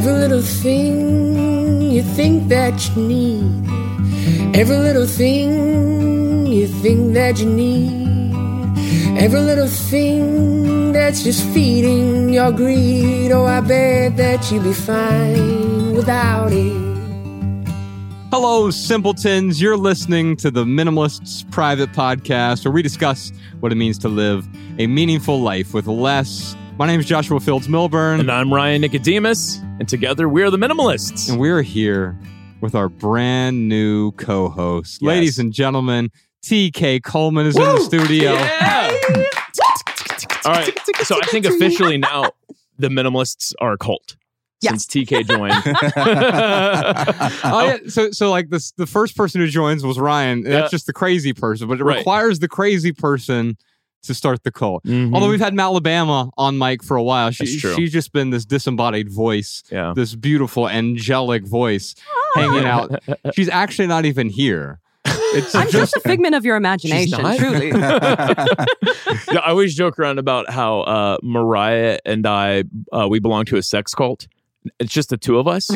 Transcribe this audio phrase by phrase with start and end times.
[0.00, 4.56] Every little thing you think that you need.
[4.56, 9.18] Every little thing you think that you need.
[9.18, 13.30] Every little thing that's just feeding your greed.
[13.30, 17.68] Oh, I bet that you'd be fine without it.
[18.32, 19.60] Hello, simpletons.
[19.60, 24.48] You're listening to the Minimalists Private Podcast, where we discuss what it means to live
[24.78, 26.56] a meaningful life with less.
[26.80, 31.28] My name is Joshua Fields Millburn, And I'm Ryan Nicodemus, and together we're the Minimalists.
[31.28, 32.18] and we're here
[32.62, 35.02] with our brand new co host.
[35.02, 35.06] Yes.
[35.06, 36.08] Ladies and gentlemen,
[36.42, 38.32] TK Coleman is in the studio.
[38.32, 38.96] Yeah.
[40.46, 40.72] All right.
[41.04, 42.30] So I think officially now
[42.78, 44.16] the Minimalists are a cult
[44.62, 45.52] since TK joined.
[47.44, 47.76] Oh, yeah.
[47.88, 50.44] So, so like this, the first person who joins was Ryan.
[50.44, 50.68] That's Yeah.
[50.70, 51.98] just the crazy person, but it Right.
[51.98, 53.58] requires the crazy person
[54.02, 54.82] to start the cult.
[54.84, 55.14] Mhm.
[55.14, 57.74] Although we've had Malabama on mic for a while, she, That's true.
[57.74, 59.92] she's just been this disembodied voice, yeah.
[59.94, 61.94] this beautiful angelic voice
[62.34, 63.02] hanging out.
[63.34, 64.80] She's actually not even here.
[65.04, 67.68] It's I'm just a figment of your imagination, truly.
[67.72, 68.46] yeah,
[69.28, 73.62] I always joke around about how uh, Mariah and I uh, we belong to a
[73.62, 74.26] sex cult.
[74.78, 75.68] It's just the two of us,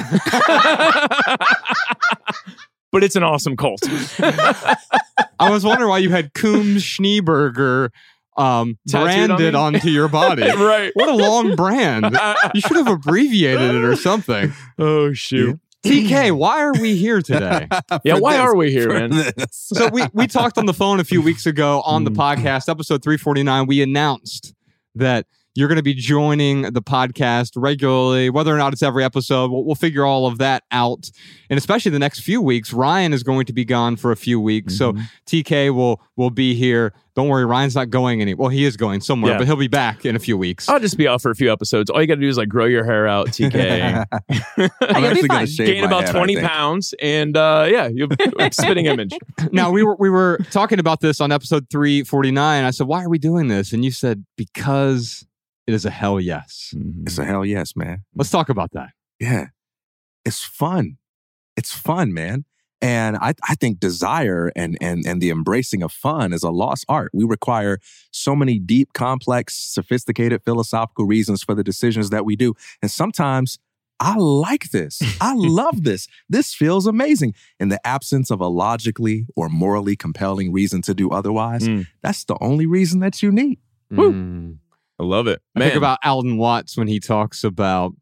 [2.92, 3.80] but it's an awesome cult.
[4.20, 7.90] I was wondering why you had Coombs Schneeberger
[8.36, 9.58] um, Tattooed on branded me?
[9.58, 10.42] onto your body.
[10.56, 10.90] right.
[10.94, 12.16] What a long brand.
[12.54, 14.52] You should have abbreviated it or something.
[14.78, 15.58] oh shoot.
[15.84, 17.68] TK, why are we here today?
[18.04, 19.10] Yeah, why this, are we here, for man?
[19.10, 19.34] this.
[19.50, 23.02] So we we talked on the phone a few weeks ago on the podcast, episode
[23.02, 23.66] 349.
[23.66, 24.54] We announced
[24.94, 29.50] that you're going to be joining the podcast regularly, whether or not it's every episode.
[29.52, 31.10] We'll, we'll figure all of that out.
[31.48, 34.40] And especially the next few weeks, Ryan is going to be gone for a few
[34.40, 34.76] weeks.
[34.76, 34.94] So
[35.26, 36.92] TK will will be here.
[37.16, 38.34] Don't worry, Ryan's not going any.
[38.34, 39.38] Well, he is going somewhere, Yeah.
[39.38, 40.68] but he'll be back in a few weeks.
[40.68, 41.88] I'll just be off for a few episodes.
[41.88, 44.04] All you got to do is like grow your hair out, TK.
[44.82, 46.48] I'm actually going to shave gain my about head, I 20 think.
[46.48, 48.08] pounds and uh yeah you'll
[48.50, 49.12] spitting image
[49.52, 52.64] now we were we were talking about this on episode 349.
[52.64, 55.24] I said, "Why are we doing this?" And you said, "Because
[55.66, 56.74] it is a hell yes."
[57.06, 58.04] It's a hell yes, man.
[58.14, 58.90] Let's talk about that.
[59.20, 59.46] Yeah.
[60.24, 60.96] It's fun.
[61.56, 62.44] It's fun, man.
[62.84, 66.84] And I, I think desire and, and, and the embracing of fun is a lost
[66.86, 67.10] art.
[67.14, 67.78] We require
[68.10, 72.52] so many deep, complex, sophisticated philosophical reasons for the decisions that we do.
[72.82, 73.58] And sometimes
[74.00, 75.00] I like this.
[75.18, 76.08] I love this.
[76.28, 77.32] This feels amazing.
[77.58, 81.86] In the absence of a logically or morally compelling reason to do otherwise, Mm.
[82.02, 83.60] that's the only reason that you need.
[83.90, 84.58] Mm.
[84.98, 87.92] i love it I think about Alan Watts when he talks about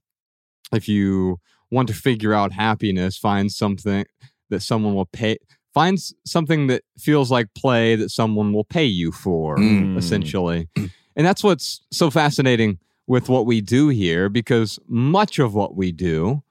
[0.72, 1.38] if you
[1.70, 4.06] want to figure out happiness, find something
[4.52, 5.36] that someone will pay.
[5.74, 9.96] Find something that feels like play that someone will pay you for, Mm.
[9.98, 10.68] essentially.
[11.16, 15.90] And that's what's so fascinating with what we do here because much of what we
[15.92, 16.42] do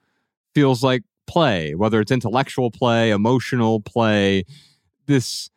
[0.54, 4.44] feels like play, whether it's intellectual play, emotional play,
[5.06, 5.50] this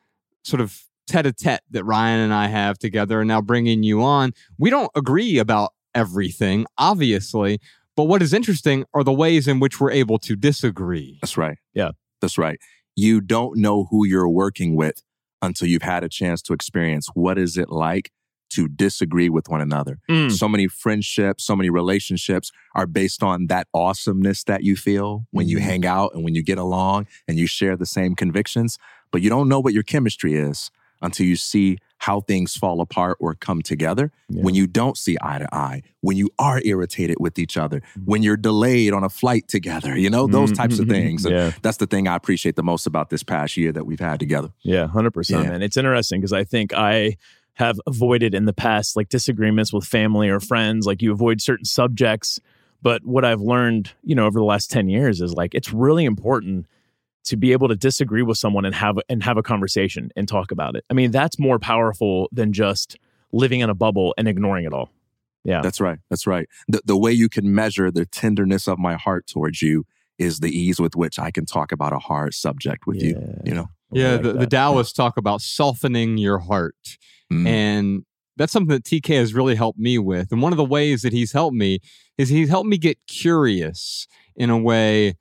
[0.43, 4.01] sort of tete a tete that Ryan and I have together, and now bringing you
[4.01, 4.31] on.
[4.57, 7.59] We don't agree about everything, obviously,
[7.95, 11.17] but what is interesting are the ways in which we're able to disagree.
[11.21, 11.57] That's right.
[11.73, 11.91] Yeah.
[12.21, 12.59] That's right.
[12.95, 15.03] You don't know who you're working with
[15.41, 18.11] until you've had a chance to experience what is it like
[18.51, 19.99] to disagree with one another.
[20.09, 20.31] Mm.
[20.31, 25.49] So many friendships, so many relationships are based on that awesomeness that you feel when
[25.49, 25.61] you Mhm.
[25.61, 28.77] hang out and when you get along and you share the same convictions,
[29.11, 30.71] but you don't know what your chemistry is
[31.01, 34.43] until you see how things fall apart or come together Yeah.
[34.43, 38.05] when you don't see eye to eye, when you are irritated with each other, mm.
[38.05, 41.25] when you're delayed on a flight together, you know, those mm, types of mm-hmm, things.
[41.25, 43.99] And yeah that's the thing I appreciate the most about this past year that we've
[43.99, 44.49] had together.
[44.61, 45.49] yeah 100% Yeah.
[45.49, 47.17] man it's interesting because i think i
[47.53, 51.65] have avoided in the past like disagreements with family or friends like you avoid certain
[51.65, 52.39] subjects
[52.81, 56.05] but what i've learned you know over the last 10 years is like it's really
[56.05, 56.65] important
[57.25, 60.51] to be able to disagree with someone and have and have a conversation and talk
[60.51, 62.97] about it i mean that's more powerful than just
[63.31, 64.89] living in a bubble and ignoring it all
[65.43, 65.99] yeah That's right.
[66.09, 66.49] That's right.
[66.67, 69.85] The, the way you can measure the tenderness of my heart towards you
[70.17, 73.15] is the ease with which I can talk about a hard subject with you.
[73.19, 73.41] Yeah.
[73.43, 74.49] You know, Yeah, like the, the that.
[74.49, 76.97] Taoists talk about softening your heart.
[77.31, 77.47] Mm.
[77.47, 78.05] And
[78.37, 80.31] that's something that TK has really helped me with.
[80.31, 81.79] And one of the ways that he's helped me
[82.17, 85.15] is he's helped me get curious in a way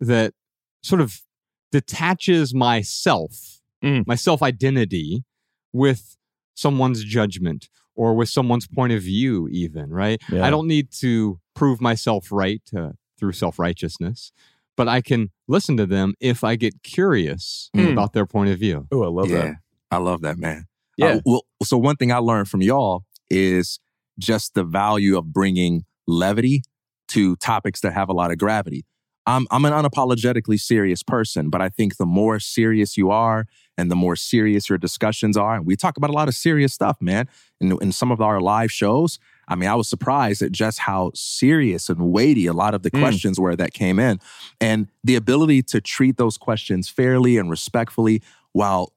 [0.00, 0.34] that
[0.82, 1.20] sort of
[1.80, 4.06] detaches myself, Mm.
[4.06, 5.24] my self identity
[5.72, 6.16] with
[6.54, 10.20] someone's judgment or with someone's point of view, even, right?
[10.30, 10.46] Yeah.
[10.46, 14.30] I don't need to prove myself right uh, through self righteousness,
[14.76, 17.92] but I can listen to them if I get curious Mm.
[17.92, 18.86] about their point of view.
[18.92, 19.54] Oh, I love yeah, that.
[19.90, 20.66] I love that, man.
[20.96, 21.06] Yeah.
[21.16, 23.80] Uh, well, so one thing I learned from y'all is
[24.18, 26.62] just the value of bringing levity
[27.08, 28.84] to topics that have a lot of gravity.
[29.26, 33.46] I'm, I'm an unapologetically serious person, but I think the more serious you are
[33.78, 36.72] and the more serious your discussions are, and we talk about a lot of serious
[36.72, 37.28] stuff, man,
[37.60, 39.18] in, in some of our live shows.
[39.48, 42.90] I mean, I was surprised at just how serious and weighty a lot of the
[42.90, 43.00] mm.
[43.00, 44.20] questions were that came in.
[44.60, 48.22] And the ability to treat those questions fairly and respectfully
[48.52, 48.92] while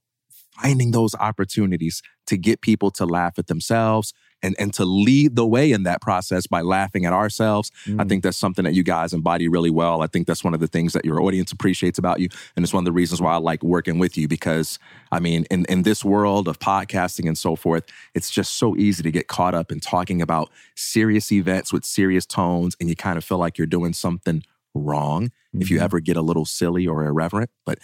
[0.62, 4.13] finding those opportunities to get people to laugh at themselves,
[4.44, 7.72] and, and to lead the way in that process by laughing at ourselves.
[7.86, 8.01] Mm.
[8.01, 10.01] I think that's something that you guys embody really well.
[10.01, 12.30] I think that's one of the things that your audience appreciates about you.
[12.56, 14.80] And it's one of the reasons why I like working with you because,
[15.12, 19.04] I mean, in, in this world of podcasting and so forth, it's just so easy
[19.04, 23.18] to get caught up in talking about serious events with serious tones and you kind
[23.18, 24.44] of feel like you're doing something
[24.74, 25.62] wrong mm-hmm.
[25.62, 25.86] if you mm-hmm.
[25.86, 27.50] ever get a little silly or irreverent.
[27.66, 27.80] But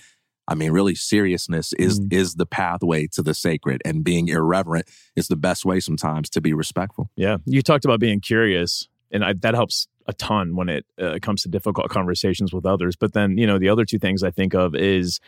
[0.47, 2.11] I mean, really, seriousness is mm.
[2.11, 6.41] is the pathway to the sacred, and being irreverent is the best way sometimes to
[6.41, 7.09] be respectful.
[7.15, 11.19] Yeah, you talked about being curious, and I, that helps a ton when it uh,
[11.21, 12.97] comes to difficult conversations with others.
[12.97, 15.21] But then, you know, the other two things I think of is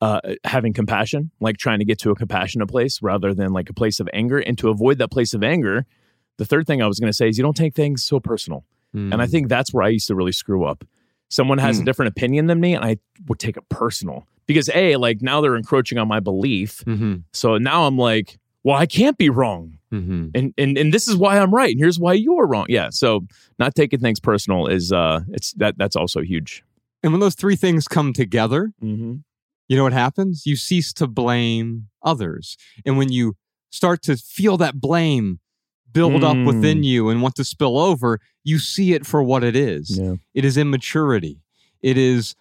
[0.00, 3.74] uh, having compassion, like trying to get to a compassionate place rather than like a
[3.74, 5.86] place of anger, and to avoid that place of anger.
[6.38, 8.64] The third thing I was going to say is you don't take things so personal,
[8.94, 9.12] mm.
[9.12, 10.84] and I think that's where I used to really screw up.
[11.28, 11.82] Someone has mm.
[11.82, 15.40] a different opinion than me, and I would take it personal because a like now
[15.40, 16.82] they're encroaching on my belief.
[16.84, 17.16] Mm-hmm.
[17.32, 20.30] So now I'm like, well, I can't be wrong, mm-hmm.
[20.34, 22.66] and and and this is why I'm right, and here's why you're wrong.
[22.68, 23.26] Yeah, so
[23.60, 26.64] not taking things personal is uh, it's that that's also huge.
[27.04, 29.18] And when those three things come together, mm-hmm.
[29.68, 30.44] you know what happens?
[30.44, 33.36] You cease to blame others, and when you
[33.70, 35.38] start to feel that blame
[35.92, 36.24] build mm.
[36.24, 39.98] up within you and want to spill over, you see it for what it is.
[39.98, 40.16] Yeah.
[40.34, 41.40] It is immaturity.
[41.80, 42.34] It is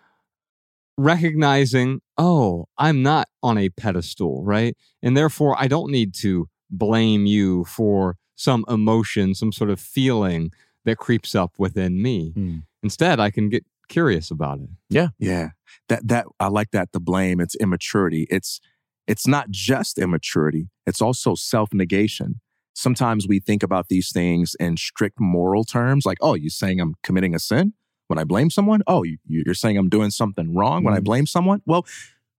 [0.98, 4.76] recognizing, oh, I'm not on a pedestal, right?
[5.02, 10.52] And therefore, I don't need to blame you for some emotion, some sort of feeling
[10.86, 12.34] that creeps up within me.
[12.36, 12.64] Mm.
[12.84, 14.70] Instead, I can get curious about it.
[14.90, 15.10] Yeah.
[15.20, 15.50] Yeah.
[15.90, 18.28] That that I like that the blame it's immaturity.
[18.30, 18.60] It's
[19.08, 22.42] it's not just immaturity, it's also self-negation.
[22.74, 26.96] Sometimes we think about these things in strict moral terms like, "Oh, you're saying I'm
[27.04, 27.74] committing a sin?"
[28.08, 28.82] When I blame someone?
[28.88, 29.18] Oh, you,
[29.48, 31.04] are saying I'm doing something wrong when I mm-hmm.
[31.04, 31.62] blame someone?
[31.66, 31.86] Well,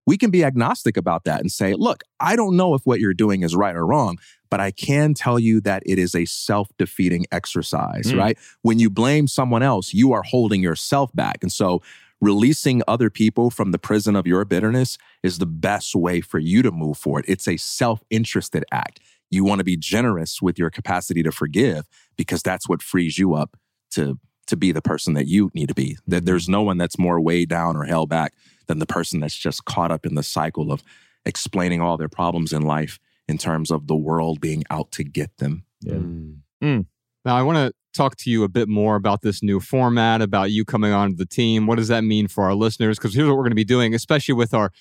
[0.07, 3.13] we can be agnostic about that and say, look, I don't know if what you're
[3.13, 4.19] doing is right or wrong,
[4.49, 8.19] but I can tell you that it is a self defeating exercise, mm.
[8.19, 8.39] right?
[8.63, 11.39] When you blame someone else, you are holding yourself back.
[11.43, 11.83] And so,
[12.21, 16.63] releasing other people from the prison of your bitterness is the best way for you
[16.63, 17.27] to move forward.
[17.29, 19.01] It's a self interested act.
[19.31, 21.87] You want to be generous with your capacity to forgive
[22.17, 23.59] because that's what frees you up
[23.91, 24.19] to
[24.49, 25.97] to be the person that you need to be.
[26.07, 28.35] That there's no one that's more weighed down or held back
[28.67, 30.83] than the person that's just caught up in the cycle of
[31.25, 32.99] explaining all their problems in life
[33.29, 35.65] in terms of the world being out to get them.
[35.81, 35.95] Yeah.
[35.95, 36.37] Mm.
[36.63, 36.87] Mm.
[37.25, 40.51] Now, I want to talk to you a bit more about this new format, about
[40.51, 41.67] you coming on the team.
[41.67, 42.99] What does that mean for our listeners?
[42.99, 44.73] Because here's what we're going to be doing, especially with our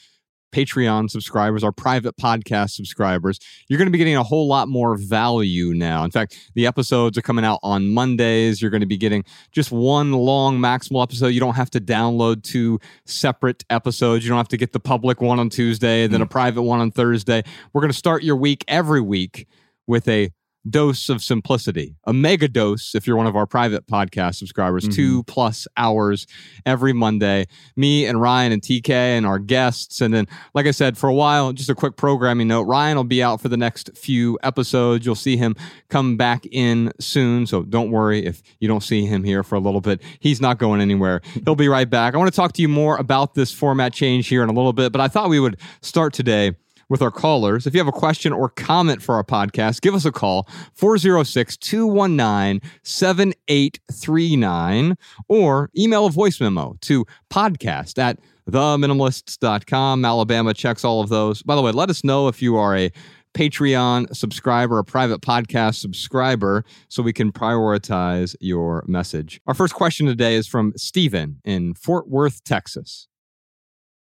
[0.51, 4.97] Patreon subscribers, our private podcast subscribers, you're going to be getting a whole lot more
[4.97, 6.03] value now.
[6.03, 8.61] In fact, the episodes are coming out on Mondays.
[8.61, 11.27] You're going to be getting just one long maximal episode.
[11.27, 14.23] You don't have to download two separate episodes.
[14.23, 16.30] You don't have to get the public one on Tuesday, then a hmm.
[16.30, 17.44] private one on Thursday.
[17.73, 19.47] We're going to start your week every week
[19.87, 20.31] with a
[20.69, 24.95] dose of simplicity, a mega dose if you're one of our private podcast subscribers, mm-hmm.
[24.95, 26.28] two plus hours
[26.66, 27.45] every Monday.
[27.76, 30.02] Me and Ryan and TK and our guests.
[30.02, 33.04] And then, like I said, for a while, just a quick programming note Ryan will
[33.04, 35.06] be out for the next few episodes.
[35.06, 35.56] You'll see him
[35.90, 37.45] come back in soon.
[37.45, 40.02] So don't worry if you don't see him here for a little bit.
[40.19, 41.21] He's not going anywhere.
[41.45, 42.14] He'll be right back.
[42.14, 44.73] I want to talk to you more about this format change here in a little
[44.73, 46.56] bit, but I thought we would start today
[46.89, 47.67] with our callers.
[47.67, 51.57] If you have a question or comment for our podcast, give us a call 406
[51.57, 60.06] 219 7839 or email a voice memo to podcast at theminimalists.com.
[60.06, 61.44] Alabama checks all of those.
[61.44, 62.91] By the way, let us know if you are a
[63.33, 69.39] Patreon subscriber, a private podcast subscriber, so we can prioritize your message.
[69.45, 73.07] Our first question today is from Stephen in Fort Worth, Texas.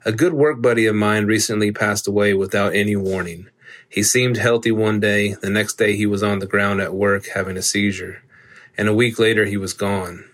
[0.05, 3.47] A good work buddy of mine recently passed away without any warning.
[3.87, 7.27] He seemed healthy one day, the next day he was on the ground at work
[7.27, 8.21] having a seizure,
[8.77, 10.25] and a week later he was gone.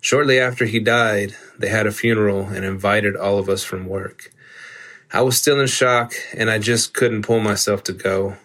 [0.00, 4.30] Shortly after he died, they had a funeral and invited all of us from work.
[5.12, 8.36] I was still in shock and I just couldn't pull myself to go.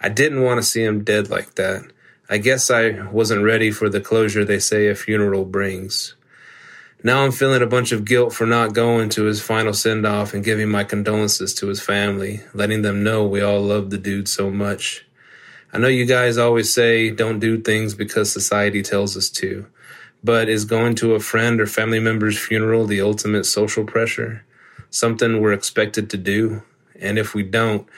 [0.00, 1.82] I didn't want to see him dead like that.
[2.30, 6.14] I guess I wasn't ready for the closure they say a funeral brings.
[7.04, 10.34] Now I'm feeling a bunch of guilt for not going to his final send off
[10.34, 14.28] and giving my condolences to his family, letting them know we all love the dude
[14.28, 15.04] so much.
[15.72, 19.66] I know you guys always say don't do things because society tells us to,
[20.22, 24.44] But is going to a friend or family member's funeral the ultimate social pressure?
[24.90, 26.62] Something we're expected to do?
[27.00, 27.88] And if we don't,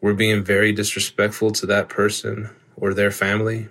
[0.00, 3.68] we're being very disrespectful to that person or their family?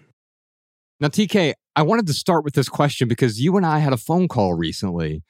[1.01, 3.98] Now, TK, I wanted to start with this question because you and I had a
[3.98, 5.22] phone call recently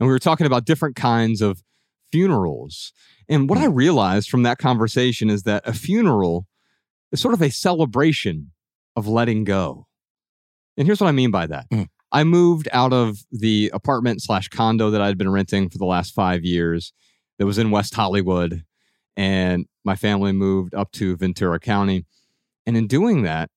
[0.00, 1.62] and we were talking about different kinds of
[2.10, 2.92] funerals.
[3.28, 3.74] And what I hmm.
[3.74, 6.48] realized from that conversation is that a funeral
[7.12, 8.50] is sort of a celebration
[8.96, 9.86] of letting go.
[10.76, 11.70] And here's what I mean by that.
[11.70, 11.86] Mm.
[12.10, 16.14] I moved out of the apartment slash condo that I'd been renting for the last
[16.14, 16.92] five years
[17.38, 18.64] that was in West Hollywood.
[19.16, 22.06] And my family moved up to Ventura County.
[22.66, 23.50] And in doing that,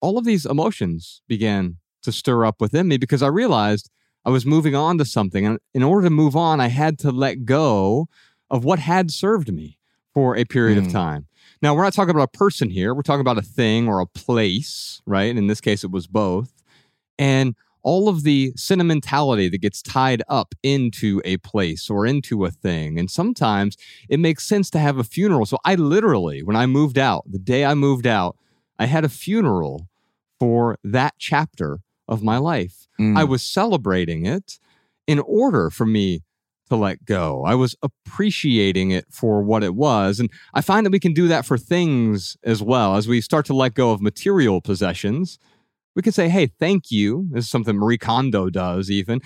[0.00, 3.90] all of these emotions began to stir up within me because I realized
[4.24, 5.46] I was moving on to something.
[5.46, 8.08] And in order to move on, I had to let go
[8.50, 9.78] of what had served me
[10.12, 10.86] for a period mm.
[10.86, 11.26] of time.
[11.60, 12.94] Now, we're not talking about a person here.
[12.94, 15.34] We're talking about a thing or a place, right?
[15.34, 16.52] In this case, it was both.
[17.18, 22.50] And all of the sentimentality that gets tied up into a place or into a
[22.50, 22.98] thing.
[22.98, 23.76] And sometimes
[24.08, 25.46] it makes sense to have a funeral.
[25.46, 28.36] So I literally, when I moved out, the day I moved out,
[28.78, 29.88] I had a funeral
[30.38, 31.80] for that chapter
[32.12, 32.86] of my life.
[33.00, 33.16] Mm.
[33.18, 34.58] I was celebrating it
[35.06, 36.22] in order for me
[36.68, 37.44] to let go.
[37.44, 40.20] I was appreciating it for what it was.
[40.20, 42.96] And I find that we can do that for things as well.
[42.96, 45.38] As we start to let go of material possessions,
[45.94, 47.28] we can say, hey, thank you.
[47.30, 49.20] This is something Marie Kondo does, even.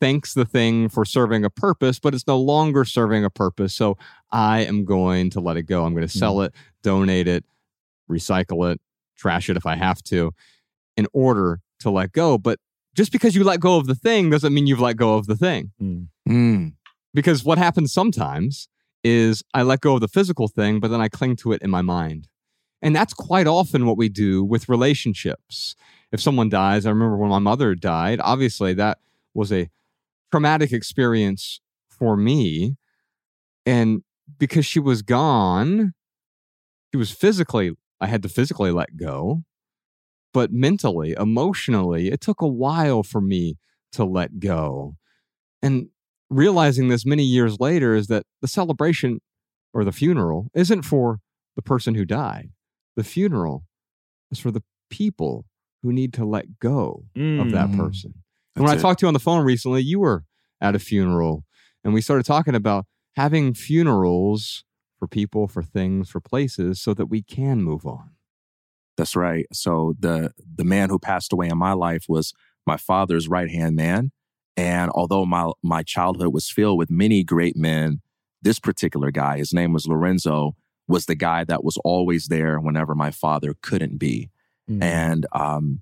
[0.00, 3.74] Thanks the thing for serving a purpose, but it's no longer serving a purpose.
[3.74, 3.98] So
[4.30, 5.84] I am going to let it go.
[5.84, 6.46] I'm going to sell mm.
[6.46, 7.44] it, donate it,
[8.10, 8.80] recycle it,
[9.16, 10.32] trash it if I have to,
[10.96, 12.38] in order to let go.
[12.38, 12.58] But
[12.94, 15.36] just because you let go of the thing doesn't mean you've let go of the
[15.36, 15.72] thing.
[15.80, 16.08] Mm.
[16.28, 16.72] Mm.
[17.14, 18.68] Because what happens sometimes
[19.02, 21.70] is I let go of the physical thing, but then I cling to it in
[21.70, 22.28] my mind.
[22.82, 25.74] And that's quite often what we do with relationships.
[26.12, 28.98] If someone dies, I remember when my mother died, obviously that
[29.34, 29.68] was a
[30.30, 32.76] traumatic experience for me.
[33.66, 34.02] And
[34.38, 35.92] because she was gone,
[36.90, 39.44] she was physically, I had to physically let go
[40.32, 43.56] but mentally, emotionally, it took a while for me
[43.92, 44.96] to let go.
[45.62, 45.88] And
[46.28, 49.20] realizing this many years later is that the celebration
[49.74, 51.20] or the funeral isn't for
[51.56, 52.50] the person who died.
[52.96, 53.64] The funeral
[54.30, 55.44] is for the people
[55.82, 57.40] who need to let go mm.
[57.40, 57.80] of that mm-hmm.
[57.80, 58.14] person.
[58.54, 60.24] And when I talked to you on the phone recently, you were
[60.60, 61.44] at a funeral
[61.82, 64.64] and we started talking about having funerals
[64.98, 68.10] for people, for things, for places so that we can move on.
[69.00, 69.46] That's right.
[69.50, 72.34] So the the man who passed away in my life was
[72.66, 74.12] my father's right hand man.
[74.58, 78.02] And although my my childhood was filled with many great men,
[78.42, 80.54] this particular guy, his name was Lorenzo,
[80.86, 84.28] was the guy that was always there whenever my father couldn't be.
[84.70, 84.82] Mm.
[84.82, 85.80] And um,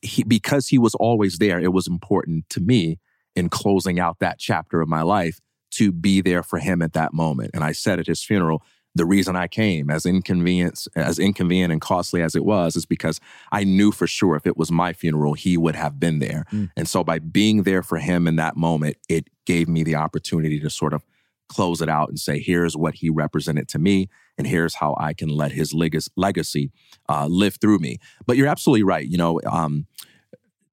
[0.00, 3.00] he, because he was always there, it was important to me
[3.34, 5.40] in closing out that chapter of my life
[5.72, 7.50] to be there for him at that moment.
[7.52, 8.62] And I said at his funeral,
[8.94, 13.20] the reason I came, as inconvenience, as inconvenient and costly as it was, is because
[13.50, 16.44] I knew for sure if it was my funeral, he would have been there.
[16.52, 16.70] Mm.
[16.76, 20.60] And so by being there for him in that moment, it gave me the opportunity
[20.60, 21.04] to sort of
[21.48, 24.08] close it out and say, here's what he represented to me,
[24.38, 26.70] and here's how I can let his leg- legacy
[27.08, 27.98] uh, live through me.
[28.26, 29.06] But you're absolutely right.
[29.06, 29.86] You know, um,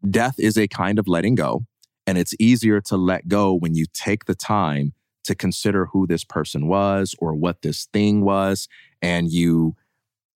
[0.09, 1.65] death is a kind of letting go,
[2.07, 4.93] and it's easier to let go when you take the time
[5.29, 8.67] to consider who this person was or what this thing was
[8.99, 9.75] and you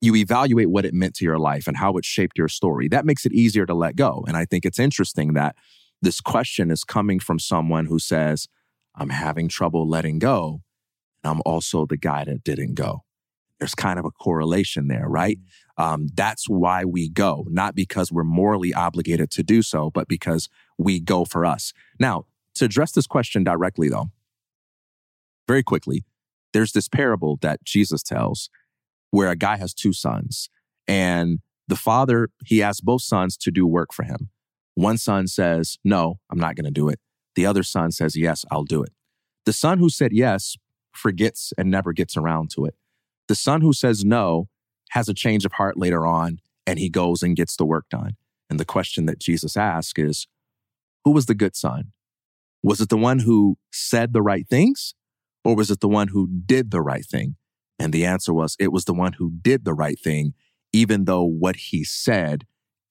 [0.01, 2.87] you evaluate what it meant to your life and how it shaped your story.
[2.87, 4.23] That makes it easier to let go.
[4.27, 5.55] And i think it's interesting that
[6.03, 8.47] this question is coming from someone who says
[8.95, 10.61] i'm having trouble letting go
[11.23, 13.03] and i'm also the guy that didn't go.
[13.59, 15.39] There's kind of a correlation there right?
[15.79, 15.83] Mm.
[15.83, 20.49] um, that's why we go not because we're morally obligated to do so but because
[20.77, 21.73] we go for us.
[21.99, 24.11] Now to address this question directly though
[25.47, 26.05] very quickly,
[26.53, 28.49] there's this parable that Jesus tells
[29.11, 30.49] where a guy has two sons
[30.87, 34.29] and the father, he asks both sons to do work for him.
[34.75, 36.99] One son says, No, I'm not going to do it.
[37.35, 38.91] The other son says, Yes, I'll do it.
[39.45, 40.55] The son who said yes
[40.91, 42.75] forgets and never gets around to it.
[43.27, 44.49] The son who says no
[44.91, 48.15] has a change of heart later on and he goes and gets the work done.
[48.49, 50.27] And the question that Jesus asks is,
[51.05, 51.91] Who was the good son?
[52.61, 54.95] Was it the one who said the right things
[55.43, 57.35] or was it the one who did the right thing?
[57.79, 60.33] And the answer was it was the one who did the right thing,
[60.71, 62.45] even though what he said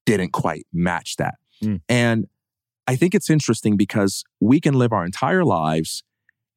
[0.05, 1.35] didn't quite match that.
[1.63, 1.81] Mm.
[1.89, 2.27] And
[2.87, 6.03] I think it's interesting because we can live our entire lives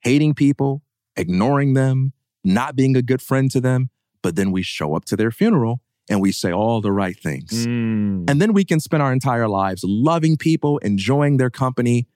[0.01, 0.81] hating people,
[1.15, 3.89] ignoring them, not being a good friend to them,
[4.21, 7.65] but then we show up to their funeral and we say all the right things.
[7.65, 8.29] Mm.
[8.29, 12.07] And then we can spend our entire lives loving people, enjoying their company.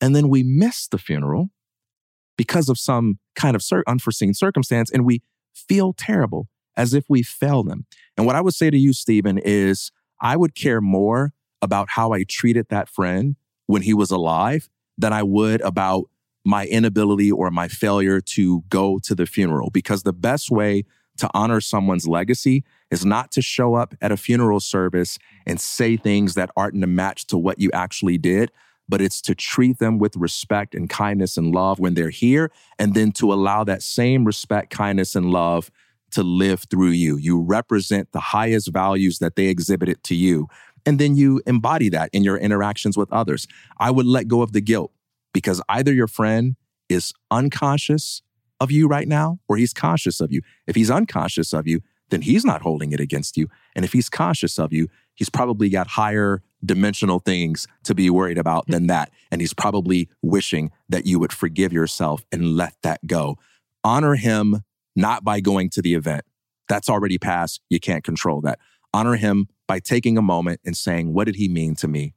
[0.00, 1.50] And then we miss the funeral
[2.38, 5.20] because of some kind of unforeseen circumstance and we
[5.52, 7.84] feel terrible as if we failed them.
[8.16, 9.90] And what I would say to you, Stephen, is
[10.22, 15.12] I would care more about how I treated that friend when he was alive than
[15.12, 16.04] I would about
[16.44, 19.70] my inability or my failure to go to the funeral.
[19.70, 20.84] Because the best way
[21.18, 25.96] to honor someone's legacy is not to show up at a funeral service and say
[25.96, 28.52] things that aren't in a match to what you actually did,
[28.88, 32.94] but it's to treat them with respect and kindness and love when they're here, and
[32.94, 35.70] then to allow that same respect, kindness, and love
[36.12, 37.16] to live through you.
[37.16, 40.48] You represent the highest values that they exhibited to you.
[40.86, 43.46] And then you embody that in your interactions with others.
[43.78, 44.92] I would let go of the guilt
[45.34, 46.56] because either your friend
[46.88, 48.22] is unconscious
[48.60, 50.40] of you right now or he's conscious of you.
[50.66, 53.48] If he's unconscious of you, then he's not holding it against you.
[53.76, 58.38] And if he's conscious of you, he's probably got higher dimensional things to be worried
[58.38, 58.88] about than mm-hmm.
[58.88, 59.10] that.
[59.30, 63.38] And he's probably wishing that you would forgive yourself and let that go.
[63.84, 64.62] Honor him
[64.96, 66.24] not by going to the event.
[66.68, 67.60] That's already passed.
[67.70, 68.58] You can't control that.
[68.92, 72.14] Honor him by taking a moment and saying, What did he mean to me?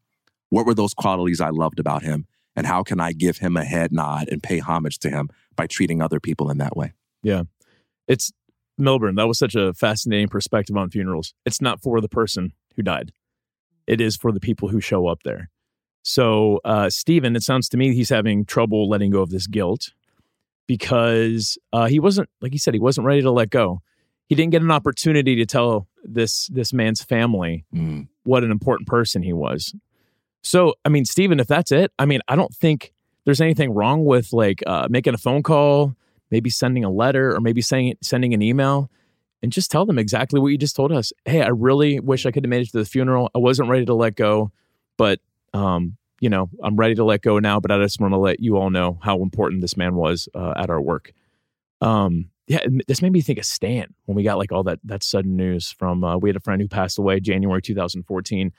[0.49, 2.25] What were those qualities I loved about him?
[2.55, 5.67] And how can I give him a head nod and pay homage to him by
[5.67, 6.93] treating other people in that way?
[7.23, 7.43] Yeah.
[8.07, 8.31] It's
[8.79, 9.15] Millburn.
[9.15, 11.33] That was such a fascinating perspective on funerals.
[11.45, 13.13] It's not for the person who died,
[13.91, 15.49] it is for the people who show up there.
[16.03, 19.91] So, uh, Stephen, it sounds to me he's having trouble letting go of this guilt
[20.67, 23.81] because uh, he wasn't, like he said, he wasn't ready to let go.
[24.27, 28.07] He didn't get an opportunity to tell this this man's family Mm.
[28.23, 29.75] what an important person he was.
[30.41, 32.93] So, I mean, Stephen, if that's it, I mean, I don't think
[33.25, 35.95] there's anything wrong with like uh, making a phone call,
[36.31, 38.89] maybe sending a letter, or maybe saying sending an email,
[39.41, 41.11] and just tell them exactly what you just told us.
[41.25, 43.31] Hey, I really wish I could have made it to the funeral.
[43.33, 44.51] I wasn't ready to let go,
[44.97, 45.19] but
[45.53, 47.59] um, you know, I'm ready to let go now.
[47.59, 50.53] But I just want to let you all know how important this man was uh,
[50.55, 51.13] at our work.
[51.81, 55.03] Um, yeah, this made me think of Stan when we got like all that that
[55.03, 56.03] sudden news from.
[56.03, 58.51] Uh, we had a friend who passed away January 2014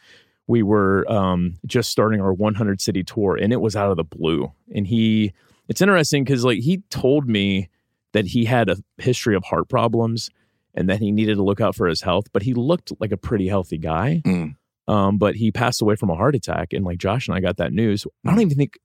[0.47, 4.05] we were um, just starting our 100 city tour and it was out of the
[4.05, 5.33] blue and he
[5.69, 7.69] it's interesting because like he told me
[8.13, 10.31] that he had a history of heart problems
[10.75, 13.17] and that he needed to look out for his health but he looked like a
[13.17, 14.23] pretty healthy guy.
[14.25, 14.57] Mm.
[14.89, 17.57] um, but he passed away from a heart attack and like josh and i got
[17.59, 18.07] that news.
[18.27, 18.79] I don't even think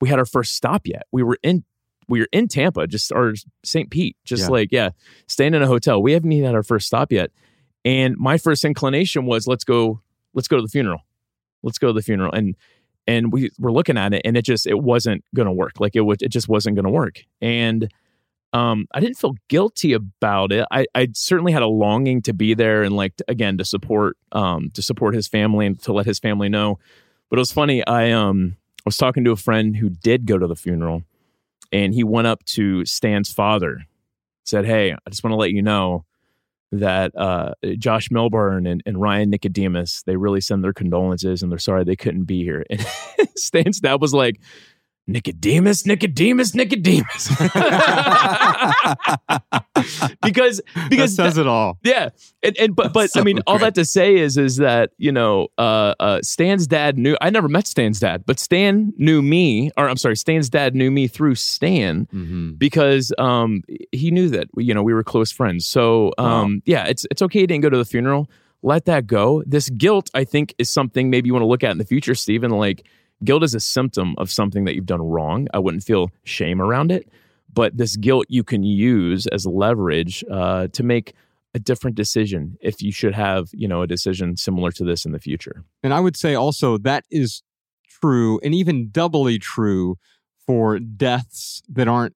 [0.00, 1.04] we had our first stop yet.
[1.12, 1.64] We were in
[2.08, 4.48] we were in tampa just or st pete just Yeah.
[4.48, 4.90] like yeah
[5.26, 6.02] staying in a hotel.
[6.02, 7.30] We haven't even had our first stop yet.
[7.84, 10.00] And my first inclination was let's go
[10.34, 11.00] let's go to the funeral.
[11.62, 12.32] Let's go to the funeral.
[12.32, 12.54] And
[13.06, 15.80] and we were looking at it and it just it wasn't gonna work.
[15.80, 17.22] Like it was it just wasn't gonna work.
[17.40, 17.90] And
[18.56, 22.54] um i didn't feel guilty about it i i certainly had a longing to be
[22.54, 26.18] there and like again to support um to support his family and to let his
[26.18, 26.78] family know
[27.28, 30.38] but it was funny i um i was talking to a friend who did go
[30.38, 31.02] to the funeral
[31.72, 33.84] and he went up to stan's father
[34.44, 36.04] said hey i just want to let you know
[36.72, 41.58] that uh, Josh Millburn and, and Ryan Nicodemus, they really send their condolences and they're
[41.58, 42.64] sorry they couldn't be here.
[42.70, 42.84] And
[43.36, 44.40] Stan's dad was like,
[45.08, 47.28] Nicodemus, Nicodemus, Nicodemus.
[50.22, 51.78] because That because says it all.
[51.82, 52.10] yeah,
[52.42, 54.90] and, and but but That's I so mean, all that to say is is that
[54.98, 57.16] you know, uh, uh, Stan's dad knew.
[57.20, 60.90] I never met Stan's dad, but Stan knew me, or I'm sorry, Stan's dad knew
[60.90, 62.52] me through Stan Mm-hmm.
[62.52, 65.66] because um he knew that you know we were close friends.
[65.66, 68.28] So um yeah, it's it's okay he didn't go to the funeral.
[68.62, 69.42] Let that go.
[69.46, 72.14] This guilt, I think, is something maybe you want to look at in the future,
[72.14, 72.50] Stephen.
[72.50, 72.86] Like
[73.24, 75.48] guilt is a symptom of something that you've done wrong.
[75.54, 77.08] I wouldn't feel shame around it,
[77.52, 81.14] but this guilt you can use as leverage uh, to make
[81.54, 85.12] a different decision if you should have you know a decision similar to this in
[85.12, 85.64] the future.
[85.82, 87.42] And I would say also that is
[87.88, 89.96] true and even doubly true
[90.46, 92.14] for deaths that aren't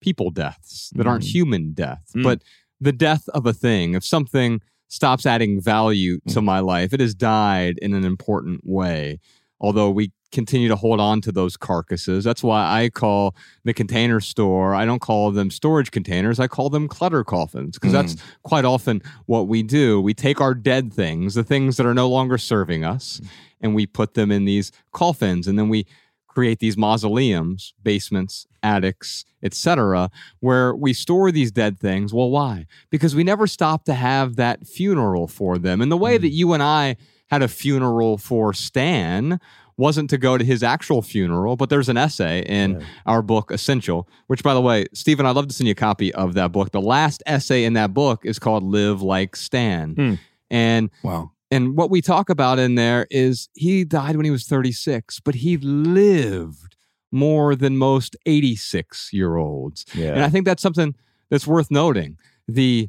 [0.00, 1.32] people deaths, that aren't Mm.
[1.32, 2.22] human deaths, Mm.
[2.22, 2.42] but
[2.80, 7.14] the death of a thing, if something stops adding value to my life, it has
[7.14, 9.18] died in an important way.
[9.60, 12.24] Although we continue to hold on to those carcasses.
[12.24, 16.68] That's why I call the container store, I don't call them storage containers, I call
[16.68, 18.20] them clutter coffins because that's hmm.
[18.42, 20.00] quite often what we do.
[20.00, 23.26] We take our dead things, the things that are no longer serving us, hmm.
[23.60, 25.86] and we put them in these coffins and then we
[26.26, 32.12] create these mausoleums, basements, attics, etc., where we store these dead things.
[32.12, 32.66] Well, why?
[32.90, 35.80] Because we never stop to have that funeral for them.
[35.80, 36.34] And the way that hmm.
[36.34, 36.96] you and I
[37.28, 39.40] had a funeral for Stan
[39.78, 42.86] wasn't to go to his actual funeral, but there's an essay in Yeah.
[43.04, 46.14] our book, Essential, which, by the way, Stephen, I'd love to send you a copy
[46.14, 46.70] of that book.
[46.72, 49.94] The last essay in that book is called Live Like Stan.
[49.94, 50.14] Hmm.
[50.50, 51.32] And Wow.
[51.50, 55.34] and what we talk about in there is he died when he was 36, but
[55.36, 56.74] he lived
[57.12, 59.84] more than most 86 year olds.
[59.94, 60.12] Yeah.
[60.14, 60.94] And I think that's something
[61.30, 62.16] that's worth noting.
[62.48, 62.88] The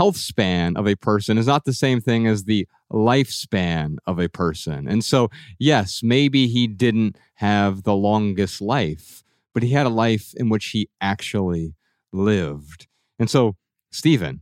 [0.00, 4.30] health span of a person is not the same thing as the lifespan of a
[4.30, 4.88] person.
[4.88, 10.32] And so, yes, maybe he didn't have the longest life, but he had a life
[10.38, 11.74] in which he actually
[12.14, 12.86] lived.
[13.18, 13.56] And so,
[13.92, 14.40] Stephen,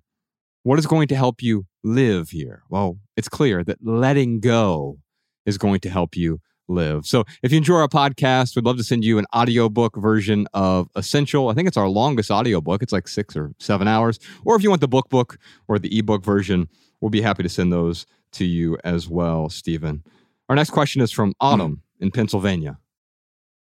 [0.63, 2.63] what is going to help you live here?
[2.71, 4.99] Well, it's clear that letting go
[5.45, 7.07] is going to help you live.
[7.07, 10.89] So if you enjoy our podcast, we'd love to send you an audiobook version of
[10.97, 11.49] Essential.
[11.49, 12.83] I think it's our longest audiobook.
[12.83, 14.19] It's like six or seven hours.
[14.45, 16.69] Or if you want the book book or the ebook version,
[17.01, 20.03] we'll be happy to send those to you as well, Stephen.
[20.49, 22.79] Our next question is from Autumn in Pennsylvania.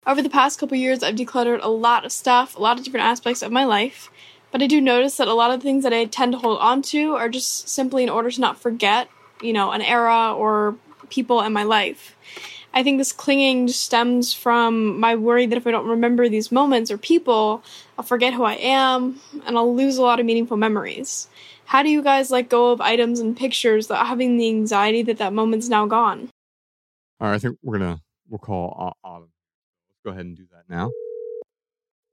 [0.07, 3.05] Over the past couple years, I've decluttered a lot of stuff, a lot of different
[3.05, 4.11] aspects of my life,
[4.51, 6.59] but I do notice that a lot of the things that I tend to hold
[6.59, 9.09] on to are just simply in order to not forget,
[9.43, 10.77] you know, an era or
[11.11, 12.17] people in my life.
[12.73, 16.53] I think this clinging just stems from my worry that if I don't remember these
[16.53, 17.63] moments or people,
[17.99, 21.29] I'll forget who I am and I'll lose a lot of meaningful memories.
[21.65, 25.19] How do you guys let go of items and pictures without having the anxiety that
[25.19, 26.29] that moment's now gone?
[27.21, 29.31] All right, I think we're gonna we'll call Au- Autumn.
[29.89, 30.91] Let's go ahead and do that now.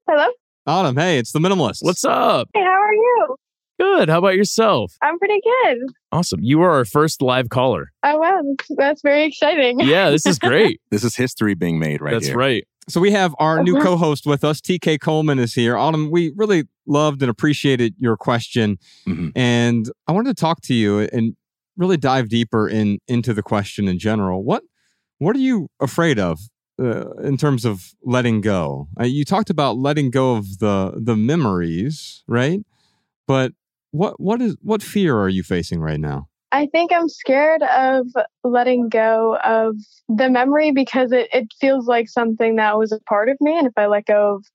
[0.10, 0.28] Hello.
[0.66, 1.80] Autumn, hey, it's the minimalist.
[1.82, 2.50] What's up?
[2.54, 3.36] Hey, how are you?
[3.80, 4.10] Good.
[4.10, 4.96] How about yourself?
[5.02, 5.78] I'm pretty good.
[6.12, 6.40] Awesome.
[6.42, 7.92] You are our first live caller.
[8.04, 9.80] Oh wow, that's, that's very exciting.
[9.80, 10.82] Yeah, this is great.
[10.92, 12.36] This is history being made right That's here.
[12.38, 12.68] right.
[12.90, 13.86] So we have our new Uh-huh.
[13.86, 15.76] co-host with us, TK Coleman is here.
[15.78, 19.34] Autumn, we really loved and appreciated your question, Mhm.
[19.36, 21.36] and I wanted to talk to you and
[21.76, 24.44] really dive deeper in into the question in general.
[24.44, 24.64] What
[25.20, 26.40] what are you afraid of
[26.82, 28.88] uh, in terms of letting go?
[29.00, 32.62] Uh, you talked about letting go of the the memories, right?
[33.28, 33.52] But
[33.92, 36.30] what what is what fear are you facing right now?
[36.52, 38.08] I think I'm scared of
[38.44, 39.76] letting go of
[40.08, 43.58] the memory because it, it feels like something that was a part of me.
[43.58, 44.46] And if I let go of,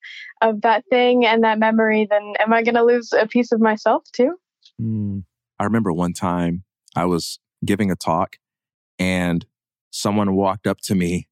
[0.41, 3.61] of that thing and that memory, then am I going to lose a piece of
[3.61, 4.37] myself too?
[4.81, 5.25] Mm.
[5.59, 6.65] I remember one time
[6.97, 8.37] I was giving a talk
[8.99, 9.45] and
[9.91, 11.29] someone walked up to me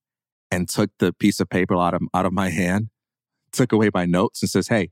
[0.51, 2.91] and took the piece of paper out of, out of my hand,
[3.51, 4.91] took away my notes and says, Hey,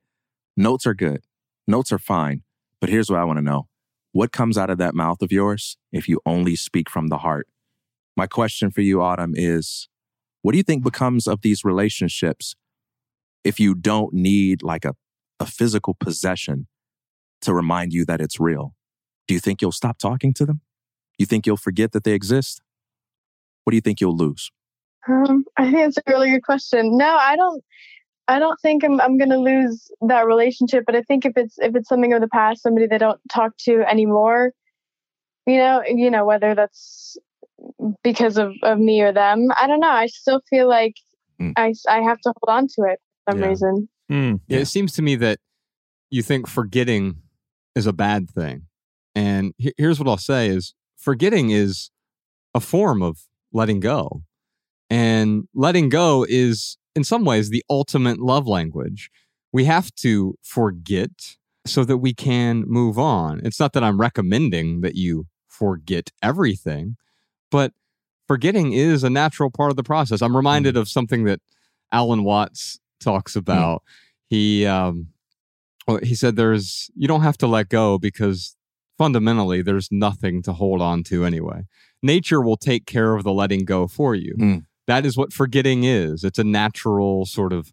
[0.57, 1.25] notes are good.
[1.67, 2.43] Notes are fine.
[2.81, 3.69] But here's what I want to know.
[4.13, 7.47] What comes out of that mouth of yours if you only speak from the heart?
[8.17, 9.89] My question for you, Autumn, is
[10.43, 12.55] what do you think becomes of these relationships
[13.45, 14.95] if you don't need like a,
[15.39, 16.67] a physical possession
[17.43, 18.75] to remind you that it's real?
[19.27, 20.61] Do you think you'll stop talking to them?
[21.19, 22.63] You think you'll forget that they exist?
[23.65, 24.51] What do you think you'll lose?
[25.09, 26.97] Um, I think that's a really good question.
[26.97, 27.63] No, I don't.
[28.29, 30.85] I don't think I'm I'm gonna lose that relationship.
[30.87, 33.53] But I think if it's if it's something of the past, somebody they don't talk
[33.61, 34.53] to anymore,
[35.47, 37.17] you know, you know whether that's
[38.05, 39.49] because of of me or them.
[39.59, 39.91] I don't know.
[39.91, 40.95] I still feel like
[41.41, 41.53] Mm.
[41.57, 43.49] I I have to hold on to it for some Yeah.
[43.49, 43.89] reason.
[44.11, 44.41] Mm.
[44.49, 45.39] Yeah, it seems to me that
[46.11, 47.23] you think forgetting
[47.77, 48.67] is a bad thing.
[49.15, 51.91] And here's what I'll say is forgetting is
[52.55, 54.23] a form of letting go.
[54.91, 59.11] And letting go is in some ways the ultimate love language.
[59.53, 63.41] We have to forget so that we can move on.
[63.45, 66.97] It's not that I'm recommending that you forget everything,
[67.51, 67.73] but
[68.27, 70.23] forgetting is a natural part of the process.
[70.23, 71.41] I'm reminded of something that
[71.93, 73.83] Alan Watts talks about.
[74.29, 75.09] He um
[75.87, 78.57] well, he said there's you don't have to let go because
[78.99, 81.63] fundamentally there's nothing to hold on to anyway.
[82.03, 84.35] Nature will take care of the letting go for you.
[84.39, 84.65] Mm.
[84.89, 86.25] That is what forgetting is.
[86.25, 87.73] It's a natural sort of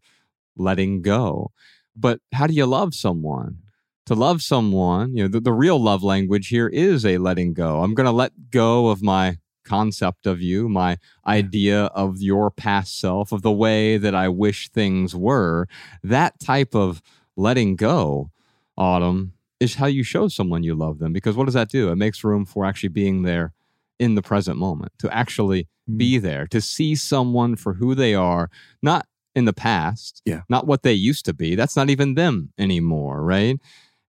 [0.57, 1.51] letting go.
[1.95, 3.59] But how do you love someone?
[4.07, 7.81] To love someone, you know, the, the real love language here is a letting go.
[7.81, 12.99] I'm going to let go of my concept of you, my idea of your past
[12.99, 15.67] self, of the way that I wish things were.
[16.03, 17.01] That type of
[17.35, 18.29] letting go,
[18.77, 21.13] Autumn, is how you show someone you love them.
[21.13, 21.89] Because what does that do?
[21.91, 23.54] It makes room for actually being there
[23.99, 25.97] in the present moment, to actually hmm.
[25.97, 28.49] be there, to see someone for who they are,
[28.81, 29.05] not
[29.35, 30.41] in the past, Yeah.
[30.49, 31.55] not what they used to be.
[31.55, 33.59] That's not even them anymore, right?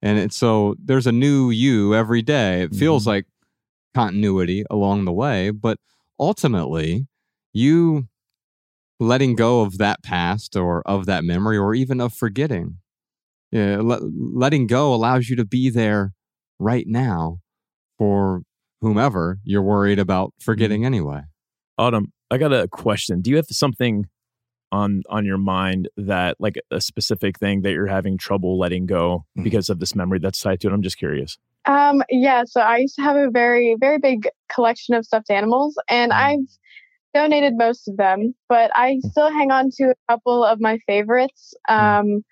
[0.03, 2.63] And it's so there's a new you every day.
[2.63, 3.11] It feels mm-hmm.
[3.11, 3.27] like
[3.95, 5.79] continuity along the way, but
[6.21, 7.07] ultimately,
[7.53, 8.07] you
[9.01, 12.79] letting go of that past or of that memory or even of forgetting.
[13.51, 16.13] Yeah, let, letting go allows you to be there
[16.59, 17.41] right now
[17.99, 18.43] for
[18.87, 21.23] whomever you're worried about forgetting anyway.
[21.79, 23.21] Autumn, I got a question.
[23.21, 24.07] Do you have something
[24.73, 29.25] on on your mind that like a specific thing that you're having trouble letting go
[29.39, 29.45] Mhm.
[29.45, 30.73] because of this memory that's tied to it?
[30.73, 31.39] I'm just curious.
[31.67, 35.77] Um, yeah, so I used to have a very, very big collection of stuffed animals,
[35.89, 36.47] and I've
[37.13, 41.55] donated most of them, but I still hang on to a couple of my favorites.
[41.69, 42.25] Um,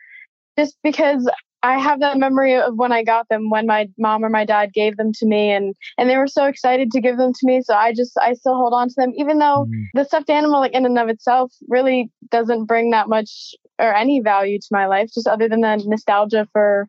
[0.58, 1.28] just because
[1.64, 4.74] I have that memory of when I got them, when my mom or my dad
[4.74, 7.62] gave them to me, and and they were so excited to give them to me.
[7.62, 9.84] So I just I still hold on to them, even though mm-hmm.
[9.94, 14.20] the stuffed animal, like in and of itself, really doesn't bring that much or any
[14.20, 16.86] value to my life, just other than the nostalgia for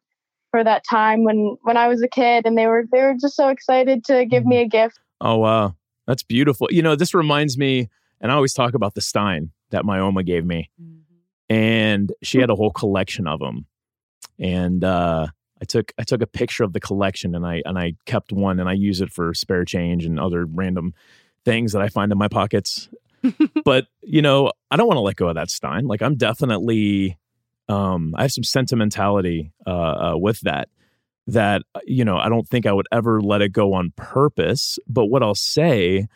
[0.52, 3.38] for that time when when I was a kid, and they were they were just
[3.38, 4.66] so excited to give me mm-hmm.
[4.66, 5.00] a gift.
[5.22, 6.68] Oh wow, that's beautiful.
[6.70, 7.88] You know, this reminds me,
[8.20, 11.54] and I always talk about the Stein that my Oma gave me, mm-hmm.
[11.56, 12.42] and she mm.
[12.42, 13.68] had a whole collection of them.
[14.40, 15.28] And uh,
[15.62, 18.60] I took I took a picture of the collection, and I and I kept one,
[18.60, 20.94] and I use it for spare change and other random
[21.44, 22.90] things that I find in my pockets.
[23.66, 25.88] but you know, I don't want to let go of that Stein.
[25.88, 27.18] Like I'm definitely,
[27.70, 29.70] um, I have some sentimentality uh,
[30.12, 30.70] uh, with that
[31.28, 35.06] that you know i don't think i would ever let it go on purpose but
[35.06, 36.08] what i'll say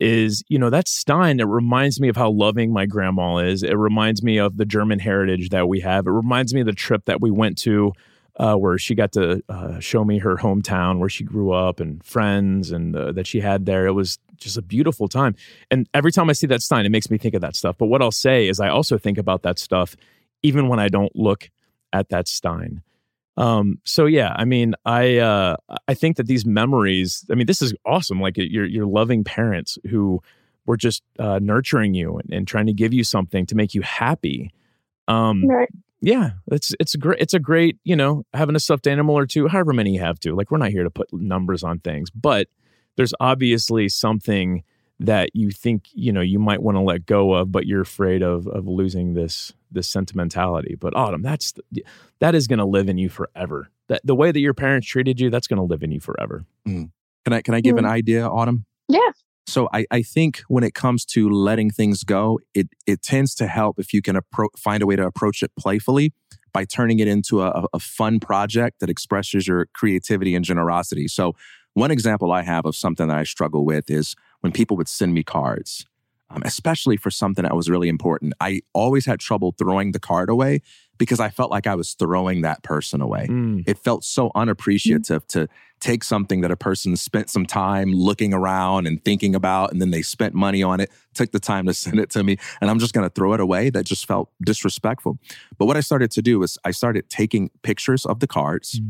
[0.00, 3.62] is you know that stein it reminds me of how loving my grandma is.
[3.62, 6.06] It reminds me of the german heritage that we have.
[6.06, 7.92] It reminds me of the trip that we went to
[8.36, 12.04] uh, where she got to uh, show me her hometown where she grew up and
[12.04, 13.86] friends and uh, that she had there.
[13.86, 15.36] It was just a beautiful time.
[15.70, 17.76] And every time i see that stein it makes me think of that stuff.
[17.78, 19.96] But what i'll say is i also think about that stuff
[20.42, 21.50] even when i don't look
[21.92, 22.82] at that stein
[23.36, 25.56] um, so yeah, I mean, I uh,
[25.88, 27.24] I think that these memories.
[27.30, 28.20] I mean, this is awesome.
[28.20, 30.20] Like your your loving parents who
[30.66, 33.82] were just uh, nurturing you and, and trying to give you something to make you
[33.82, 34.52] happy.
[35.08, 35.68] Um, Right.
[36.00, 39.48] yeah, it's it's great it's a great you know having a stuffed animal or two,
[39.48, 40.34] however many you have to.
[40.34, 42.48] Like we're not here to put numbers on things, but
[42.96, 44.62] there's obviously something
[45.00, 48.22] that you think you know you might want to let go of, but you're afraid
[48.22, 50.74] of of losing this this sentimentality.
[50.74, 51.84] But Autumn, that's the,
[52.20, 53.70] that is going to live in you forever.
[53.88, 56.44] That the way that your parents treated you, that's going to live in you forever.
[56.66, 56.90] Mm.
[57.24, 57.90] Can I can I give an mm.
[57.90, 58.64] idea, Autumn?
[58.88, 59.10] Yeah.
[59.46, 63.46] So I, I think when it comes to letting things go, it it tends to
[63.46, 66.12] help if you can appro- find a way to approach it playfully
[66.52, 71.08] by turning it into a, a fun project that expresses your creativity and generosity.
[71.08, 71.34] So
[71.74, 75.12] one example I have of something that I struggle with is when people would send
[75.12, 75.84] me cards,
[76.34, 78.34] um, especially for something that was really important.
[78.40, 80.60] I always had trouble throwing the card away
[80.98, 83.26] because I felt like I was throwing that person away.
[83.28, 83.64] Mm.
[83.66, 85.48] It felt so unappreciative to
[85.80, 89.90] take something that a person spent some time looking around and thinking about, and then
[89.90, 92.78] they spent money on it, took the time to send it to me, and I'm
[92.78, 93.70] just going to throw it away.
[93.70, 95.18] That just felt disrespectful.
[95.58, 98.80] But what I started to do was I started taking pictures of the cards,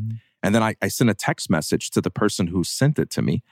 [0.43, 3.23] and then I, I sent a text message to the person who sent it to
[3.23, 3.43] me,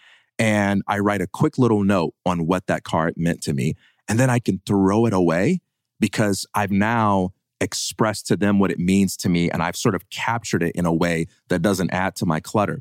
[0.43, 3.75] and I write a quick little note on what that card meant to me,
[4.09, 5.61] and then I can throw it away
[6.01, 10.11] because I've now expressed to them what it means to me and I've sort of
[10.11, 12.81] captured it in a way that doesn't add to my clutter.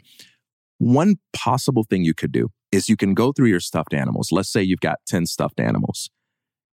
[0.79, 4.29] One possible thing you could do is you can go through your stuffed animals.
[4.31, 6.09] Let's say you've got 10 stuffed animals.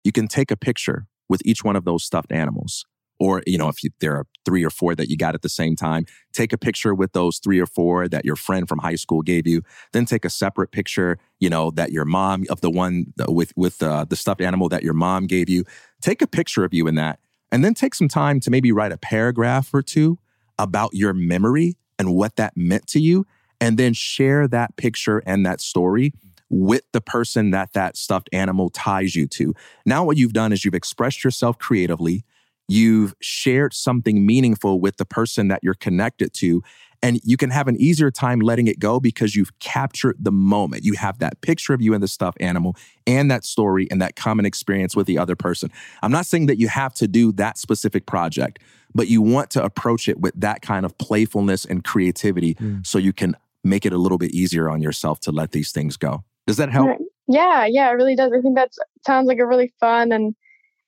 [0.05, 2.85] You can take a picture with each one of those stuffed animals.
[3.25, 5.49] Or, you know, if you, there are three or four that you got at the
[5.49, 8.97] same time, take a picture with those three or four that your friend from high
[8.97, 9.63] school gave you.
[9.95, 13.83] Then take a separate picture, you know, that your mom of the one with with
[13.83, 15.65] uh, the stuffed animal that your mom gave you.
[16.03, 17.19] Take a picture of you in that,
[17.51, 20.19] and then take some time to maybe write a paragraph or two
[20.59, 23.25] about your memory and what that meant to you,
[23.59, 26.13] and then share that picture and that story
[26.51, 29.55] with the person that that stuffed animal ties you to.
[29.87, 32.23] Now, what you've done is you've expressed yourself creatively.
[32.69, 36.63] You've shared something meaningful with the person that you're connected to.
[37.03, 40.85] And you can have an easier time letting it go because you've captured the moment.
[40.85, 44.17] You have that picture of you and the stuffed animal and that story and that
[44.17, 45.71] common experience with the other person.
[46.03, 48.59] I'm not saying that you have to do that specific project,
[48.95, 52.79] but you want to approach it with that kind of playfulness and creativity hmm.
[52.83, 55.99] so you can make it a little bit easier on yourself to let these things
[55.99, 56.25] go.
[56.47, 56.99] Does that help?
[57.27, 58.33] Yeah, yeah, it really does.
[58.33, 58.71] I think that
[59.07, 60.35] sounds like a really fun and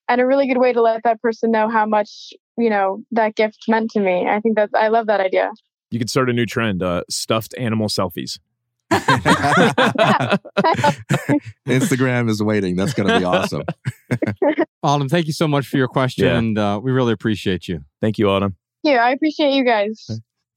[0.08, 3.34] and a really good way to let that person know how much you know that
[3.34, 4.26] gift meant to me.
[4.28, 5.50] I think that's I love that idea.
[5.90, 8.38] You could start a new trend: uh, stuffed animal selfies.
[11.66, 12.76] Instagram is waiting.
[12.76, 13.62] That's going to be awesome.
[14.82, 16.38] Autumn, thank you so much for your question, Yeah.
[16.38, 17.84] and uh, we really appreciate you.
[18.00, 18.56] Thank you, Autumn.
[18.82, 20.06] Yeah, I appreciate you guys.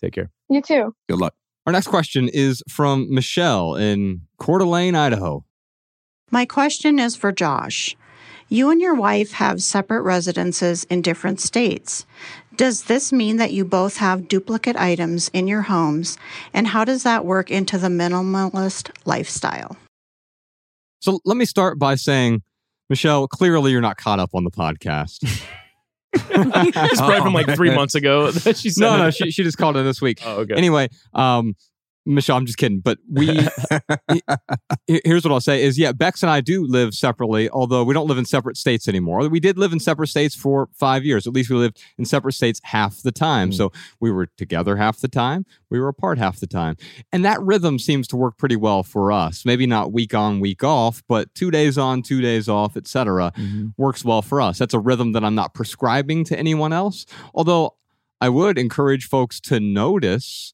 [0.01, 0.29] Take care.
[0.49, 0.93] You too.
[1.07, 1.33] Good luck.
[1.65, 5.45] Our next question is from Michelle in Coeur d'Alene, Idaho.
[6.31, 7.95] My question is for Josh.
[8.51, 12.07] You and your wife have separate residences in different states.
[12.55, 16.17] Does this mean that you both have duplicate items in your homes?
[16.51, 19.77] And how does that work into the minimalist lifestyle?
[20.99, 22.41] So let me start by saying
[22.89, 25.43] Michelle, clearly you're not caught up on the podcast.
[26.12, 27.75] It's probably from like three man.
[27.81, 28.81] months ago that she said.
[28.81, 30.19] no, no, she, she just called in this week.
[30.25, 30.55] Oh, okay.
[30.55, 31.55] Anyway, um,
[32.09, 32.79] Michelle, I'm just kidding.
[32.79, 33.39] But we,
[34.87, 38.07] here's what I'll say is, yeah, Bex and I do live separately, although we don't
[38.07, 39.27] live in separate states anymore.
[39.29, 41.27] We did live in separate states for five years.
[41.27, 43.51] At least we lived in separate states half the time.
[43.51, 43.53] Mm.
[43.55, 45.45] So we were together half the time.
[45.69, 46.75] We were apart half the time.
[47.11, 49.45] And that rhythm seems to work pretty well for us.
[49.45, 53.73] Maybe not week on, week off, but two days on, two days off, etc Mhm.
[53.77, 54.57] works well for us.
[54.57, 57.05] That's a rhythm that I'm not prescribing to anyone else.
[57.33, 57.75] Although
[58.21, 60.53] I would encourage folks to notice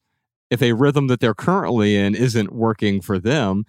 [0.56, 3.66] if a rhythm that they're currently in isn't working for them,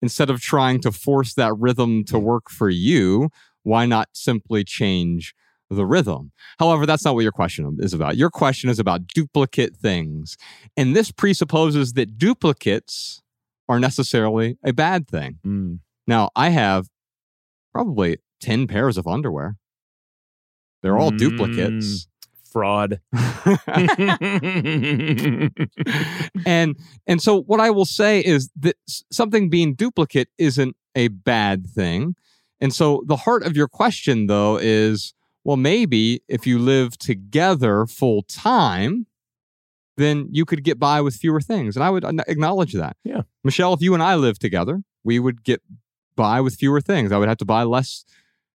[0.00, 3.28] instead of trying to force that rhythm to work for you,
[3.64, 5.34] why not simply change
[5.68, 6.30] the rhythm?
[6.58, 8.16] However, that's not what your question is about.
[8.16, 10.36] Your question is about duplicate things.
[10.76, 13.20] And this presupposes that duplicates
[13.68, 15.38] are necessarily a bad thing.
[15.44, 15.80] Mm.
[16.06, 16.86] Now, I have
[17.72, 19.56] probably 10 pairs of underwear.
[20.82, 21.18] They're all Mm.
[21.18, 22.06] duplicates.
[22.52, 23.00] Fraud.
[26.46, 28.76] and and so what I will say is that
[29.10, 32.14] something being duplicate isn't a bad thing.
[32.60, 37.86] And so the heart of your question though is well maybe if you live together
[37.86, 39.06] full time
[39.96, 41.74] then you could get by with fewer things.
[41.76, 42.96] And I would acknowledge that.
[43.04, 43.22] Yeah.
[43.42, 45.62] Michelle, if you and I lived together, we would get
[46.16, 47.12] by with fewer things.
[47.12, 48.04] I would have to buy less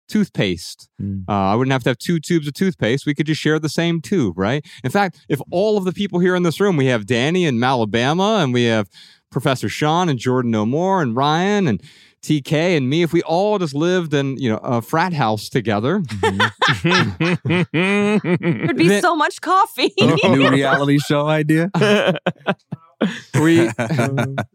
[0.09, 0.89] toothpaste.
[1.01, 1.25] Mm.
[1.29, 3.07] Uh, I wouldn't have to have two tubes of toothpaste.
[3.07, 4.65] We could just share the same tube, right?
[4.83, 7.63] In fact, if all of the people here in this room, we have Danny in
[7.63, 8.89] Alabama, and we have
[9.31, 11.83] Professor Sean and Jordan No More and Ryan and
[12.23, 16.03] TK and me, if we all just lived in you know a frat house together,
[16.83, 19.93] There'd be Then- so much coffee.
[20.01, 21.71] New reality show idea.
[23.41, 23.57] we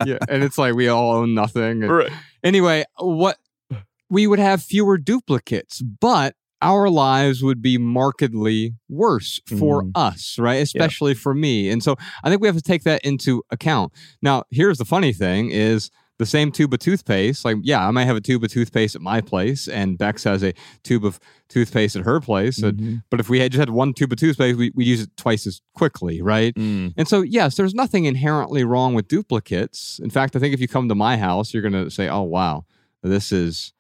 [0.05, 1.83] yeah, and it's like we all own nothing.
[1.83, 2.11] And- Right.
[2.43, 3.37] anyway, what
[4.13, 9.91] we would have fewer duplicates, but our lives would be markedly worse for Mm.
[9.95, 10.61] us, right?
[10.61, 11.69] Especially for me.
[11.69, 13.91] And so I think we have to take that into account.
[14.21, 17.43] Now, here's the funny thing is the same tube of toothpaste.
[17.43, 20.43] Like, yeah, I might have a tube of toothpaste at my place, and Bex has
[20.43, 22.59] a tube of toothpaste at her place.
[22.59, 23.03] And- Mhm.
[23.09, 25.45] but if we had just had one tube of toothpaste, we, we use it twice
[25.47, 26.53] as quickly, right?
[26.55, 26.93] Mm.
[26.95, 29.99] And so, yes, there's nothing inherently wrong with duplicates.
[30.03, 32.21] In fact, I think if you come to my house, you're going to say, oh,
[32.21, 32.65] wow,
[33.01, 33.73] this is,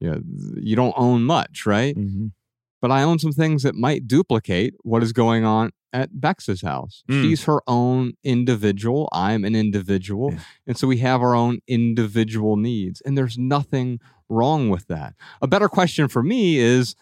[0.00, 0.20] you, know,
[0.56, 1.96] you don't own much, right?
[1.96, 2.32] Mhm.
[2.80, 7.02] But I own some things that might duplicate what is going on at Bex's house.
[7.08, 7.22] Mm.
[7.22, 9.08] She's her own individual.
[9.12, 10.32] I'm an individual.
[10.32, 10.40] Yeah.
[10.66, 13.00] And so we have our own individual needs.
[13.00, 15.14] And there's nothing wrong with that.
[15.40, 16.94] A better question for me is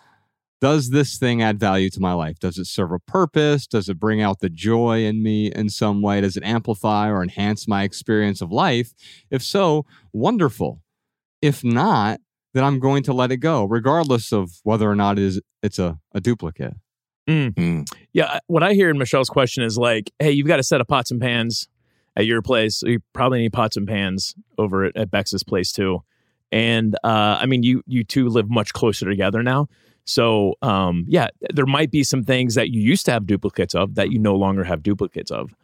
[0.60, 2.38] does this thing add value to my life?
[2.38, 3.66] Does it serve a purpose?
[3.66, 6.20] Does it bring out the joy in me in some way?
[6.20, 8.94] Does it amplify or enhance my experience of life?
[9.28, 10.80] If so, wonderful.
[11.40, 12.20] If not,
[12.54, 15.78] then I'm going to let it go, regardless of whether or not it is it's
[15.78, 16.74] a, a duplicate.
[17.28, 17.88] Mm.
[18.12, 20.88] Yeah, what I hear in Michelle's question is like, hey, you've got a set of
[20.88, 21.68] pots and pans
[22.16, 22.76] at your place.
[22.76, 26.02] So you probably need pots and pans over at, at Bex's place too.
[26.50, 29.68] And uh, I mean, you you two live much closer together now.
[30.04, 33.94] So um, yeah, there might be some things that you used to have duplicates of
[33.94, 35.54] that you no longer have duplicates of.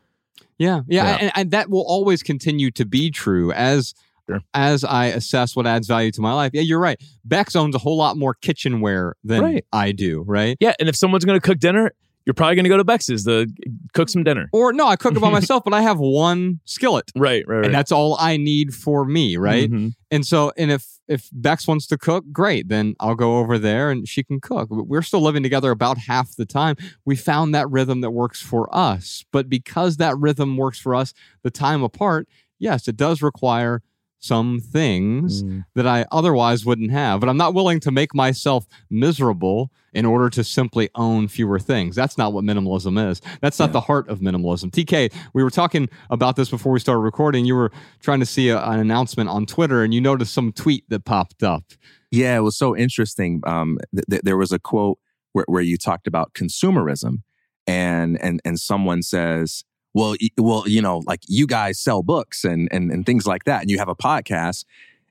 [0.59, 1.17] Yeah, yeah, Yeah.
[1.21, 3.95] And, and that will always continue to be true as
[4.29, 4.41] Sure.
[4.55, 6.51] as I assess what adds value to my life.
[6.53, 7.01] Yeah, you're right.
[7.25, 9.65] Bex owns a whole lot more kitchenware than Right.
[9.73, 10.57] I do, right?
[10.61, 11.93] Yeah, and if someone's going to cook dinner,
[12.27, 13.47] you're probably going to go to Bex's to
[13.95, 14.51] cook some dinner.
[14.53, 17.65] Or no, I cook it by myself, but I have one skillet, Right, right, right.
[17.65, 19.71] and that's all I need for me, right?
[19.71, 19.93] Mhm.
[20.11, 23.91] And so, and if if Bex wants to cook, great, then I'll go over there
[23.91, 24.69] and she can cook.
[24.71, 26.77] We're still living together about half the time.
[27.07, 31.15] We found that rhythm that works for us, but because that rhythm works for us,
[31.43, 33.81] the time apart, yes, it does require
[34.21, 35.65] some things Mm.
[35.75, 37.21] that I otherwise wouldn't have.
[37.21, 41.95] But I'm not willing to make myself miserable in order to simply own fewer things.
[41.97, 43.21] That's not what minimalism is.
[43.41, 44.71] That's not the heart of minimalism.
[44.71, 47.45] TK, we were talking about this before we started recording.
[47.45, 47.71] You were
[48.01, 51.43] trying to see a, an announcement on Twitter and you noticed some tweet that popped
[51.43, 51.65] up.
[52.11, 53.41] Yeah, it was so interesting.
[53.47, 54.99] Um, th- th- there was a quote
[55.33, 57.23] where, where you talked about consumerism,
[57.67, 59.65] and and and someone says,
[59.99, 63.63] "Well, well, you know, like you guys sell books and and and things like that,
[63.63, 64.65] and you have a podcast."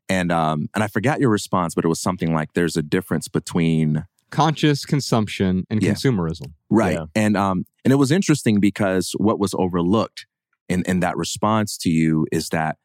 [0.10, 3.28] And um, and I forgot your response, but it was something like, "There's a difference
[3.28, 5.92] between Conscious consumption and Yeah.
[5.94, 6.52] consumerism.
[6.70, 6.96] Right.
[6.98, 7.06] Yeah.
[7.16, 10.26] And um and it was interesting because what was overlooked
[10.68, 12.76] in in that response to you is that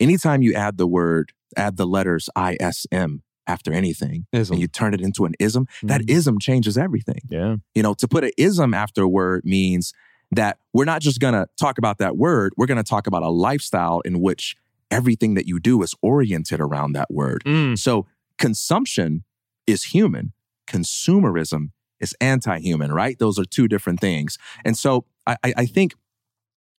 [0.00, 4.52] anytime you add the word add the letters ISM after anything Ism.
[4.54, 6.10] and you turn it into an ism, that Mhm.
[6.10, 7.20] ism changes everything.
[7.30, 7.56] Yeah.
[7.74, 9.94] You know, to put an ism after a word means
[10.32, 13.22] that we're not just going to talk about that word, we're going to talk about
[13.22, 14.56] a lifestyle in which
[14.90, 17.42] everything that you do is oriented around that word.
[17.44, 17.78] Mm.
[17.78, 18.06] So
[18.38, 19.24] consumption
[19.66, 20.32] is human,
[20.68, 21.70] consumerism
[22.00, 23.18] is anti human, right?
[23.18, 24.38] Those are two different things.
[24.64, 25.94] And so I, I think,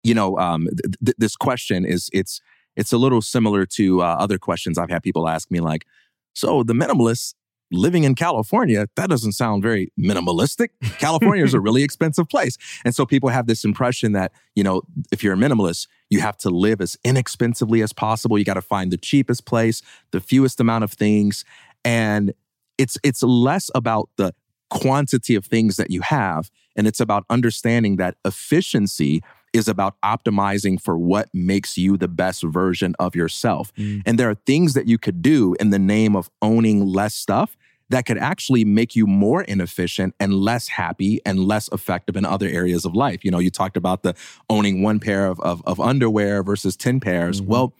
[0.02, 2.40] you know, um, th- th- this question is, it's,
[2.76, 5.86] it's a little similar to uh, other questions I've had people ask me, like,
[6.34, 7.34] so the minimalists
[7.72, 10.68] living in California, that doesn't sound very minimalistic.
[10.98, 12.56] California is a really expensive place.
[12.84, 16.36] And so people have this impression that, you know, if you're a minimalist, you have
[16.38, 18.38] to live as inexpensively as possible.
[18.38, 21.44] You got to find the cheapest place, the fewest amount of things.
[21.84, 22.32] And
[22.78, 24.34] it's it's less about the
[24.70, 29.22] quantity of things that you have and it's about understanding that efficiency
[29.56, 33.74] is about optimizing for what makes you the best version of yourself.
[33.74, 34.02] Mm.
[34.06, 37.56] And there are things that you could do in the name of owning less stuff
[37.88, 42.48] that could actually make you more inefficient and less happy and less effective in other
[42.48, 43.24] areas of life.
[43.24, 44.14] You know, you talked about the
[44.50, 47.40] owning one pair of, of, of underwear versus 10 pairs.
[47.40, 47.50] Mm-hmm.
[47.50, 47.74] Well,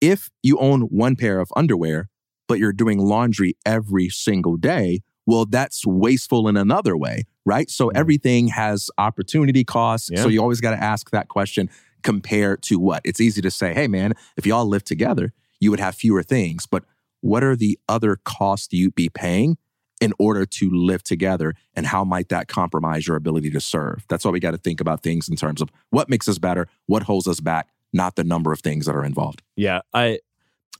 [0.00, 2.08] if you own one pair of underwear,
[2.46, 7.70] but you're doing laundry every single day, well, that's wasteful in another way, right?
[7.70, 7.96] So mm-hmm.
[7.96, 10.10] everything has opportunity costs.
[10.10, 10.22] Yeah.
[10.22, 11.70] So you always got to ask that question
[12.02, 13.02] compared to what?
[13.04, 16.66] It's easy to say, hey, man, if y'all live together, you would have fewer things.
[16.66, 16.84] But
[17.20, 19.56] what are the other costs you'd be paying
[20.00, 21.54] in order to live together?
[21.74, 24.04] And how might that compromise your ability to serve?
[24.08, 26.66] That's why we got to think about things in terms of what makes us better,
[26.86, 29.42] what holds us back, not the number of things that are involved.
[29.56, 29.82] Yeah.
[29.94, 30.18] I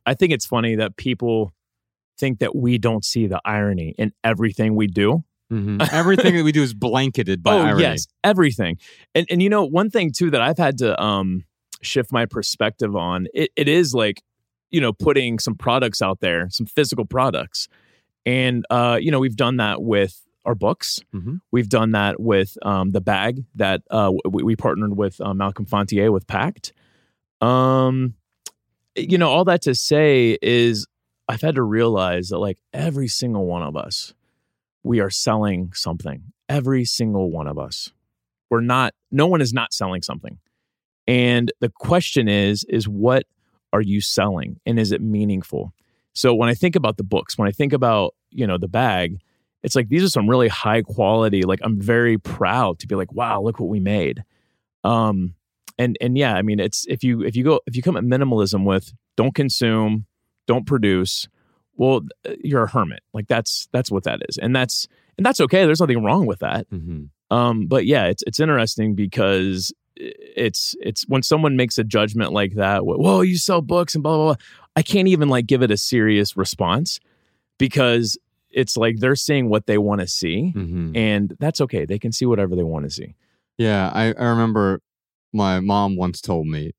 [0.05, 1.53] I think it's funny that people
[2.19, 5.25] think that we don't see the irony in everything we do.
[5.53, 5.83] Mm-hmm.
[5.93, 7.83] everything that we do is blanketed by oh, irony.
[7.83, 8.79] Yes, everything.
[9.15, 11.45] And and you know, one thing too that I've had to um
[11.83, 14.23] shift my perspective on, it, it is like,
[14.71, 17.69] you know, putting some products out there, some physical products.
[18.25, 21.01] And uh, you know, we've done that with our books.
[21.15, 21.37] Mm-hmm.
[21.51, 25.67] We've done that with um, the bag that uh, we, we partnered with uh, Malcolm
[25.67, 26.73] Fontier with Pakt.
[27.41, 28.15] Um,
[28.97, 30.87] you know, all that to say is
[31.29, 34.15] I've had to realize that like every single one of us,
[34.83, 36.33] we are selling something.
[36.49, 37.91] Every single one of us.
[38.51, 40.39] We're not, no one is not selling something.
[41.07, 43.25] And the question is, is what
[43.73, 44.61] are you selling?
[44.67, 45.73] And is it meaningful?
[46.13, 49.21] So when I think about the books, when I think about, you know, the bag,
[49.63, 53.13] it's like these are some really high quality, like I'm very proud to be like,
[53.13, 54.25] wow, look what we made.
[54.85, 55.35] Um,
[55.79, 58.05] and and yeah, I mean it's if you if you go if you come at
[58.05, 60.07] minimalism with don't consume,
[60.47, 61.29] don't produce,
[61.83, 63.03] well, uh, you're a hermit.
[63.13, 64.87] Like that's that's what that is, and that's
[65.19, 65.67] and that's okay.
[65.67, 66.71] There's nothing wrong with that.
[66.71, 67.37] Mm-hmm.
[67.37, 72.55] Um, but yeah, it's it's interesting because it's it's when someone makes a judgment like
[72.55, 72.87] that.
[72.87, 74.45] Whoa, you sell books and blah blah blah.
[74.77, 77.01] I can't even like give it a serious response
[77.59, 78.17] because
[78.51, 80.97] it's like they're seeing what they want to see, mm-hmm.
[80.97, 81.85] and that's okay.
[81.85, 83.17] They can see whatever they want to see.
[83.59, 84.83] Yeah, I, I remember
[85.33, 86.73] my mom once told me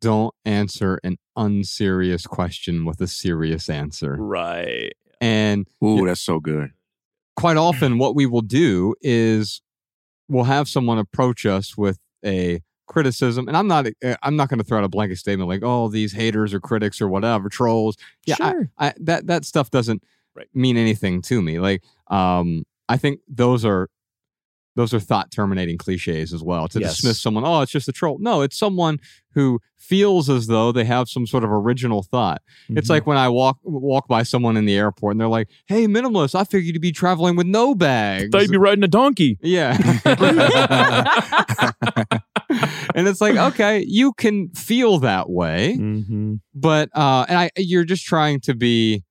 [0.00, 4.16] don't answer an unserious question with a serious answer.
[4.18, 4.92] Right.
[5.20, 6.70] And ooh, that's so good.
[7.36, 9.62] Quite often, what we will do is
[10.28, 14.58] we'll have someone approach us with a criticism, and I'm not eh, I'm not going
[14.58, 17.96] to throw out a blanket statement like, "Oh, these haters or critics or whatever trolls."
[18.24, 18.70] Yeah, sure.
[18.78, 20.02] I, I, that that stuff doesn't
[20.34, 20.48] right.
[20.54, 21.58] mean anything to me.
[21.58, 23.88] Like, um, I think those are
[24.76, 26.68] those are thought terminating cliches as well.
[26.68, 26.96] To yes.
[26.96, 28.18] dismiss someone oh it's just a troll.
[28.20, 29.00] No it's someone
[29.32, 32.42] who feels as though they have some sort of original thought.
[32.64, 32.78] Mm-hmm.
[32.78, 35.86] it's like when i walk walk by someone in the airport and they're like hey
[35.86, 38.30] minimalist i figured you'd be traveling with no bags.
[38.30, 39.38] Thought you'd be riding a donkey.
[39.42, 39.76] Yeah.
[42.94, 46.36] And it's like okay you can feel that way mm-hmm.
[46.54, 49.04] but uh and i you're just trying to be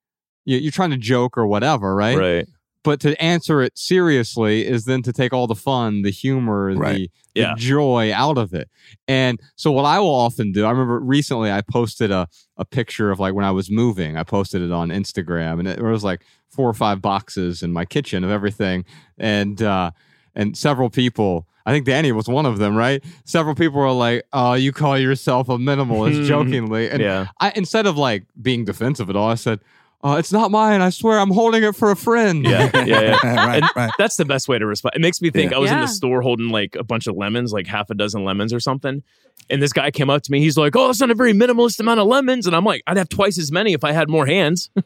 [0.44, 2.18] you're trying to joke or whatever right?
[2.18, 2.46] Right
[2.86, 7.10] but to answer it seriously is then to take all the fun, the humor, right.
[7.34, 8.70] the, the joy out of it.
[9.08, 13.10] And so what I will often do, I remember recently I posted a, a picture
[13.10, 16.22] of like when I was moving, I posted it on Instagram and it was like
[16.48, 18.84] four or five boxes in my kitchen of everything.
[19.18, 19.90] And, uh,
[20.36, 23.02] and several people, I think Danny was one of them, right?
[23.24, 27.26] Several people were like, "Oh, you call yourself a minimalist?" jokingly, and yeah.
[27.40, 29.58] I instead of like being defensive at all, I said,
[30.06, 30.80] uh, it's not mine.
[30.82, 32.44] I swear, I'm holding it for a friend.
[32.44, 33.16] Yeah, yeah, yeah.
[33.46, 33.90] right, right.
[33.98, 34.94] That's the best way to respond.
[34.94, 35.50] It makes me think.
[35.50, 35.56] Yeah.
[35.56, 35.76] I was yeah.
[35.76, 38.60] in the store holding like a bunch of lemons, like half a dozen lemons or
[38.60, 39.02] something,
[39.50, 40.38] and this guy came up to me.
[40.38, 42.96] He's like, "Oh, that's not a very minimalist amount of lemons," and I'm like, "I'd
[42.98, 44.70] have twice as many if I had more hands."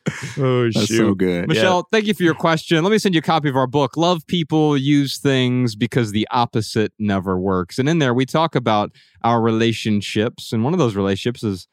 [0.38, 0.96] oh, That's shoot.
[0.96, 1.46] so good.
[1.46, 1.82] Michelle, yeah.
[1.92, 2.82] thank you for your question.
[2.82, 6.26] Let me send you a copy of our book, Love People, Use Things Because the
[6.32, 7.78] Opposite Never Works.
[7.78, 8.90] And in there, we talk about
[9.22, 10.52] our relationships.
[10.52, 11.68] And one of those relationships is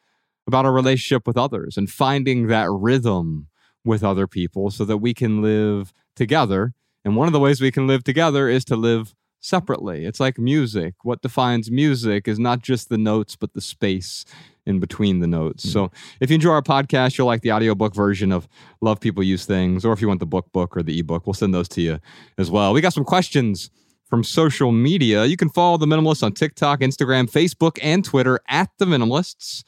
[0.48, 3.48] about our relationship with others and finding that rhythm
[3.84, 6.74] with other people so that we can live together.
[7.06, 10.06] And one of the ways we can live together is to live separately.
[10.06, 10.95] It's like music.
[11.04, 14.26] What defines music is not just the notes, but the space
[14.66, 15.66] in between the notes.
[15.66, 15.72] Mm-hmm.
[15.72, 18.48] So if you enjoy our podcast, you'll like the audiobook version of
[18.82, 21.34] Love People Use Things, or if you want the book book or the ebook, we'll
[21.34, 22.00] send those to you
[22.38, 22.74] as well.
[22.74, 23.70] We got some questions
[24.10, 25.26] from social media.
[25.26, 29.64] You can follow the minimalists on TikTok, Instagram, Facebook, and Twitter at the minimalists.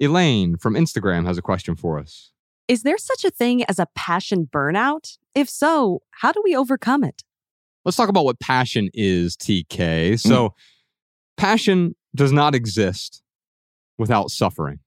[0.00, 2.32] Elaine from Instagram has a question for us.
[2.68, 5.18] Is there such a thing as a passion burnout?
[5.34, 7.22] If so, how do we overcome it?
[7.84, 10.18] Let's talk about what passion is, TK.
[10.18, 10.52] So, mm.
[11.36, 13.22] passion does not exist
[13.98, 14.80] without suffering.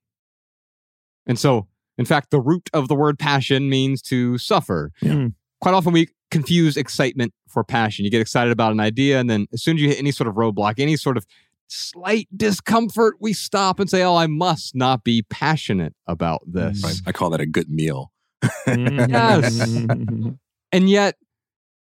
[1.25, 4.91] And so, in fact, the root of the word passion means to suffer.
[5.01, 5.13] Yeah.
[5.13, 5.27] Hmm.
[5.61, 8.05] Quite often we confuse excitement for passion.
[8.05, 10.27] You get excited about an idea, and then as soon as you hit any sort
[10.27, 11.25] of roadblock, any sort of
[11.69, 16.83] slight discomfort, we stop and say, Oh, I must not be passionate about this.
[16.83, 16.95] Right.
[17.05, 18.11] I call that a good meal.
[18.67, 19.59] yes.
[20.71, 21.15] and yet,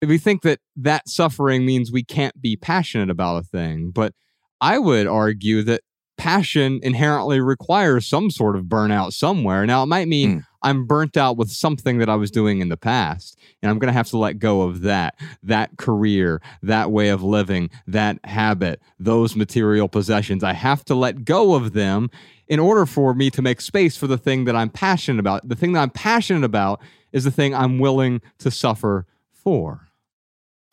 [0.02, 3.92] we think that that suffering means we can't be passionate about a thing.
[3.92, 4.14] But
[4.62, 5.82] I would argue that
[6.18, 9.66] passion inherently requires some sort of burnout somewhere.
[9.66, 10.44] Now, it might mean mm.
[10.62, 13.88] I'm burnt out with something that I was doing in the past, and I'm going
[13.88, 18.82] to have to let go of that, that career, that way of living, that habit,
[19.00, 20.44] those material possessions.
[20.44, 22.10] I have to let go of them
[22.48, 25.48] in order for me to make space for the thing that I'm passionate about.
[25.48, 26.82] The thing that I'm passionate about
[27.14, 29.88] is the thing I'm willing to suffer for.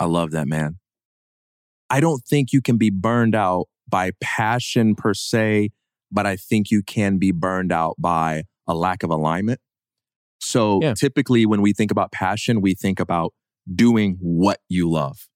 [0.01, 0.79] I love that, man.
[1.89, 5.71] I don't think you can be burned out by passion per se,
[6.11, 9.61] but I think you can be burned out by a lack of alignment.
[10.41, 10.95] So yeah.
[10.95, 13.33] typically, when we think about passion, we think about
[13.75, 15.29] doing what you love.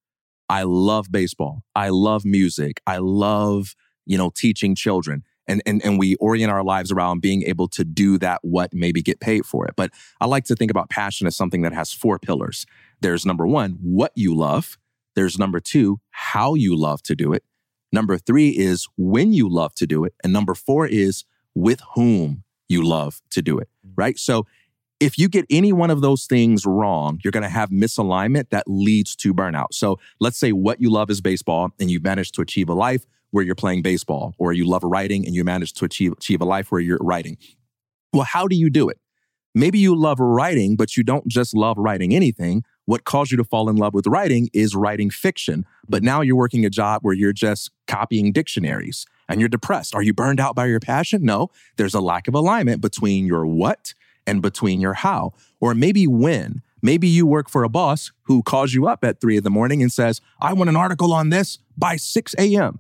[0.49, 1.63] I love baseball.
[1.75, 2.81] I love music.
[2.87, 3.75] I love,
[4.07, 5.23] you know, teaching children.
[5.47, 9.03] And, and, and we orient our lives around being able to do that, what maybe
[9.03, 9.75] get paid for it.
[9.77, 9.91] But
[10.21, 12.67] I like to think about passion as something that has four pillars.
[13.01, 14.79] There's number one, what you love.
[15.17, 17.43] There's number two, how you love to do it.
[17.93, 20.15] Number three is when you love to do it.
[20.23, 21.25] And number four is
[21.55, 23.93] with whom you love to do it, mm.
[23.97, 24.17] right?
[24.19, 24.47] So
[25.01, 28.65] if you get any one of those things wrong, you're going to have misalignment that
[28.67, 29.73] leads to burnout.
[29.73, 33.07] So let's say what you love is baseball and you've managed to achieve a life
[33.31, 36.45] where you're playing baseball, or you love writing and you manage to achieve, achieve a
[36.45, 37.39] life where you're writing.
[38.13, 38.99] Well, how do you do it?
[39.55, 42.65] Maybe you love writing, but you don't just love writing anything.
[42.87, 45.65] What caused you to fall in love with writing is writing fiction.
[45.89, 49.95] But now you're working a job where you're just copying dictionaries and you're depressed.
[49.95, 51.25] Are you burned out by your passion?
[51.25, 53.95] No, there's a lack of alignment between your what
[54.31, 56.63] and between your how, or maybe when.
[56.83, 59.83] Maybe you work for a boss who calls you up at three in the morning
[59.83, 62.79] and says, I want an article on this by 6 a.m.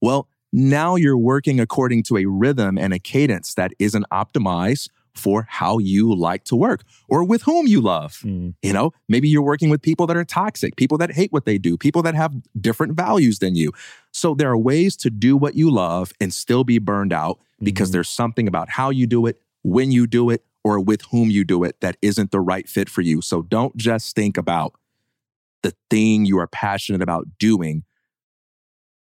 [0.00, 5.46] Well, now you're working according to a rhythm and a cadence that isn't optimized for
[5.48, 8.20] how you like to work or with whom you love.
[8.24, 8.54] Mm.
[8.62, 11.58] You know, maybe you're working with people that are toxic, people that hate what they
[11.58, 13.72] do, people that have different values than you.
[14.12, 17.88] So there are ways to do what you love and still be burned out because
[17.88, 17.94] mm-hmm.
[17.94, 21.44] there's something about how you do it, when you do it, or with whom you
[21.44, 23.22] do it that isn't the right fit for you.
[23.22, 24.74] So don't just think about
[25.62, 27.84] the thing you are passionate about doing.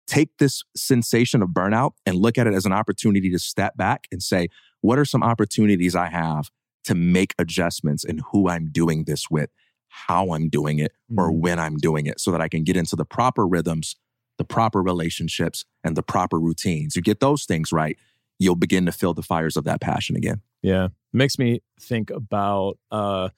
[0.06, 4.06] Take this sensation of burnout and look at it as an opportunity to step back
[4.12, 4.48] and say,
[4.80, 6.50] what are some opportunities I have
[6.84, 9.50] to make adjustments in who I'm doing this with,
[9.88, 11.40] how I'm doing it, or mm.
[11.40, 13.96] when I'm doing it so that I can get into the proper rhythms,
[14.38, 16.94] the proper relationships, and the proper routines.
[16.94, 17.98] You get those things right,
[18.38, 20.42] you'll begin to feel the fires of that passion again.
[20.62, 20.88] Yeah.
[21.16, 23.30] It makes me think about uh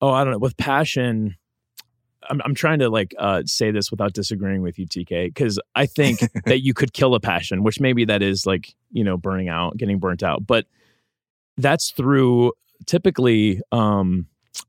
[0.00, 1.36] oh, I don't know, with passion,
[2.28, 5.84] I'm, I'm trying to like uh, say this without disagreeing with you, TK, because I
[5.84, 9.50] think that you could kill a passion, which maybe that is like you know burning
[9.50, 10.64] out, getting burnt out, but
[11.58, 12.54] that's through
[12.86, 14.26] typically um,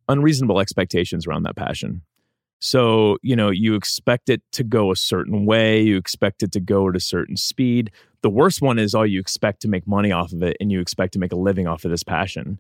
[0.10, 2.02] unreasonable expectations around that passion.
[2.60, 6.60] So you know you expect it to go a certain way, you expect it to
[6.60, 7.90] go at a certain speed.
[8.24, 10.80] The worst one is all you expect to make money off of it, and you
[10.80, 12.60] expect to make a living off of this passion.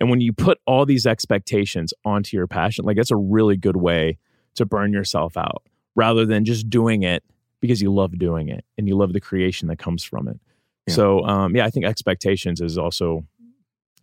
[0.00, 3.76] And when you put all these expectations onto your passion, like that's a really good
[3.76, 4.16] way
[4.54, 5.62] to burn yourself out
[5.94, 7.22] rather than just doing it
[7.60, 10.40] because you love doing it and you love the creation that comes from it.
[10.86, 10.94] Yeah.
[10.94, 13.26] So, um, yeah, I think expectations is also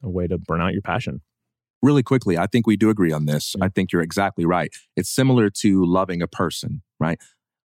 [0.04, 1.22] a way to burn out your passion.
[1.82, 3.56] Really quickly, I think we do agree on this.
[3.58, 3.66] Yeah.
[3.66, 4.72] I think you're exactly right.
[4.96, 7.20] It's similar to loving a person, right?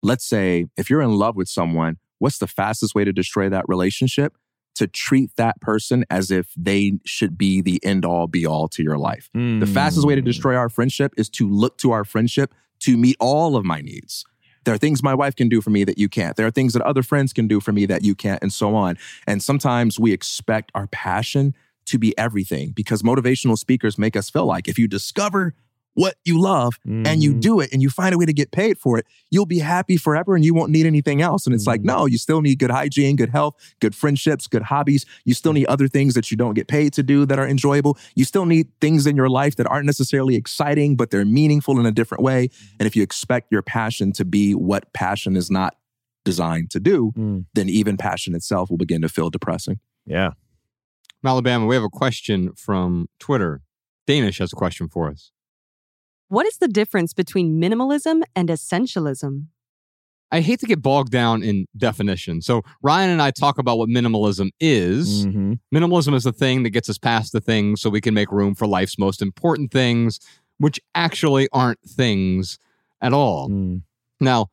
[0.02, 3.64] Let's say if you're in love with someone, what's the fastest way to destroy that
[3.68, 4.36] relationship?
[4.76, 8.82] To treat that person as if they should be the end all be all to
[8.82, 9.28] your life.
[9.36, 9.60] Mm.
[9.60, 10.26] The fastest way to hmm.
[10.26, 14.24] destroy our friendship is to look to our friendship to meet all of my needs.
[14.64, 16.36] There are things my wife can do for me that you can't.
[16.36, 18.74] There are things that other friends can do for me that you can't, and so
[18.74, 18.96] on.
[19.26, 21.54] And sometimes we expect our passion
[21.86, 25.54] to be everything because motivational speakers make us feel like if you discover
[25.94, 27.40] what you love and you Mhm.
[27.40, 29.96] do it and you find a way to get paid for it, you'll be happy
[29.96, 31.44] forever and you won't need anything else.
[31.46, 31.84] And it's like, Mhm.
[31.84, 35.04] no, you still need good hygiene, good health, good friendships, good hobbies.
[35.24, 37.98] You still need other things that you don't get paid to do that are enjoyable.
[38.14, 41.84] You still need things in your life that aren't necessarily exciting, but they're meaningful in
[41.86, 42.48] a different way.
[42.80, 45.76] And if you expect your passion to be what passion is not
[46.24, 47.44] designed to do, Mm.
[47.52, 49.80] then even passion itself will begin to feel depressing.
[50.06, 50.30] Yeah.
[51.24, 53.62] Alabama, we have a question from Twitter.
[54.06, 55.30] Danish has a question for us.
[56.32, 59.48] What is the difference between minimalism and essentialism?
[60.30, 62.40] I hate to get bogged down in definition.
[62.40, 65.26] So Ryan and I talk about what minimalism is.
[65.26, 65.58] Mhm.
[65.74, 68.54] Minimalism is the thing that gets us past the things so we can make room
[68.54, 70.20] for life's most important things,
[70.56, 72.58] which actually aren't things
[73.02, 73.50] at all.
[73.50, 73.82] Mm.
[74.18, 74.46] Now,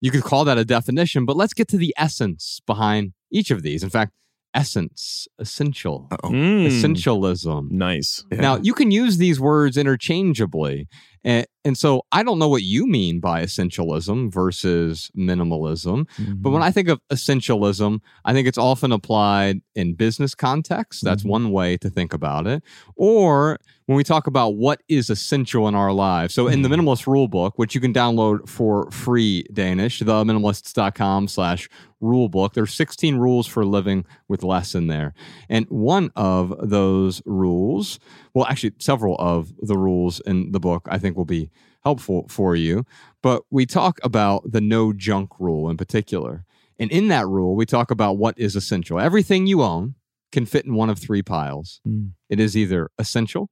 [0.00, 3.62] you could call that a definition, but let's get to the essence behind each of
[3.62, 3.82] these.
[3.82, 4.12] In fact,
[4.54, 6.66] essence, essential, Mm.
[6.68, 7.70] essentialism.
[7.70, 8.24] Nice.
[8.32, 8.40] Yeah.
[8.40, 10.86] Now, you can use these words interchangeably.
[11.24, 16.06] And, and so I don't know what you mean by essentialism versus minimalism.
[16.40, 21.02] But when I think of essentialism, I think it's often applied in business context.
[21.04, 21.28] That's Mhm.
[21.30, 22.62] one way to think about it.
[22.94, 26.34] Or when we talk about what is essential in our lives.
[26.34, 31.68] So in the minimalist rule book, which you can download for free Danish, theminimalists.com slash
[32.00, 35.14] rule book, there's 16 rules for living with less in there.
[35.48, 37.98] And one of those rules,
[38.36, 41.50] well, actually several of the rules in the book, I think will be
[41.82, 42.84] helpful for you.
[43.22, 46.44] But we talk about the no junk rule in particular.
[46.78, 49.00] And in that rule, we talk about what is essential.
[49.00, 49.94] Everything you own
[50.32, 51.80] can fit in one of three piles.
[51.88, 52.10] Mm.
[52.28, 53.48] It is either essential.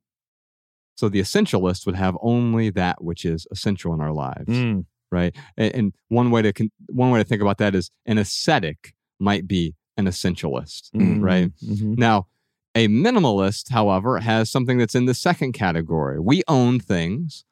[0.96, 4.84] So the essentialist would have only that which is essential in our lives, Mm.
[5.10, 5.34] right?
[5.56, 8.92] And, and one way to con- one way to think about that is an ascetic
[9.18, 11.22] might be an essentialist, Mm.
[11.22, 11.50] right?
[11.64, 11.96] Mhm.
[11.96, 12.26] Now,
[12.74, 16.18] a minimalist, however, has something that's in the second category.
[16.18, 17.44] We own things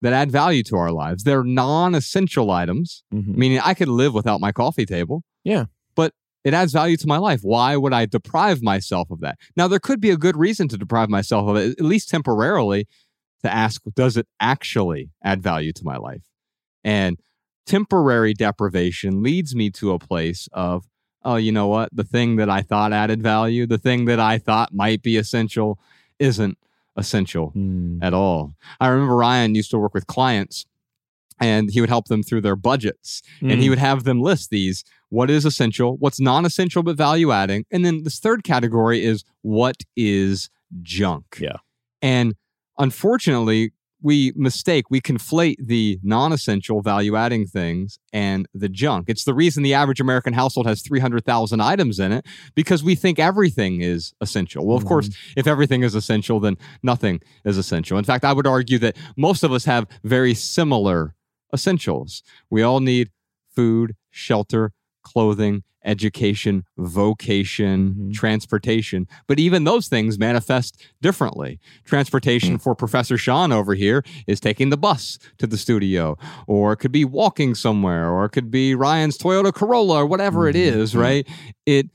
[0.00, 1.24] that add value to our lives.
[1.24, 3.36] They're non essential items, Mhm.
[3.36, 5.22] meaning I could live without my coffee table.
[5.44, 5.66] Yeah.
[5.94, 6.12] But
[6.42, 7.40] it adds value to my life.
[7.42, 9.38] Why would I deprive myself of that?
[9.56, 12.86] Now, there could be a good reason to deprive myself of it, at least temporarily,
[13.44, 16.22] to ask, does it actually add value to my life?
[16.82, 17.18] And
[17.66, 20.84] temporary deprivation leads me to a place of,
[21.24, 21.88] oh, you know what?
[21.92, 25.78] The thing that I thought added value, the thing that I thought might be essential,
[26.18, 26.58] isn't
[26.96, 27.98] essential Mm.
[28.02, 28.54] at all.
[28.80, 30.66] I remember Ryan used to work with clients
[31.40, 33.70] and he would help them through their budgets and he Mm.
[33.70, 37.64] would have them list these what is essential, what's non essential but value adding.
[37.70, 40.50] And then this third category is what is
[40.82, 41.38] junk.
[41.40, 41.56] Yeah.
[42.02, 42.34] And
[42.78, 49.08] unfortunately, we mistake, we conflate the non essential value adding things and the junk.
[49.08, 53.18] It's the reason the average American household has 300,000 items in it because we think
[53.18, 54.66] everything is essential.
[54.66, 55.40] Well, of course, mm-hmm.
[55.40, 57.98] if everything is essential, then nothing is essential.
[57.98, 61.14] In fact, I would argue that most of us have very similar
[61.52, 62.22] essentials.
[62.50, 63.10] We all need
[63.54, 64.72] food, shelter,
[65.02, 68.12] clothing, education, vocation, Mhm.
[68.14, 69.06] transportation.
[69.26, 71.58] But even those things manifest differently.
[71.84, 76.16] Transportation for Professor Sean over here is taking the bus to the studio,
[76.46, 80.48] or it could be walking somewhere, or it could be Ryan's Toyota Corolla, or whatever
[80.48, 81.00] it is, Mhm.
[81.00, 81.28] right?
[81.66, 81.90] It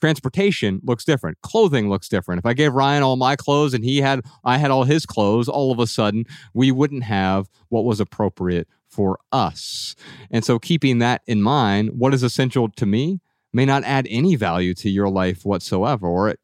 [0.00, 1.38] transportation looks different.
[1.42, 2.40] Clothing looks different.
[2.40, 5.48] If I gave Ryan all my clothes and he had I had all his clothes,
[5.48, 9.96] all of a sudden we wouldn't have what was appropriate for us.
[10.30, 13.20] And so keeping that in mind, what is essential to me
[13.52, 16.38] may not add any value to your life whatsoever or it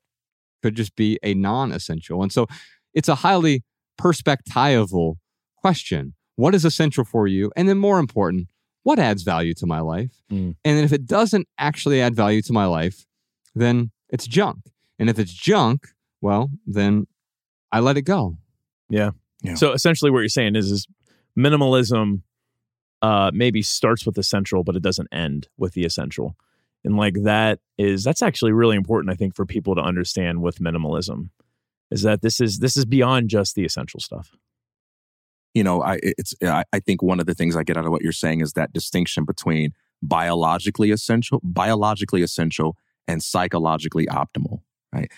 [0.63, 2.23] could just be a non-essential.
[2.23, 2.47] And so
[2.95, 3.65] it's a highly
[4.01, 5.17] perspectival
[5.57, 6.15] question.
[6.37, 7.53] What is essential for you?
[7.55, 8.49] And then more important,
[8.83, 10.21] what adds value to my life?
[10.33, 10.57] Mm.
[10.65, 13.05] And then if it doesn't actually add value to my life,
[13.55, 14.71] then it's junk.
[14.99, 15.89] And if it's junk,
[16.21, 17.07] well, then
[17.71, 18.39] I let it go.
[18.89, 19.11] Yeah.
[19.55, 20.87] So essentially, what you're saying is, is
[21.39, 22.23] minimalism
[23.03, 26.37] uh, maybe starts with essential, but it doesn't end with the essential.
[26.85, 30.59] And like that is that's actually really important, I think, for people to understand with
[30.59, 31.31] minimalism,
[31.91, 34.33] is that this is this is beyond just the essential stuff.
[35.55, 37.91] you know, I it's I, I think one of the things I get out of
[37.91, 39.73] what you're saying is that distinction between
[40.03, 42.77] biologically essential, biologically essential,
[43.09, 44.61] and psychologically optimal.
[44.93, 45.11] Right?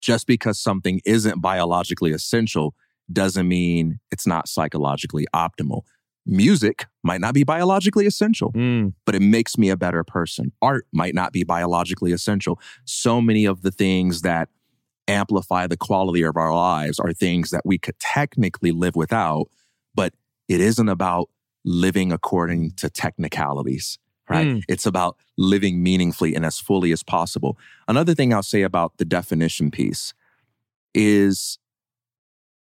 [0.00, 2.74] Just because something isn't biologically essential
[3.12, 5.82] doesn't mean it's not psychologically optimal.
[6.26, 10.52] Music might not be biologically essential, Mm, but it makes me a better person.
[10.60, 12.60] Art might not be biologically essential.
[12.84, 14.48] So many of the things that
[15.08, 19.46] amplify the quality of our lives are things that we could technically live without,
[19.94, 20.14] but
[20.48, 21.30] it isn't about
[21.64, 23.98] living according to technicalities,
[24.28, 24.46] right?
[24.46, 24.62] Mm.
[24.68, 27.58] It's about living meaningfully and as fully as possible.
[27.88, 30.14] Another thing I'll say about the definition piece
[30.94, 31.58] is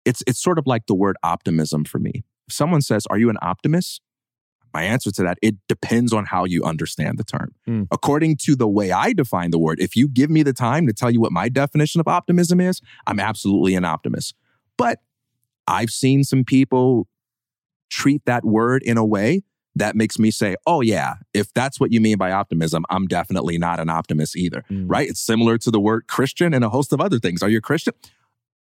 [0.05, 2.23] it's it's sort of like the word optimism for me.
[2.51, 4.01] If someone says, "Are you an optimist?"
[4.73, 7.53] My answer to that, it depends on how you understand the term.
[7.67, 7.87] Mm.
[7.91, 10.93] According to the way I define the word, if you give me the time to
[10.93, 14.33] tell you what my definition of optimism is, I'm absolutely an optimist.
[14.77, 14.99] But
[15.67, 17.07] I've seen some people
[17.89, 19.43] treat that word in a way
[19.75, 23.57] that makes me say, oh, yeah, if that's what you mean by optimism, I'm definitely
[23.57, 24.85] not an optimist either, Mm.
[24.87, 25.09] right?
[25.09, 27.41] It's similar to the word Christian and a host of other things.
[27.41, 27.93] Are you a Christian?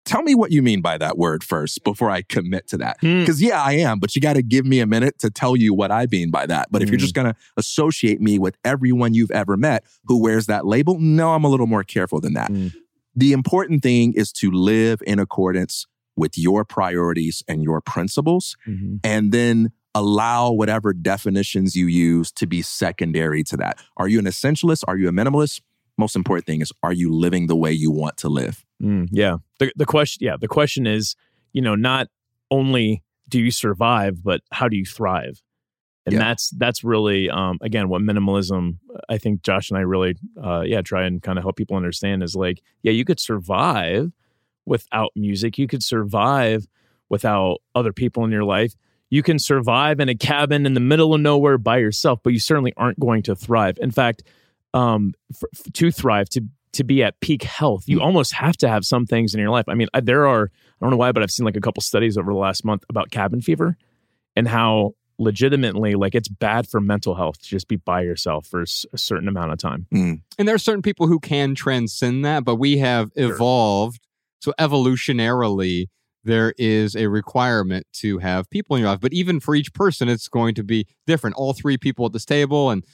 [0.09, 2.97] Tell me what you mean by that word first before I commit to that.
[3.01, 3.21] Hmm.
[3.21, 5.75] Because, yeah, I am, but you got to give me a minute to tell you
[5.75, 6.69] what I mean by that.
[6.71, 7.03] But if you're Mm.
[7.03, 11.35] just going to associate me with everyone you've ever met who wears that label, no,
[11.35, 12.51] I'm a little more careful than that.
[12.51, 12.73] Mm.
[13.15, 15.87] The important thing is to live in accordance
[16.17, 19.01] with your priorities and your principles Mhm.
[19.05, 23.79] and then allow whatever definitions you use to be secondary to that.
[23.97, 24.85] Are you an essentialist?
[24.89, 25.61] Are you a minimalist?
[25.97, 28.65] Most important thing is, are you living the way you want to live?
[28.83, 29.37] Mm, yeah.
[29.59, 31.17] The the question yeah, the question is,
[31.53, 32.09] you know, not
[32.51, 35.43] only do you survive, but how do you thrive?
[36.07, 36.21] And Yeah.
[36.21, 40.81] that's that's really um again what minimalism I think Josh and I really uh yeah,
[40.81, 44.13] try and kind of help people understand is like, yeah, you could survive
[44.65, 45.59] without music.
[45.59, 46.67] You could survive
[47.11, 48.75] without other people in your life.
[49.11, 52.39] You can survive in a cabin in the middle of nowhere by yourself, but you
[52.39, 53.79] certainly aren't going to thrive.
[53.81, 54.23] In fact,
[54.75, 56.43] um, f- to thrive, to
[56.73, 58.05] to be at peak health, you hmm.
[58.05, 59.65] almost have to have some things in your life.
[59.69, 60.51] I mean, there are
[60.81, 62.85] I don't know why, but I've seen like a couple studies over the last month
[62.89, 63.77] about cabin fever
[64.37, 68.63] and how legitimately like it's bad for mental health to just be by yourself for
[68.63, 69.87] a certain amount of time.
[69.91, 70.15] Hmm.
[70.39, 74.01] And there are certain people who can transcend that, but we have evolved.
[74.41, 75.87] So evolutionarily,
[76.23, 79.01] there is a requirement to have people in your life.
[79.01, 81.37] But even for each person, it's going to be different.
[81.37, 82.85] All three people at this table and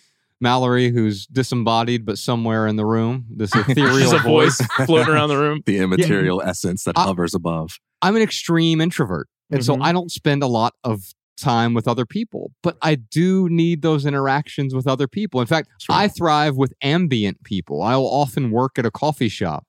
[0.40, 4.58] Mallory, who's disembodied but somewhere in the room, this ethereal Just a voice.
[4.60, 5.60] voice floating around the room.
[5.66, 7.78] The immaterial essence that I- hovers above.
[8.02, 9.28] I'm an extreme introvert.
[9.50, 9.82] And so Mhm.
[9.84, 11.02] I don't spend a lot of
[11.36, 15.40] time with other people, but I do need those interactions with other people.
[15.40, 16.04] In fact, right.
[16.04, 17.82] I thrive with ambient people.
[17.82, 19.66] I will often work at a coffee shop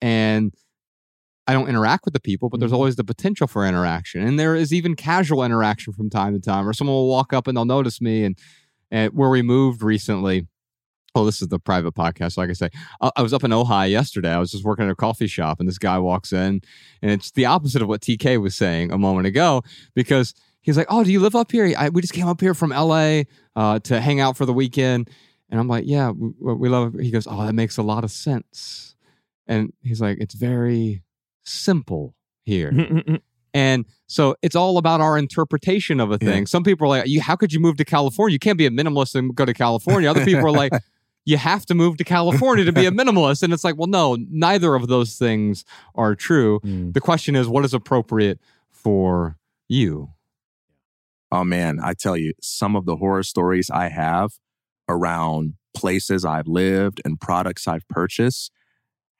[0.00, 0.52] and
[1.48, 2.76] I don't interact with the people, but there's Mhm.
[2.76, 4.22] always the potential for interaction.
[4.22, 7.48] And there is even casual interaction from time to time, or someone will walk up
[7.48, 8.22] and they'll notice me.
[8.24, 8.38] And,
[8.92, 10.46] and where we moved recently,
[11.14, 12.36] well, this is the private podcast.
[12.36, 12.70] Like I say,
[13.00, 14.30] I, I was up in Ojai yesterday.
[14.30, 16.60] I was just working at a coffee shop, and this guy walks in,
[17.00, 19.62] and it's the opposite of what TK was saying a moment ago
[19.94, 21.74] because he's like, "Oh, do you live up here?
[21.76, 23.22] I, we just came up here from LA
[23.56, 25.10] uh, to hang out for the weekend."
[25.50, 27.02] And I'm like, "Yeah, we, we love." It.
[27.02, 28.94] He goes, "Oh, that makes a lot of sense."
[29.46, 31.02] And he's like, "It's very
[31.42, 32.14] simple
[32.44, 32.70] here."
[33.54, 36.28] And so it's all about our interpretation of a Yeah.
[36.30, 36.46] thing.
[36.46, 38.32] Some people are like, "You, how could you move to California?
[38.32, 40.72] You can't be a minimalist and go to California." Other people are like,
[41.24, 44.16] "You have to move to California to be a minimalist." And it's like, well, no,
[44.30, 46.60] neither of those things are true.
[46.60, 46.94] Mm.
[46.94, 48.40] The question is, what is appropriate
[48.70, 49.36] for
[49.68, 50.10] you?
[51.30, 54.32] Oh man, I tell you, some of the horror stories I have
[54.88, 58.50] around places I've lived and products I've purchased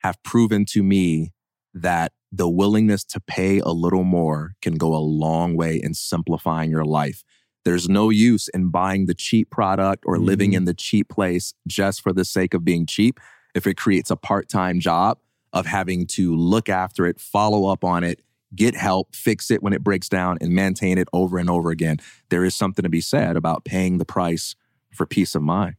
[0.01, 1.33] have proven to me
[1.75, 6.71] that the willingness to pay a little more can go a long way in simplifying
[6.71, 7.25] your life.
[7.65, 10.57] There's no use in buying the cheap product or living Mhm.
[10.57, 13.21] in the cheap place just for the sake of being cheap
[13.55, 15.19] if it creates a part time job
[15.53, 18.21] of having to look after it, follow up on it,
[18.57, 21.99] get help, fix it when it breaks down, and maintain it over and over again.
[22.31, 24.55] There is something to be said about paying the price
[24.93, 25.77] for peace of mind.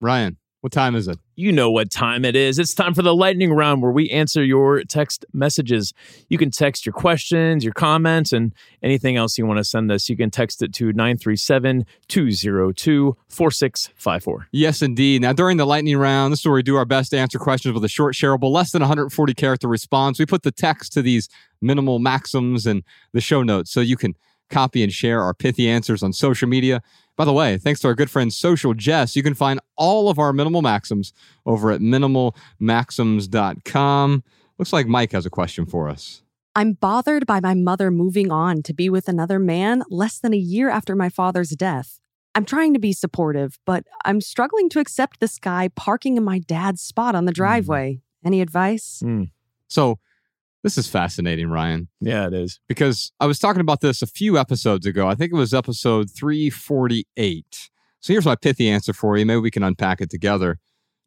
[0.00, 0.36] Ryan,
[0.66, 1.16] what time is it?
[1.36, 2.58] You know what time it is.
[2.58, 5.94] It's time for the lightning round where we answer your text messages.
[6.28, 8.52] You can text your questions, your comments, and
[8.82, 10.08] anything else you want to send us.
[10.08, 14.48] You can text it to 937 202 4654.
[14.50, 15.22] Yes, indeed.
[15.22, 17.72] Now, during the lightning round, this is where we do our best to answer questions
[17.72, 20.18] with a short, shareable, less than 140 character response.
[20.18, 21.28] We put the text to these
[21.60, 24.16] minimal maxims and the show notes so you can
[24.50, 26.82] copy and share our pithy answers on social media.
[27.16, 30.18] By the way, thanks to our good friend Social Jess, you can find all of
[30.18, 31.12] our minimal maxims
[31.46, 34.24] over at minimalmaxims.com.
[34.58, 36.22] Looks like Mike has a question for us.
[36.54, 40.38] I'm bothered by my mother moving on to be with another man less than a
[40.38, 41.98] year after my father's death.
[42.34, 46.38] I'm trying to be supportive, but I'm struggling to accept this guy parking in my
[46.38, 47.36] dad's spot on the hmm.
[47.36, 48.00] driveway.
[48.24, 49.00] Any advice?
[49.02, 49.24] Hmm.
[49.68, 49.98] So,
[50.66, 51.86] this is fascinating, Ryan.
[52.00, 52.58] Yeah, it is.
[52.66, 55.06] because I was talking about this a few episodes ago.
[55.06, 57.70] I think it was episode 348.
[58.00, 59.24] So here's my pithy answer for you.
[59.24, 60.58] Maybe we can unpack it together.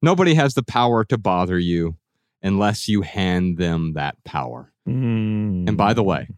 [0.02, 1.98] Nobody has the power to bother you
[2.42, 4.72] unless you hand them that power.
[4.88, 5.68] Mm.
[5.68, 6.30] And by the way,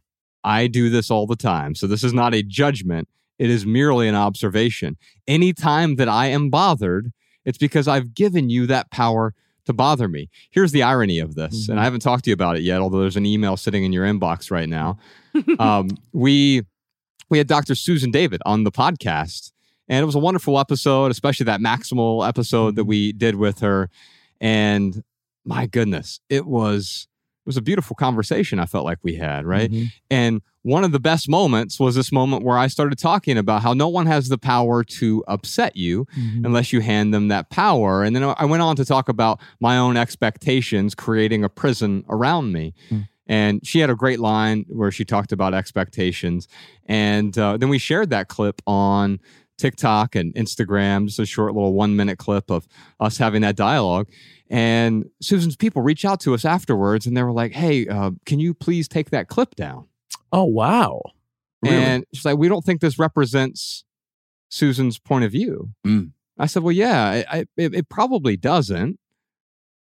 [0.43, 1.75] I do this all the time.
[1.75, 3.07] So this is not a judgment,
[3.37, 4.97] it is merely an observation.
[5.27, 7.11] Anytime that I am bothered,
[7.45, 9.35] it's because I've given you that power
[9.65, 10.29] to bother me.
[10.51, 11.71] Here's the irony of this, Mm-hmm.
[11.71, 13.93] and I haven't talked to you about it yet, although there's an email sitting in
[13.93, 14.97] your inbox right now.
[15.59, 16.63] um, we
[17.29, 17.75] we had Dr.
[17.75, 19.51] Susan David on the podcast,
[19.87, 23.89] and it was a wonderful episode, especially that maximal episode that we did with her.
[24.41, 25.03] And
[25.45, 27.07] my goodness, it was
[27.43, 28.59] it was a beautiful conversation.
[28.59, 29.91] I felt like we had right, Mhm.
[30.09, 33.73] and one of the best moments was this moment where I started talking about how
[33.73, 36.45] no one has the power to upset you Mhm.
[36.45, 38.03] unless you hand them that power.
[38.03, 42.51] And then I went on to talk about my own expectations creating a prison around
[42.51, 42.75] me.
[42.91, 43.07] Mm.
[43.25, 46.47] And she had a great line where she talked about expectations.
[46.85, 49.19] And uh, then we shared that clip on
[49.61, 52.67] TikTok and Instagram, just a short little one minute clip of
[52.99, 54.09] us having that dialogue.
[54.49, 58.39] And Susan's people reached out to us afterwards and they were like, hey, uh, can
[58.39, 59.87] you please take that clip down?
[60.31, 61.01] Oh wow.
[61.61, 61.75] Really?
[61.75, 63.85] And she's like, we don't think this represents
[64.49, 65.69] Susan's point of view.
[65.85, 66.11] Mm.
[66.37, 68.99] I said, well, yeah, I, I, it, it probably doesn't.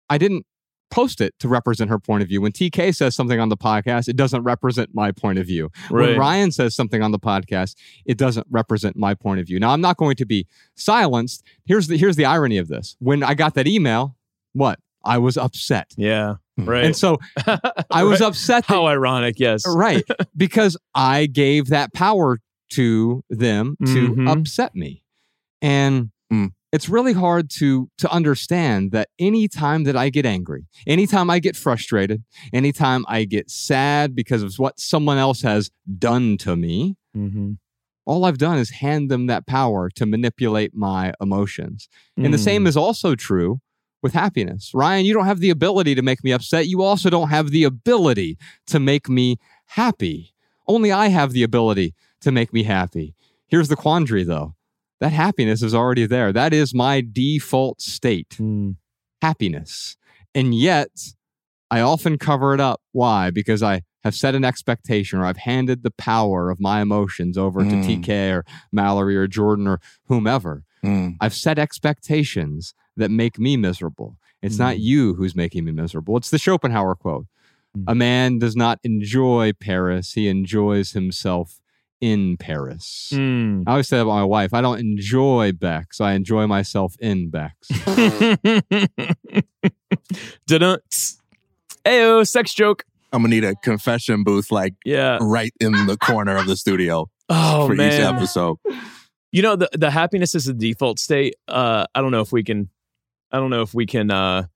[0.09, 0.47] I didn't
[0.91, 2.41] post it to represent her point of view.
[2.41, 5.71] When TK says something on the podcast, it doesn't represent my point of view.
[5.91, 7.75] When Ryan says something on the podcast,
[8.05, 9.59] it doesn't represent my point of view.
[9.59, 11.43] Now, I'm not going to be silenced.
[11.65, 12.97] Here's the here's the irony of this.
[13.01, 14.17] When I got that email,
[14.53, 14.79] what?
[15.05, 15.93] I was upset.
[15.97, 16.35] Yeah.
[16.59, 16.85] Right.
[16.85, 17.19] And so
[17.91, 18.29] I was Right.
[18.29, 19.65] upset that How ironic, yes.
[19.67, 20.05] right
[20.37, 24.29] because i gave that power to them to Mhm.
[24.31, 25.03] upset me
[25.63, 26.51] and Mm.
[26.77, 27.69] It's really hard to
[28.03, 32.23] to understand that anytime that i get angry anytime i get frustrated
[32.61, 35.71] anytime i get sad because of what someone else has
[36.09, 36.77] done to me
[37.17, 37.53] Mm-hmm.
[38.11, 41.89] all i've done is hand them that power to manipulate my emotions
[42.25, 42.49] and the Mm.
[42.51, 43.53] same is also true
[44.03, 44.71] with happiness.
[44.75, 46.69] Ryan, you don't have the ability to make me upset.
[46.73, 48.37] You also don't have the ability
[48.73, 49.39] to make me
[49.81, 50.33] happy.
[50.69, 51.89] Only I have the ability
[52.21, 53.15] to make me happy.
[53.49, 54.55] Here's the quandary, though
[55.01, 56.33] that happiness is already there.
[56.33, 58.77] That is my default state Mm.
[59.23, 59.97] happiness.
[60.35, 60.89] And yet,
[61.71, 62.81] I often cover it up.
[62.93, 63.31] Why?
[63.31, 67.65] Because I have set an expectation or I've handed the power of my emotions over
[67.65, 67.85] to Mm.
[67.85, 70.63] TK or Mallory or Jordan or whomever.
[70.85, 71.17] Mm.
[71.21, 74.17] I've set expectations that make me miserable.
[74.43, 74.81] It's not Mm.
[74.83, 76.17] you who's making me miserable.
[76.17, 77.27] It's the Schopenhauer quote.
[77.77, 77.85] Mm.
[77.89, 81.61] A man does not enjoy Paris, he enjoys himself
[82.01, 83.11] in Paris.
[83.15, 83.65] Mm.
[83.67, 84.53] I always say that about my wife.
[84.55, 87.69] I don't enjoy Bex, I enjoy myself in Bex.
[90.47, 90.79] Dun
[91.85, 92.85] Ayo, sex joke.
[93.13, 95.19] I'm gonna need a confession booth like Yeah.
[95.21, 98.59] right in the corner of the studio Oh for each episode.
[99.33, 101.35] You know the the happiness is the default state.
[101.49, 102.69] Uh, I don't know if we can.
[103.33, 104.11] I don't know if we can.
[104.11, 104.47] Uh,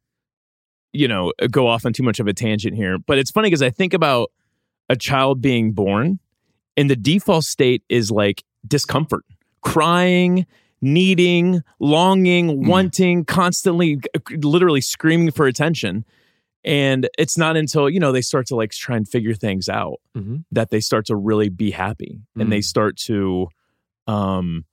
[0.93, 3.63] you know, go off on too much of a tangent here, but it's funny because
[3.63, 4.31] I think about
[4.89, 6.19] a child being born,
[6.77, 9.25] and the default state is like discomfort,
[9.63, 10.47] crying,
[10.81, 12.69] needing, longing, Mm.
[12.69, 13.99] wanting, constantly,
[14.31, 16.05] literally screaming for attention.
[16.65, 20.01] And it's not until you know they start to like try and figure things out
[20.17, 20.45] Mhm.
[20.53, 22.65] that they start to really be happy and they Mm.
[22.65, 23.49] start to
[24.07, 24.65] um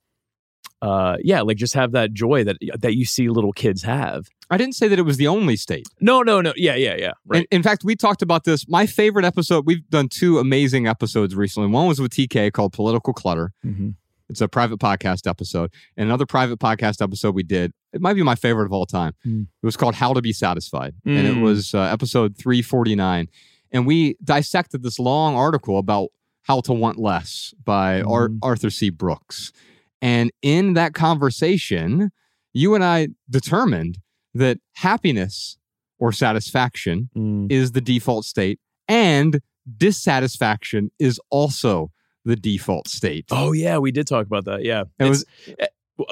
[0.82, 4.56] uh yeah like just have that joy that that you see little kids have I
[4.56, 5.86] didn't say that it was the only state.
[6.00, 8.66] no no no yeah yeah yeah right In, in fact, we talked about this.
[8.68, 11.68] My favorite episode, we've done two amazing episodes recently.
[11.68, 13.52] One was with TK called Political Clutter.
[13.66, 13.94] Mhm.
[14.30, 15.70] It's a private podcast episode.
[15.96, 19.12] And another private podcast episode we did, it might be my favorite of all time.
[19.26, 19.42] Mm.
[19.62, 20.94] It was called How to Be Satisfied.
[21.06, 21.42] And it Mm.
[21.42, 23.28] was uh, episode 349.
[23.72, 26.08] And we dissected this long article about
[26.42, 28.38] how to want less by Ar- Mhm.
[28.42, 28.88] Arthur C.
[28.90, 29.52] Brooks.
[30.00, 32.10] And in that conversation,
[32.52, 33.98] you and I determined
[34.34, 35.58] that happiness
[35.98, 37.50] or satisfaction Mm.
[37.50, 39.40] is the default state and
[39.76, 41.90] dissatisfaction is also
[42.24, 43.24] the default state.
[43.30, 45.24] oh yeah we did talk about that yeah It It's-
[45.58, 45.66] eh,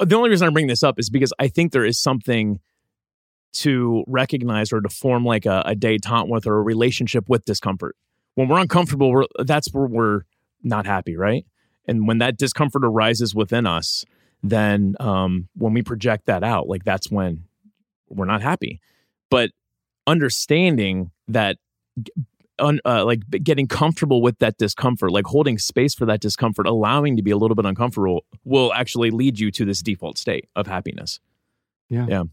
[0.05, 2.59] the only reason i bring this up is because i think there is something
[3.53, 7.95] to recognize or to form like a, a detente with or a relationship with discomfort
[8.35, 10.21] when we're uncomfortable we're, that's where we're
[10.63, 11.45] not happy right
[11.87, 14.05] and when that discomfort arises within us
[14.43, 17.43] then um, when we project that out like that's when
[18.09, 18.79] we're not happy.
[19.29, 19.51] But
[20.05, 21.57] understanding that
[22.59, 27.17] un, uh, like getting comfortable with that discomfort like holding space for that discomfort allowing
[27.17, 30.67] to be a little bit uncomfortable will actually lead you to this default state of
[30.67, 31.19] happiness.
[31.89, 32.05] Yeah.
[32.07, 32.23] yeah.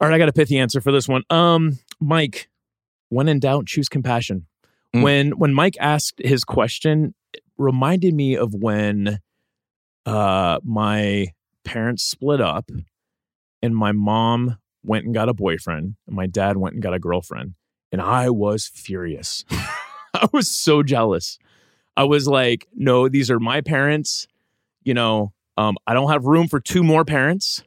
[0.00, 1.22] All right i got a pithy answer for this one.
[1.30, 2.48] Um mike
[3.10, 4.46] when in doubt choose compassion.
[4.94, 5.02] Mm.
[5.02, 7.14] when when mike asked his question it
[7.56, 9.18] reminded me of when
[10.06, 11.26] uh my
[11.64, 12.70] parents split up
[13.62, 16.98] and my mom went and got a boyfriend and my dad went and got a
[16.98, 17.54] girlfriend
[17.92, 19.44] and i was furious.
[20.16, 21.38] I was so jealous.
[21.96, 24.26] I was like no these are my parents
[24.82, 27.62] you know um, i don't have room for two more parents.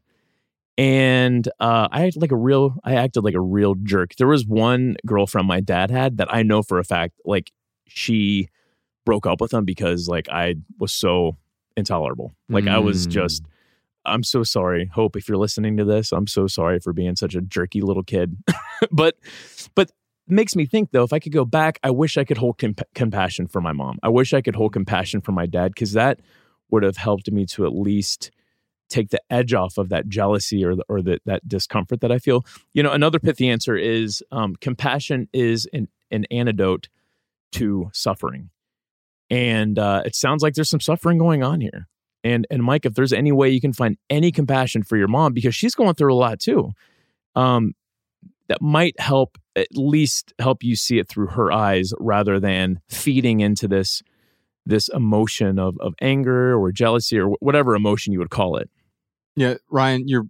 [0.77, 4.15] And uh, I had like a real, I acted like a real jerk.
[4.15, 7.51] There was one girlfriend my dad had that I know for a fact, like
[7.87, 8.49] she
[9.07, 11.37] broke up with him because like I was so
[11.77, 12.35] intolerable.
[12.49, 13.47] Like I was just, Mm.
[14.05, 14.85] I'm so sorry.
[14.93, 18.03] Hope if you're listening to this, I'm so sorry for being such a jerky little
[18.03, 18.37] kid.
[18.91, 19.15] but,
[19.75, 19.91] but
[20.27, 22.81] makes me think though, if I could go back, I wish I could hold comp-
[22.95, 23.97] compassion for my mom.
[24.03, 26.19] I wish I could hold compassion for my dad because that
[26.69, 28.31] would have helped me to at least
[28.89, 32.19] take the edge off of that jealousy or the, or the, that discomfort that I
[32.19, 32.45] feel.
[32.73, 36.89] You know, another pithy answer is um, compassion is an, an antidote
[37.53, 38.49] to suffering,
[39.29, 41.87] and uh, it sounds like there's some suffering going on here.
[42.23, 45.33] And and Mike, if there's any way you can find any compassion for your mom
[45.33, 46.71] because she's going through a lot too,
[47.35, 47.73] um,
[48.49, 53.39] that might help at least help you see it through her eyes rather than feeding
[53.39, 54.01] into this
[54.65, 58.69] this emotion of of anger or jealousy or whatever emotion you would call it.
[59.35, 60.25] Yeah, Ryan, you're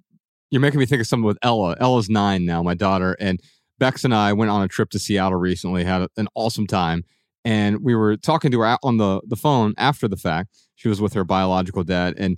[0.51, 1.75] you're making me think of something with Ella.
[1.79, 3.39] Ella's nine now, my daughter, and
[3.79, 5.83] Bex and I went on a trip to Seattle recently.
[5.83, 7.03] Had an awesome time,
[7.47, 10.49] and we were talking to her on the the phone after the fact.
[10.75, 12.37] She was with her biological dad, and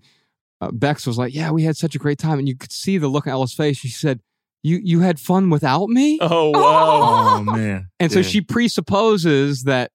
[0.62, 2.98] uh, Bex was like, "Yeah, we had such a great time," and you could see
[2.98, 3.78] the look on Ella's face.
[3.78, 4.20] She said,
[4.64, 7.38] "You you had fun without me," Oh wow!
[7.40, 7.90] Oh man.
[8.00, 9.92] and so she presupposes that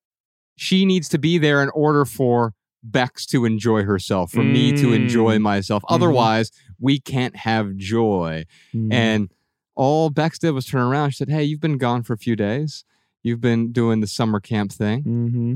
[0.56, 2.52] she needs to be there in order for
[2.82, 5.42] Bex to enjoy herself, for me to enjoy Mm.
[5.42, 5.82] myself.
[5.84, 5.94] Mhm.
[5.94, 8.44] Otherwise, we can't have joy.
[8.74, 8.92] Mm.
[8.92, 9.30] And
[9.74, 11.10] all Bex did was turn around.
[11.10, 12.84] She said, Hey, you've been gone for a few days.
[13.24, 15.02] You've been doing the summer camp thing.
[15.02, 15.54] mm-hmm.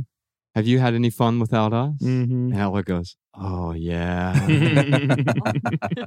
[0.55, 1.95] Have you had any fun without us?
[2.03, 2.51] Mm-hmm.
[2.53, 4.33] And Ella goes, Oh, yeah.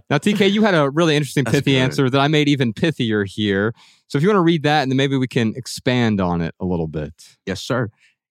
[0.09, 1.79] now, TK, you had a really interesting, That's pithy good.
[1.79, 3.73] answer that I made even pithier here.
[4.07, 6.53] So if you want to read that, and then maybe we can expand on it
[6.59, 7.13] a little bit.
[7.45, 7.89] Yes, sir.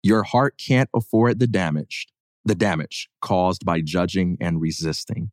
[0.03, 2.09] Your heart can't afford the damage,
[2.45, 5.31] the damage caused by judging and resisting.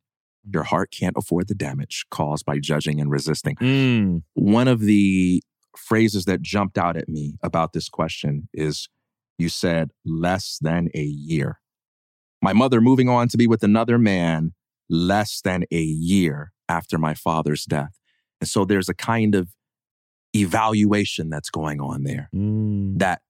[0.50, 3.56] Your heart can't afford the damage caused by judging and resisting.
[3.58, 4.24] Mm.
[4.36, 5.44] One of the
[5.80, 8.90] phrases that jumped out at me about this question is
[9.38, 11.60] you said less than a year.
[12.42, 14.54] My mother moving on to be with another man
[14.90, 17.92] less than a year after my father's death.
[18.42, 19.50] And so there's a kind of
[20.36, 23.00] evaluation that's going on there Mm.
[23.00, 23.22] that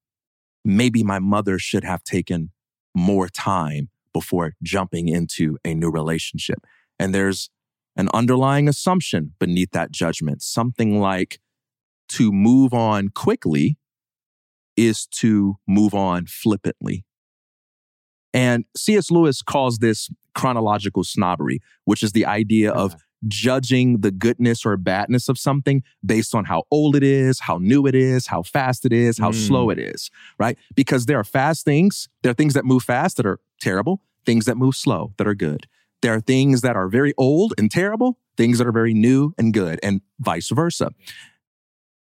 [0.66, 2.52] maybe my mother should have taken
[2.96, 6.60] more time before jumping into a new relationship.
[7.00, 7.50] And there's
[7.96, 11.40] an underlying assumption beneath that judgment, something like
[12.10, 13.78] to move on quickly
[14.76, 17.06] is to move on flippantly.
[18.34, 19.10] And C.S.
[19.10, 22.96] Lewis calls this chronological snobbery, which is the idea of
[23.28, 27.86] judging the goodness or badness of something based on how old it is, how new
[27.86, 29.48] it is, how fast it is, how Mm.
[29.48, 30.58] slow it is, right?
[30.76, 34.46] Because there are fast things, there are things that move fast that are terrible, things
[34.46, 35.68] that move slow that are good.
[36.02, 39.54] There are things that are very old and terrible, things that are very new and
[39.54, 40.92] good, and vice versa.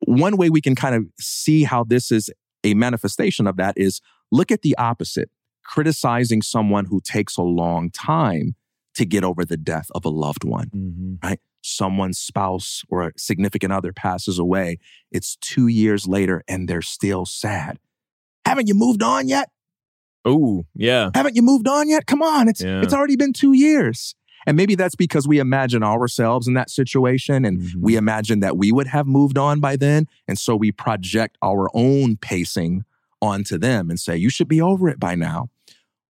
[0.05, 2.29] One way we can kind of see how this is
[2.63, 5.29] a manifestation of that is look at the opposite,
[5.63, 8.55] criticizing someone who takes a long time
[8.95, 11.37] to get over the death of a loved one Mhm.
[11.61, 14.77] someone's spouse or a significant other passes away,
[15.11, 17.77] it's two years later and they're still sad.
[18.45, 19.49] Haven't you moved on yet?
[20.23, 21.09] Oh, yeah.
[21.13, 22.05] Haven't you moved on yet?
[22.07, 22.81] Come on, it's Yeah.
[22.81, 24.15] it's already been two years.
[24.47, 27.75] And maybe that's because we imagine ourselves in that situation and Mhm.
[27.81, 30.07] we imagine that we would have moved on by then.
[30.27, 32.83] And so we project our own pacing
[33.21, 35.49] onto them and say, you should be over it by now.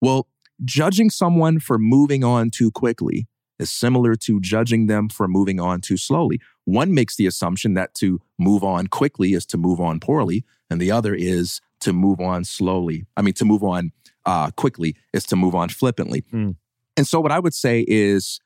[0.01, 0.27] Well,
[0.65, 3.27] judging someone for moving on too quickly
[3.59, 6.41] is similar to judging them for moving on too slowly.
[6.65, 10.81] One makes the assumption that to move on quickly is to move on poorly, and
[10.81, 13.05] the other is to move on slowly.
[13.17, 13.93] I mean, to move on
[14.27, 16.25] uh, quickly is to move on flippantly.
[16.31, 16.53] Hmm.
[16.97, 18.41] And so, what I would say is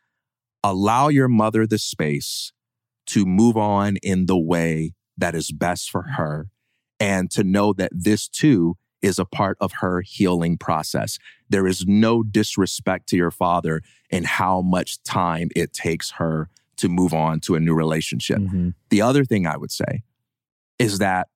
[0.62, 2.52] allow your mother the space
[3.06, 6.48] to move on in the way that is best for her
[7.00, 11.18] and to know that this too is a part of her healing process.
[11.48, 16.88] There is no disrespect to your father in how much time it takes her to
[16.88, 18.38] move on to a new relationship.
[18.38, 18.74] Mhm.
[18.90, 20.02] The other thing I would say
[20.78, 21.28] is that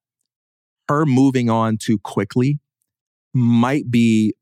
[0.88, 2.58] her moving on too quickly
[3.34, 4.34] might be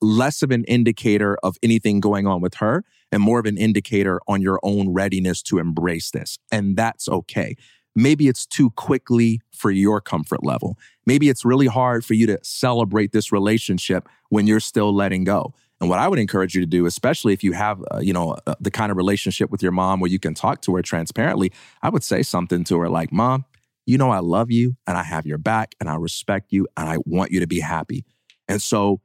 [0.00, 4.20] less of an indicator of anything going on with her and more of an indicator
[4.26, 6.38] on your own readiness to embrace this.
[6.50, 7.56] And that's okay.
[7.94, 10.78] Maybe it's too quickly for your comfort level.
[11.06, 15.52] Maybe it's really hard for you to celebrate this relationship when you're still letting go.
[15.80, 18.36] And what I would encourage you to do, especially if you have, uh, you know,
[18.46, 21.52] uh, the kind of relationship with your mom where you can talk to her transparently,
[21.82, 23.44] I would say something to her like, "Mom,
[23.86, 26.88] you know I love you and I have your back and I respect you and
[26.88, 28.04] I want you to be happy.
[28.48, 29.00] And so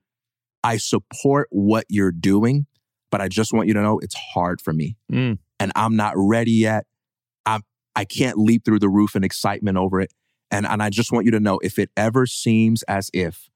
[0.64, 2.66] I support what you're doing,
[3.12, 5.38] but I just want you to know it's hard for me Mm.
[5.60, 6.86] and I'm not ready yet.
[7.46, 7.60] I
[7.96, 10.12] I can't leap through the roof in excitement over it.
[10.52, 13.50] And, and I just want you to know if it ever seems as if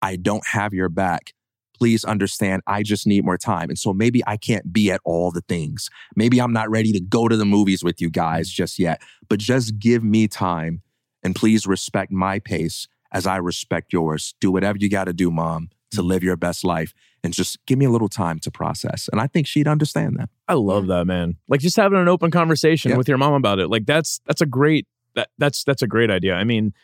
[0.00, 1.34] I don't have your back,
[1.76, 3.68] please understand I just need more time.
[3.68, 5.90] And so maybe I can't be at all the things.
[6.16, 9.38] Maybe I'm not ready to go to the movies with you guys just yet, but
[9.40, 10.82] just give me time
[11.22, 14.34] and please respect my pace as I respect yours.
[14.40, 16.92] Do whatever you got to do, mom, to live your best life
[17.24, 19.08] and just give me a little time to process.
[19.10, 20.28] And I think she'd understand that.
[20.46, 21.36] I love that, man.
[21.48, 22.96] Like just having an open conversation Yeah.
[22.96, 23.68] with your mom about it.
[23.68, 26.34] Like that's that's a great that that's that's a great idea.
[26.34, 26.74] I mean,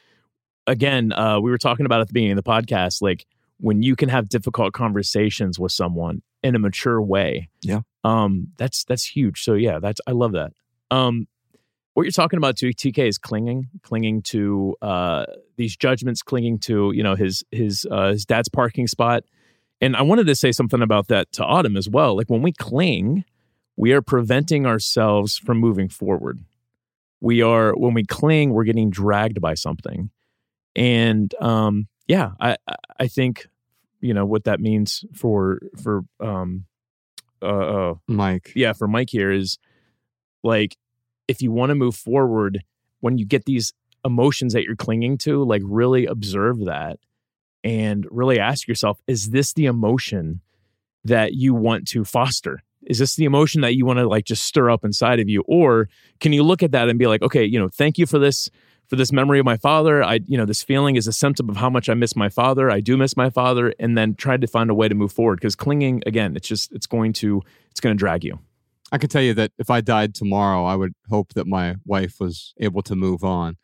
[0.66, 3.26] again, uh, we were talking about at the beginning of the podcast, like
[3.58, 7.48] when you can have difficult conversations with someone in a mature way.
[7.62, 7.80] Yeah.
[8.02, 9.42] Um, that's that's huge.
[9.42, 10.52] So yeah, that's I love that.
[10.90, 11.26] Um,
[11.95, 15.26] what you're talking about too, TK is clinging, clinging to uh
[15.57, 19.24] these judgments, clinging to you know his his uh, his dad's parking spot.
[19.80, 22.16] And I wanted to say something about that to Autumn as well.
[22.16, 23.24] Like when we cling,
[23.76, 26.45] we are preventing ourselves from moving forward.
[27.20, 30.11] We are when we cling, we're getting dragged by something.
[30.76, 33.49] And um, yeah, I I- I think
[34.01, 36.66] you know what that means for for um
[37.42, 38.53] uh, uh Mike.
[38.55, 39.59] yeah for Mike here is
[40.45, 40.76] like
[41.28, 42.62] if you want to move forward
[43.00, 43.72] when you get these
[44.04, 46.98] emotions that you're clinging to like really observe that
[47.62, 50.40] and really ask yourself is this the emotion
[51.04, 52.62] that you want to foster?
[52.82, 55.42] Is this the emotion that you want to like just stir up inside of you?
[55.46, 55.88] Or
[56.20, 58.50] can you look at that and be like okay you know thank you for this
[58.88, 60.02] for this memory of my father.
[60.02, 62.70] I you know this feeling is a symptom of how much i miss my father.
[62.70, 65.36] I do miss my father and then try to find a way to move forward
[65.36, 68.38] because clinging again it's just it's going to it's going to drag you
[68.93, 72.16] I can tell you that if I died tomorrow, I would hope that my wife
[72.20, 73.57] was able to move on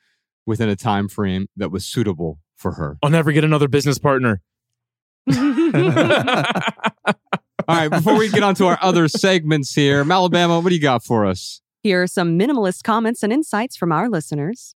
[0.47, 2.99] within a time frame that was suitable for her.
[3.03, 4.43] i'll never get another business partner
[7.69, 10.81] All right, before we get on to our other segments here, Malabama, what do you
[10.81, 11.61] got for us?
[11.83, 14.75] Here are some minimalist comments and insights from our listeners.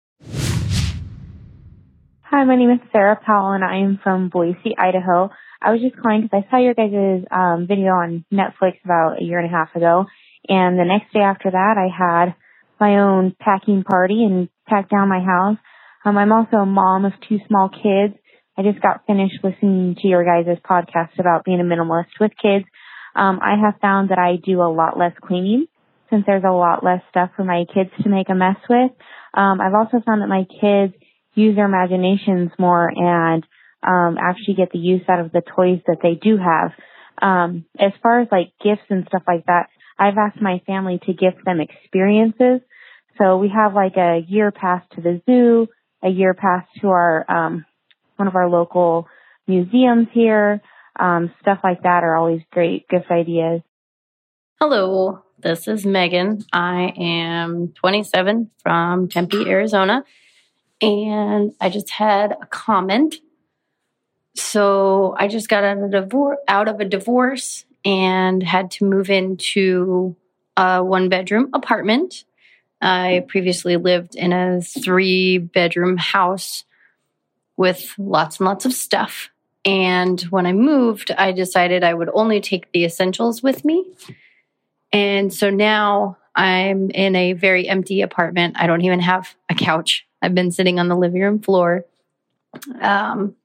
[2.23, 5.31] Hi, my name is Sarah Powell, and I am from Boise, Idaho.
[5.63, 9.25] I was just calling because I saw your guys' um, video on Netflix about a
[9.25, 10.07] year and a half ago,
[10.49, 12.35] and the next day after that, I had
[12.81, 15.59] my own packing party and packed down my house.
[16.05, 18.19] Um, I'm also a mom of two small kids.
[18.57, 22.65] I just got finished listening to your guys' podcast about being a minimalist with kids.
[23.15, 25.67] Um, I have found that I do a lot less cleaning
[26.11, 28.91] since there's a lot less stuff for my kids to make a mess with.
[29.35, 30.95] Um, I've also found that my kids
[31.35, 33.47] use their imaginations more and
[33.83, 36.73] um, actually get the use out of the toys that they do have.
[37.23, 39.69] Um, as far as like gifts and stuff like that,
[40.01, 42.63] I've asked my family to gift them experiences.
[43.19, 45.69] So we have like a year pass to the zoo,
[46.03, 47.67] a year pass to our um,
[48.17, 49.07] one of our local
[49.47, 50.63] museums here.
[50.99, 53.61] Um, stuff like that are always great gift ideas.
[54.59, 56.45] Hello, this is Megan.
[56.53, 60.05] I am 27 from Tempe, Arizona,
[60.81, 63.17] and I just had a comment.
[64.35, 69.11] So I just got out of divorce, out of a divorce, and had to move
[69.11, 70.17] into
[70.57, 72.25] a one bedroom apartment.
[72.81, 76.65] I previously lived in a three bedroom house
[77.57, 79.31] with lots and lots of stuff.
[79.65, 83.85] And when I moved, I decided I would only take the essentials with me.
[84.93, 88.57] And so now I'm in a very empty apartment.
[88.59, 90.07] I don't even have a couch.
[90.23, 91.85] I've been sitting on the living room floor.
[92.81, 93.37] Um,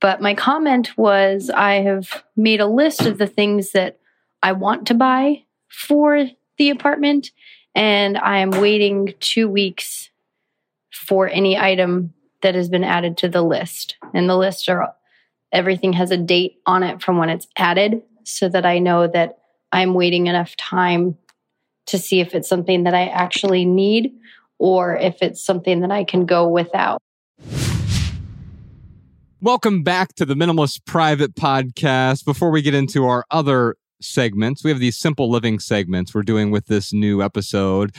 [0.00, 3.98] but my comment was I have made a list of the things that
[4.42, 6.26] I want to buy for
[6.56, 7.30] the apartment,
[7.74, 10.10] and I am waiting two weeks
[10.92, 12.12] for any item
[12.42, 13.96] that has been added to the list.
[14.14, 14.94] And the list are
[15.52, 19.38] everything has a date on it from when it's added so that I know that
[19.72, 21.16] I'm waiting enough time
[21.86, 24.12] to see if it's something that I actually need
[24.58, 27.00] or if it's something that I can go without.
[29.40, 32.24] Welcome back to the Minimalist Private Podcast.
[32.24, 36.50] Before we get into our other segments, we have these simple living segments we're doing
[36.50, 37.94] with this new episode.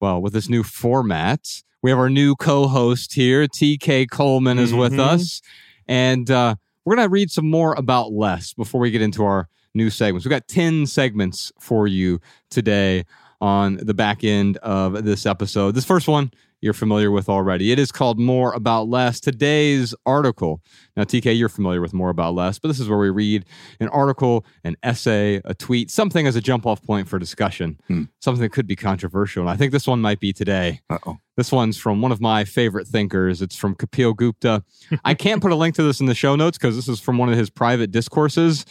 [0.00, 4.72] Well, with this new format, we have our new co host here, TK Coleman, is
[4.72, 5.00] with Mhm.
[5.00, 5.42] us.
[5.88, 9.48] And uh, we're going to read some more about less before we get into our
[9.74, 10.24] new segments.
[10.24, 13.04] We've got 10 segments for you today
[13.40, 15.74] on the back end of this episode.
[15.74, 16.30] This first one
[16.60, 17.72] you're familiar with already.
[17.72, 19.18] It is called More About Less.
[19.20, 20.60] Today's article.
[20.96, 23.44] Now, TK, you're familiar with More About Less, but this is where we read
[23.80, 28.04] an article, an essay, a tweet, something as a jump off point for discussion, Hmm.
[28.20, 29.42] something that could be controversial.
[29.42, 30.80] And I think this one might be today.
[30.90, 31.16] Uh oh.
[31.36, 33.40] This one's from one of my favorite thinkers.
[33.40, 34.62] It's from Kapil Gupta.
[35.04, 37.16] I can't put a link to this in the show notes because this is from
[37.16, 38.66] one of his private discourses.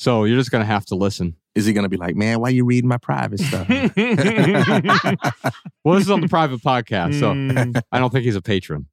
[0.00, 1.36] So you're just going to have to listen.
[1.54, 3.68] Is he going to be like, man, why are you reading my private stuff?
[5.84, 7.82] Well, this is on the private podcast, so Mm.
[7.92, 8.86] I don't think he's a patron.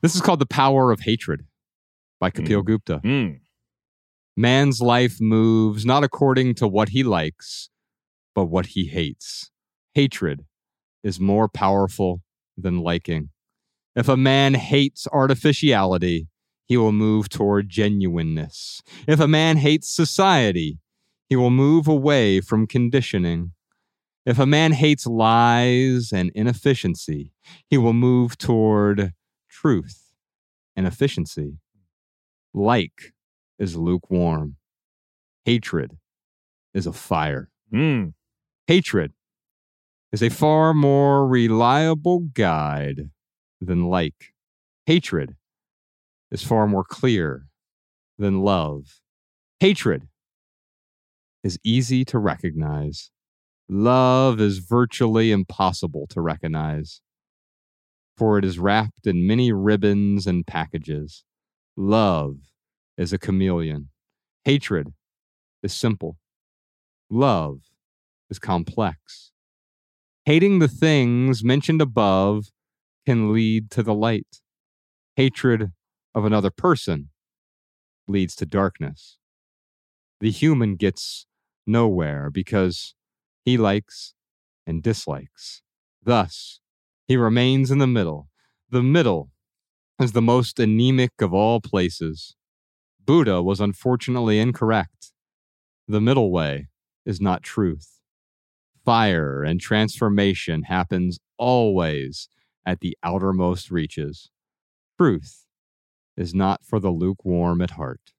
[0.00, 1.44] This is called The Power of Hatred
[2.20, 3.00] by Kapil Gupta.
[3.04, 3.40] Mm.
[4.36, 7.68] Man's life moves not according to what he likes,
[8.34, 9.50] but what he hates.
[9.94, 10.44] Hatred
[11.02, 12.20] is more powerful
[12.56, 13.30] than liking.
[13.96, 16.28] If a man hates artificiality,
[16.70, 18.80] he will move toward genuineness.
[19.08, 20.78] If a man hates society,
[21.28, 23.50] he will move away from conditioning.
[24.24, 27.32] If a man hates lies and inefficiency,
[27.68, 29.14] he will move toward
[29.48, 30.12] truth
[30.76, 31.58] and efficiency.
[32.54, 33.14] Like
[33.58, 34.54] is lukewarm.
[35.44, 35.98] Hatred
[36.72, 37.50] is a fire.
[37.74, 38.12] Mm.
[38.68, 39.12] Hatred
[40.12, 43.10] is a far more reliable guide
[43.60, 44.34] than like.
[44.86, 45.34] Hatred
[46.30, 47.46] is far more clear
[48.18, 49.00] than love.
[49.58, 50.08] Hatred
[51.42, 53.10] is easy to recognize.
[53.68, 57.00] Love is virtually impossible to recognize,
[58.16, 61.24] for it is wrapped in many ribbons and packages.
[61.76, 62.36] Love
[62.98, 63.88] is a chameleon.
[64.44, 64.88] Hatred
[65.62, 66.18] is simple.
[67.08, 67.60] Love
[68.28, 69.32] is complex.
[70.24, 72.50] Hating the things mentioned above
[73.06, 74.40] can lead to the light.
[75.16, 75.72] Hatred
[76.14, 77.10] of another person
[78.08, 79.18] leads to darkness.
[80.20, 81.26] The human gets
[81.66, 82.94] nowhere because
[83.44, 84.14] he likes
[84.66, 85.62] and dislikes.
[86.02, 86.60] Thus,
[87.06, 88.28] he remains in the middle.
[88.68, 89.30] The middle
[90.00, 92.36] is the most anemic of all places.
[93.04, 95.12] Buddha was unfortunately incorrect.
[95.88, 96.68] The middle way
[97.04, 98.00] is not truth.
[98.84, 102.28] Fire and transformation happens always
[102.64, 104.30] at the outermost reaches.
[104.98, 105.46] Truth
[106.20, 108.12] is not for the lukewarm at heart.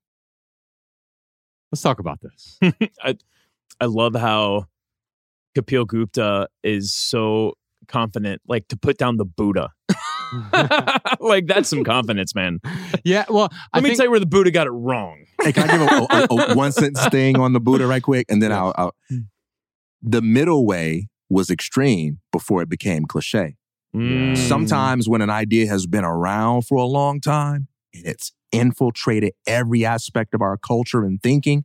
[1.71, 2.59] Let's talk about this.
[3.03, 3.15] I,
[3.79, 4.65] I love how
[5.55, 7.53] Kapil Gupta is so
[7.87, 9.69] confident, like to put down the Buddha.
[11.19, 12.59] like that's some confidence, man.
[13.03, 15.25] yeah, well, let me tell you where the Buddha got it wrong.
[15.41, 18.25] Hey, can I give a, a, a one sentence thing on the Buddha right quick,
[18.29, 18.95] and then I'll, I'll.
[20.01, 23.55] The middle way was extreme before it became cliche.
[23.95, 24.37] Mm.
[24.37, 29.85] Sometimes when an idea has been around for a long time and it's infiltrated every
[29.85, 31.63] aspect of our culture and thinking,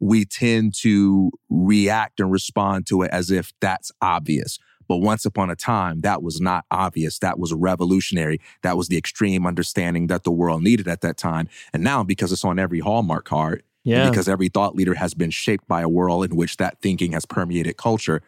[0.00, 4.58] we tend to react and respond to it as if that's obvious.
[4.86, 7.18] But once upon a time, that was not obvious.
[7.20, 8.40] That was revolutionary.
[8.62, 11.48] That was the extreme understanding that the world needed at that time.
[11.72, 14.10] And now, because it's on every Hallmark card, and Yeah.
[14.10, 17.24] because every thought leader has been shaped by a world in which that thinking has
[17.24, 18.22] permeated culture,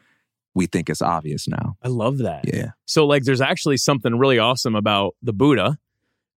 [0.55, 1.77] we think it's obvious now.
[1.83, 2.45] I love that.
[2.53, 2.71] Yeah.
[2.87, 5.79] So like there's actually something really awesome about the Buddha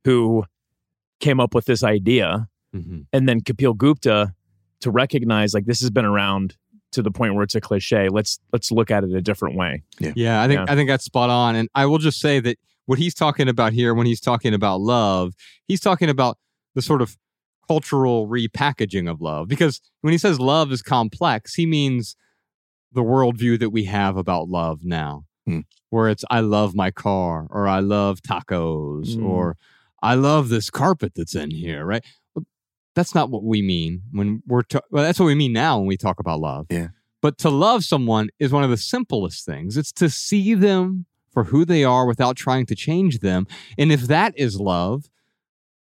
[0.03, 0.43] who
[1.19, 3.05] came up with this idea Mhm.
[3.13, 4.33] and then Kapil Gupta
[4.81, 6.55] to recognize like this has been around
[6.91, 8.09] to the point where it's a cliche.
[8.09, 9.83] Let's let's look at it a different way.
[9.99, 10.65] Yeah, yeah I think Yeah.
[10.71, 11.55] I think that's spot on.
[11.55, 14.81] And I will just say that what he's talking about here, when he's talking about
[14.81, 15.33] love,
[15.67, 16.37] he's talking about
[16.75, 17.17] the sort of
[17.67, 19.47] cultural repackaging of love.
[19.47, 22.15] Because when he says love is complex, he means
[22.91, 25.59] the worldview that we have about love now, Hmm.
[25.91, 29.23] where it's I love my car, or I love tacos, Mm.
[29.25, 29.57] or
[30.01, 32.03] I love this carpet that's in here, right?
[32.33, 32.45] Well,
[32.95, 35.87] that's not what we mean when we're ta- well, that's what we mean now when
[35.87, 36.67] we talk about love.
[36.69, 36.89] Yeah.
[37.21, 39.75] But to love someone is one of the simplest things.
[39.77, 43.45] It's to see them for who they are without trying to change them.
[43.77, 45.09] And if that is love,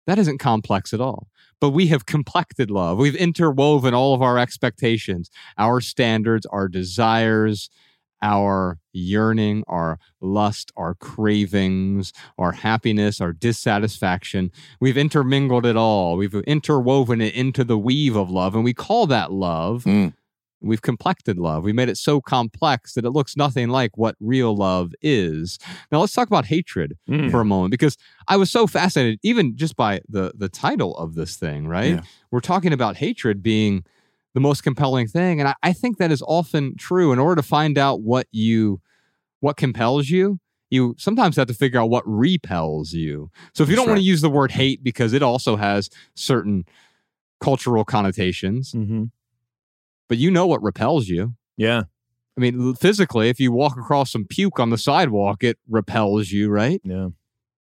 [0.06, 1.28] that isn't complex at all.
[1.60, 2.98] But we have complexed love.
[2.98, 7.70] We've interwoven all of our expectations, our standards, our desires,
[8.22, 14.50] our yearning, our lust, our cravings, our happiness, our dissatisfaction.
[14.80, 16.16] We've intermingled it all.
[16.16, 19.84] We've interwoven it into the weave of love, and we call that love.
[19.84, 20.14] Mm.
[20.62, 21.64] We've complexed love.
[21.64, 25.58] We made it so complex that it looks nothing like what real love is.
[25.92, 27.30] Now let's talk about hatred Mm.
[27.30, 31.14] for a moment because I was so fascinated, even just by the the title of
[31.14, 31.68] this thing.
[31.68, 32.00] Right, Yeah.
[32.30, 33.84] we're talking about hatred being
[34.36, 37.10] the most compelling thing, and I, I think that is often true.
[37.10, 38.82] In order to find out what you
[39.40, 40.38] what compels you,
[40.68, 43.30] you sometimes have to figure out what repels you.
[43.54, 46.66] So if you don't want to use the word hate because it also has certain
[47.40, 49.04] cultural connotations, Mm-hmm.
[50.06, 51.32] but you know what repels you.
[51.56, 51.84] Yeah.
[52.36, 56.50] I mean, physically, if you walk across some puke on the sidewalk, it repels you,
[56.50, 56.82] right?
[56.84, 57.08] Yeah.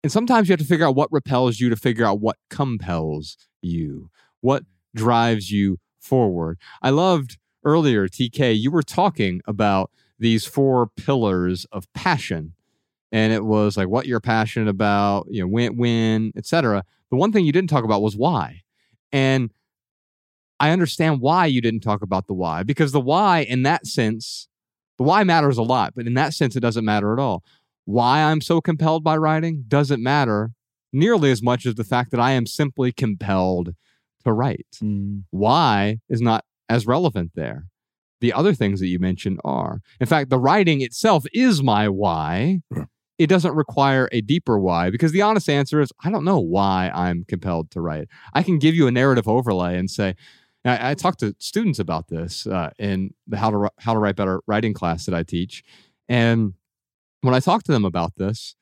[0.03, 3.38] And sometimes you have to figure out what repels you to figure out what compels
[3.61, 4.10] you,
[4.41, 4.64] what
[4.94, 6.57] drives you forward.
[6.81, 12.53] I loved earlier, TK, you were talking about these four pillars of passion.
[13.11, 16.84] And it was like what you're passionate about, you know, when, when, etc.
[17.09, 18.61] The one thing you didn't talk about was why.
[19.11, 19.51] And
[20.59, 24.47] I understand why you didn't talk about the why because the why, in that sense,
[24.97, 27.43] the why matters a lot, but in that sense, it doesn't matter at all.
[27.85, 30.51] Why I'm so compelled by writing doesn't matter
[30.91, 33.73] nearly as much as the fact that I am simply compelled
[34.23, 34.67] to write.
[34.81, 35.23] Mm.
[35.31, 37.65] Why is not as relevant there.
[38.21, 39.81] The other things that you mentioned are.
[39.99, 42.61] In fact, the writing itself is my why.
[42.71, 42.87] Sure.
[43.17, 46.89] It doesn't require a deeper why because the honest answer is I don't know why
[46.93, 48.07] I'm compelled to write.
[48.33, 50.15] I can give you a narrative overlay and say,
[50.63, 54.15] I, I talk to students about this uh, in the how to how to write
[54.15, 55.63] better writing class that I teach,
[56.07, 56.53] and
[57.19, 58.55] when I talk to them about this,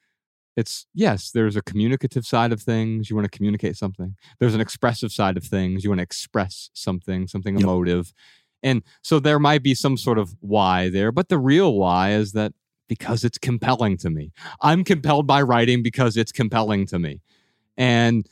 [0.58, 3.10] it's yes, there's a communicative side of things.
[3.10, 4.16] You want to communicate something.
[4.40, 5.84] There's an expressive side of things.
[5.84, 7.64] You want to express something, something Yep.
[7.64, 8.14] emotive.
[8.64, 12.32] And so there might be some sort of why there, but the real why is
[12.34, 12.54] that
[12.90, 14.32] because it's compelling to me.
[14.62, 17.22] I'm compelled by writing because it's compelling to me.
[17.78, 18.26] And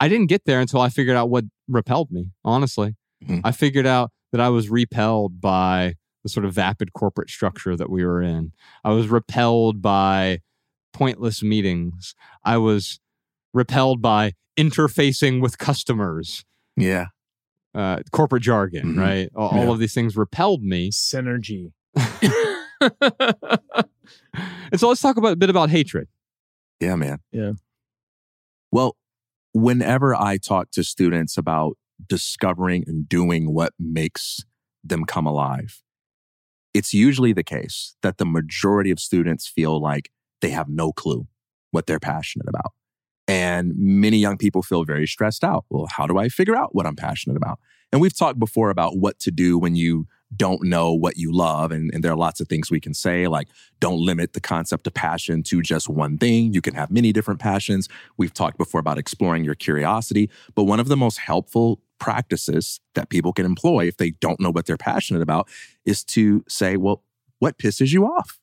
[0.00, 2.96] I didn't get there until I figured out what repelled me, honestly.
[3.24, 3.40] Mhm.
[3.44, 5.94] I figured out that I was repelled by
[6.24, 8.52] the sort of vapid corporate structure that we were in.
[8.84, 10.40] I was repelled by
[10.92, 12.14] pointless meetings.
[12.44, 13.00] I was
[13.54, 16.44] repelled by interfacing with customers,
[16.76, 17.06] Yeah.
[17.74, 18.98] uh, corporate jargon, Mhm.
[18.98, 19.30] right?
[19.36, 19.72] All, all Yeah.
[19.72, 20.90] of these things repelled me.
[20.90, 21.72] Synergy.
[24.70, 26.08] And so let's talk about a bit about hatred.
[26.80, 27.18] Yeah, man.
[27.32, 27.52] Yeah.
[28.70, 28.96] Well,
[29.52, 34.44] whenever I talk to students about discovering and doing what makes
[34.84, 35.82] them come alive,
[36.74, 40.10] it's usually the case that the majority of students feel like
[40.40, 41.26] they have no clue
[41.70, 42.72] what they're passionate about.
[43.26, 45.66] And many young people feel very stressed out.
[45.68, 47.58] Well, how do I figure out what I'm passionate about?
[47.92, 51.72] And we've talked before about what to do when you don't know what you love.
[51.72, 53.48] And, and there are lots of things we can say, like
[53.80, 56.52] don't limit the concept of passion to just one thing.
[56.52, 57.88] You can have many different passions.
[58.16, 60.30] We've talked before about exploring your curiosity.
[60.54, 64.50] But one of the most helpful practices that people can employ if they don't know
[64.50, 65.48] what they're passionate about
[65.84, 67.02] is to say, well,
[67.38, 68.38] what pisses you off?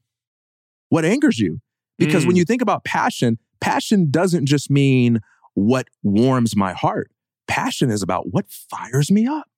[0.90, 1.62] What angers you?
[1.98, 2.40] Because when Mm.
[2.40, 5.22] you think about passion, passion doesn't just mean
[5.54, 7.12] what warms my heart.
[7.48, 9.50] Passion is about what fires me up,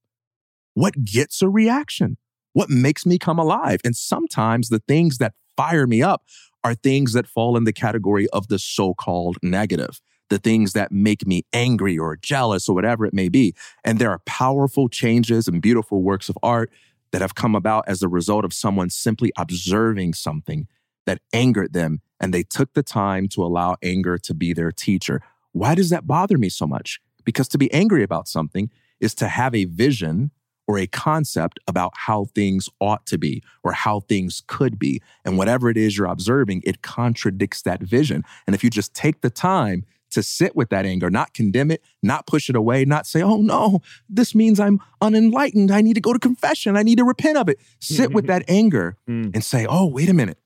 [0.73, 2.17] what gets a reaction,
[2.53, 3.79] what makes me come alive.
[3.83, 6.23] And sometimes the things that fire me up
[6.63, 9.99] are things that fall in the category of the so called negative,
[10.29, 13.55] the things that make me angry or jealous or whatever it may be.
[13.83, 16.71] And there are powerful changes and beautiful works of art
[17.11, 20.67] that have come about as a result of someone simply observing something
[21.05, 25.21] that angered them and they took the time to allow anger to be their teacher.
[25.51, 26.99] Why does that bother me so much?
[27.23, 28.69] Because to be angry about something
[28.99, 30.31] is to have a vision
[30.67, 35.01] or a concept about how things ought to be or how things could be.
[35.23, 38.23] And whatever it is you're observing, it contradicts that vision.
[38.45, 41.81] And if you just take the time to sit with that anger, not condemn it,
[42.01, 45.69] not push it away, not say, oh no, this means I'm unenlightened.
[45.71, 46.75] I need to go to confession.
[46.77, 47.59] I need to repent of it.
[47.79, 49.31] Sit with that anger Mm.
[49.33, 50.37] and say, oh, wait a minute.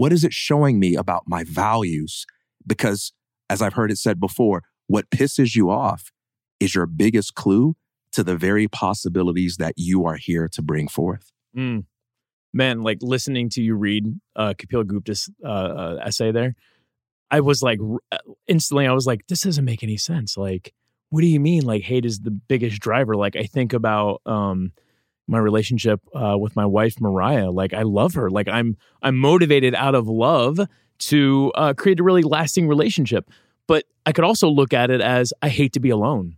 [0.00, 2.24] What is it showing me about my values?
[2.66, 3.12] Because
[3.50, 6.10] as I've heard it said before, what pisses you off
[6.58, 7.76] is your biggest clue
[8.12, 11.32] to the very possibilities that you are here to bring forth.
[11.54, 11.84] Mm.
[12.54, 16.54] Man, like listening to you read uh, Kapil Gupta's uh, uh, essay there,
[17.30, 17.78] I was like,
[18.10, 18.16] uh,
[18.48, 20.34] instantly, I was like, this doesn't make any sense.
[20.34, 20.72] Like,
[21.10, 21.66] what do you mean?
[21.66, 23.16] Like, hate is the biggest driver.
[23.16, 24.72] Like, I think about um,
[25.30, 27.50] my relationship uh, with my wife Mariah.
[27.50, 28.30] Like, I love her.
[28.30, 30.60] Like, I'm I'm motivated out of love
[30.98, 33.30] to uh, create a really lasting relationship.
[33.66, 36.36] But I could also look at it as I hate to be alone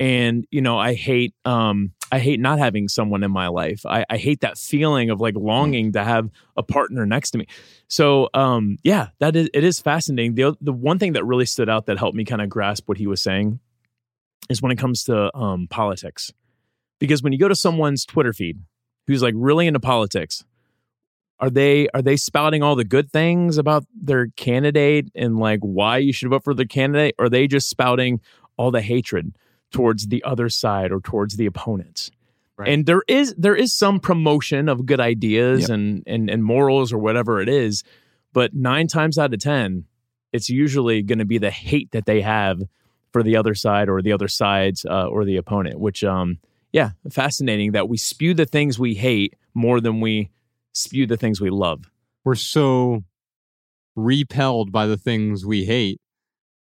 [0.00, 4.04] and you know i hate um i hate not having someone in my life i,
[4.08, 7.46] I hate that feeling of like longing to have a partner next to me
[7.86, 11.68] so um yeah that is it is fascinating the, the one thing that really stood
[11.68, 13.60] out that helped me kind of grasp what he was saying
[14.48, 16.32] is when it comes to um politics
[17.00, 18.60] because when you go to someone's twitter feed
[19.08, 20.44] who's like really into politics
[21.40, 25.96] are they are they spouting all the good things about their candidate and like why
[25.98, 28.20] you should vote for the candidate or are they just spouting
[28.56, 29.34] all the hatred
[29.72, 32.10] towards the other side or towards the opponents
[32.56, 32.68] Right.
[32.68, 35.70] and there is there is some promotion of good ideas Yep.
[35.70, 37.82] and, and and morals or whatever it is
[38.34, 39.86] but nine times out of ten
[40.32, 42.60] it's usually going to be the hate that they have
[43.14, 46.38] for the other side or the other sides uh, or the opponent which um
[46.72, 50.30] yeah fascinating that we spew the things we hate more than we
[50.72, 51.90] spew the things we love
[52.24, 53.04] We're so
[53.96, 56.00] repelled by the things we hate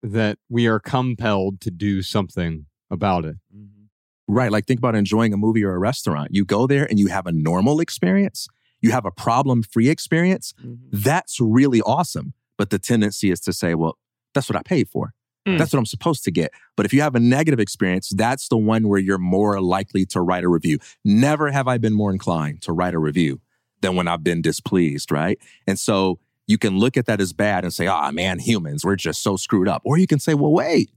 [0.03, 3.35] that we are compelled to do something about it.
[3.55, 3.85] Mm-hmm.
[4.27, 4.51] Right.
[4.51, 6.29] Like think about enjoying a movie or a restaurant.
[6.31, 8.47] You go there and you have a normal experience,
[8.81, 10.53] you have a problem free experience.
[10.59, 10.87] Mm-hmm.
[10.91, 12.33] That's really awesome.
[12.57, 13.97] But the tendency is to say, well,
[14.33, 15.13] that's what I paid for.
[15.47, 15.57] Mm.
[15.57, 16.51] That's what I'm supposed to get.
[16.77, 20.21] But if you have a negative experience, that's the one where you're more likely to
[20.21, 20.77] write a review.
[21.03, 23.41] Never have I been more inclined to write a review
[23.81, 25.39] than when I've been displeased, right?
[25.65, 28.95] And so you can look at that as bad and say, ah, man, humans, we're
[28.95, 29.81] just so screwed up.
[29.83, 30.91] Or you can say, well, wait,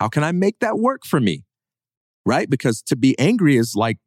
[0.00, 1.44] how can I make that work for me?
[2.26, 2.50] Right?
[2.50, 3.98] Because to be angry is like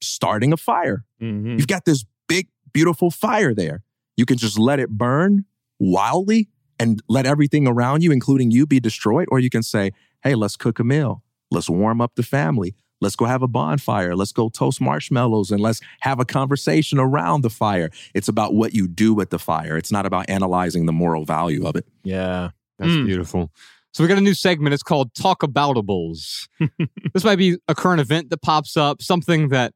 [0.00, 1.04] starting a fire.
[1.20, 1.58] Mhm.
[1.58, 3.82] You've got this big, beautiful fire there.
[4.16, 5.44] You can just let it burn
[5.78, 9.28] wildly and let everything around you, including you, be destroyed.
[9.30, 9.92] Or you can say,
[10.22, 11.22] hey, let's cook a meal.
[11.50, 12.74] Let's warm up the family.
[13.00, 14.14] Let's go have a bonfire.
[14.14, 17.90] Let's go toast marshmallows and let's have a conversation around the fire.
[18.14, 19.76] It's about what you do with the fire.
[19.76, 21.86] It's not about analyzing the moral value of it.
[22.04, 22.50] Yeah.
[22.78, 23.06] That's Mm.
[23.06, 23.50] beautiful.
[23.92, 24.72] So we got a new segment.
[24.72, 26.48] It's called Talk Aboutables.
[27.12, 29.72] this might be a current event that pops up, something that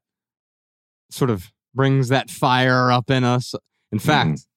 [1.11, 3.53] sort of brings that fire up in us.
[3.91, 4.47] In fact,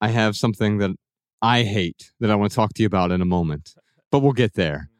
[0.00, 0.90] I have something that
[1.42, 3.74] I hate that I want to talk to you about in a moment,
[4.10, 4.90] but we'll get there.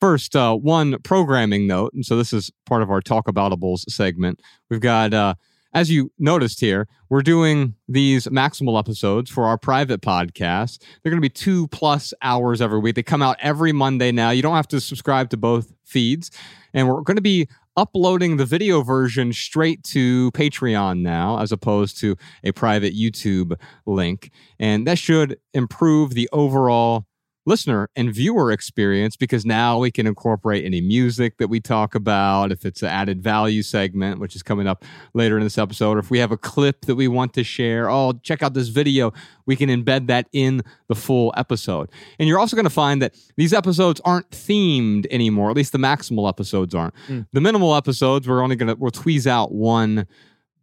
[0.00, 1.92] First, uh, one programming note.
[1.94, 4.40] And so this is part of our Talk Aboutables segment.
[4.68, 5.34] We've got, uh,
[5.72, 10.80] as you noticed here, we're doing these maximal episodes for our private podcast.
[11.02, 12.94] They're going to be two plus hours every week.
[12.94, 14.30] They come out every Monday now.
[14.30, 16.30] You don't have to subscribe to both feeds.
[16.74, 21.98] And we're going to be uploading the video version straight to Patreon now, as opposed
[22.00, 23.54] to a private YouTube
[23.86, 24.30] link.
[24.58, 27.06] And that should improve the overall
[27.46, 32.50] listener and viewer experience because now we can incorporate any music that we talk about
[32.50, 36.00] if it's an added value segment which is coming up later in this episode or
[36.00, 37.88] if we have a clip that we want to share.
[37.88, 39.12] Oh check out this video.
[39.46, 41.88] We can embed that in the full episode.
[42.18, 45.78] And you're also going to find that these episodes aren't themed anymore at least the
[45.78, 46.94] maximal episodes aren't.
[47.06, 47.26] Mm.
[47.32, 50.06] the minimal episodes we're only going to we'll tweeze out one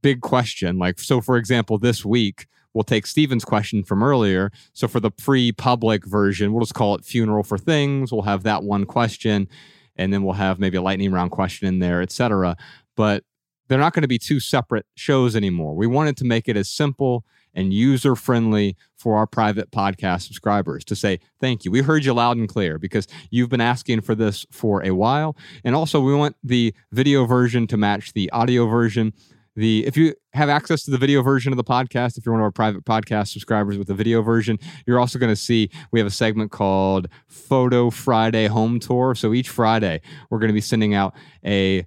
[0.02, 4.52] big question like so for example this week we'll take Steven's question from earlier.
[4.74, 8.12] So for the free public version, we'll just call it funeral for things.
[8.12, 9.48] We'll have that one question,
[9.96, 12.56] and then we'll have maybe a lightning round question in there, etc.
[12.96, 13.24] But
[13.68, 15.76] they're not going to be two separate shows anymore.
[15.76, 20.84] We wanted to make it as simple and user friendly for our private podcast subscribers
[20.86, 21.72] to say thank you.
[21.72, 25.36] We heard you loud and clear because you've been asking for this for a while.
[25.64, 29.14] And also, we want the video version to match the audio version
[29.56, 32.42] the if you have access to the video version of the podcast if you're one
[32.42, 34.58] of our private podcast subscribers with the video version
[34.88, 39.16] you're also going to see we have a segment called photo friday home tour.
[39.16, 41.16] So each friday we're going to be sending out
[41.46, 41.86] a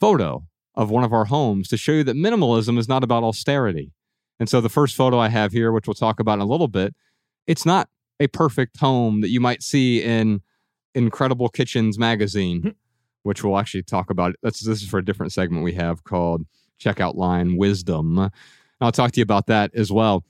[0.00, 0.44] photo
[0.74, 3.92] of one of our homes to show you that minimalism is not about austerity.
[4.38, 6.68] And so the first photo i have here which we'll talk about in a little
[6.68, 6.94] bit
[7.46, 7.88] it's not
[8.20, 10.40] a perfect home that you might see in
[10.94, 12.68] incredible kitchens magazine hmm.
[13.22, 14.34] which we'll actually talk about.
[14.42, 16.46] That's this is for a different segment we have called
[16.80, 18.30] checkout line wisdom.
[18.80, 20.24] I'll talk to you about that as well.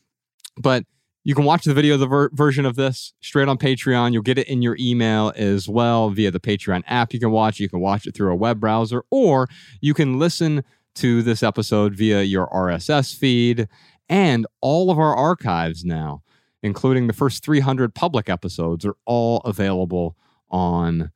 [0.56, 0.84] But
[1.24, 4.12] you can watch the video, the ver- version of this straight on Patreon.
[4.12, 7.12] You'll get it in your email as well via the Patreon app.
[7.12, 7.58] You can watch.
[7.58, 9.48] You can watch it through a web browser, or
[9.80, 10.62] you can listen
[10.94, 13.68] to this episode via your RSS feed
[14.08, 16.22] and all of our archives now,
[16.62, 20.16] including the first 300 public episodes, are all available
[20.48, 21.10] on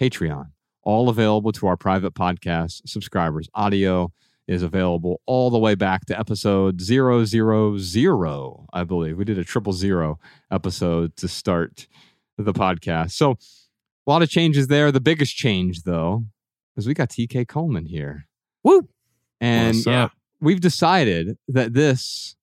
[0.00, 0.50] Patreon.
[0.82, 3.48] All available to our private podcast subscribers.
[3.54, 4.12] Audio
[4.52, 9.16] is available all the way back to episode 000, I believe.
[9.16, 10.18] We did a triple zero
[10.50, 11.86] episode to start
[12.36, 13.12] the podcast.
[13.12, 14.92] So a lot of changes there.
[14.92, 16.24] The biggest change, though,
[16.76, 18.26] is we got TK Coleman here.
[18.62, 18.88] Woo!
[19.40, 20.12] And What's up?
[20.40, 22.36] we've decided that this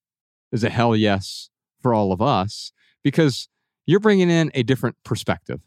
[0.52, 1.50] is a hell yes
[1.82, 2.72] for all of us
[3.04, 3.48] because
[3.86, 5.62] you're bringing in a different perspective.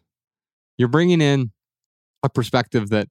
[0.77, 1.52] You're bringing in
[2.23, 3.09] a perspective that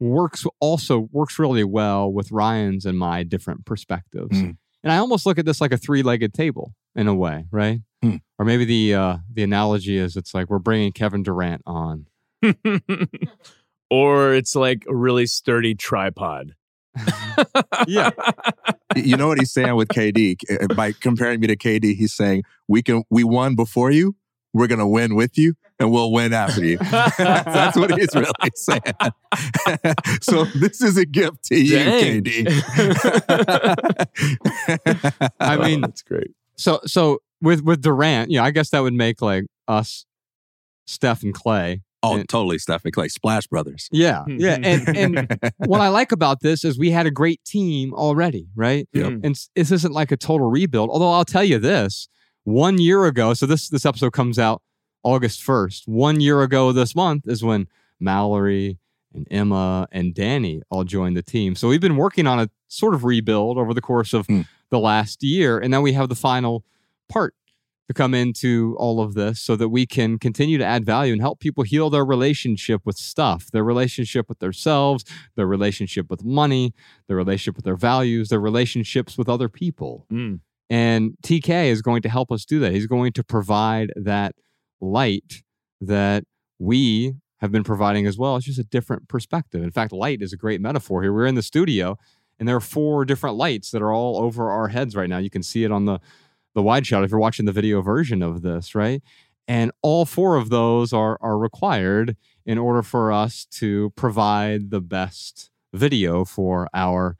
[0.00, 4.36] works also works really well with Ryan's and my different perspectives.
[4.36, 4.56] Mm.
[4.82, 7.80] And I almost look at this like a three-legged table in a way, right?
[8.04, 8.20] Mm.
[8.38, 12.06] Or maybe the uh, the analogy is it's like we're bringing Kevin Durant on.
[13.90, 16.54] or it's like a really sturdy tripod.
[17.86, 18.10] Yeah.
[18.96, 21.94] you know what he's saying with KD by comparing me to KD.
[21.94, 24.16] He's saying we can we won before you.
[24.52, 26.78] We're gonna win with you, and we'll win after you.
[27.18, 28.80] That's what he's really saying.
[30.22, 32.22] so this is a gift to you, Dang.
[32.22, 32.48] KD.
[35.40, 36.32] I mean, that's great.
[36.56, 40.04] So so with with Durant, yeah, I guess that would make like us,
[40.86, 41.82] Steph and Klay.
[42.02, 43.88] oh, And- totally, Steph and Klay, Splash Brothers.
[43.92, 44.58] Yeah, yeah.
[44.62, 48.88] And and what I like about this is we had a great team already, right?
[48.92, 49.06] Yep.
[49.06, 49.24] Mm.
[49.24, 50.90] And s- this isn't like a total rebuild.
[50.90, 52.08] Although I'll tell you this:
[52.44, 54.62] one year ago, so this this episode comes out
[55.02, 55.86] August first.
[55.86, 57.68] One year ago this month is when
[58.00, 58.78] Mallory
[59.14, 61.54] and Emma and Danny all joined the team.
[61.54, 64.42] So we've been working on a sort of rebuild over the course of Hmm.
[64.70, 66.64] the last year, and now we have the final
[67.08, 67.34] part
[67.88, 71.22] to come into all of this so that we can continue to add value and
[71.22, 75.04] help people heal their relationship with stuff, their relationship with themselves,
[75.36, 76.74] their relationship with money,
[77.06, 80.04] their relationship with their values, their relationships with other people.
[80.12, 80.40] Mm.
[80.68, 82.72] And TK is going to help us do that.
[82.72, 84.34] He's going to provide that
[84.80, 85.42] light
[85.80, 86.24] that
[86.58, 88.36] we have been providing as well.
[88.36, 89.62] It's just a different perspective.
[89.62, 91.12] In fact, light is a great metaphor here.
[91.12, 91.96] We're in the studio
[92.38, 95.18] and there are four different lights that are all over our heads right now.
[95.18, 96.00] You can see it on the
[96.54, 99.02] the wide shot if you're watching the video version of this, right?
[99.46, 104.80] And all four of those are are required in order for us to provide the
[104.80, 107.16] best video for our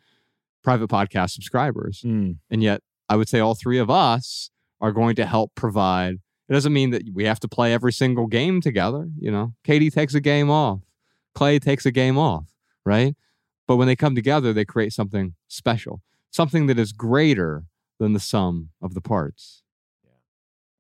[0.63, 2.03] private podcast subscribers.
[2.05, 2.39] Mm.
[2.51, 6.19] And yet, I would say all three of us are going to help provide.
[6.49, 9.09] It doesn't mean that we have to play every single game together.
[9.19, 10.81] You know, KD takes a game off,
[11.37, 12.55] Klay takes a game off,
[12.85, 13.15] right?
[13.67, 17.65] But when they come together, they create something special, something that is greater
[17.99, 19.63] than the sum of the parts.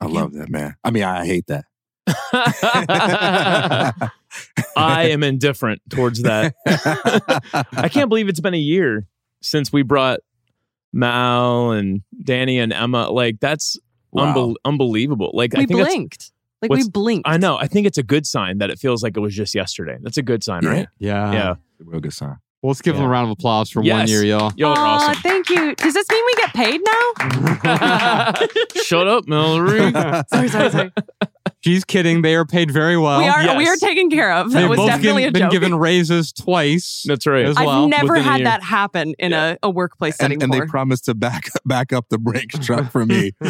[0.00, 0.76] I love that, man.
[0.84, 1.64] I mean, I hate that.
[4.76, 6.54] I am indifferent towards that.
[7.72, 9.06] I can't believe it's been a year
[9.42, 10.20] since we brought
[10.92, 13.10] Mal and Danny and Emma.
[13.10, 13.78] Like that's
[14.12, 14.34] Wow.
[14.34, 15.30] unbel- unbelievable.
[15.34, 16.32] Like I we think blinked.
[16.62, 17.28] Like we blinked.
[17.28, 17.56] I know.
[17.56, 19.96] I think it's a good sign that it feels like it was just yesterday.
[20.00, 20.70] That's a good sign, Yeah.
[20.70, 20.88] right?
[20.98, 21.32] Yeah.
[21.32, 21.54] Yeah.
[21.84, 22.36] Real good sign.
[22.60, 24.52] Well, let's give them a round of applause for one year, y'all.
[24.56, 25.14] Y'all are awesome.
[25.22, 25.76] thank you.
[25.76, 28.34] Does this mean we get paid now?
[28.82, 29.78] Shut up, Mallory.
[29.92, 30.90] sorry, sorry, sorry.
[31.60, 32.22] She's kidding.
[32.22, 33.18] They are paid very well.
[33.18, 34.52] we are we are taken care of.
[34.52, 35.50] That They've was both definitely given- a been joke.
[35.50, 37.02] given raises twice.
[37.06, 37.46] That's right.
[37.46, 40.68] As I've never had that happen in a, a workplace And, setting and they before.
[40.70, 43.32] promised to back back up the Brinks truck for me.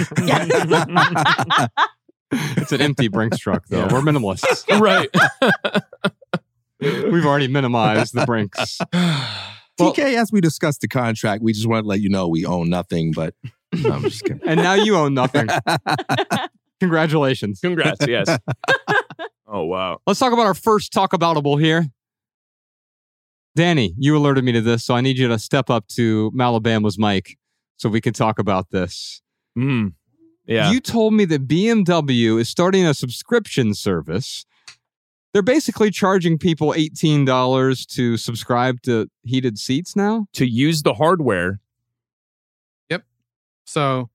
[2.33, 3.87] it's an empty Brinks truck, though.
[3.87, 3.93] Yeah.
[3.93, 4.81] We're minimalists.
[4.81, 5.09] right.
[6.81, 8.79] We've already minimized the Brinks.
[9.81, 12.45] Well- TK, as we discussed the contract, we just want to let you know we
[12.45, 13.33] own nothing, but
[13.73, 14.41] no, I'm just kidding.
[14.45, 15.47] And now you own nothing.
[16.81, 17.61] Congratulations.
[17.61, 18.07] Congrats.
[18.07, 18.39] Yes.
[19.51, 19.99] Oh wow.
[20.07, 21.87] Let's talk about our first talk aboutable here.
[23.57, 26.99] Danny, you alerted me to this, so I need you to step up to Malabama's
[26.99, 27.39] mic
[27.79, 29.23] so we can talk about this.
[29.59, 29.95] Mm.
[30.47, 30.71] Yeah.
[30.71, 34.45] You told me that BMW is starting a subscription service.
[35.33, 40.27] They're basically charging people $18 to subscribe to heated seats now.
[40.35, 41.61] to use the hardware.
[42.91, 43.05] Yep.
[43.65, 44.11] So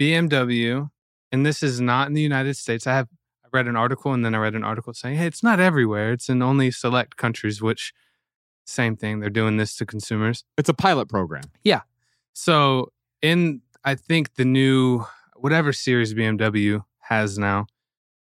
[0.00, 0.90] BMW,
[1.34, 2.86] and this is not in the United States.
[2.86, 3.08] I have
[3.44, 6.12] I read an article and then I read an article saying, hey, it's not everywhere.
[6.12, 7.92] It's in only select countries, which
[8.66, 9.18] same thing.
[9.18, 10.44] They're doing this to consumers.
[10.56, 11.42] It's a pilot program.
[11.64, 11.80] Yeah.
[12.34, 17.66] So in I think the new whatever series BMW has now,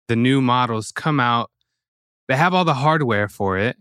[0.06, 1.50] the new models come out.
[2.28, 3.76] They have all the hardware for it,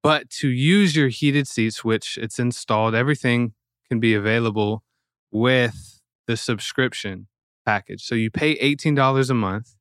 [0.00, 3.52] but to use your heated seats, which it's installed, everything
[3.88, 4.84] can be available
[5.32, 7.26] with the subscription
[7.64, 8.02] package.
[8.02, 9.74] So you pay $18 a month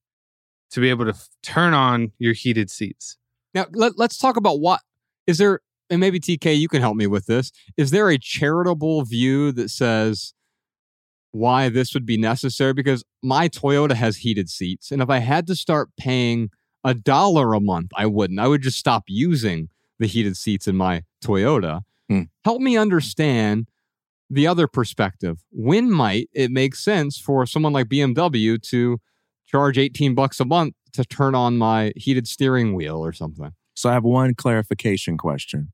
[0.72, 3.18] to be able to f- turn on your heated seats.
[3.54, 4.82] Now, let, let's talk about what
[5.26, 7.52] is there, and maybe TK, you can help me with this.
[7.78, 10.34] Is there a charitable view that says
[11.32, 12.74] why this would be necessary?
[12.74, 16.50] Because my Toyota has heated seats, and if I had to start paying
[16.84, 18.40] a dollar a month, I wouldn't.
[18.40, 21.82] I would just stop using the heated seats in my Toyota.
[22.08, 22.24] Hmm.
[22.46, 23.68] Help me understand
[24.30, 25.44] the other perspective.
[25.52, 29.00] When might it make sense for someone like BMW to
[29.48, 33.52] charge 18 bucks a month to turn on my heated steering wheel or something?
[33.74, 35.72] So I have one clarification question.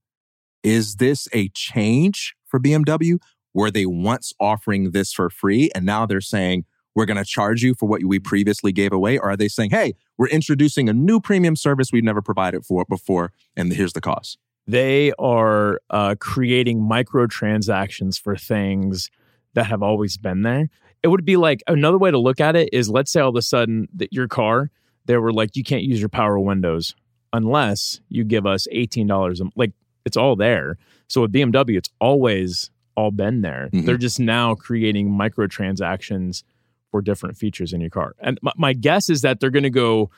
[0.64, 3.18] Is this a change for BMW?
[3.54, 6.66] Were they once offering this for free and now they're saying,
[6.96, 9.18] we're going to charge you for what we previously gave away?
[9.18, 12.86] Or are they saying, hey, we're introducing a new premium service we've never provided for
[12.88, 14.38] before, and here's the cost?
[14.68, 19.10] They are uh, creating microtransactions for things
[19.54, 20.70] that have always been there.
[21.04, 23.36] It would be like another way to look at it is let's say all of
[23.36, 24.72] a sudden that your car,
[25.06, 26.96] they were like, you can't use your power windows
[27.32, 29.72] unless you give us $18 a m- Like
[30.04, 30.78] it's all there.
[31.08, 33.70] So with BMW, it's always all been there.
[33.72, 33.86] Mhm.
[33.86, 36.44] They're just now creating microtransactions
[36.92, 38.16] for different features in your car.
[38.20, 40.10] And my, my guess is that they're going to go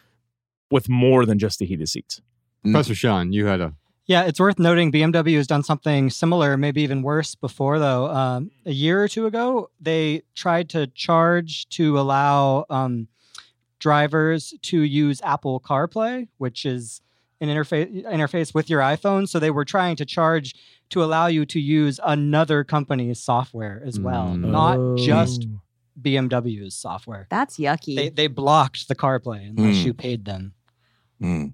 [0.72, 2.22] with more than just the heated seats.
[2.64, 3.74] Professor Sean, you had a
[4.08, 8.08] Yeah, it's worth noting BMW has done something similar, maybe even worse before, though.
[8.08, 13.10] Um, a year or two ago, they tried to charge to allow um,
[13.80, 17.02] drivers to use Apple CarPlay, which is
[17.42, 19.28] an interface interface with your iPhone.
[19.28, 20.56] So they were trying to charge
[20.90, 24.50] to allow you to use another company's software as well, Mm.
[24.52, 25.62] not just Oh.
[26.02, 27.28] BMW's software.
[27.30, 27.96] That's yucky.
[27.96, 29.86] They they blocked the CarPlay unless Mm.
[29.86, 30.54] you paid them.
[31.22, 31.54] Mm.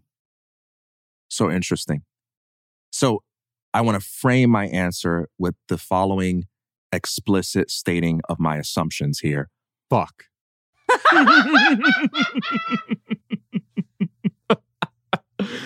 [1.30, 2.04] So interesting.
[2.94, 3.24] So
[3.74, 6.46] I want to frame my answer with the following
[6.92, 9.50] explicit stating of my assumptions here.
[9.90, 10.26] fuck.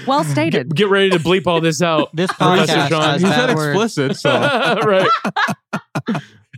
[0.07, 0.69] Well stated.
[0.69, 2.09] Get, get ready to bleep all this out.
[2.15, 3.01] This Professor podcast Sean.
[3.01, 3.97] has You said bad words.
[3.97, 4.31] explicit, so
[4.85, 5.09] right.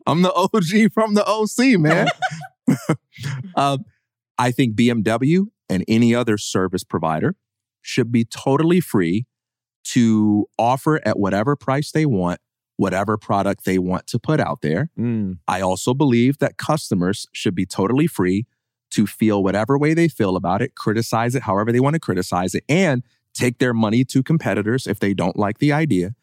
[0.06, 2.08] I'm the OG from the OC, man.
[3.56, 3.84] um,
[4.38, 7.36] I think BMW and any other service provider
[7.82, 9.26] should be totally free
[9.84, 12.40] to offer at whatever price they want,
[12.78, 14.90] whatever product they want to put out there.
[14.98, 15.40] Mm.
[15.48, 18.46] I also believe that customers should be totally free
[18.92, 22.56] to feel whatever way they feel about it, criticize it however they want to criticize
[22.56, 23.04] it, and
[23.34, 26.16] take their money to competitors if they don't like the idea.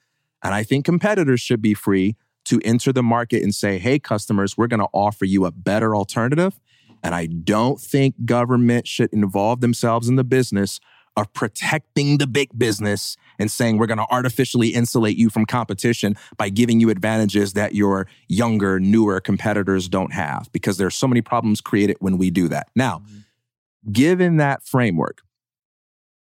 [0.42, 2.16] And I think competitors should be free
[2.46, 5.96] to enter the market and say, hey, customers, we're going to offer you a better
[5.96, 6.58] alternative.
[7.02, 10.80] And I don't think government should involve themselves in the business
[11.16, 16.14] of protecting the big business and saying we're going to artificially insulate you from competition
[16.36, 21.22] by giving you advantages that your younger, newer competitors don't have because there's so many
[21.22, 22.68] problems created when we do that.
[22.74, 23.92] Now, mm-hmm.
[23.92, 25.22] given that framework,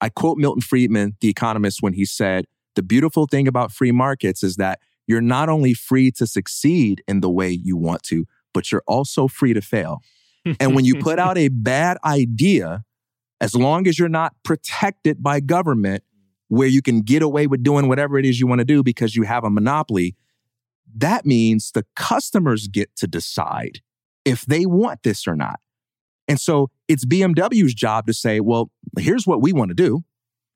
[0.00, 2.44] I quote Milton Friedman, the economist, when he said,
[2.76, 4.78] The beautiful thing about free markets is that
[5.08, 9.26] you're not only free to succeed in the way you want to, but you're also
[9.26, 10.02] free to fail.
[10.60, 12.84] and when you put out a bad idea,
[13.40, 16.02] as long as you're not protected by government,
[16.48, 19.14] where you can get away with doing whatever it is you want to do because
[19.14, 20.16] you have a monopoly,
[20.96, 23.80] that means the customers get to decide
[24.24, 25.60] if they want this or not.
[26.26, 30.04] And so it's BMW's job to say, well, here's what we want to do.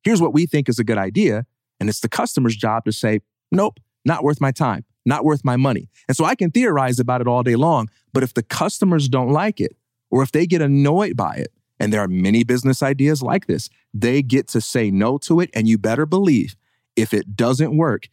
[0.02, 1.46] Here's what we think is a good idea.
[1.78, 5.56] And it's the customer's job to say, nope, not worth my time, not worth my
[5.56, 5.88] money.
[6.09, 7.88] And so I can theorize about it all day long.
[8.12, 9.76] But if the customers don't like it,
[10.10, 11.52] or if they get annoyed by it,
[11.82, 15.50] and there are many business ideas like this, they get to say no to it.
[15.52, 16.54] And you better believe
[16.94, 18.06] if it doesn't work,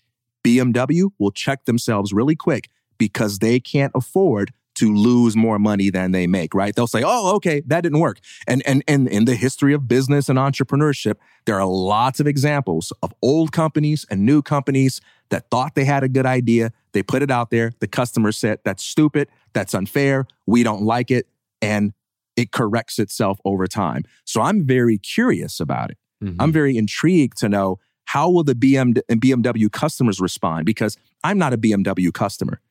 [0.44, 6.14] BMW will check themselves really quick because they can't afford to lose more money than
[6.14, 6.74] they make, right?
[6.74, 10.30] They'll say, "Oh, okay, that didn't work." And and and in the history of business
[10.30, 11.16] and entrepreneurship,
[11.46, 16.04] there are lots of examples of old companies and new companies that thought they had
[16.04, 20.26] a good idea, they put it out there, the customer said, "That's stupid, that's unfair,
[20.48, 21.28] we don't like it."
[21.62, 21.94] And
[22.40, 24.04] it corrects itself over time.
[24.24, 25.98] So I'm very curious about it.
[26.24, 26.42] Mm-hmm.
[26.42, 31.38] I'm very intrigued to know how will the BM and BMW customers respond because I'm
[31.38, 32.62] not a BMW customer.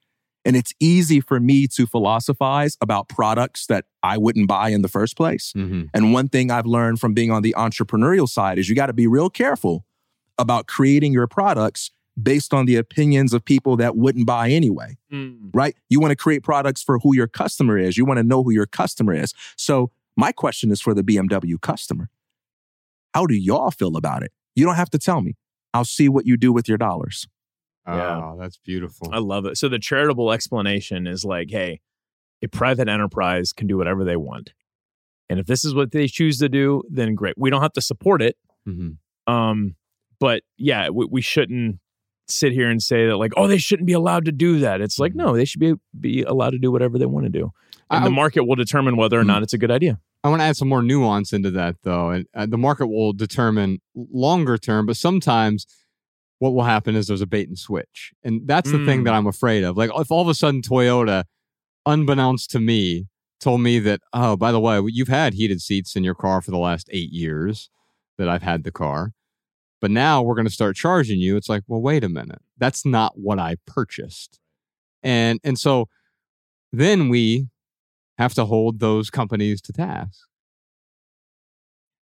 [0.45, 4.89] And it's easy for me to philosophize about products that I wouldn't buy in the
[4.89, 5.53] first place.
[5.55, 5.85] Mm-hmm.
[5.93, 8.95] And one thing I've learned from being on the entrepreneurial side is you got to
[8.95, 9.85] be real careful
[10.39, 11.91] about creating your products
[12.21, 15.51] based on the opinions of people that wouldn't buy anyway Mm.
[15.55, 15.75] right?
[15.89, 17.97] You want to create products for who your customer is.
[17.97, 19.33] You want to know who your customer is.
[19.57, 22.11] So, my question is for the BMW customer.
[23.15, 24.33] How do y'all feel about it?
[24.55, 25.37] You don't have to tell me.
[25.73, 27.27] I'll see what you do with your dollars.
[27.87, 28.21] Yeah.
[28.23, 29.09] Oh, that's beautiful.
[29.13, 29.57] I love it.
[29.57, 31.81] So the charitable explanation is like, hey,
[32.43, 34.53] a private enterprise can do whatever they want.
[35.31, 37.37] And if this is what they choose to do, then great.
[37.39, 38.37] We don't have to support it.
[38.69, 39.33] Mm-hmm.
[39.33, 39.77] Um,
[40.21, 41.79] but yeah, we, we shouldn't
[42.31, 44.81] sit here and say that like, oh, they shouldn't be allowed to do that.
[44.81, 47.53] It's like, no, they should be be allowed to do whatever they want to do.
[47.91, 49.99] And I- the market will determine whether or not it's a good idea.
[50.25, 52.11] I want to add some more nuance into that, though.
[52.11, 55.65] And uh, the market will determine longer term, but sometimes
[56.41, 58.13] what will happen is there's a bait and switch.
[58.25, 59.05] And that's the thing Mm.
[59.05, 59.77] that I'm afraid of.
[59.77, 61.25] Like, if all of a sudden Toyota,
[61.87, 63.07] unbeknownst to me,
[63.41, 66.51] told me that, oh, by the way, you've had heated seats in your car for
[66.51, 67.71] the last eight years
[68.19, 69.13] that I've had the car,
[69.81, 71.37] but now we're going to start charging you.
[71.37, 72.43] It's like, well, wait a minute.
[72.59, 74.41] That's not what I purchased.
[75.03, 75.89] And, and so
[76.73, 77.49] then we
[78.19, 80.21] have to hold those companies to task.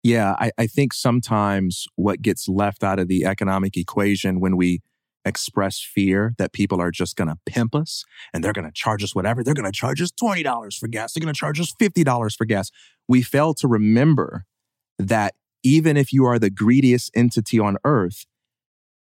[0.02, 4.80] Yeah, I, I think sometimes what gets left out of the economic equation when we
[5.26, 9.04] express fear that people are just going to pimp us and they're going to charge
[9.04, 11.74] us whatever, they're going to charge us $20 for gas, they're going to charge us
[11.78, 12.70] $50 for gas.
[13.06, 14.46] We fail to remember
[14.98, 18.26] that even if you are the greediest entity on earth,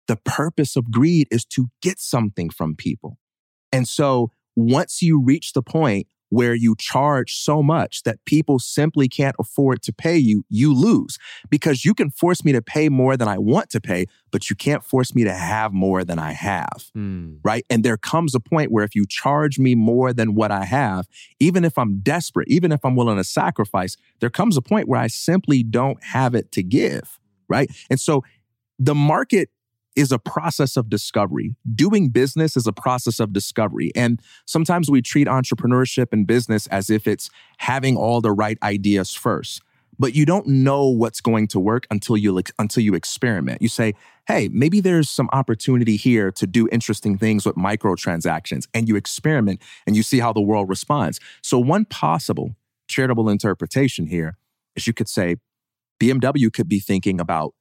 [0.06, 3.18] the purpose of greed is to get something from people.
[3.72, 9.08] And so once you reach the point where you charge so much that people simply
[9.08, 11.16] can't afford to pay you, you lose
[11.48, 14.56] because you can force me to pay more than I want to pay, but you
[14.56, 16.90] can't force me to have more than I have.
[16.92, 17.36] Hmm.
[17.44, 17.64] Right.
[17.70, 21.06] And there comes a point where if you charge me more than what I have,
[21.38, 25.00] even if I'm desperate, even if I'm willing to sacrifice, there comes a point where
[25.00, 27.20] I simply don't have it to give.
[27.48, 27.70] Right.
[27.88, 28.24] And so
[28.80, 29.50] the market
[29.96, 31.54] is a process of discovery.
[31.74, 33.92] Doing business is a process of discovery.
[33.94, 39.14] And sometimes we treat entrepreneurship and business as if it's having all the right ideas
[39.14, 39.62] first.
[39.98, 43.62] But you don't know what's going to work until you until you experiment.
[43.62, 43.94] You say,
[44.26, 49.60] "Hey, maybe there's some opportunity here to do interesting things with microtransactions." And you experiment
[49.86, 51.20] and you see how the world responds.
[51.42, 52.56] So one possible
[52.88, 54.36] charitable interpretation here
[54.74, 55.36] is you could say
[56.00, 57.54] BMW could be thinking about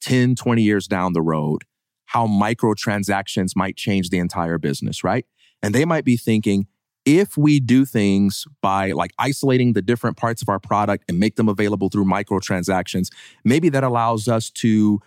[0.00, 1.64] 10, 20 years down the road,
[2.06, 5.26] how microtransactions might change the entire business, right?
[5.62, 6.66] And they might be thinking,
[7.04, 11.36] if we do things by like isolating the different parts of our product and make
[11.36, 13.08] them available through microtransactions,
[13.44, 15.00] maybe that allows us to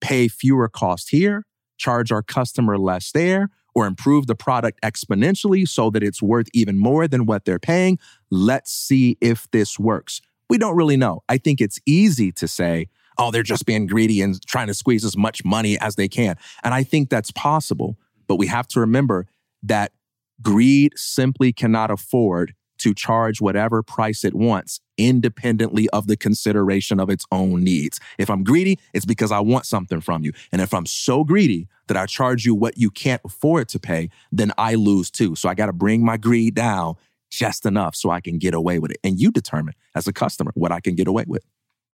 [0.00, 1.46] pay fewer costs here,
[1.78, 6.78] charge our customer less there, or improve the product exponentially so that it's worth even
[6.78, 7.98] more than what they're paying.
[8.30, 10.20] Let's see if this works.
[10.50, 11.22] We don't really know.
[11.28, 12.88] I think it's easy to say,
[13.18, 16.36] oh, they're just being greedy and trying to squeeze as much money as they can.
[16.62, 17.96] And I think that's possible.
[18.26, 19.26] But we have to remember
[19.62, 19.92] that
[20.40, 27.10] greed simply cannot afford to charge whatever price it wants, independently of the consideration of
[27.10, 27.98] its own needs.
[28.18, 30.32] If I'm greedy, it's because I want something from you.
[30.52, 34.10] And if I'm so greedy that I charge you what you can't afford to pay,
[34.30, 35.34] then I lose too.
[35.34, 36.94] So I got to bring my greed down
[37.30, 38.98] just enough so I can get away with it.
[39.02, 41.44] And you determine as a customer what I can get away with.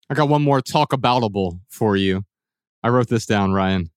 [0.10, 2.24] I got one more talk aboutable for you.
[2.84, 3.92] I wrote this down, Ryan.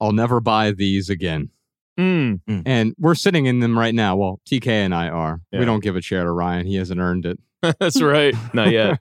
[0.00, 1.50] I'll never buy these again.
[1.98, 2.40] Mm.
[2.64, 4.16] And we're sitting in them right now.
[4.16, 5.40] Well, TK and I are.
[5.50, 5.60] Yeah.
[5.60, 6.66] We don't give a chair to Ryan.
[6.66, 7.38] He hasn't earned it.
[7.80, 8.34] That's right.
[8.54, 9.00] Not yet.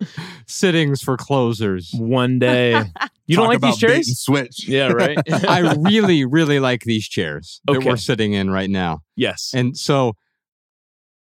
[0.46, 1.90] Sittings for closers.
[1.94, 2.82] One day.
[3.30, 4.20] You don't like about these chairs?
[4.20, 4.66] switch.
[4.66, 5.18] Yeah, right.
[5.46, 9.00] I really, really like these chairs that we're sitting in right now.
[9.16, 9.52] yes.
[9.54, 10.14] And so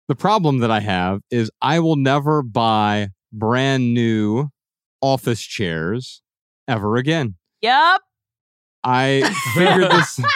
[0.09, 4.49] the problem that I have is I will never buy brand new
[5.01, 6.21] office chairs
[6.67, 7.35] ever again.
[7.61, 8.01] Yep.
[8.83, 10.19] I figured this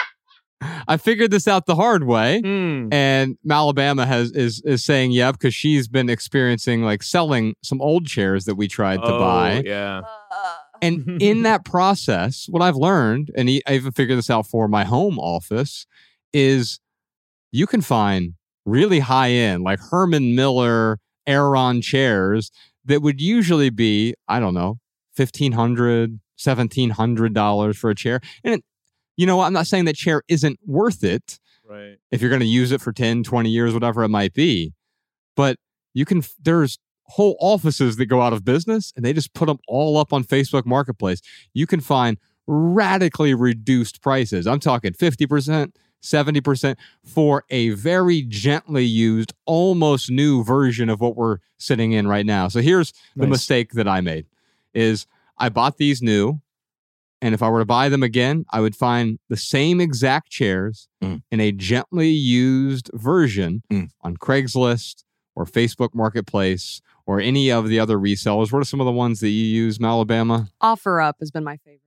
[0.88, 2.42] I figured this out the hard way.
[2.44, 2.92] Mm.
[2.92, 8.06] And Malabama has is is saying yep because she's been experiencing like selling some old
[8.06, 9.62] chairs that we tried to Oh, buy.
[9.64, 10.02] Yeah.
[10.82, 14.66] And in that process, what I've learned, and e- I even figured this out for
[14.66, 15.86] my home office,
[16.32, 16.80] is
[17.52, 18.34] you can find
[18.64, 22.50] really high end, like Herman Miller Aeron chairs
[22.84, 24.78] that would usually be, I don't know,
[25.18, 28.20] $1,500, $1,700 for a chair.
[28.44, 28.64] And, it,
[29.16, 31.38] you know, I'm not saying that chair isn't worth it
[31.68, 31.98] Right.
[32.10, 34.72] if you're going to use it for 10, 20 years, whatever it might be.
[35.36, 35.56] But
[35.94, 39.58] you can, there's whole offices that go out of business and they just put them
[39.68, 41.20] all up on Facebook Marketplace.
[41.54, 44.46] You can find radically reduced prices.
[44.46, 51.38] I'm talking 50%, 70% for a very gently used, almost new version of what we're
[51.58, 52.48] sitting in right now.
[52.48, 54.26] So here's the mistake that I made
[54.74, 55.06] is
[55.38, 56.40] I bought these new
[57.22, 60.88] and if I were to buy them again, I would find the same exact chairs
[61.02, 61.22] Mm.
[61.30, 63.90] in a gently used version Mm.
[64.00, 65.04] on Craigslist
[65.36, 68.52] or Facebook Marketplace or any of the other resellers.
[68.52, 70.48] What are some of the ones that you use, Malabama?
[70.62, 71.80] OfferUp has been my favorite.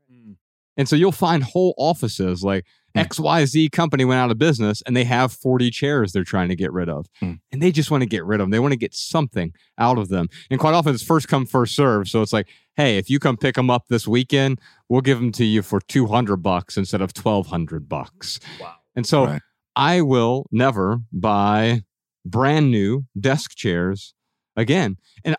[0.76, 2.66] And so you'll find whole offices like
[2.96, 3.08] Mm.
[3.08, 6.72] XYZ company went out of business and they have 40 chairs they're trying to get
[6.72, 7.08] rid of.
[7.22, 7.40] Mm.
[7.52, 8.52] And they just want to get rid of them.
[8.52, 10.28] They want to get something out of them.
[10.50, 12.08] And quite often it's first come, first serve.
[12.08, 14.60] So it's like, hey, if you come pick them up this weekend,
[14.90, 18.40] we'll give them to you for 200 bucks instead of 1200 bucks.
[18.60, 18.76] Wow.
[18.96, 19.42] And so Right.
[19.76, 21.82] I will never buy
[22.26, 24.14] brand new desk chairs
[24.56, 24.98] again.
[25.26, 25.36] And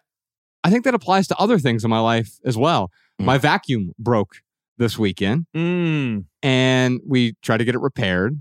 [0.65, 2.91] I think that applies to other things in my life as well.
[3.21, 3.27] Mm.
[3.27, 4.43] My vacuum broke
[4.79, 6.25] this weekend Mm.
[6.43, 8.41] and we tried to get it repaired.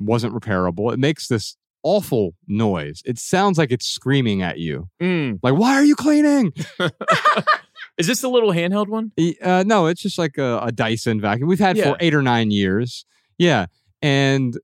[0.00, 0.92] Wasn't repairable.
[0.92, 3.00] It makes this awful noise.
[3.04, 4.88] It sounds like it's screaming at you.
[5.00, 5.38] Mm.
[5.42, 6.52] Like, why are you cleaning?
[7.98, 9.12] Is this the little handheld one?
[9.42, 11.92] Uh, no, it's just like a, a Dyson vacuum we've had Yeah.
[11.92, 13.06] for eight or nine years.
[13.38, 13.66] Yeah.
[14.02, 14.58] And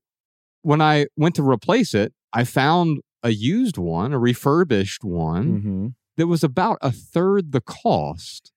[0.61, 5.87] when I went to replace it, I found a used one, a refurbished one Mm-hmm.
[6.17, 8.51] that was about a third the cost.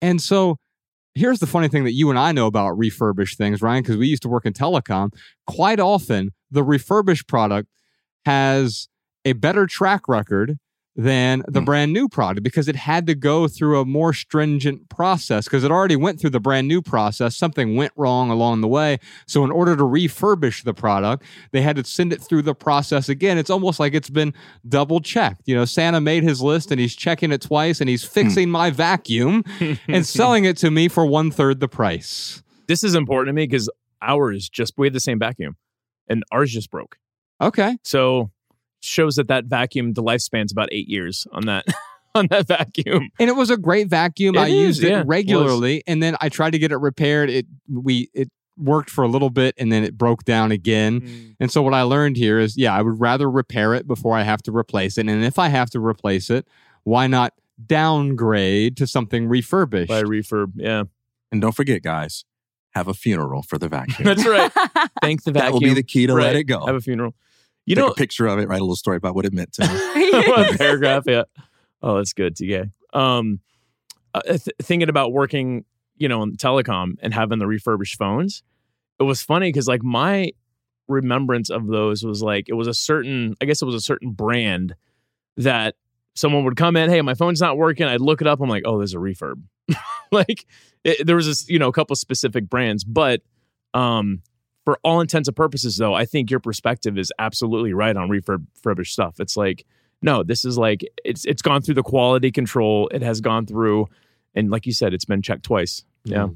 [0.00, 0.56] And so
[1.14, 4.06] here's the funny thing that you and I know about refurbished things, Ryan, because we
[4.06, 5.10] used to work in telecom.
[5.46, 7.68] Quite often, the refurbished product
[8.24, 8.88] has
[9.24, 10.58] a better track record
[10.96, 11.64] than the Mm.
[11.64, 15.70] brand new product because it had to go through a more stringent process because it
[15.72, 17.36] already went through the brand new process.
[17.36, 18.98] Something went wrong along the way.
[19.26, 23.08] So, in order to refurbish the product, they had to send it through the process
[23.08, 23.38] again.
[23.38, 24.32] It's almost like it's been
[24.68, 25.42] double checked.
[25.46, 28.70] You know, Santa made his list and he's checking it twice and he's fixing my
[28.70, 29.42] vacuum
[29.88, 32.42] and selling it to me for one third the price.
[32.68, 33.68] This is important to me because
[34.00, 35.56] ours just we had the same vacuum,
[36.08, 36.98] and ours just broke.
[37.40, 37.78] Okay.
[37.82, 38.30] So
[38.84, 41.64] shows that that vacuum the lifespan's about eight years on that
[42.14, 43.10] on that vacuum.
[43.18, 44.36] And it was a great vacuum.
[44.36, 46.76] It I is, used yeah, it it regularly, and then I tried to get it
[46.76, 47.30] repaired.
[47.30, 51.00] It we it worked for a little bit, and then it broke down again.
[51.00, 51.36] Mm.
[51.40, 54.22] And so what I learned here is, yeah, I would rather repair it before I
[54.22, 55.08] have to replace it.
[55.08, 56.46] And if I have to replace it,
[56.84, 57.34] why not
[57.66, 59.88] downgrade to something refurbished?
[59.88, 60.84] By refurb, yeah,
[61.32, 62.24] And don't forget, guys,
[62.74, 64.04] have a funeral for the vacuum.
[64.04, 64.52] that's right.
[65.00, 65.46] Thank the vacuum.
[65.46, 66.66] That will be the key to let it go.
[66.66, 67.14] Have a funeral.
[67.66, 69.52] You Take know, a picture of it, write a little story about what it meant
[69.54, 70.10] to me.
[70.12, 71.04] a paragraph.
[71.06, 71.24] Yeah.
[71.82, 72.70] Oh, that's good, TK.
[72.92, 73.40] Um,
[74.14, 75.64] uh, th- thinking about working,
[75.96, 78.42] you know, in telecom and having the refurbished phones,
[79.00, 80.32] it was funny because like my
[80.88, 84.12] remembrance of those was like it was a certain, I guess it was a certain
[84.12, 84.74] brand
[85.38, 85.74] that
[86.14, 87.86] someone would come in, hey, my phone's not working.
[87.86, 88.40] I'd look it up.
[88.40, 89.42] I'm like, oh, there's a refurb.
[90.12, 90.46] like
[90.84, 93.20] it, there was this, you know, a couple specific brands, but
[93.72, 94.22] um,
[94.64, 98.92] for all intents and purposes, though, I think your perspective is absolutely right on refurbished
[98.92, 99.20] stuff.
[99.20, 99.66] It's like,
[100.02, 102.88] no, this is like it's it's gone through the quality control.
[102.88, 103.88] It has gone through,
[104.34, 105.84] and like you said, it's been checked twice.
[106.04, 106.24] Yeah.
[106.24, 106.34] Mm-hmm.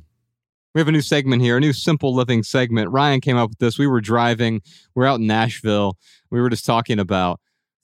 [0.75, 2.91] We have a new segment here, a new simple living segment.
[2.91, 3.79] Ryan came up with this.
[3.79, 4.61] We were driving,
[4.95, 5.97] we are out in Nashville.
[6.31, 7.41] We were just talking about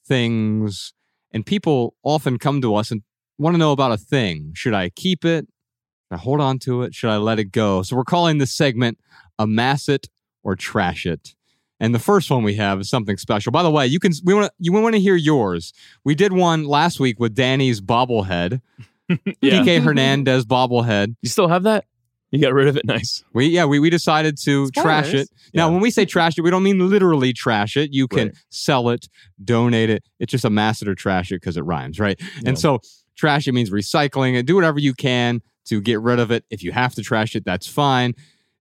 [0.06, 0.92] things,
[1.32, 3.02] and people often come to us and
[3.38, 4.52] want to know about a thing.
[4.54, 5.46] Should I keep it?
[6.06, 6.94] Should I hold on to it?
[6.94, 7.82] Should I let it go?
[7.82, 8.98] So we're calling this segment
[9.38, 10.08] Amass It
[10.44, 11.34] or Trash It.
[11.80, 13.50] And the first one we have is something special.
[13.50, 15.72] By the way, you can we want to you want to hear yours.
[16.04, 18.60] We did one last week with Danny's bobblehead,
[19.08, 19.16] Yeah.
[19.42, 21.16] DK Hernandez bobblehead.
[21.20, 21.84] You still have that?
[22.30, 22.84] You got rid of it.
[22.84, 23.22] Nice.
[23.32, 25.28] We yeah we we decided to trash it.
[25.52, 27.92] Now when we say trash it, we don't mean literally trash it.
[27.92, 28.36] You can Right.
[28.50, 29.08] sell it,
[29.42, 30.04] donate it.
[30.20, 32.18] It's just amass it or trash it because it rhymes, right?
[32.20, 32.50] Yeah.
[32.50, 32.80] And so
[33.16, 34.46] trash it means recycling it.
[34.46, 36.44] Do whatever you can to get rid of it.
[36.50, 38.14] If you have to trash it, that's fine.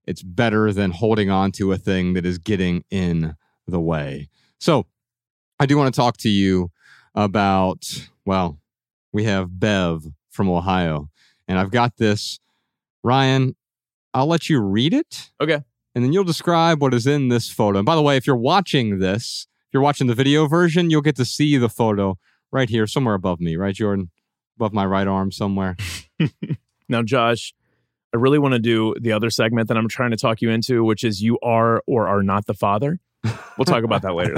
[0.06, 3.36] It's better than holding on to a thing that is getting in
[3.68, 4.30] the way.
[4.60, 4.86] So
[5.60, 6.72] I do want to talk to you
[7.16, 8.60] about, well,
[9.12, 11.10] we have Bev from Ohio,
[11.48, 12.40] and I've got this.
[13.04, 13.56] Ryan,
[14.14, 15.32] I'll let you read it.
[15.40, 15.62] Okay.
[15.96, 17.80] And then you'll describe what is in this photo.
[17.80, 21.02] And by the way, if you're watching this, if you're watching the video version, you'll
[21.02, 22.18] get to see the photo
[22.52, 24.10] right here, somewhere above me, right, Jordan?
[24.58, 25.76] Above my right arm somewhere.
[26.90, 27.54] Now, Josh,
[28.14, 30.84] I really want to do the other segment that I'm trying to talk you into,
[30.84, 33.00] which is you are or are not the father.
[33.58, 34.36] We'll talk about that later.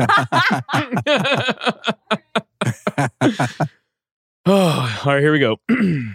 [4.46, 5.58] oh, all right, here we go.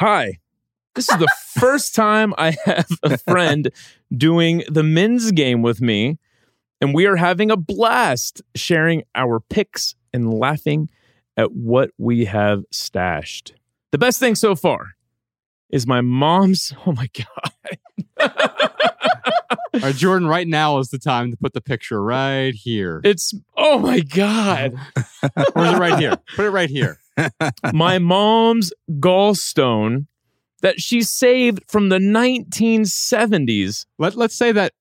[0.00, 0.38] Hi.
[0.94, 1.28] This is the
[1.58, 3.70] first time I have a friend
[4.16, 6.18] doing the men's game with me,
[6.80, 10.88] and we are having a blast sharing our picks and laughing
[11.36, 13.54] at what we have stashed.
[13.92, 14.92] The best thing so far
[15.70, 16.72] is my mom's.
[16.86, 17.52] Oh my God.
[19.72, 23.00] All right, Jordan, right now is the time to put the picture right here.
[23.04, 24.74] It's, oh my God.
[25.54, 26.16] Or is it right here?
[26.34, 26.98] Put it right here.
[27.72, 30.06] my mom's gallstone
[30.62, 33.86] that she saved from the 1970s.
[33.98, 34.72] Let, let's say that,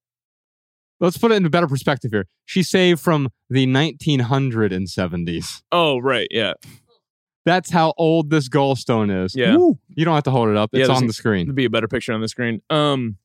[0.99, 2.25] let's put it in a better perspective here.
[2.45, 5.61] She saved from the 1970s.
[5.71, 6.27] Oh, right.
[6.31, 6.53] Yeah.
[7.49, 9.35] That's how old this gallstone is.
[9.35, 9.55] Yeah.
[9.55, 9.79] Woo.
[9.95, 10.69] You don't have to hold it up.
[10.71, 11.47] It's there's on the screen.
[11.47, 12.61] It'd be a better picture on the screen.
[12.69, 13.17] Um,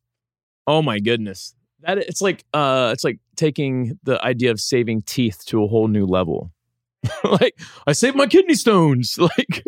[0.67, 1.55] oh my goodness.
[1.81, 5.89] That it's like uh it's like taking the idea of saving teeth to a whole
[5.89, 6.53] new level.
[7.25, 9.19] like I saved my kidney stones.
[9.37, 9.63] Like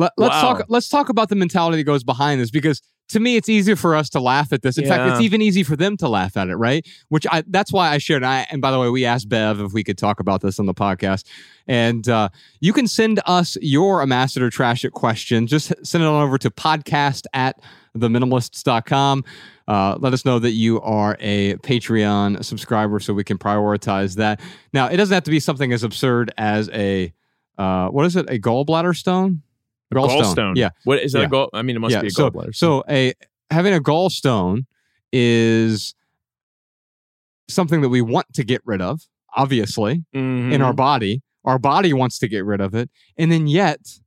[0.00, 0.54] Let, us Wow.
[0.54, 0.66] talk.
[0.68, 3.96] Let's talk about the mentality that goes behind this because to me, it's easier for
[3.96, 4.78] us to laugh at this.
[4.78, 6.86] In fact, it's even easy for them to laugh at it, right?
[7.08, 8.22] Which I that's why I shared.
[8.22, 10.60] And, I, and by the way, we asked Bev if we could talk about this
[10.60, 11.26] on the podcast,
[11.66, 12.28] and uh,
[12.60, 15.48] you can send us your amass it or trash it question.
[15.48, 17.60] Just send it on over to podcast at
[17.98, 19.24] theminimalists.com.
[19.66, 24.40] Uh, let us know that you are a Patreon subscriber so we can prioritize that.
[24.72, 27.12] Now, it doesn't have to be something as absurd as a
[27.58, 28.30] uh, what is it?
[28.30, 29.42] A gallbladder stone?
[29.92, 30.56] Gallstone.
[30.56, 30.70] Yeah.
[30.84, 31.26] What is that Yeah.
[31.26, 31.50] a gall?
[31.52, 32.54] I mean, it must Yeah, be a so, gallbladder.
[32.54, 33.12] So a
[33.50, 34.64] having a gallstone
[35.12, 35.94] is
[37.48, 39.00] something that we want to get rid of,
[39.36, 40.64] obviously, in Mhm.
[40.64, 41.22] our body.
[41.44, 42.90] Our body wants to get rid of it.
[43.16, 43.98] And then yet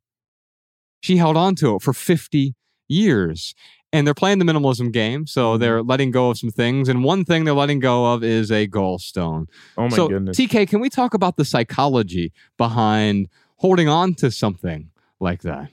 [1.02, 2.56] she held on to it for 50
[2.88, 3.54] years.
[3.92, 5.22] And they're playing the minimalism game.
[5.22, 5.28] Mm-hmm.
[5.28, 6.90] So they're letting go of some things.
[6.90, 9.46] And one thing they're letting go of is a gallstone.
[9.78, 10.38] Oh my so, goodness.
[10.38, 13.28] TK, can we talk about the psychology behind
[13.58, 14.90] holding on to something
[15.24, 15.72] like that?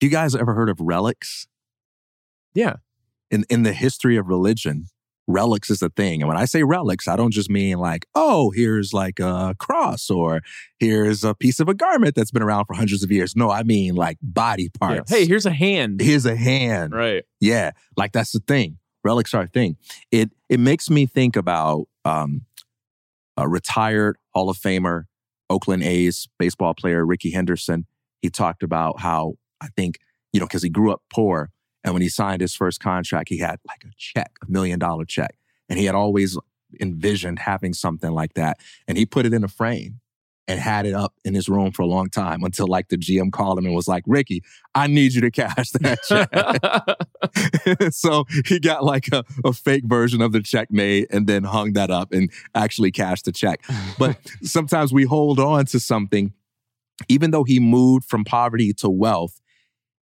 [0.00, 1.46] You guys ever heard of relics?
[2.54, 2.76] Yeah.
[3.30, 4.86] In in the history of religion,
[5.26, 6.22] relics is a thing.
[6.22, 10.08] And when I say relics, I don't just mean like, oh, here's like a cross
[10.08, 10.40] or
[10.78, 13.36] here's a piece of a garment that's been around for hundreds of years.
[13.36, 14.78] No, I mean like body Yeah.
[14.80, 15.10] parts.
[15.10, 16.00] Hey, here's a hand.
[16.00, 16.94] here's a hand.
[16.94, 17.24] Right.
[17.40, 18.78] Yeah, like that's the thing.
[19.04, 19.76] Relics are a thing.
[20.10, 22.42] It it makes me think about um,
[23.36, 25.04] a retired Hall of Famer,
[25.50, 27.86] Oakland A's baseball player Rickey Henderson.
[28.22, 29.98] He talked about how I think
[30.32, 31.50] you know because he grew up poor,
[31.84, 35.04] and when he signed his first contract, he had like a check, a million dollar
[35.04, 35.36] check,
[35.68, 36.36] and he had always
[36.80, 40.00] envisioned having something like that, and he put it in a frame.
[40.48, 43.30] and had it up in his room for a long time until like the GM
[43.30, 44.42] called him and was like, Rickey,
[44.74, 45.98] I need you to cash that
[47.78, 47.92] check.
[47.92, 51.74] so he got like a, a fake version of the check made and then hung
[51.74, 53.60] that up and actually cashed the check.
[53.98, 56.32] But sometimes we hold on to something,
[57.08, 59.40] even though he moved from poverty to wealth,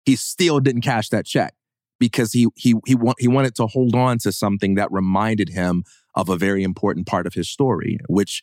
[0.04, 1.54] he still didn't cash that check
[1.98, 5.84] because he he he want, he wanted to hold on to something that reminded him
[6.14, 8.42] of a very important part of his story, which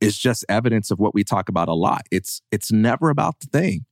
[0.00, 2.02] is just evidence of what we talk about a lot.
[2.10, 3.86] It's it's never about the thing.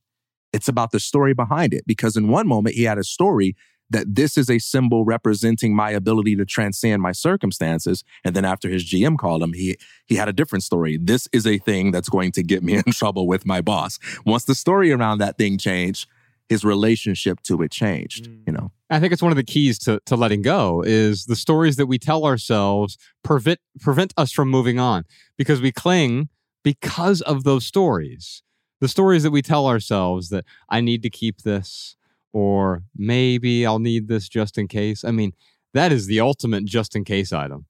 [0.53, 3.55] It's about the story behind it because in one moment he had a story
[3.89, 8.69] that this is a symbol representing my ability to transcend my circumstances and then after
[8.69, 10.97] his GM called him he he had a different story.
[10.97, 13.99] This is a thing that's going to get me in trouble with my boss.
[14.25, 16.07] Once the story around that thing changed,
[16.49, 18.39] his relationship to it changed, mm.
[18.45, 18.71] you know.
[18.89, 21.87] I think it's one of the keys to, to letting go is the stories that
[21.87, 25.05] we tell ourselves prevent prevent us from moving on
[25.37, 26.29] because we cling
[26.63, 28.43] because of those stories.
[28.81, 31.95] The stories that we tell ourselves that I need to keep this
[32.35, 35.05] or maybe I'll need this just in case.
[35.05, 35.31] I mean,
[35.73, 37.65] that is the ultimate just in case item.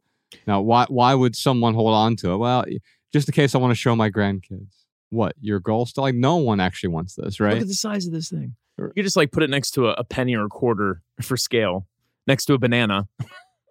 [0.47, 2.37] Now, why why would someone hold on to it?
[2.37, 2.65] Well,
[3.13, 4.85] just in case I want to show my grandkids.
[5.11, 6.01] What your goal still?
[6.01, 7.53] Like no one actually wants this, right?
[7.53, 8.55] Look at the size of this thing.
[8.79, 11.37] You could just like put it next to a, a penny or a quarter for
[11.37, 11.85] scale,
[12.25, 13.07] next to a banana.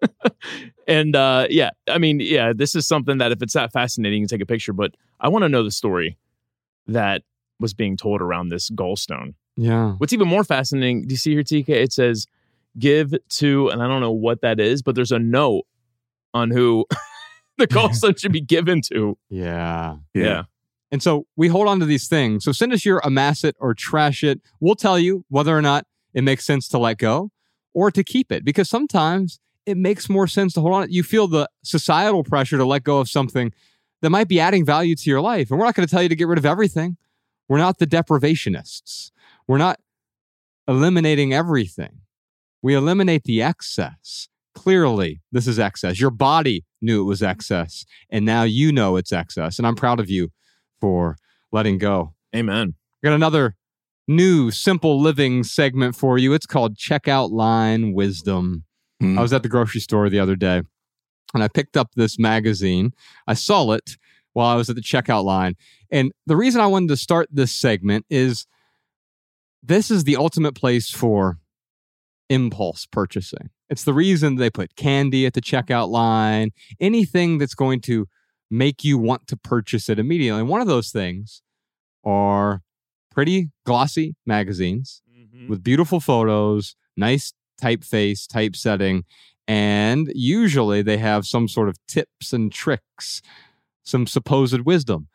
[0.87, 4.27] and uh, yeah, I mean, yeah, this is something that if it's that fascinating, you
[4.27, 4.71] can take a picture.
[4.71, 6.17] But I want to know the story
[6.87, 7.23] that
[7.59, 9.33] was being told around this gallstone.
[9.57, 9.93] Yeah.
[9.93, 11.69] What's even more fascinating, do you see here, TK?
[11.69, 12.27] It says
[12.77, 15.63] give to, and I don't know what that is, but there's a note
[16.33, 16.85] on who
[17.57, 19.17] the gallstone should be given to.
[19.29, 19.97] Yeah.
[20.13, 20.43] Yeah.
[20.91, 22.43] And so we hold on to these things.
[22.43, 24.41] So send us your amass it or trash it.
[24.59, 27.31] We'll tell you whether or not it makes sense to let go
[27.73, 30.91] or to keep it because sometimes it makes more sense to hold on.
[30.91, 33.51] You feel the societal pressure to let go of something
[34.01, 35.49] that might be adding value to your life.
[35.49, 36.97] And we're not going to tell you to get rid of everything.
[37.47, 39.11] We're not the deprivationists.
[39.47, 39.79] We're not
[40.67, 42.01] eliminating everything.
[42.61, 44.27] We eliminate the excess.
[44.55, 45.99] Clearly, this is excess.
[45.99, 49.57] Your body knew it was excess, and now you know it's excess.
[49.57, 50.29] And I'm proud of you
[50.79, 51.17] for
[51.51, 52.13] letting go.
[52.35, 52.75] Amen.
[53.03, 53.55] I got another
[54.07, 56.33] new simple living segment for you.
[56.33, 58.63] It's called Checkout Line Wisdom.
[58.99, 59.19] Hmm.
[59.19, 60.61] I was at the grocery store the other day
[61.33, 62.93] and I picked up this magazine.
[63.27, 63.97] I saw it
[64.33, 65.55] while I was at the checkout line.
[65.91, 68.47] And the reason I wanted to start this segment is
[69.67, 71.37] this is the ultimate place for
[72.29, 73.49] impulse purchasing.
[73.69, 78.07] It's the reason they put candy at the checkout line, anything that's going to
[78.51, 80.39] make you want to purchase it immediately.
[80.39, 81.41] And one of those things
[82.03, 82.61] are
[83.11, 85.47] pretty glossy magazines mm-hmm.
[85.47, 89.03] with beautiful photos, nice typeface, typesetting,
[89.47, 93.21] and usually they have some sort of tips and tricks,
[93.83, 95.07] some supposed wisdom.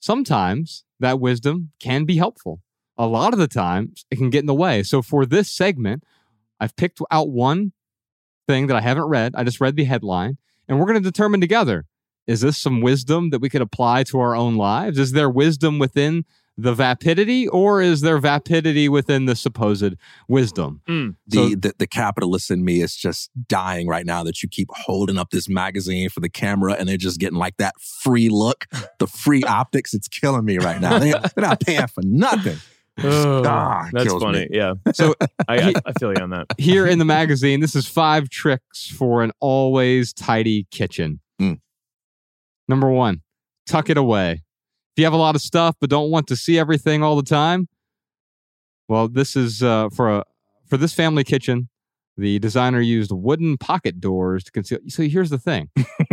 [0.00, 2.60] Sometimes that wisdom can be helpful.
[2.98, 4.82] A lot of the times it can get in the way.
[4.82, 6.02] So for this segment,
[6.60, 7.72] I've picked out one
[8.46, 9.34] thing that I haven't read.
[9.36, 11.86] I just read the headline, and we're going to determine together
[12.28, 14.98] is this some wisdom that we could apply to our own lives?
[14.98, 16.26] Is there wisdom within
[16.58, 19.94] the vapidity, or is there vapidity within the supposed
[20.28, 20.82] wisdom?
[20.86, 21.14] Mm.
[21.26, 25.16] The, the the capitalist in me is just dying right now that you keep holding
[25.16, 28.66] up this magazine for the camera and they're just getting like that free look,
[28.98, 29.94] the free optics.
[29.94, 30.98] It's killing me right now.
[30.98, 32.58] They, they're not paying for nothing.
[33.02, 34.40] Oh, Ah, that's kills funny.
[34.40, 34.48] me.
[34.50, 34.74] Yeah.
[34.94, 35.14] So
[35.48, 36.46] I, I, I feel you on that.
[36.58, 41.20] here in the magazine, this is five tricks for an always tidy kitchen.
[41.40, 41.60] Mm.
[42.68, 43.22] Number one,
[43.66, 44.32] tuck it away.
[44.32, 47.22] If you have a lot of stuff but don't want to see everything all the
[47.22, 47.68] time,
[48.88, 50.24] well, this is uh, for a
[50.68, 51.68] for this family kitchen.
[52.18, 54.80] The designer used wooden pocket doors to conceal.
[54.88, 55.70] So here's the thing.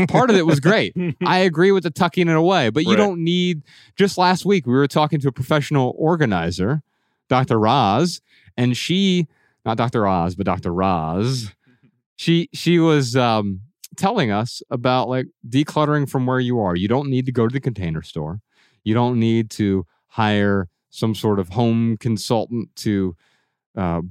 [0.08, 0.96] Part of it was great.
[1.26, 2.98] I agree with the tucking it away, but you Right.
[2.98, 3.64] don't need.
[3.96, 6.84] Just last week, we were talking to a professional organizer,
[7.28, 7.60] Dr.
[7.60, 8.22] Roz,
[8.56, 9.28] and she,
[9.66, 10.06] not Dr.
[10.08, 10.72] Oz, but Dr.
[10.72, 11.52] Roz,
[12.16, 13.62] she she was um,
[13.98, 16.76] telling us about like decluttering from where you are.
[16.76, 18.42] You don't need to go to the container store.
[18.84, 23.16] You don't need to hire some sort of home consultant to
[23.76, 24.02] uh,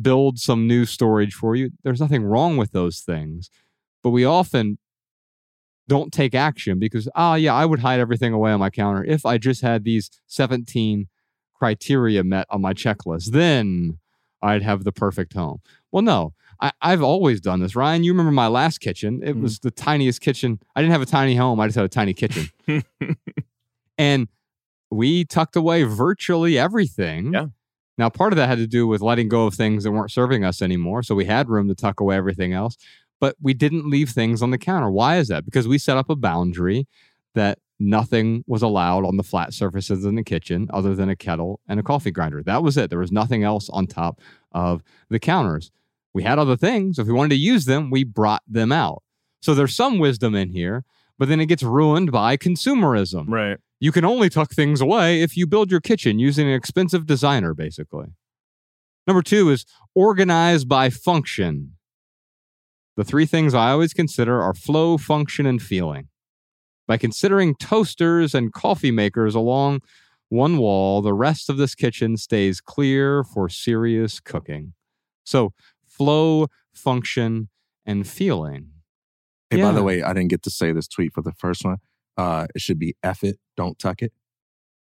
[0.00, 1.70] build some new storage for you.
[1.84, 3.50] There's nothing wrong with those things,
[4.02, 4.78] but we often
[5.88, 9.26] don't take action because, oh, yeah, I would hide everything away on my counter if
[9.26, 11.08] I just had these 17
[11.54, 13.30] criteria met on my checklist.
[13.32, 13.98] Then
[14.40, 15.60] I'd have the perfect home.
[15.90, 17.76] Well, no, I, I've always done this.
[17.76, 19.20] Ryan, you remember my last kitchen?
[19.22, 20.58] It was the tiniest kitchen.
[20.74, 22.48] I didn't have a tiny home, I just had a tiny kitchen.
[23.98, 24.28] and
[24.90, 27.32] we tucked away virtually everything.
[27.32, 27.46] Yeah.
[27.98, 30.44] Now, part of that had to do with letting go of things that weren't serving
[30.44, 31.02] us anymore.
[31.02, 32.76] So we had room to tuck away everything else,
[33.20, 34.90] but we didn't leave things on the counter.
[34.90, 35.44] Why is that?
[35.44, 36.86] Because we set up a boundary
[37.34, 41.60] that nothing was allowed on the flat surfaces in the kitchen other than a kettle
[41.68, 42.42] and a coffee grinder.
[42.42, 42.90] That was it.
[42.90, 44.20] There was nothing else on top
[44.52, 45.70] of the counters.
[46.14, 46.98] We had other things.
[46.98, 49.02] If we wanted to use them, we brought them out.
[49.40, 50.84] So there's some wisdom in here,
[51.18, 53.24] but then it gets ruined by consumerism.
[53.28, 53.58] Right.
[53.82, 57.52] You can only tuck things away if you build your kitchen using an expensive designer,
[57.52, 58.14] basically.
[59.08, 61.72] Number two is organize by function.
[62.96, 66.06] The three things I always consider are flow, function, and feeling.
[66.86, 69.80] By considering toasters and coffee makers along
[70.28, 74.74] one wall, the rest of this kitchen stays clear for serious cooking.
[75.24, 75.54] So,
[75.88, 77.48] flow, function,
[77.84, 78.68] and feeling.
[79.50, 81.78] Hey, by the way, I didn't get to say this tweet for the first one.
[82.16, 84.12] Uh, it should be F it, don't tuck it.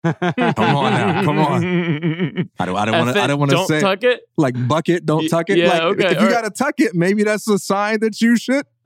[0.03, 1.63] Come on now, come on.
[2.59, 2.75] I don't.
[2.77, 3.21] I don't want to.
[3.23, 4.21] I don't want to don't say tuck it?
[4.37, 5.03] like bucket.
[5.03, 5.57] Don't Y- tuck it.
[5.57, 6.31] yeah, like, okay, If you all right.
[6.31, 8.67] got to tuck it, maybe that's a sign that you should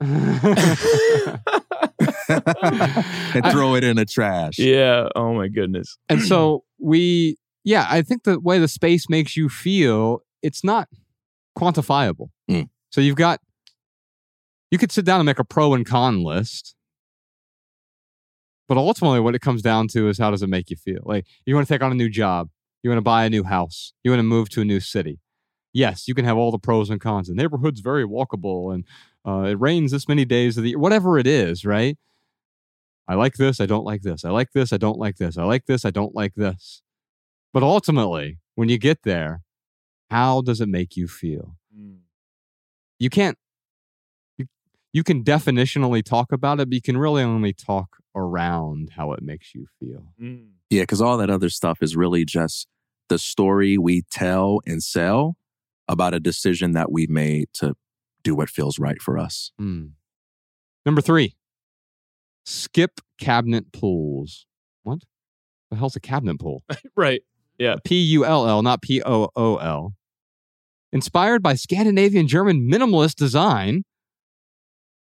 [3.34, 4.58] and throw it in the trash.
[4.58, 5.08] Yeah.
[5.14, 5.98] Oh my goodness.
[6.08, 10.88] and so we yeah i think the way the space makes you feel it's not
[11.58, 12.70] quantifiable Mm.
[12.90, 13.38] so you've got
[14.70, 16.74] you could sit down and make a pro and con list
[18.70, 21.26] but ultimately what it comes down to is how does it make you feel like
[21.44, 22.48] you want to take on a new job
[22.82, 25.18] you want to buy a new house you want to move to a new city
[25.72, 28.84] yes you can have all the pros and cons the neighborhood's very walkable and
[29.26, 31.98] uh, it rains this many days of the year whatever it is right
[33.10, 34.24] I like this, I don't like this.
[34.24, 35.36] I like this, I don't like this.
[35.36, 36.80] I like this, I don't like this.
[37.52, 39.42] But ultimately, when you get there,
[40.12, 41.56] how does it make you feel?
[43.00, 43.36] You can't
[44.38, 44.46] you,
[44.92, 49.22] you can definitionally talk about it, but you can really only talk around how it
[49.22, 50.12] makes you feel.
[50.70, 52.66] Yeah, because all that other stuff is really just
[53.08, 55.36] the story we tell and sell
[55.88, 57.74] about a decision that we've made to
[58.22, 59.52] do what feels right for us.
[59.58, 59.86] Hmm.
[60.86, 61.36] Number three,
[62.44, 64.46] skip cabinet pools.
[64.82, 65.00] What?
[65.70, 66.64] The hell's a cabinet pool?
[66.96, 67.22] Right.
[67.58, 67.76] Yeah.
[67.84, 69.94] P U L L, not P O O L.
[70.92, 73.84] Inspired by Scandinavian German minimalist design,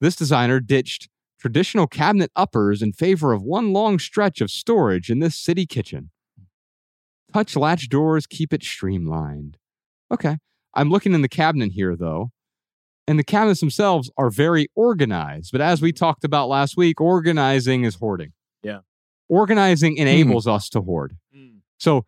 [0.01, 1.09] this designer ditched
[1.41, 6.11] traditional cabinet uppers in favor of one long stretch of storage in this city kitchen.
[7.33, 9.57] Touch latch doors keep it streamlined.
[10.13, 10.39] Okay.
[10.75, 12.31] I'm looking in the cabinet here, though,
[13.07, 15.53] and the cabinets themselves are very organized.
[15.53, 18.33] But as we talked about last week, organizing is hoarding.
[18.63, 18.81] Yeah.
[19.29, 20.51] Organizing enables hmm.
[20.51, 21.17] us to hoard.
[21.35, 21.59] Hmm.
[21.79, 22.05] So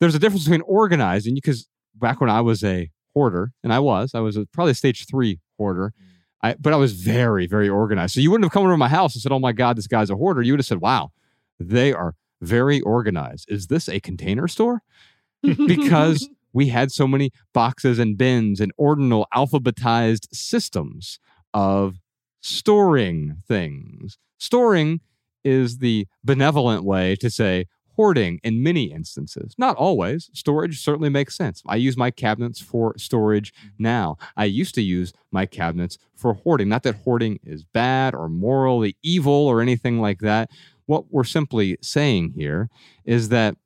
[0.00, 4.14] there's a difference between organizing because back when I was a hoarder, and I was,
[4.14, 6.15] I was a, probably a stage three hoarder, hmm.
[6.42, 8.14] I, but I was very, very organized.
[8.14, 9.86] So you wouldn't have come over to my house and said, "Oh my God, this
[9.86, 11.12] guy's a hoarder." You would have said, "Wow,
[11.58, 13.46] they are very organized.
[13.50, 14.82] Is this a container store?"
[15.42, 21.18] because we had so many boxes and bins and ordinal alphabetized systems
[21.52, 21.96] of
[22.40, 24.18] storing things.
[24.38, 25.00] Storing
[25.44, 27.66] is the benevolent way to say
[27.96, 29.54] hoarding in many instances.
[29.58, 30.30] Not always.
[30.32, 31.62] Storage certainly makes sense.
[31.66, 33.68] I use my cabinets for storage mm-hmm.
[33.78, 34.18] now.
[34.36, 36.68] I used to use my cabinets for hoarding.
[36.68, 40.50] Not that hoarding is bad or morally evil or anything like that.
[40.86, 42.68] What we're simply saying here
[43.04, 43.56] is that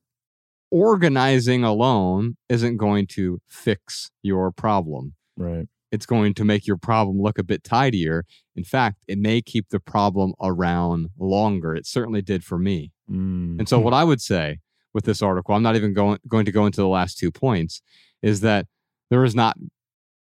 [0.70, 5.15] organizing alone isn't going to fix your problem.
[5.36, 5.66] Right.
[5.93, 8.24] It's going to make your problem look a bit tidier.
[8.55, 11.74] In fact, it may keep the problem around longer.
[11.74, 12.93] It certainly did for me.
[13.11, 13.59] Mm.
[13.59, 14.59] And so, what I would say
[14.95, 17.82] with this article, I'm not even going, going to go into the last two points,
[18.23, 18.66] is that
[19.11, 19.57] there is not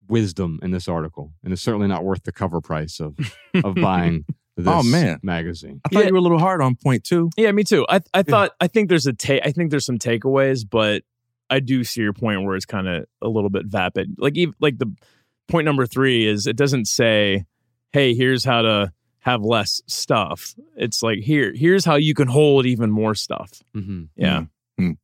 [0.09, 1.33] wisdom in this article.
[1.43, 3.17] And it's certainly not worth the cover price of,
[3.65, 4.25] of buying
[4.57, 5.19] this Oh, man.
[5.23, 5.81] magazine.
[5.85, 6.07] I thought Yeah.
[6.07, 7.31] you were a little hard on point two.
[7.37, 7.85] Yeah, me too.
[7.89, 11.03] I I thought I think there's a ta- I think there's some takeaways, but
[11.51, 14.15] I do see your point where it's kind of a little bit vapid.
[14.19, 14.93] Like even like the
[15.49, 17.45] point number three is it doesn't say,
[17.93, 18.93] "Hey, here's how to
[19.27, 23.63] have less stuff." It's like here here's how you can hold even more stuff.
[23.75, 24.05] Mm-hmm.
[24.17, 24.45] Yeah,
[24.81, 24.97] Mhm.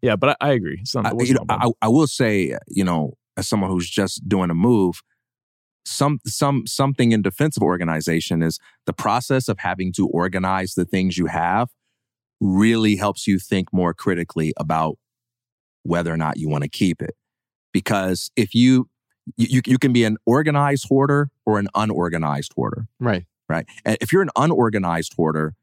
[0.00, 0.78] yeah, but I, I agree.
[0.80, 1.44] It's not, I, you know.
[1.50, 5.02] I, I will say, you know, as someone who's just doing a move,
[5.84, 11.18] some some something in defensive organization is the process of having to organize the things
[11.18, 11.68] you have
[12.40, 14.96] really helps you think more critically about
[15.82, 17.14] whether or not you want to keep it.
[17.72, 18.88] Because if you
[19.36, 23.24] you you can be an organized hoarder or an unorganized hoarder Right.
[23.48, 23.66] Right?
[23.84, 25.54] And if you're an unorganized hoarder,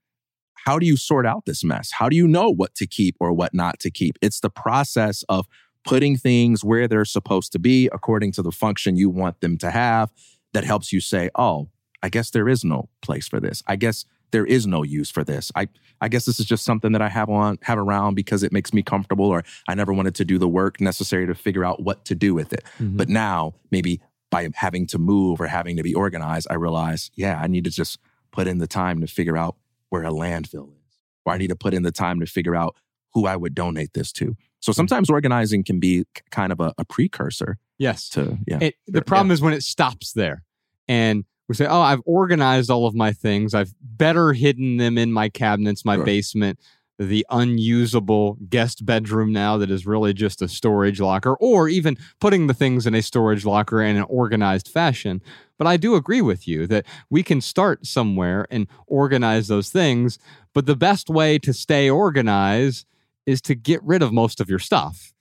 [0.65, 1.91] how do you sort out this mess?
[1.91, 4.17] How do you know what to keep or what not to keep?
[4.21, 5.45] It's the process of
[5.85, 9.69] putting things where they're supposed to be according to the function you want them to
[9.69, 10.11] have
[10.53, 11.69] that helps you say, "Oh,
[12.01, 13.61] I guess there is no place for this.
[13.67, 15.51] I guess there is no use for this.
[15.55, 15.67] I
[16.01, 18.73] I guess this is just something that I have on have around because it makes
[18.73, 22.03] me comfortable or I never wanted to do the work necessary to figure out what
[22.05, 22.63] to do with it.
[22.79, 22.97] Mhm.
[22.97, 24.01] But now, maybe
[24.35, 27.69] by having to move or having to be organized, I realize, yeah, I need to
[27.69, 27.97] just
[28.31, 29.55] put in the time to figure out
[29.89, 30.93] where a landfill is.
[31.25, 32.75] or I need to put in the time to figure out
[33.13, 34.25] who I would donate this to.
[34.59, 34.75] So mm-hmm.
[34.75, 38.09] sometimes organizing can be kind of a, a precursor Yes.
[38.09, 38.59] to yeah.
[38.61, 40.43] It, the problem is when it stops there
[40.87, 43.53] and we say, oh, I've organized all of my things.
[43.53, 46.05] I've better hidden them in my cabinets, my Sure.
[46.05, 46.59] basement,
[46.97, 52.47] the unusable guest bedroom now that is really just a storage locker, or even putting
[52.47, 55.21] the things in a storage locker in an organized fashion.
[55.57, 60.17] But I do agree with you that we can start somewhere and organize those things.
[60.53, 62.85] But the best way to stay organized
[63.25, 65.11] is to get rid of most of your stuff.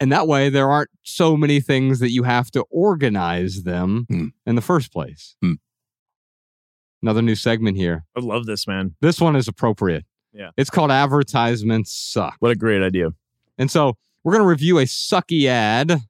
[0.00, 4.26] And that way, there aren't so many things that you have to organize them Hmm.
[4.44, 5.36] in the first place.
[5.40, 5.54] Hmm.
[7.02, 8.04] Another new segment here.
[8.16, 8.94] I love this, man.
[9.00, 10.04] This one is appropriate.
[10.32, 10.50] Yeah.
[10.56, 12.36] It's called Advertisements Suck.
[12.40, 13.10] What a great idea.
[13.58, 16.00] And so we're going to review a sucky ad.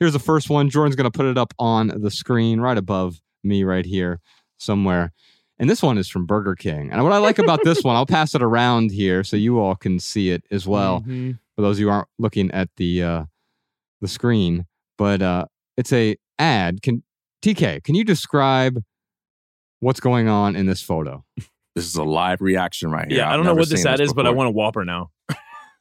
[0.00, 0.68] Here's the first one.
[0.68, 4.20] Jordan's going to put it up on the screen right above me, right here,
[4.58, 5.12] somewhere.
[5.58, 6.90] And this one is from Burger King.
[6.90, 9.76] And what I like about this one, I'll pass it around here so you all
[9.76, 11.02] can see it as well.
[11.02, 11.38] Mhm.
[11.54, 13.24] For those of you who aren't looking at the uh,
[14.00, 14.66] the screen,
[14.98, 15.44] but uh,
[15.76, 16.82] it's a ad.
[16.82, 17.04] Can
[17.42, 17.84] TK?
[17.84, 18.82] Can you describe
[19.80, 21.24] what's going on in this photo?
[21.74, 23.18] This is a live reaction right here.
[23.18, 25.10] Yeah, I I've don't know what this ad is, but I want a Whopper now.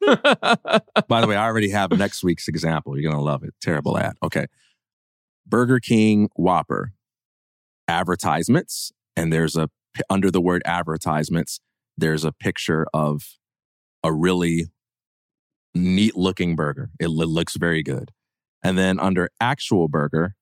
[0.02, 2.98] By the way, I already have next week's example.
[2.98, 3.54] You're gonna love it.
[3.62, 4.16] Terrible ad.
[4.24, 4.48] Okay.
[5.46, 6.94] Burger King Whopper
[7.88, 9.70] advertisements, and there's a
[10.10, 11.60] under the word advertisements,
[11.98, 13.24] there's a picture of
[14.04, 14.68] a really
[15.76, 16.90] neat looking burger.
[17.00, 18.12] It looks very good.
[18.64, 20.36] And then under actual burger,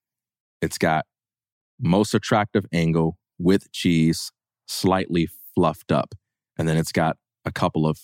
[0.62, 1.06] it's got
[1.80, 4.32] most attractive angle with cheese,
[4.68, 6.16] slightly fluffed up.
[6.58, 8.00] And then it's got a couple of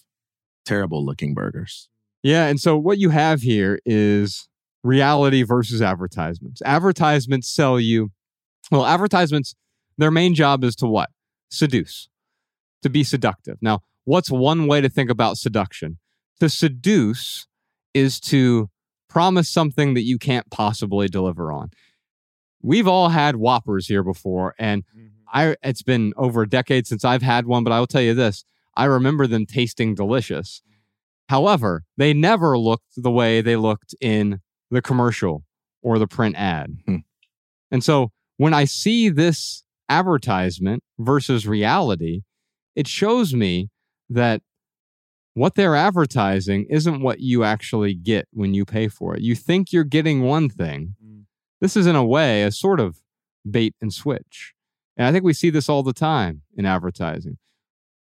[0.66, 1.90] terrible looking burgers.
[2.24, 4.48] Yeah, and so what you have here is
[4.84, 6.62] reality versus advertisements.
[6.64, 8.12] Advertisements sell you,
[8.72, 9.56] well, advertisements,
[9.98, 11.10] their main job is to what?
[11.50, 12.10] Seduce,
[12.82, 13.58] to be seductive.
[13.62, 16.00] Now, what's one way to think about seduction?
[16.40, 17.48] To seduce
[17.94, 18.70] is to
[19.08, 21.70] promise something that you can't possibly deliver on.
[22.62, 25.08] We've all had Whoppers here before, and mm-hmm.
[25.36, 28.16] I it's been over a decade since I've had one, but I will tell you
[28.16, 28.46] this.
[28.76, 30.62] I remember them tasting delicious.
[31.30, 34.40] However, they never looked the way they looked in
[34.72, 35.44] the commercial
[35.82, 36.78] or the print ad.
[36.86, 36.98] Hmm.
[37.70, 42.22] And so when I see this advertisement versus reality,
[42.76, 43.70] it shows me
[44.10, 44.42] that
[45.34, 49.22] what they're advertising isn't what you actually get when you pay for it.
[49.22, 50.96] You think you're getting one thing.
[51.60, 53.02] This is, in a way, a sort of
[53.50, 54.55] bait and switch.
[54.98, 57.38] And I think we see this all the time in advertising.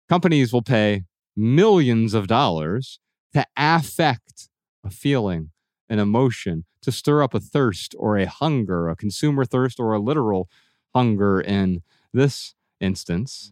[0.07, 1.03] Companies will pay
[1.35, 2.99] millions of dollars
[3.33, 4.49] to affect
[4.83, 5.51] a feeling,
[5.89, 9.99] an emotion, to stir up a thirst or a hunger, a consumer thirst or a
[9.99, 10.49] literal
[10.95, 11.83] hunger in
[12.13, 13.51] this instance.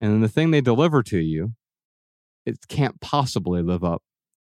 [0.00, 1.52] And then the thing they deliver to you,
[2.46, 4.02] it can't possibly live up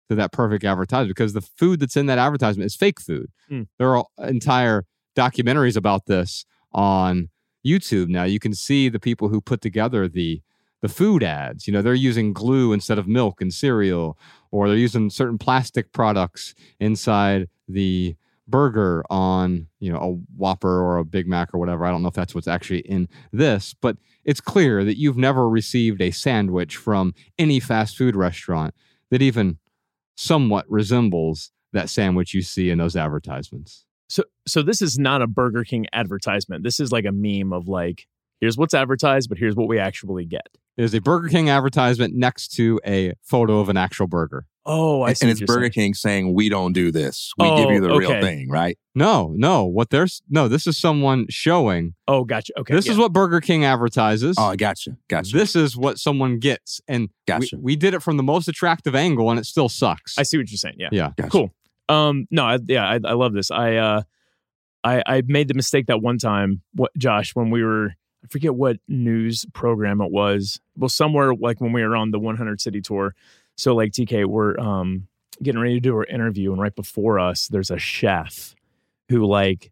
[0.09, 3.31] to that perfect advertisement because the food that's in that advertisement is fake food.
[3.51, 3.67] Mm.
[3.79, 4.85] There are entire
[5.17, 7.31] documentaries about this on
[7.67, 8.25] YouTube now.
[8.25, 10.43] You can see the people who put together the
[10.83, 11.67] the food ads.
[11.67, 14.19] You know, they're using glue instead of milk and cereal,
[14.51, 18.15] or they're using certain plastic products inside the
[18.47, 21.85] burger on, you know, a Whopper or a Big Mac or whatever.
[21.85, 25.49] I don't know if that's what's actually in this, but it's clear that you've never
[25.49, 28.75] received a sandwich from any fast food restaurant
[29.11, 29.59] that even
[30.15, 33.86] somewhat resembles that sandwich you see in those advertisements.
[34.09, 36.63] So so this is not a Burger King advertisement.
[36.65, 38.07] This is like a meme of like,
[38.41, 40.47] here's what's advertised, but here's what we actually get.
[40.77, 44.47] There's a Burger King advertisement next to a photo of an actual burger.
[44.69, 45.25] Oh, I and, see.
[45.27, 45.71] and it's Burger saying.
[45.73, 47.33] King saying, we don't do this.
[47.39, 48.77] We give Oh, you the real thing, right?
[48.97, 49.65] No, no.
[49.65, 52.53] What there's no, this is someone showing Oh, gotcha.
[52.59, 52.75] Okay.
[52.75, 52.93] this yeah.
[52.93, 54.37] is what Burger King advertises.
[54.39, 54.97] Oh, I gotcha.
[55.09, 55.37] Gotcha.
[55.37, 56.81] This is what someone gets.
[56.89, 57.57] And we, Gotcha.
[57.59, 60.19] we did it from the most attractive angle and it still sucks.
[60.19, 60.77] I see what you're saying.
[60.79, 60.89] Yeah.
[60.93, 61.11] yeah.
[61.17, 61.31] Gotcha.
[61.31, 61.55] Cool.
[61.89, 63.51] Um, no, I, yeah, I, I love this.
[63.51, 64.03] I, uh,
[64.85, 67.95] I, I made the mistake that one time, what Josh, when we were,
[68.25, 70.61] I forget what news program it was.
[70.77, 73.15] Well, somewhere like when we were on the 100 city tour.
[73.57, 75.09] So like TK, we're um
[75.43, 78.55] getting ready to do our interview, and right before us, there's a chef
[79.09, 79.71] who like,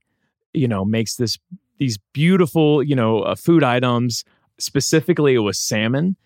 [0.53, 1.39] you know, makes this
[1.79, 4.25] these beautiful, you know, uh, food items.
[4.59, 6.17] Specifically, it was salmon,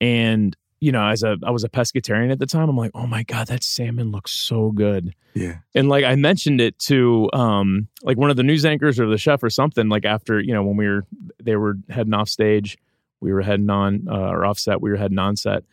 [0.00, 3.06] and you know, as a I was a pescatarian at the time, I'm like, oh
[3.06, 5.14] my god, that salmon looks so good.
[5.34, 5.58] Yeah.
[5.74, 9.18] And like I mentioned it to um like one of the news anchors or the
[9.18, 9.88] chef or something.
[9.88, 11.06] Like after you know when we were
[11.42, 12.78] they were heading off stage,
[13.20, 15.64] we were heading on uh, or offset, we were heading on set,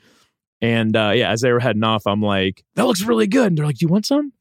[0.62, 3.48] and uh, yeah, as they were heading off, I'm like, that looks really good.
[3.48, 4.34] And they're like, you want some?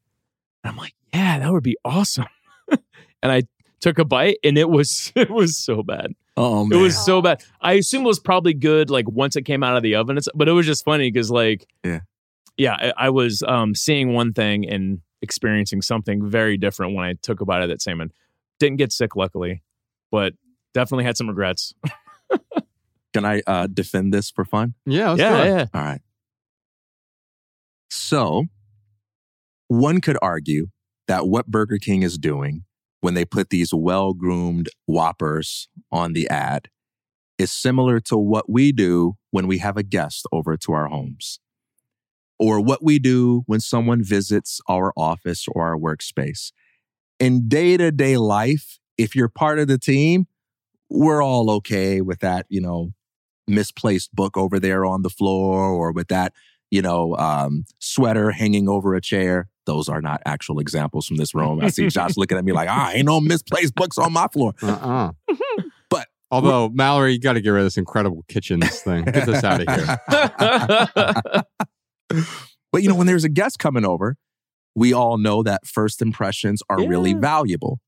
[0.63, 2.27] And I'm like, yeah, that would be awesome.
[2.69, 3.43] and I
[3.79, 6.13] took a bite, and it was it was so bad.
[6.37, 7.43] Oh It was so bad.
[7.59, 10.17] I assume it was probably good like once it came out of the oven.
[10.17, 12.01] It's, but it was just funny because like Yeah.
[12.57, 17.13] yeah, I, I was um, seeing one thing and experiencing something very different when I
[17.21, 18.11] took a bite of that salmon.
[18.59, 19.63] Didn't get sick, luckily,
[20.11, 20.33] but
[20.75, 21.73] definitely had some regrets.
[23.13, 24.75] Can I uh, defend this for fun?
[24.85, 25.65] Yeah, let's yeah, yeah.
[25.73, 26.01] All right.
[27.89, 28.45] So,
[29.69, 30.67] one could argue
[31.07, 32.65] that what Burger King is doing
[33.07, 36.67] when they put these well groomed Whoppers on the ad
[37.37, 41.39] is similar to what we do when we have a guest over to our homes,
[42.37, 46.51] or what we do when someone visits our office or our workspace.
[47.17, 50.27] In day to day life, if you're part of the team,
[50.89, 52.89] we're all okay with that, you know,
[53.47, 56.33] misplaced book over there on the floor or with that,
[56.71, 59.47] you know, um, sweater hanging over a chair.
[59.67, 61.59] Those are not actual examples from this room.
[61.61, 64.53] I see Josh looking at me like, ah, ain't no misplaced books on my floor.
[64.63, 65.11] Uh-uh.
[65.91, 69.05] But Although Mallory, you got to get rid of this incredible kitchens thing.
[69.05, 69.97] Get this out of here.
[72.71, 74.17] but you know, when there's a guest coming over,
[74.75, 77.19] we all know that first impressions are really Yeah.
[77.19, 77.79] valuable.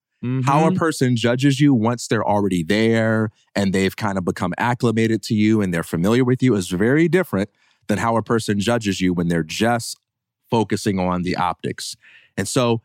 [0.43, 0.75] How a Mhm.
[0.75, 5.61] person judges you once they're already there and they've kind of become acclimated to you
[5.61, 7.49] and they're familiar with you is very different
[7.87, 9.97] than how a person judges you when they're just
[10.49, 11.95] focusing on the optics.
[12.37, 12.81] And so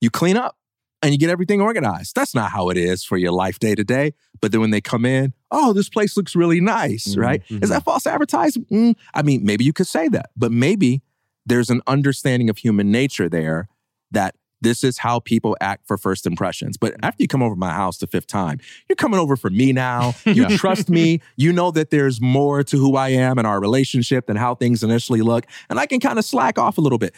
[0.00, 0.56] you clean up
[1.02, 2.14] and you get everything organized.
[2.14, 4.14] That's not how it is for your life day to day.
[4.40, 7.42] But then when they come in, oh, this place looks really nice, Mhm, right?
[7.50, 8.64] Is that false advertising?
[8.66, 11.02] Mm, I mean, maybe you could say that, but maybe
[11.46, 13.68] there's an understanding of human nature there
[14.10, 14.34] that
[14.64, 16.76] this is how people act for first impressions.
[16.76, 17.04] But mm-hmm.
[17.04, 18.58] after you come over my house the fifth time,
[18.88, 20.14] you're coming over for me now.
[20.34, 21.20] You trust me.
[21.36, 24.82] You know that there's more to who I am and our relationship than how things
[24.82, 25.46] initially look.
[25.70, 27.14] And I can kind of slack off a little bit.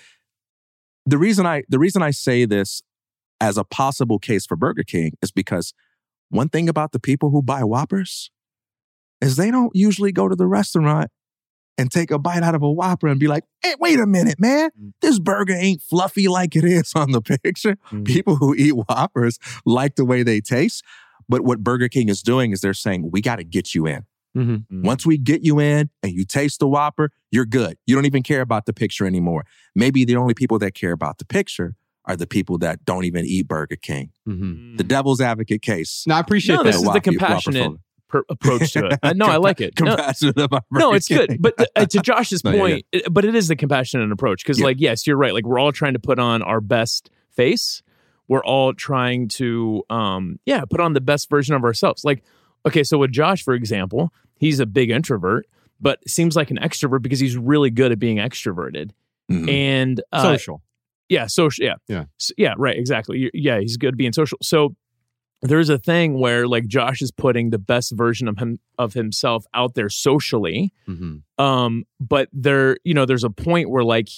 [1.07, 2.83] The reason I the reason I say this
[3.41, 5.73] as a possible case for Burger King is because
[6.29, 8.31] one thing about the people who buy Whoppers
[9.21, 11.11] is they don't usually go to the restaurant
[11.79, 14.41] and take a bite out of a Whopper and be like, hey, wait a minute,
[14.41, 14.71] man.
[15.03, 17.77] This burger ain't fluffy like it is on the picture.
[17.91, 18.05] Mm.
[18.07, 20.83] People who eat Whoppers like the way they taste.
[21.29, 24.05] But what Burger King is doing is they're saying, we got to get you in.
[24.37, 24.65] Mhm.
[24.71, 27.79] Once we get you in and you taste the Whopper, you're good.
[27.87, 29.45] You don't even care about the picture anymore.
[29.75, 31.75] Maybe the only people that care about the picture
[32.05, 34.11] are the people that don't even eat Burger King.
[34.29, 34.77] Mhm.
[34.77, 36.05] The devil's advocate case.
[36.07, 36.73] No, I appreciate No, that.
[36.73, 38.99] this is the compassionate Whopper per- approach to it.
[39.03, 39.79] Uh, no, I like it.
[39.81, 41.29] No, Compassionate about no, it's good.
[41.31, 41.39] King.
[41.41, 44.59] But uh, to Josh's No, yeah, point, it- but it is the compassionate approach because,
[44.59, 44.67] Yeah.
[44.67, 45.33] like, yes, you're right.
[45.35, 47.83] Like, we're all trying to put on our best face.
[48.29, 52.05] We're all trying to, um, yeah, put on the best version of ourselves.
[52.05, 52.25] Like,
[52.67, 55.47] okay, so with Josh, for example, he's a big introvert,
[55.81, 58.91] but seems like an extrovert because he's really good at being extroverted.
[59.31, 59.49] Mhm.
[59.49, 60.63] And uh, Social.
[61.09, 61.65] yeah, social.
[61.65, 62.05] Yeah, Yeah.
[62.21, 62.77] S- yeah, right.
[62.77, 63.19] Exactly.
[63.19, 64.39] You- Yeah, he's good at being social.
[64.43, 64.75] So
[65.43, 69.45] there's a thing where like Josh is putting the best version of him of himself
[69.55, 70.73] out there socially.
[70.89, 71.23] Mhm.
[71.39, 74.09] Um, but there, you know, there's a point where like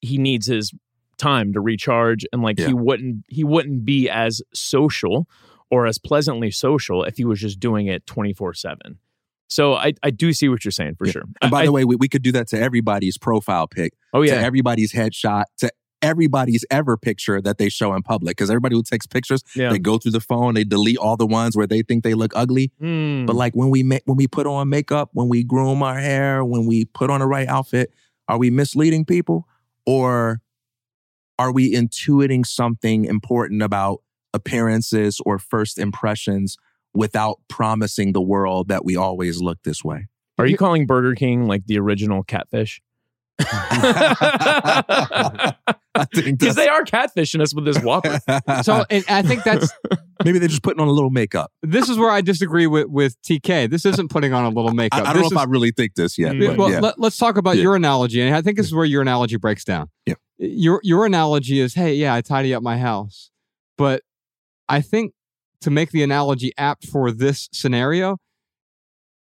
[0.00, 0.72] he needs his
[1.18, 2.68] time to recharge, and like Yeah.
[2.68, 5.26] he wouldn't he wouldn't be as social
[5.70, 8.98] or as pleasantly social if he was just doing it 24 seven.
[9.48, 11.12] So I I do see what you're saying for Yeah.
[11.12, 11.22] sure.
[11.42, 14.22] And by I- the way, we, we could do that to everybody's profile pic, oh
[14.22, 15.70] to yeah, everybody's headshot, to
[16.02, 18.36] everybody's ever picture that they show in public.
[18.36, 19.70] Because everybody who takes pictures, yeah.
[19.70, 22.32] they go through the phone, they delete all the ones where they think they look
[22.34, 22.72] ugly.
[22.80, 23.26] Mm.
[23.26, 26.44] But like when we make when we put on makeup, when we groom our hair,
[26.44, 27.92] when we put on the right outfit,
[28.28, 29.46] are we misleading people
[29.86, 30.40] or
[31.38, 34.02] are we intuiting something important about
[34.34, 36.58] appearances or first impressions
[36.92, 40.08] without promising the world that we always look this way?
[40.38, 42.80] Are you calling Burger King like the original catfish?
[45.94, 48.20] I think Because they are catfishing us with this Whopper.
[48.62, 49.72] So, and I think that's
[50.24, 51.50] maybe they're just putting on a little makeup.
[51.62, 53.68] this is where I disagree with with TK.
[53.70, 55.00] This isn't putting on a little makeup.
[55.00, 56.36] I don't know This if I really think this yet.
[56.36, 56.80] Yeah, but well, yeah.
[56.80, 57.62] let, us talk about Yeah.
[57.64, 59.88] your analogy, and I think this is where your analogy breaks down.
[60.06, 60.14] Yeah.
[60.38, 63.30] Your your analogy is, hey, yeah, I tidy up my house,
[63.76, 64.02] but
[64.68, 65.12] I think
[65.62, 68.16] to make the analogy apt for this scenario,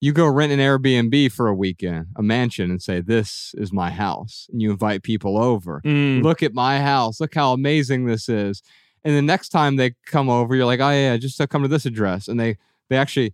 [0.06, 3.90] you go rent an Airbnb for a weekend, a mansion, and say, "This is my
[3.90, 5.82] house," and you invite people over.
[5.84, 6.22] Mm.
[6.22, 7.20] Look at my house.
[7.20, 8.62] Look how amazing this is.
[9.04, 11.68] And the next time they come over, you're like, "Oh yeah, just uh, come to
[11.68, 12.58] this address," and they
[12.90, 13.34] they actually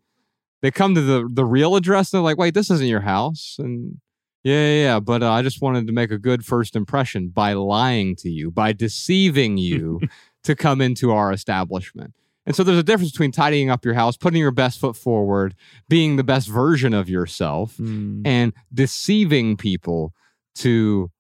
[0.62, 3.58] they come to the the real address and they're like, wait, this isn't your house.
[3.60, 3.98] And
[4.44, 5.00] yeah, yeah, yeah.
[5.00, 8.50] But uh, I just wanted to make a good first impression by lying to you,
[8.50, 10.00] by deceiving you
[10.44, 12.14] to come into our establishment.
[12.46, 15.54] And so there's a difference between tidying up your house, putting your best foot forward,
[15.90, 18.24] being the best version of yourself, Mm.
[18.26, 20.14] and deceiving people
[20.56, 21.12] to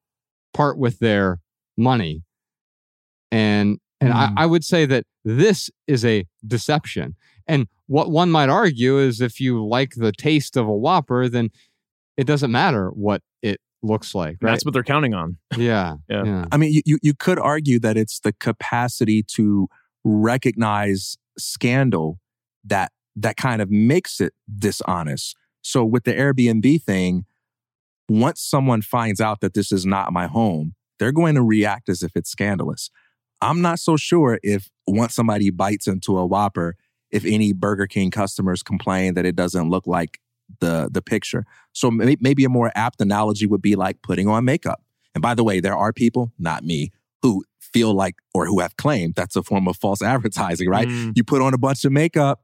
[0.53, 1.39] part with their
[1.77, 2.23] money.
[3.31, 4.15] And And Mm.
[4.35, 7.15] I, I would say that this is a deception.
[7.47, 11.49] And what one might argue is if you like the taste of a Whopper, then
[12.17, 14.37] it doesn't matter what it looks like.
[14.41, 14.51] Right?
[14.53, 15.37] That's what they're counting on.
[15.55, 15.97] yeah.
[16.09, 16.23] Yeah.
[16.23, 16.45] yeah.
[16.51, 19.67] I mean, you- you, you could argue that it's the capacity to
[20.03, 22.19] recognize scandal
[22.63, 25.35] that that kind of makes it dishonest.
[25.61, 27.25] So with the Airbnb thing,
[28.09, 32.03] once someone finds out that this is not my home, they're going to react as
[32.03, 32.89] if it's scandalous.
[33.41, 36.75] I'm not so sure if once somebody bites into a Whopper,
[37.09, 40.19] if any Burger King customers complain that it doesn't look like
[40.59, 41.45] the the picture.
[41.73, 44.83] So may- maybe a more apt analogy would be like putting on makeup.
[45.13, 46.91] And by the way, there are people, not me,
[47.21, 47.43] who
[47.73, 50.87] feel like or who have claimed that's a form of false advertising, right?
[50.87, 51.13] Mm.
[51.15, 52.41] You put on a bunch of makeup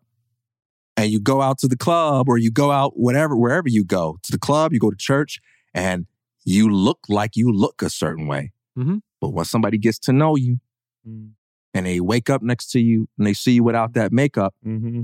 [0.95, 4.18] and you go out to the club or you go out whatever wherever you go
[4.24, 5.40] to the club, you go to church
[5.74, 6.06] and
[6.45, 8.52] you look like you look a certain way.
[8.78, 9.02] Mhm.
[9.20, 10.60] But when somebody gets to know you
[11.08, 11.32] Mm.
[11.74, 15.02] and they wake up next to you and they see you without that makeup, hmm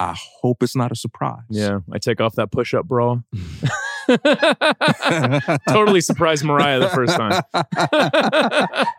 [0.00, 1.44] I hope it's not a surprise.
[1.48, 3.20] Yeah, I take off that push-up bra.
[5.68, 7.42] totally surprised Mariah the first time.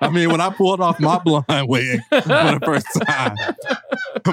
[0.02, 3.36] I mean, when I pulled off my blonde wig for the first time,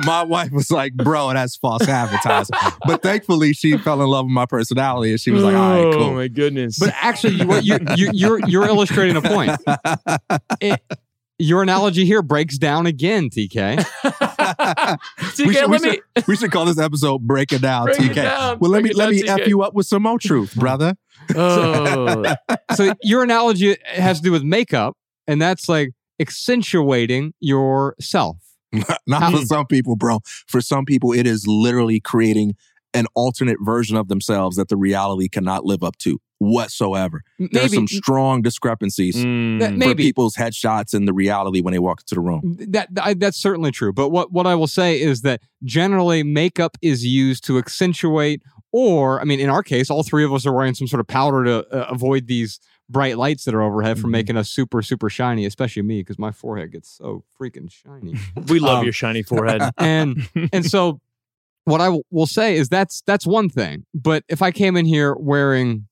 [0.05, 2.57] my wife was like, bro, that's false advertising.
[2.86, 5.94] But thankfully, she fell in love with my personality and she was like, all right,
[5.94, 6.78] Oh my goodness!
[6.78, 9.53] But actually, you, what you, you, you're, you're illustrating a point.
[10.61, 10.81] It-
[11.39, 13.85] your analogy here breaks down again, TK.
[14.59, 15.91] TK, we, should, we, me.
[15.91, 18.15] should, we should call this episode "Break It Down." Break it TK.
[18.15, 18.59] down.
[18.59, 19.41] Well, let Break me let down, me TK.
[19.41, 20.95] f you up with some more truth, brother.
[21.37, 22.35] Oh,
[22.74, 24.97] so your analogy has to do with makeup,
[25.29, 28.39] and that's like accentuating yourself.
[29.07, 29.45] Not for hmm.
[29.45, 30.19] some people, bro.
[30.49, 32.57] For some people, it is literally creating
[32.93, 37.23] an alternate version of themselves that the reality cannot live up to whatsoever.
[37.39, 39.60] There's some strong discrepancies Mm.
[39.60, 42.56] that for people's headshots and the reality when they walk into the room.
[42.69, 43.93] that I, that's certainly true.
[43.93, 48.43] But what what I will say is that generally makeup is used to accentuate,
[48.73, 51.06] or I mean, in our case, all three of us are wearing some sort of
[51.06, 52.59] powder to uh, avoid these
[52.89, 54.12] bright lights that are overhead from Mhm.
[54.19, 58.14] making us super super shiny, especially me because my forehead gets so freaking shiny.
[58.48, 59.62] we love Um, your shiny forehead.
[59.78, 61.01] and and so
[61.64, 63.86] what I w- will say is that's that's one thing.
[63.94, 65.86] But if I came in here wearing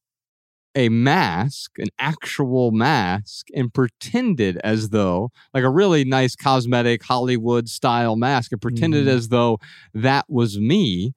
[0.75, 7.69] a mask, an actual mask, and pretended as though like a really nice cosmetic Hollywood
[7.69, 9.11] style mask, and pretended Mhm.
[9.11, 9.59] as though
[9.95, 11.15] that was me,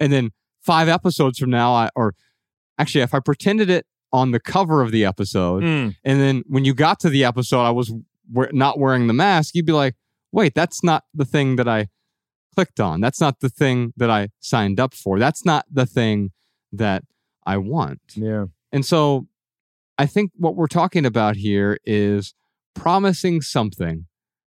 [0.00, 0.30] and then
[0.62, 2.14] five episodes from now, I or
[2.78, 5.94] actually if I pretended it on the cover of the episode, Mm.
[6.04, 7.92] and then when you got to the episode, I was
[8.32, 9.54] we- not wearing the mask.
[9.54, 9.94] You'd be like,
[10.32, 11.88] wait, that's not the thing that I
[12.54, 13.00] clicked on.
[13.00, 15.18] That's not the thing that I signed up for.
[15.18, 16.30] That's not the thing
[16.72, 17.04] that
[17.46, 18.00] I want.
[18.14, 18.46] Yeah.
[18.72, 19.26] And so
[19.98, 22.34] I think what we're talking about here is
[22.74, 24.06] promising something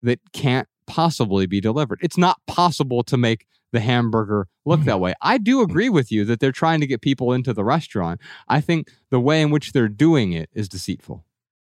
[0.03, 1.99] that can't possibly be delivered.
[2.01, 5.13] It's not possible to make the hamburger look that way.
[5.21, 8.19] I do agree with you that they're trying to get people into the restaurant.
[8.47, 11.23] I think the way in which they're doing it is deceitful.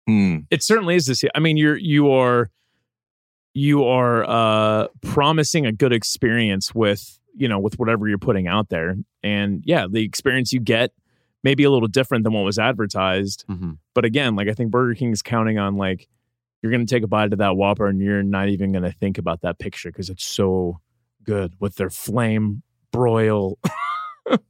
[0.07, 0.39] Hmm.
[0.51, 1.23] it certainly is this.
[1.35, 2.51] I mean, you're you are
[3.55, 8.70] you are uh promising a good experience with you know with whatever you're putting out
[8.70, 10.93] there, and yeah, the experience you get
[11.43, 13.45] may be a little different than what was advertised.
[13.49, 13.73] Mm-hmm.
[13.95, 16.09] But again, like I think Burger King is counting on like
[16.62, 18.93] you're going to take a bite of that Whopper and you're not even going to
[18.93, 20.81] think about that picture because it's so
[21.25, 22.62] good with their flame
[22.93, 23.59] broil.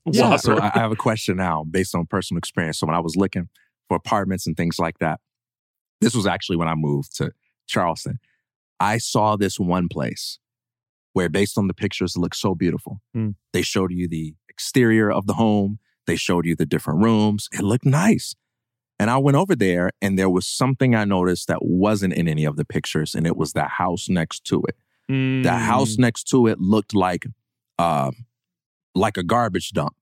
[0.04, 0.36] Yeah.
[0.36, 2.78] So I have a question now based on personal experience.
[2.78, 3.48] So when I was looking
[3.88, 5.20] for apartments and things like that,
[6.00, 7.32] this was actually when I moved to
[7.66, 8.18] Charleston.
[8.78, 10.38] I saw this one place
[11.12, 13.00] where, based on the pictures, it looked so beautiful.
[13.14, 13.30] Hmm.
[13.52, 17.48] They showed you the exterior of the home, they showed you the different rooms.
[17.52, 18.34] It looked nice.
[18.98, 22.44] And I went over there, and there was something I noticed that wasn't in any
[22.44, 24.76] of the pictures, and it was the house next to it.
[25.08, 26.00] The house Mm.
[26.00, 27.26] next to it looked like
[27.78, 28.26] um,
[28.94, 29.96] like a garbage dump.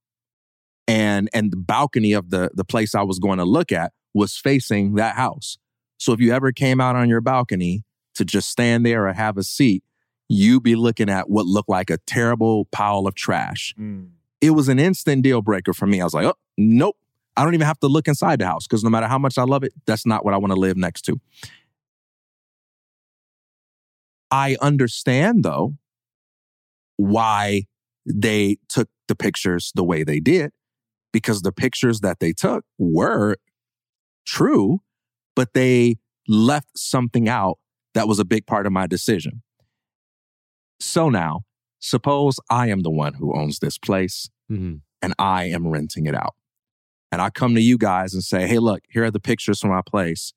[0.86, 4.36] And and the balcony of the the place I was going to look at was
[4.36, 5.58] facing that house.
[5.98, 7.84] So if you ever came out on your balcony
[8.14, 9.84] to just stand there or have a seat,
[10.28, 13.74] you'd be looking at what looked like a terrible pile of trash.
[13.78, 14.08] Mm.
[14.40, 16.00] It was an instant deal breaker for me.
[16.00, 16.96] I was like, oh, nope.
[17.36, 19.44] I don't even have to look inside the house because no matter how much I
[19.44, 21.20] love it, that's not what I want to live next to.
[24.30, 25.74] I understand though
[26.96, 27.62] why
[28.04, 30.50] they took the pictures the way they did
[31.12, 33.36] because the pictures that they took were
[34.26, 34.80] true,
[35.34, 35.96] but they
[36.26, 37.58] left something out
[37.94, 39.42] that was a big part of my decision.
[40.80, 41.42] So now,
[41.78, 44.76] suppose I am the one who owns this place Mm-hmm.
[45.02, 46.34] and I am renting it out.
[47.12, 49.70] And I come to you guys and say, hey, look, here are the pictures from
[49.70, 50.32] my place.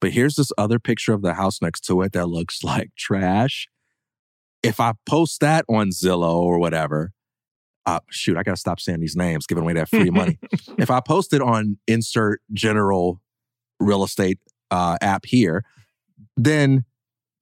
[0.00, 3.68] but here's this other picture of the house next to it that looks like trash.
[4.62, 7.12] If I post that on Zillow or whatever,
[7.84, 10.38] uh, shoot, I got to stop saying these names, giving away that free money.
[10.78, 13.20] if I post it on insert general
[13.80, 14.38] real estate
[14.70, 15.62] uh, app here,
[16.38, 16.84] then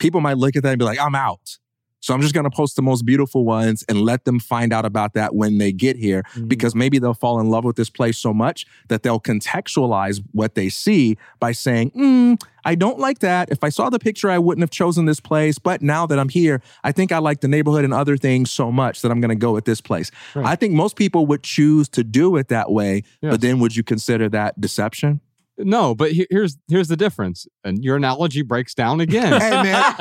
[0.00, 1.58] people might look at that and be like, I'm out.
[2.00, 4.84] So I'm just going to post the most beautiful ones and let them find out
[4.84, 6.48] about that when they get here Mm-hmm.
[6.48, 10.54] because maybe they'll fall in love with this place so much that they'll contextualize what
[10.54, 13.50] they see by saying, mm, I don't like that.
[13.50, 15.58] If I saw the picture, I wouldn't have chosen this place.
[15.58, 18.70] But now that I'm here, I think I like the neighborhood and other things so
[18.70, 20.10] much that I'm going to go with this place.
[20.34, 20.46] Right.
[20.46, 23.02] I think most people would choose to do it that way.
[23.22, 23.32] Yes.
[23.32, 25.20] But then would you consider that deception?
[25.64, 29.40] No, but he- here's here's the difference, and your analogy breaks down again.
[29.40, 29.94] Hey, man,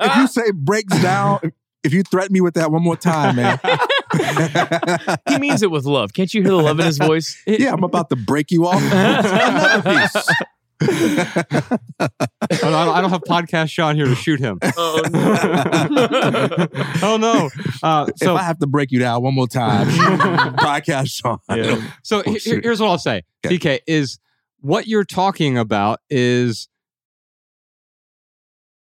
[0.00, 1.40] if you say breaks down,
[1.84, 3.58] if you threaten me with that one more time, man.
[5.28, 6.12] he means it with love.
[6.12, 7.40] Can't you hear the love in his voice?
[7.46, 8.82] yeah, I'm about to break you off.
[8.92, 10.28] Another piece.
[10.80, 14.58] Oh, I, don't, I don't have podcast Sean here to shoot him.
[14.76, 16.66] Oh, no!
[17.02, 17.50] oh no!
[17.82, 19.88] Uh, so if I have to break you down one more time,
[20.56, 21.38] podcast Sean.
[22.02, 24.18] So Oh, he- here's what I'll say, TK, is
[24.60, 26.68] what you're talking about is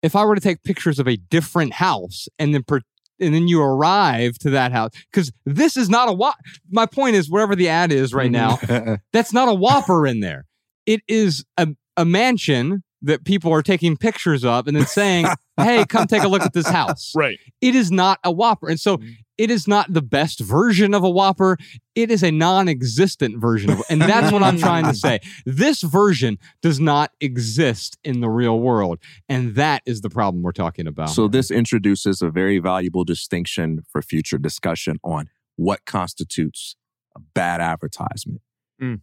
[0.02, 2.82] if I were to take pictures of a different house and then per-
[3.20, 6.36] and then you arrive to that house because this is not a whop.
[6.70, 8.95] My point is, wherever the ad is right now, mm-hmm.
[9.14, 10.45] that's not a whopper in there.
[10.86, 15.28] It is a, a mansion that people are taking pictures of and then saying,
[15.58, 17.38] "Hey, come take a look at this house." Right.
[17.62, 19.12] It is not a whopper, and so mm-hmm.
[19.38, 21.57] It is not the best version of a whopper.
[21.95, 25.19] It is a non-existent version of, and that's what I'm trying to say.
[25.45, 30.51] This version does not exist in the real world, and that is the problem we're
[30.51, 31.10] talking about.
[31.10, 36.76] So this introduces a very valuable distinction for future discussion on what constitutes
[37.15, 38.41] a bad advertisement.
[38.81, 39.01] Mm.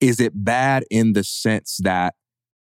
[0.00, 2.14] Is it bad in the sense that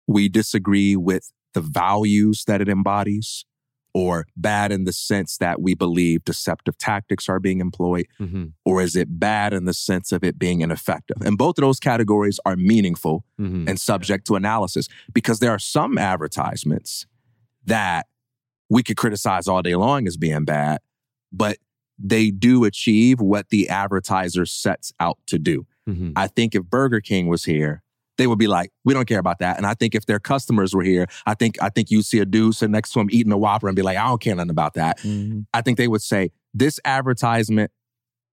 [0.06, 3.44] we disagree with the values that it embodies?
[3.96, 8.06] Or bad in the sense that we believe deceptive tactics are being employed?
[8.20, 8.52] Mhm.
[8.64, 11.18] Or is it bad in the sense of it being ineffective?
[11.24, 13.68] And both of those categories are meaningful Mhm.
[13.68, 17.06] and subject to analysis because there are some advertisements
[17.64, 18.06] that
[18.68, 20.80] we could criticize all day long as being bad,
[21.32, 21.58] but
[21.96, 25.68] they do achieve what the advertiser sets out to do.
[25.88, 26.14] Mhm.
[26.16, 27.83] I think if Burger King was here,
[28.16, 29.56] they would be like, we don't care about that.
[29.56, 32.24] And I think if their customers were here, I think I think you'd see a
[32.24, 34.50] dude sitting next to him eating a Whopper and be like, I don't care nothing
[34.50, 34.98] about that.
[35.52, 37.70] I think they would say, this advertisement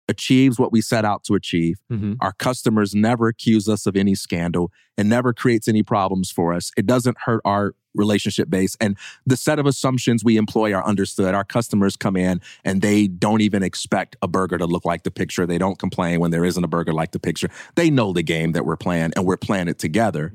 [0.10, 1.78] achieves what we set out to achieve.
[1.92, 2.18] Mhm.
[2.20, 6.72] Our customers never accuse us of any scandal and never creates any problems for us.
[6.76, 8.76] It doesn't hurt our relationship base.
[8.80, 11.34] And the set of assumptions we employ are understood.
[11.34, 15.12] Our customers come in and they don't even expect a burger to look like the
[15.12, 15.46] picture.
[15.46, 17.50] They don't complain when there isn't a burger like the picture.
[17.76, 20.34] They know the game that we're playing and we're playing it together.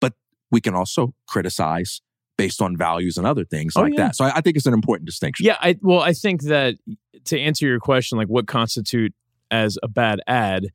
[0.00, 0.14] But
[0.50, 2.00] we can also criticize
[2.36, 4.06] based on values and other things Oh, like yeah.
[4.06, 4.16] that.
[4.16, 5.44] So I, I think it's an important distinction.
[5.46, 6.76] Yeah, I well, I think that
[7.24, 9.14] to answer your question, like what constitute
[9.50, 10.68] as a bad ad,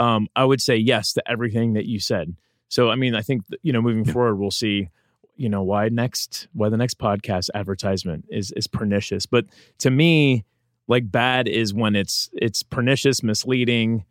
[0.00, 2.34] um, I would say yes to everything that you said.
[2.68, 4.88] So, I mean, I think you know, moving forward, we'll see,
[5.36, 9.26] you know, why next, why the next podcast advertisement is is pernicious.
[9.26, 9.46] But
[9.78, 10.44] to me,
[10.88, 14.04] like bad is when it's it's pernicious, misleading.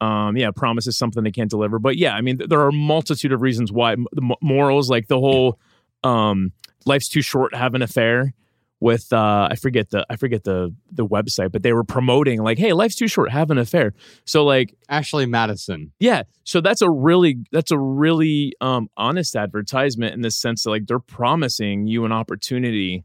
[0.00, 1.78] Um, yeah, promises something they can't deliver.
[1.78, 4.36] But yeah, I mean, th- there are a multitude of reasons why M- the mo-
[4.40, 5.60] morals, like the whole
[6.02, 6.52] um,
[6.86, 8.34] life's too short, to have an affair
[8.82, 12.58] with uh, I forget the I forget the the website, but they were promoting like,
[12.58, 13.94] hey, life's too short, have an affair.
[14.26, 15.92] So like Ashley Madison.
[16.00, 20.70] yeah, so that's a really that's a really um, honest advertisement in the sense that
[20.70, 23.04] like they're promising you an opportunity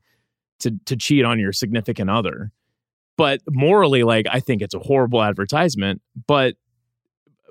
[0.61, 2.51] to to cheat on your significant other.
[3.15, 6.01] But morally, like I think it's a horrible advertisement.
[6.25, 6.55] But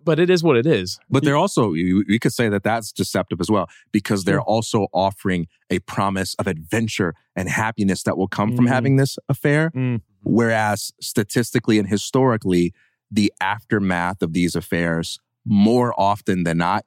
[0.07, 0.99] but it is what it is.
[1.11, 4.87] But they're also, you, you could say that that's deceptive as well, because they're also
[4.95, 8.71] offering a promise of adventure and happiness that will come from Mhm.
[8.71, 9.71] having this affair.
[9.77, 10.01] Mm.
[10.23, 12.73] Whereas statistically and historically,
[13.11, 16.85] the aftermath of these affairs, more often than not,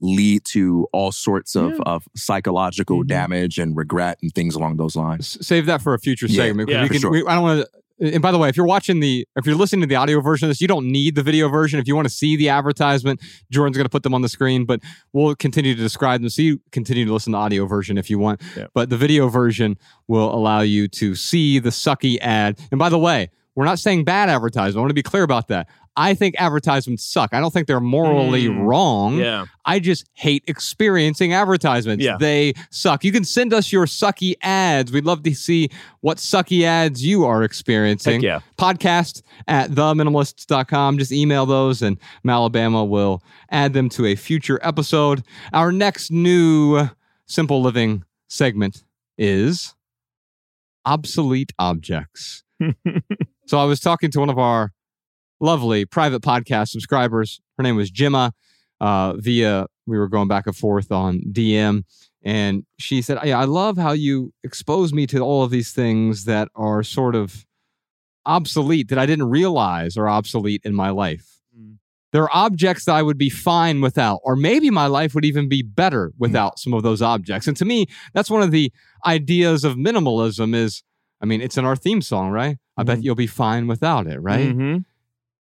[0.00, 1.78] lead to all sorts of, Yeah.
[1.86, 5.36] of psychological damage and regret and things along those lines.
[5.44, 6.68] Save that for a future Yeah, segment.
[6.68, 7.10] 'cause yeah, we for can, sure.
[7.10, 7.68] we, I don't want to.
[8.00, 10.46] And by the way, if you're watching the, if you're listening to the audio version
[10.46, 11.80] of this, you don't need the video version.
[11.80, 13.20] If you want to see the advertisement,
[13.50, 14.80] Jordan's going to put them on the screen, but
[15.12, 16.30] we'll continue to describe them.
[16.30, 18.40] So you continue to listen to the audio version if you want.
[18.56, 18.66] Yeah.
[18.72, 22.58] But the video version will allow you to see the sucky ad.
[22.70, 24.76] And by the way, we're not saying bad advertisement.
[24.76, 25.66] I want to be clear about that.
[26.00, 27.34] I think advertisements suck.
[27.34, 28.64] I don't think they're morally Mm.
[28.64, 29.18] wrong.
[29.18, 29.46] Yeah.
[29.64, 32.04] I just hate experiencing advertisements.
[32.04, 32.16] Yeah.
[32.18, 33.02] They suck.
[33.02, 34.92] You can send us your sucky ads.
[34.92, 35.70] We'd love to see
[36.00, 38.22] what sucky ads you are experiencing.
[38.22, 38.40] Heck yeah.
[38.56, 40.98] Podcast at theminimalists.com.
[40.98, 43.20] Just email those and Malabama will
[43.50, 45.24] add them to a future episode.
[45.52, 46.88] Our next new
[47.26, 48.84] simple living segment
[49.18, 49.74] is
[50.86, 52.44] obsolete objects.
[53.46, 54.72] so I was talking to one of our
[55.40, 57.40] lovely private podcast subscribers.
[57.56, 58.32] Her name was Gemma.
[58.80, 61.82] Uh, via we were going back and forth on DM,
[62.22, 66.26] and she said, "Yeah, I love how you expose me to all of these things
[66.26, 67.44] that are sort of
[68.24, 71.40] obsolete that I didn't realize are obsolete in my life.
[72.12, 75.48] There are objects that I would be fine without, or maybe my life would even
[75.48, 77.46] be better without some of those objects.
[77.46, 78.72] And to me, that's one of the
[79.06, 80.54] ideas of minimalism.
[80.54, 80.82] Is
[81.20, 82.56] I mean, it's in our theme song, right?
[82.76, 84.54] I bet you'll be fine without it, right?
[84.54, 84.84] Mhm.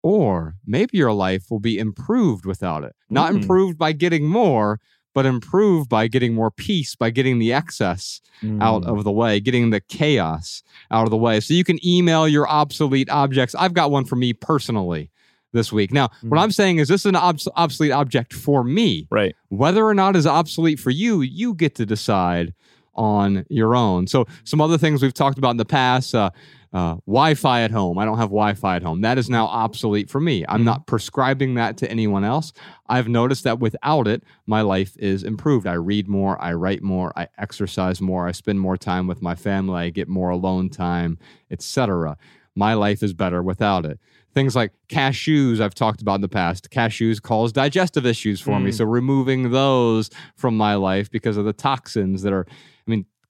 [0.08, 2.96] Or maybe your life will be improved without it.
[3.10, 3.36] Not Mm.
[3.42, 4.80] improved by getting more,
[5.14, 8.22] but improved by getting more peace, by getting the excess
[8.62, 8.98] out Mm.
[8.98, 11.42] of the way, getting the chaos out of the way.
[11.42, 13.54] So you can email your obsolete objects.
[13.56, 15.10] I've got one for me personally
[15.52, 15.92] this week.
[15.92, 19.08] Now, what I'm saying is this is an obs- obsolete object for me.
[19.12, 19.36] Right.
[19.50, 22.54] Whether or not is obsolete for you, you get to decide
[22.96, 24.08] on your own.
[24.08, 26.30] So some other things we've talked about in the past, uh,
[26.74, 27.98] uh, Wi-Fi at home.
[27.98, 29.02] I don't have Wi-Fi at home.
[29.02, 30.46] That is now obsolete for me.
[30.48, 32.54] I'm not prescribing that to anyone else.
[32.88, 35.68] I've noticed that without it, my life is improved.
[35.68, 39.36] I read more, I write more, I exercise more, I spend more time with my
[39.36, 41.18] family, I get more alone time,
[41.52, 42.18] etc.
[42.56, 44.00] My life is better without it.
[44.34, 46.70] Things like cashews, I've talked about in the past.
[46.70, 48.70] Cashews cause digestive issues for me.
[48.70, 48.74] Mm.
[48.76, 52.46] So removing those from my life because of the toxins that are,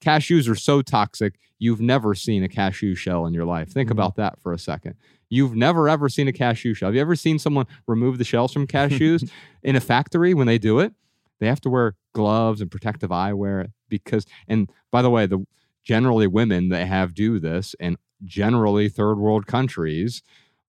[0.02, 3.68] cashews are so toxic, you've never seen a cashew shell in your life.
[3.68, 3.92] Think mm-hmm.
[3.92, 4.94] about that for a second.
[5.28, 6.88] You've never ever seen a cashew shell.
[6.88, 9.30] Have you ever seen someone remove the shells from cashews
[9.62, 10.94] in a factory when they do it?
[11.40, 15.44] They have to wear gloves and protective eyewear because, and by the way, the
[15.84, 20.22] generally women that have do this, and generally third world countries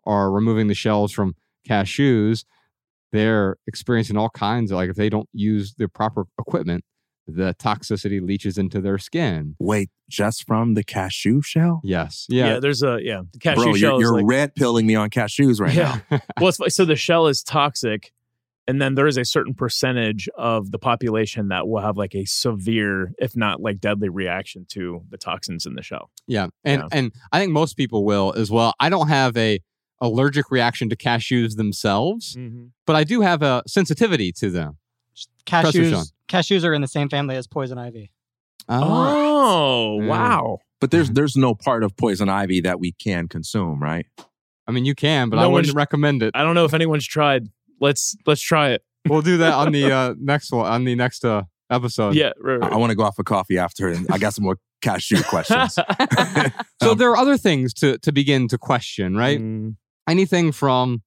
[0.05, 1.35] are removing the shells from
[1.67, 2.45] cashews.
[3.11, 6.83] They're experiencing all kinds of like if they don't use the proper equipment,
[7.35, 9.55] the toxicity leaches into their skin.
[9.59, 11.81] Wait, just from the cashew shell?
[11.83, 12.25] Yes.
[12.29, 12.53] Yeah.
[12.53, 12.59] Yeah.
[12.59, 13.21] there's a yeah.
[13.31, 15.99] The cashew Bro, shell you're, is you're like, red pilling me on cashews right yeah.
[16.09, 16.19] now.
[16.39, 18.11] well, it's, so the shell is toxic,
[18.67, 22.25] and then there is a certain percentage of the population that will have like a
[22.25, 26.11] severe, if not like deadly, reaction to the toxins in the shell.
[26.27, 26.47] Yeah.
[26.63, 26.87] And Yeah.
[26.91, 28.73] and I think most people will as well.
[28.79, 29.59] I don't have a
[30.01, 32.67] allergic reaction to cashews themselves, mm-hmm.
[32.85, 34.77] but I do have a sensitivity to them.
[35.45, 36.03] Press your Sean.
[36.03, 38.11] Cashews, cashews are in the same family as poison ivy.
[38.69, 40.07] Oh, Yeah.
[40.07, 40.59] wow.
[40.81, 44.05] But there's there's no part of poison ivy that we can consume, right?
[44.67, 46.31] I mean, you can, but No I wouldn't recommend it.
[46.35, 47.47] I don't know if anyone's tried.
[47.81, 48.83] Let's let's try it.
[49.07, 52.15] We'll do that on the uh, next one, on the next uh, episode.
[52.15, 52.75] Yeah, right, I, right.
[52.79, 55.77] want to go off for coffee after, and I got some more cashew questions.
[56.81, 59.37] So there are other things to to begin to question, right?
[59.39, 59.75] Mm,
[60.07, 61.03] Anything from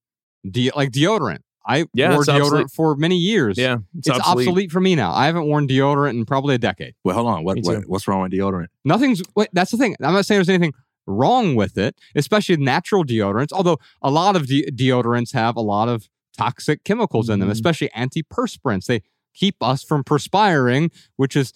[0.49, 1.39] de- like deodorant.
[1.67, 2.71] I Yeah, wore deodorant obsolete.
[2.71, 3.57] for many years.
[3.59, 4.71] yeah, It's, obsolete.
[4.73, 5.13] for me now.
[5.13, 6.95] I haven't worn deodorant in probably a decade.
[7.05, 7.45] well, hold on.
[7.45, 8.67] What, what what's wrong with deodorant?
[8.85, 9.97] Nothing's wait, that's the thing.
[10.03, 10.73] I'm not saying there's anything
[11.07, 15.89] wrong with it, especially natural deodorants, although a lot of de- deodorants have a lot
[15.89, 17.53] of toxic chemicals in them, Mhm.
[17.53, 18.87] especially antiperspirants.
[18.87, 19.03] They
[19.35, 21.53] keep us from perspiring, which is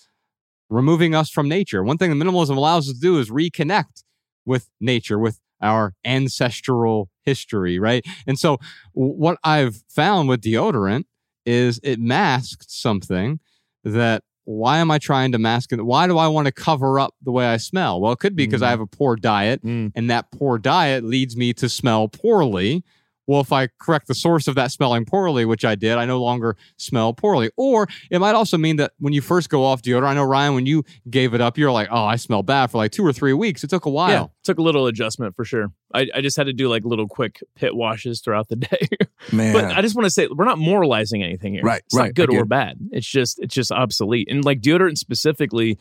[0.69, 1.83] removing us from nature.
[1.85, 4.03] One thing that minimalism allows us to do is reconnect
[4.45, 8.05] with nature, with our ancestral history, right?
[8.27, 8.59] And so,
[8.93, 11.05] what I've found with deodorant
[11.45, 13.41] is it masked something
[13.85, 15.85] that why am I trying to mask it?
[15.85, 18.01] Why do I want to cover up the way I smell?
[18.01, 18.71] Well, it could be because I Mm.
[18.71, 19.93] have a poor diet, Mm.
[19.95, 22.85] and that poor diet leads me to smell poorly.
[23.27, 26.23] Well, if I correct the source of that smelling poorly, which I did, I no
[26.23, 27.51] longer smell poorly.
[27.57, 30.55] Or it might also mean that when you first go off deodorant, I know Ryan,
[30.55, 33.13] when you gave it up, you're like, oh, I smell bad for like two or
[33.13, 33.65] three weeks.
[33.65, 34.11] It took a while.
[34.11, 35.73] Yeah, took a little adjustment for sure.
[35.93, 38.89] I, I just had to do like little quick pit washes throughout the day.
[39.33, 41.63] Man, but I just want to say we're not moralizing anything here.
[41.63, 42.79] Right, It's right, not good or bad.
[42.93, 44.29] It's just it's just obsolete.
[44.31, 45.79] And like deodorant specifically,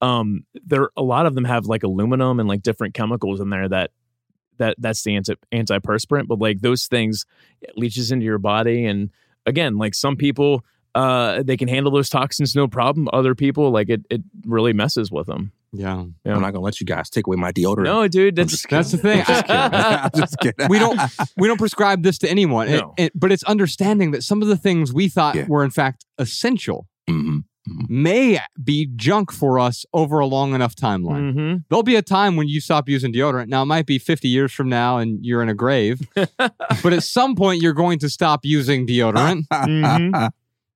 [0.00, 3.68] um, there a lot of them have like aluminum and like different chemicals in there
[3.68, 3.90] that
[4.58, 6.26] that that's the anti antiperspirant.
[6.28, 7.24] But like those things
[7.60, 8.84] it leaches into your body.
[8.86, 9.10] And
[9.46, 13.08] again, like some people uh they can handle those toxins no problem.
[13.12, 15.52] Other people like it it really messes with them.
[15.72, 16.04] Yeah.
[16.24, 16.34] Yeah.
[16.34, 17.84] I'm not gonna let you guys take away my deodorant.
[17.84, 19.22] No, dude, that's That's the thing.
[19.26, 20.54] I'm just kidding.
[20.58, 20.98] I'm just we don't
[21.36, 22.70] we don't prescribe this to anyone.
[22.70, 22.94] No.
[22.96, 25.46] it- but it's understanding that some of the things we thought Yeah.
[25.48, 27.44] were in fact essential Mhm.
[27.88, 31.32] May be junk for us over a long enough timeline.
[31.32, 33.48] hmm There'll be a time when you stop using deodorant.
[33.48, 37.02] Now it might be 50 years from now and you're in a grave, but at
[37.02, 39.44] some point you're going to stop using deodorant.
[39.52, 40.30] Mhm.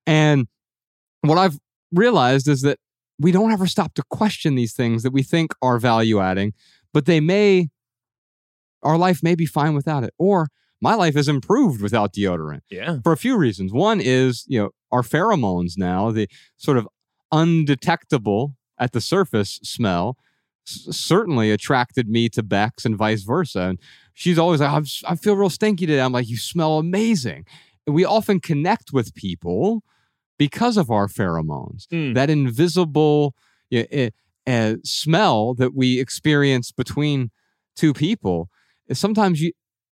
[0.07, 0.47] And
[1.21, 1.57] what I've
[1.91, 2.79] realized is that
[3.19, 6.53] we don't ever stop to question these things that we think are value adding,
[6.93, 7.69] but they may,
[8.83, 10.13] our life may be fine without it.
[10.17, 10.47] Or
[10.81, 12.97] my life is improved without deodorant Yeah.
[13.03, 13.71] for a few reasons.
[13.71, 16.27] One is, you know, our pheromones now, the
[16.57, 16.87] sort of
[17.31, 20.17] undetectable at the surface smell
[20.67, 23.61] s- certainly attracted me to Bex and vice versa.
[23.61, 23.79] And
[24.13, 26.01] she's always like, I'm, I feel real stinky today.
[26.01, 27.45] I'm like, you smell amazing.
[27.85, 29.83] And we often connect with people
[30.37, 32.15] because of our pheromones, Mm.
[32.15, 33.35] that invisible
[33.69, 34.09] yeah, eh,
[34.47, 37.29] eh, smell that we experience between
[37.75, 38.49] two people.
[38.91, 39.51] Sometimes you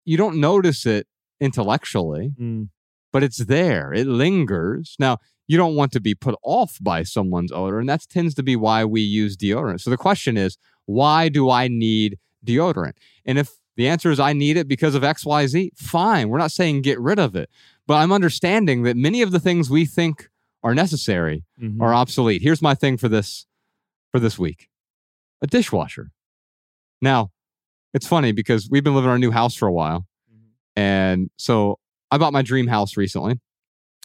[0.07, 1.05] you don't notice it
[1.39, 2.69] intellectually, Mm.
[3.13, 3.93] but it's there.
[3.93, 4.95] It lingers.
[4.99, 8.43] Now, you don't want to be put off by someone's odor, and that tends to
[8.43, 9.81] be why we use deodorant.
[9.81, 12.93] So the question is, why do I need deodorant?
[13.25, 16.29] And if the answer is I need it because of XYZ, fine.
[16.29, 17.49] We're not saying get rid of it.
[17.85, 20.29] But I'm understanding that many of the things we think
[20.63, 21.79] are necessary Mhm.
[21.81, 22.41] are obsolete.
[22.41, 23.45] Here's my thing for this
[24.11, 24.69] for this week.
[25.41, 26.11] A dishwasher.
[27.01, 27.31] Now,
[27.93, 30.05] it's funny because we've been living in our new house for a while.
[30.75, 31.79] And so
[32.11, 33.39] I bought my dream house recently.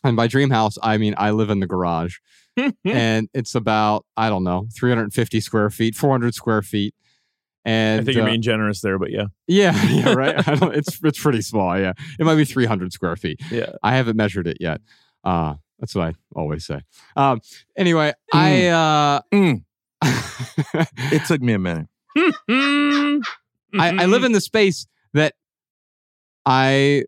[0.05, 2.17] And by dream house, I mean I live in the garage.
[2.85, 6.94] and it's about, I don't know, 350 square feet, 400 square feet.
[7.65, 9.27] And I think you're uh, being generous there, but yeah.
[9.47, 10.49] yeah, yeah, right.
[10.49, 11.78] I don't, it's it's pretty small.
[11.78, 13.41] Yeah, it might be 300 square feet.
[13.51, 13.73] Yeah.
[13.83, 14.81] I haven't measured it yet.
[15.23, 16.81] Uh, that's what I always say.
[17.17, 17.41] Um,
[17.77, 19.65] anyway, I uh, Mm.
[21.12, 21.86] It took me a minute.
[23.75, 25.34] I, I live in the space that
[26.44, 27.05] I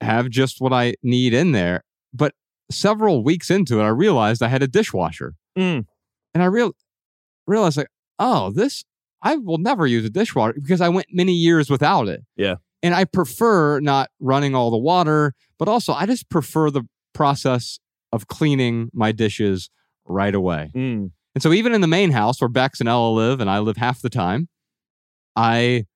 [0.00, 1.84] have just what I need in there.
[2.12, 2.34] But
[2.70, 5.84] several weeks into it, I realized I had a dishwasher, Mm.
[6.34, 6.72] and I real
[7.46, 7.88] realized like,
[8.18, 8.84] oh, this
[9.22, 12.22] I will never use a dishwasher because I went many years without it.
[12.36, 12.56] Yeah.
[12.82, 17.78] And I prefer not running all the water, but also I just prefer the process
[18.12, 19.70] of cleaning my dishes
[20.04, 20.70] right away.
[20.74, 21.10] Mm.
[21.34, 23.76] And so even in the main house where Bex and Ella live, and I live
[23.76, 24.48] half the time,
[25.36, 25.86] I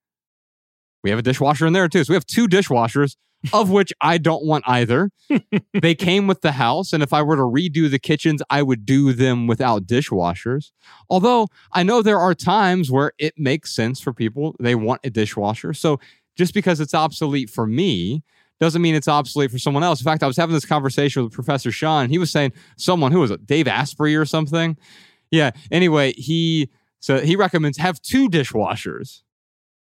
[1.03, 2.03] we have a dishwasher in there too.
[2.05, 3.17] So we have two dishwashers,
[3.53, 5.11] of which I don't want either.
[5.81, 8.85] they came with the house, and if I were to redo the kitchens, I would
[8.85, 10.73] do them without dishwashers.
[11.09, 15.11] Although I know there are times where it makes sense for people, they want a
[15.11, 15.75] dishwasher.
[15.75, 16.01] So
[16.37, 18.23] just because it's obsolete for me
[18.59, 20.01] doesn't mean it's obsolete for someone else.
[20.01, 22.09] In fact, I was having this conversation with Professor Sean.
[22.09, 24.77] He was saying someone who was it, Dave Asprey or something.
[25.31, 25.51] Yeah.
[25.71, 29.23] Anyway, he so he recommends have two dishwashers,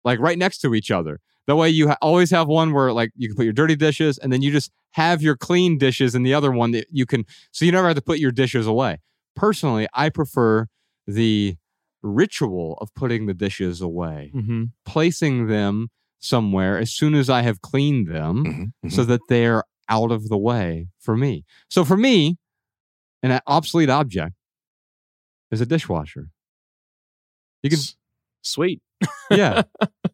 [0.05, 1.20] like right next to each other.
[1.47, 4.18] That way, you ha- always have one where like you can put your dirty dishes,
[4.18, 7.24] and then you just have your clean dishes in the other one that you can.
[7.52, 9.00] So you never have to put your dishes away.
[9.36, 10.68] Personally, I prefer
[11.07, 11.57] the
[12.02, 14.70] ritual of putting the dishes away, Mhm.
[14.86, 15.89] placing them
[16.20, 18.92] somewhere as soon as I have cleaned them, Mhm, mhm.
[18.92, 21.44] so that they're out of the way for me.
[21.68, 22.36] So for me,
[23.23, 24.34] an obsolete object
[25.50, 26.28] is a dishwasher.
[27.62, 27.97] You can S-
[28.42, 28.81] Sweet.
[29.31, 29.62] Yeah.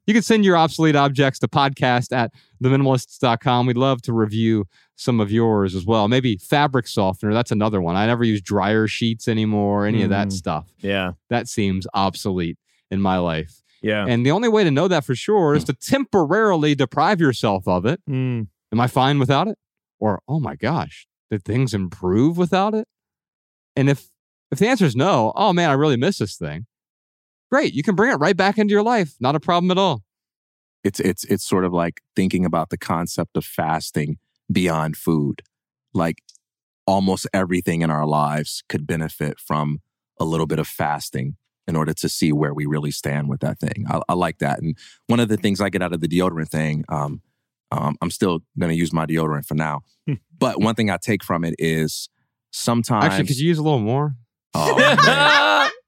[0.07, 3.67] You can send your obsolete objects to podcast at theminimalists.com.
[3.67, 4.65] We'd love to review
[4.97, 6.09] some of yours as well.
[6.09, 7.33] Maybe fabric softener.
[7.33, 7.97] That's another one.
[7.97, 10.33] I never use dryer sheets anymore, any of that Mm.
[10.33, 10.73] stuff.
[10.78, 11.12] Yeah.
[11.28, 12.59] That seems obsolete
[12.91, 13.62] in my life.
[13.83, 14.05] Yeah.
[14.07, 17.86] And the only way to know that for sure is to temporarily deprive yourself of
[17.86, 18.01] it.
[18.09, 18.49] Mm.
[18.73, 19.57] Am I fine without it?
[19.99, 22.86] Or, oh my gosh, did things improve without it?
[23.77, 24.09] And if
[24.51, 26.67] if the answer is no, oh man, I really miss this thing.
[27.51, 29.15] Great, you can bring it right back into your life.
[29.20, 30.03] Not a problem at all.
[30.85, 34.19] it's it's it's sort of like thinking about the concept of fasting
[34.51, 35.43] beyond food
[35.93, 36.23] like
[36.87, 39.81] almost everything in our lives could benefit from
[40.19, 41.37] a little bit of fasting
[41.69, 44.61] in order to see where we really stand with that thing i, I like that
[44.62, 47.20] and one of the things i get out of the deodorant thing um,
[47.70, 49.83] um, i'm still going to use my deodorant for now
[50.39, 52.09] but one thing i take from it is
[52.53, 54.15] sometimes Actually, could you use a little more?
[54.55, 55.70] Oh, man.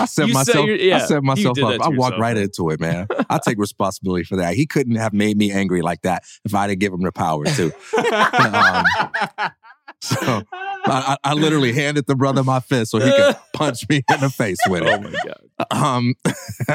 [0.00, 0.66] I set You set myself.
[0.66, 1.80] your- yeah, I set myself up.
[1.80, 3.06] I walked right into it, man.
[3.30, 4.54] I take responsibility for that.
[4.54, 7.44] He couldn't have made me angry like that if I didn't give him the power
[7.44, 7.66] to.
[7.66, 9.50] Um,
[10.00, 14.20] so I, I literally handed the brother my fist so he could punch me in
[14.20, 15.02] the face with Oh it.
[15.02, 15.66] my god.
[15.70, 16.14] Um,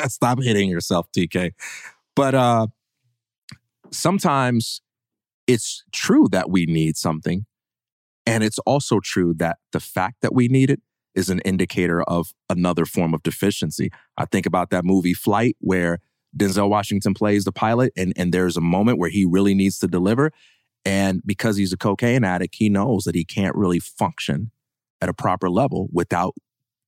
[0.08, 1.52] stop hitting yourself, TK.
[2.16, 2.68] But uh,
[3.92, 4.82] sometimes
[5.48, 7.46] it's true that we need something,
[8.26, 10.82] and it's also true that the fact that we need it
[11.16, 13.90] is an indicator of another form of deficiency.
[14.18, 16.00] I think about that movie Flight, where
[16.38, 19.88] Denzel Washington plays the pilot, and, and there's a moment where he really needs to
[19.88, 20.32] deliver.
[20.84, 24.52] And because he's a cocaine addict, he knows that he can't really function
[25.02, 26.36] at a proper level without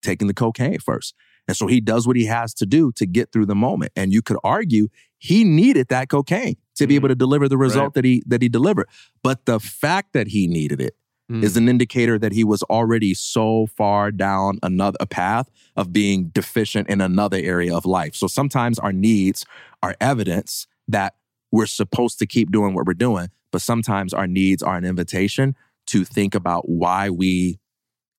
[0.03, 1.15] taking the cocaine first.
[1.47, 3.93] And so he does what he has to do to get through the moment.
[3.95, 6.97] And you could argue he needed that cocaine to be Mhm.
[6.97, 7.93] able to deliver the result Right.
[7.95, 8.87] that he that he delivered.
[9.23, 10.95] But the fact that he needed it
[11.29, 11.57] is mm.
[11.57, 16.89] an indicator that he was already so far down another a path of being deficient
[16.89, 18.15] in another area of life.
[18.15, 19.45] So sometimes our needs
[19.83, 21.15] are evidence that
[21.51, 25.55] we're supposed to keep doing what we're doing, but sometimes our needs are an invitation
[25.87, 27.59] to think about why we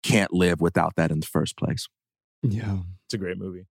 [0.03, 1.87] can't live without that in the first place.
[2.43, 2.79] Yeah.
[3.05, 3.65] It's a great movie.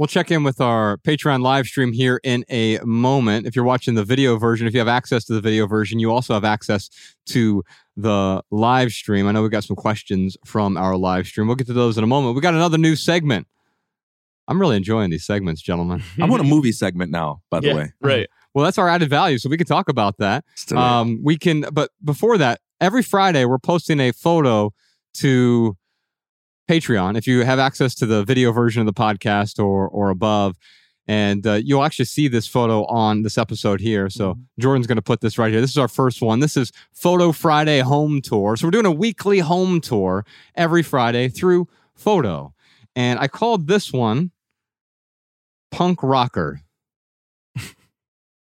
[0.00, 3.46] We'll check in with our Patreon live stream here in a moment.
[3.46, 6.10] If you're watching the video version, if you have access to the video version, you
[6.10, 6.88] also have access
[7.26, 7.62] to
[7.98, 9.28] the live stream.
[9.28, 11.48] I know we got some questions from our live stream.
[11.48, 12.34] We'll get to those in a moment.
[12.34, 13.46] We got another new segment.
[14.48, 16.02] I'm really enjoying these segments, gentlemen.
[16.18, 17.92] I want a movie segment now, by the Yeah, way.
[18.00, 18.30] Right.
[18.54, 20.46] Well, that's our added value, so we can talk about that.
[20.74, 24.72] Um, we can, but before that, every Friday we're posting a photo
[25.16, 25.76] to
[26.70, 27.18] Patreon.
[27.18, 30.56] If you have access to the video version of the podcast or or above,
[31.08, 34.08] and uh, you'll actually see this photo on this episode here.
[34.08, 35.60] So Jordan's going to put this right here.
[35.60, 36.38] This is our first one.
[36.38, 38.54] This is Photo Friday Home Tour.
[38.54, 40.24] So we're doing a weekly home tour
[40.54, 41.66] every Friday through
[41.96, 42.54] Photo,
[42.94, 44.30] and I called this one
[45.72, 46.60] Punk Rocker.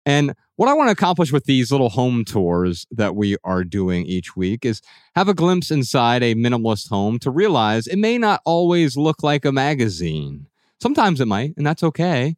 [0.06, 4.06] And what I want to accomplish with these little home tours that we are doing
[4.06, 4.82] each week is
[5.16, 9.46] have a glimpse inside a minimalist home to realize it may not always look like
[9.46, 10.48] a magazine.
[10.82, 12.36] Sometimes it might, and that's okay.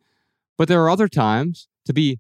[0.56, 2.20] But there are other times to be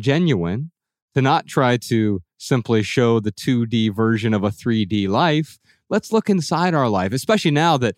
[0.00, 0.72] genuine,
[1.14, 5.60] to not try to simply show the 2D version of a 3D life.
[5.88, 7.94] Let's look inside our life, especially now that,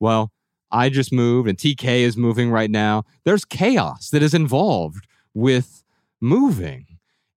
[0.00, 0.32] well,
[0.72, 3.04] I just moved and TK is moving right now.
[3.22, 5.84] There's chaos that is involved with
[6.20, 6.87] moving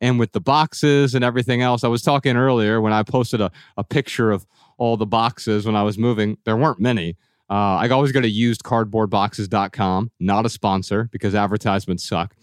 [0.01, 1.83] and with the boxes and everything else.
[1.83, 4.45] I was talking earlier when I posted a, a picture of
[4.77, 6.37] all the boxes when I was moving.
[6.43, 7.15] There weren't many.
[7.49, 12.35] Uh, I always go to usedcardboardboxes.com, not a sponsor because advertisements suck.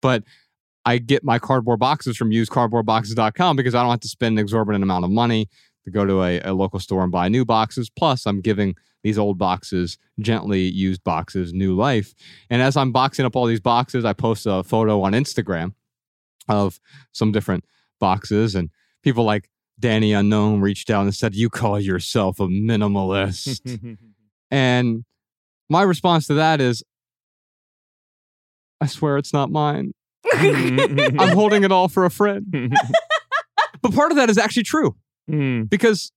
[0.00, 0.24] But
[0.84, 4.82] I get my cardboard boxes from usedcardboardboxes.com because I don't have to spend an exorbitant
[4.82, 5.48] amount of money
[5.84, 7.90] to go to a, a local store and buy new boxes.
[7.90, 12.14] Plus, I'm giving these old boxes, gently used boxes, new life.
[12.48, 15.74] And as I'm boxing up all these boxes, I post a photo on Instagram
[16.48, 16.80] of
[17.12, 17.64] some different
[18.00, 18.54] boxes.
[18.54, 18.70] And
[19.02, 19.48] people like
[19.78, 23.98] Danny Unknown reached out and said, You call yourself a minimalist.
[24.50, 25.04] and
[25.68, 26.82] my response to that is,
[28.80, 29.92] I swear it's not mine.
[30.32, 32.44] I'm holding it all for a friend.
[33.82, 34.96] but part of that is actually true
[35.28, 35.62] hmm.
[35.62, 36.12] because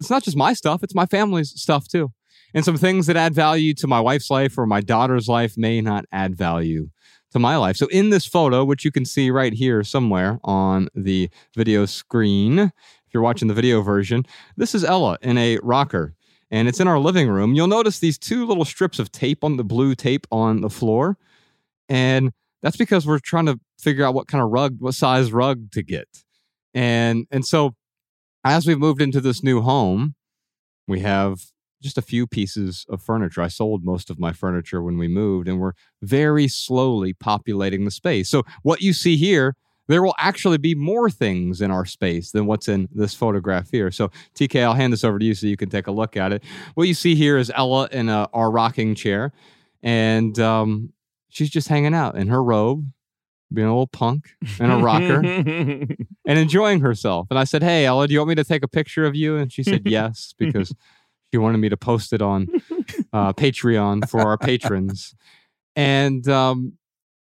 [0.00, 2.12] it's not just my stuff, it's my family's stuff too.
[2.54, 5.80] And some things that add value to my wife's life or my daughter's life may
[5.80, 6.90] not add value
[7.32, 7.76] to my life.
[7.76, 12.58] So, in this photo, which you can see right here somewhere on the video screen,
[12.58, 14.24] if you're watching the video version,
[14.56, 16.14] this is Ella in a rocker
[16.50, 17.54] and it's in our living room.
[17.54, 21.16] You'll notice these two little strips of tape on the blue tape on the floor.
[21.88, 25.72] And that's because we're trying to figure out what kind of rug, what size rug
[25.72, 26.06] to get.
[26.74, 27.74] And and so
[28.44, 30.14] as we've moved into this new home,
[30.86, 31.40] we have
[31.82, 33.42] just a few pieces of furniture.
[33.42, 37.90] I sold most of my furniture when we moved, and we're very slowly populating the
[37.90, 38.28] space.
[38.28, 39.56] So, what you see here,
[39.88, 43.90] there will actually be more things in our space than what's in this photograph here.
[43.90, 46.32] So, TK, I'll hand this over to you so you can take a look at
[46.32, 46.42] it.
[46.74, 49.32] What you see here is Ella in a, our rocking chair,
[49.82, 50.92] and um,
[51.28, 52.86] she's just hanging out in her robe,
[53.52, 57.26] being a little punk and a rocker and enjoying herself.
[57.30, 59.36] And I said, Hey, Ella, do you want me to take a picture of you?
[59.36, 60.74] And she said, Yes, because
[61.32, 62.48] she wanted me to post it on
[63.12, 65.14] uh, Patreon for our patrons.
[65.74, 66.74] And um,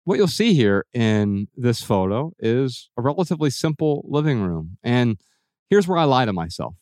[0.05, 4.78] what you'll see here in this photo is a relatively simple living room.
[4.85, 5.18] And
[5.68, 6.75] here's where I lie to myself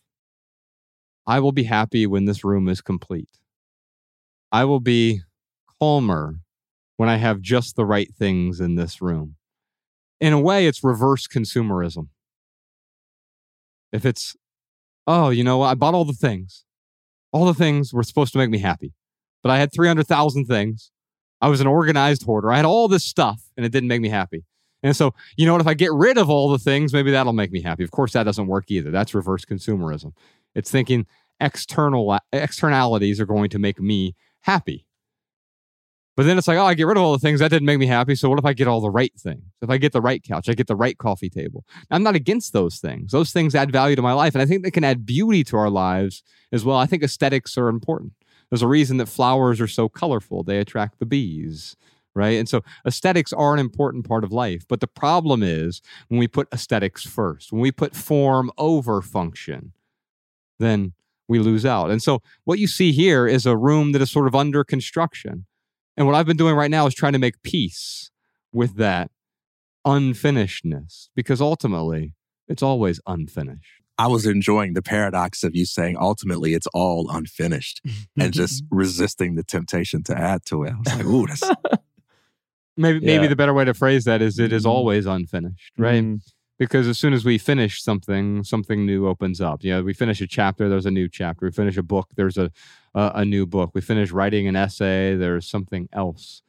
[1.27, 3.31] I will be happy when this room is complete.
[4.53, 5.23] I will be
[5.81, 6.41] calmer
[6.97, 9.37] when I have just the right things in this room.
[10.21, 12.09] In a way, it's reverse consumerism.
[13.91, 14.37] If it's,
[15.07, 16.64] oh, you know, I bought all the things,
[17.35, 18.95] all the things were supposed to make me happy,
[19.43, 20.93] but I had 300,000 things.
[21.41, 22.53] I was an organized hoarder.
[22.53, 24.45] I had all this stuff and it didn't make me happy.
[24.85, 25.61] And so, you know what?
[25.61, 27.83] If I get rid of all the things, maybe that'll make me happy.
[27.83, 28.93] Of course, that doesn't work either.
[28.93, 30.13] That's reverse consumerism.
[30.55, 31.07] It's thinking
[31.41, 34.87] external externalities are going to make me happy.
[36.17, 37.79] But then it's like, oh, I get rid of all the things that didn't make
[37.79, 38.15] me happy.
[38.15, 39.43] So what if I get all the right things?
[39.61, 41.65] If I get the right couch, I get the right coffee table.
[41.91, 43.11] I'm not against those things.
[43.11, 44.35] Those things add value to my life.
[44.35, 46.77] And I think they can add beauty to our lives as well.
[46.77, 48.13] I think aesthetics are important.
[48.49, 50.45] There's a reason that flowers are so colorful.
[50.45, 51.75] They attract the bees,
[52.15, 52.39] right?
[52.39, 54.65] And so aesthetics are an important part of life.
[54.69, 59.73] But the problem is when we put aesthetics first, when we put form over function,
[60.61, 60.93] then
[61.27, 61.91] we lose out.
[61.91, 65.47] And so what you see here is a room that is sort of under construction.
[65.97, 68.11] And what I've been doing right now is trying to make peace
[68.53, 69.11] with that
[69.87, 72.15] unfinishedness because ultimately
[72.49, 73.83] it's always unfinished.
[73.97, 77.81] I was enjoying the paradox of you saying ultimately it's all unfinished
[78.19, 80.73] and just resisting the temptation to add to it.
[80.73, 81.43] I was like, ooh, that's
[82.77, 84.71] Maybe maybe the better way to phrase that is it is Mhm.
[84.71, 86.03] always unfinished, right?
[86.03, 86.21] Mhm.
[86.59, 89.65] Because as soon as we finish something, something new opens up.
[89.65, 91.47] You know, we finish a chapter, there's a new chapter.
[91.47, 92.51] We finish a book, there's a
[92.95, 93.71] a, a new book.
[93.75, 96.43] We finish writing an essay, there's something else.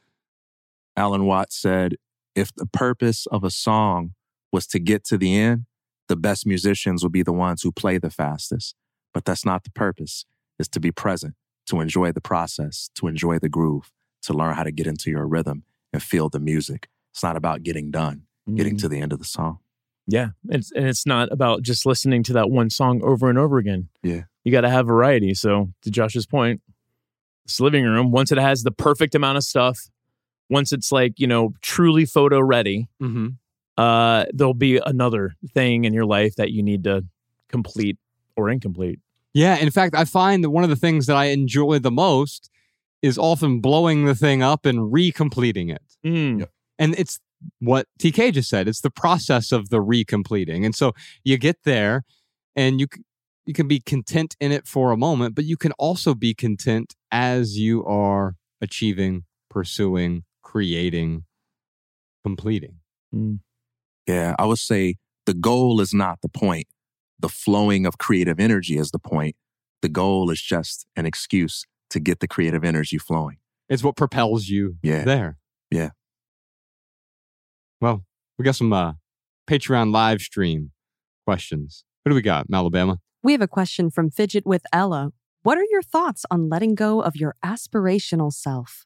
[0.95, 1.95] Alan Watts said,
[2.35, 4.13] if the purpose of a song
[4.51, 5.65] was to get to the end,
[6.07, 8.75] the best musicians will be the ones who play the fastest.
[9.13, 10.25] But that's not the purpose.
[10.59, 11.35] It's to be present,
[11.67, 13.91] to enjoy the process, to enjoy the groove,
[14.23, 16.87] to learn how to get into your rhythm and feel the music.
[17.13, 18.81] It's not about getting done, getting Mhm.
[18.81, 19.59] to the end of the song.
[20.07, 23.57] Yeah, it's and it's not about just listening to that one song over and over
[23.57, 23.89] again.
[24.03, 24.23] Yeah.
[24.43, 25.33] You got to have variety.
[25.33, 26.61] So, to Josh's point,
[27.47, 29.79] this living room, once it has the perfect amount of stuff,
[30.49, 33.29] once it's like, you know, truly photo ready, Mm-hmm.
[33.77, 37.03] uh, there'll be another thing in your life that you need to
[37.49, 37.97] complete
[38.35, 38.99] or incomplete.
[39.33, 42.49] Yeah, in fact, I find that one of the things that I enjoy the most
[43.01, 45.81] is often blowing the thing up and recompleting it.
[46.05, 46.47] Mm.
[46.79, 47.19] And it's
[47.59, 48.67] what TK just said.
[48.67, 50.65] It's the process of the recompleting.
[50.65, 52.03] And so you get there
[52.55, 52.87] and you
[53.45, 56.95] you can be content in it for a moment, but you can also be content
[57.11, 61.25] as you are achieving, pursuing, creating,
[62.23, 62.77] completing.
[63.13, 63.39] Mm.
[64.07, 64.95] Yeah, I would say
[65.27, 66.67] the goal is not the point.
[67.19, 69.35] The flowing of creative energy is the point.
[69.81, 73.37] The goal is just an excuse to get the creative energy flowing.
[73.69, 75.03] It's what propels you Yeah.
[75.03, 75.37] there.
[75.69, 75.89] Yeah.
[77.81, 78.05] Well,
[78.37, 78.93] we got some uh,
[79.47, 80.71] Patreon live stream
[81.25, 81.83] questions.
[82.03, 82.99] What do we got, Alabama?
[83.23, 85.11] We have a question from Fidget with Ella.
[85.43, 88.85] What are your thoughts on letting go of your aspirational self?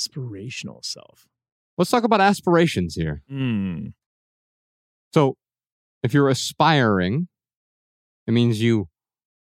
[0.00, 1.26] Aspirational self.
[1.76, 3.22] Let's talk about aspirations here.
[3.30, 3.92] Mm.
[5.14, 5.36] So,
[6.02, 7.28] if you're aspiring,
[8.26, 8.88] it means you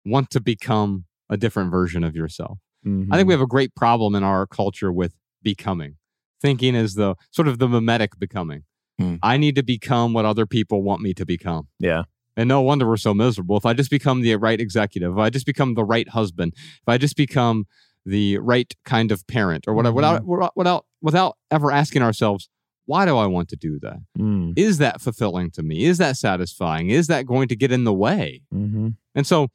[0.06, 2.58] want to become a different version of yourself.
[2.84, 5.98] I think we have a great problem in our culture with becoming,
[6.42, 8.64] thinking as the sort of the mimetic becoming.
[9.00, 9.16] Hmm.
[9.24, 11.68] I need to become what other people want me to become.
[11.80, 12.04] Yeah.
[12.38, 13.58] And no wonder we're so miserable.
[13.58, 16.88] If I just become the right executive, if I just become the right husband, if
[16.88, 17.66] I just become
[18.06, 22.50] the right kind of parent or whatever, without, without, without ever asking ourselves,
[22.86, 24.00] why do I want to do that?
[24.18, 24.54] Mm.
[24.58, 25.86] Is that fulfilling to me?
[25.86, 26.90] Is that satisfying?
[26.90, 28.42] Is that going to get in the way?
[28.54, 28.90] Mm-hmm.
[29.14, 29.50] And so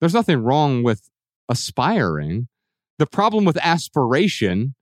[0.00, 1.08] there's nothing wrong with
[1.48, 2.48] aspiring.
[2.98, 4.74] The problem with aspiration,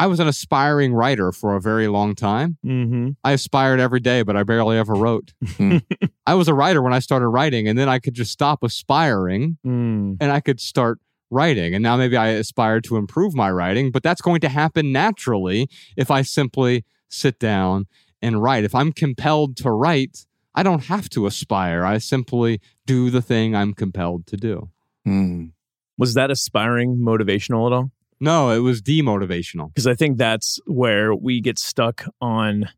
[0.00, 2.56] I was an aspiring writer for a very long time.
[2.64, 3.10] Mm-hmm.
[3.22, 5.32] I aspired every day, but I barely ever wrote.
[6.26, 9.58] I was a writer when I started writing, and then I could just stop aspiring
[9.66, 10.16] Mm.
[10.20, 10.98] and I could start
[11.30, 11.74] writing.
[11.74, 15.68] And now maybe I aspire to improve my writing, but that's going to happen naturally
[15.96, 17.86] if I simply sit down
[18.22, 18.64] and write.
[18.64, 21.84] If I'm compelled to write, I don't have to aspire.
[21.84, 24.70] I simply do the thing I'm compelled to do.
[25.06, 25.52] Mm.
[25.98, 27.90] Was that aspiring motivational at all?
[28.20, 29.68] No, it was demotivational.
[29.68, 32.68] Because I think that's where we get stuck on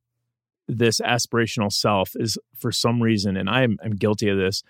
[0.69, 4.63] this aspirational self is for some reason, and I'm, I'm guilty of this.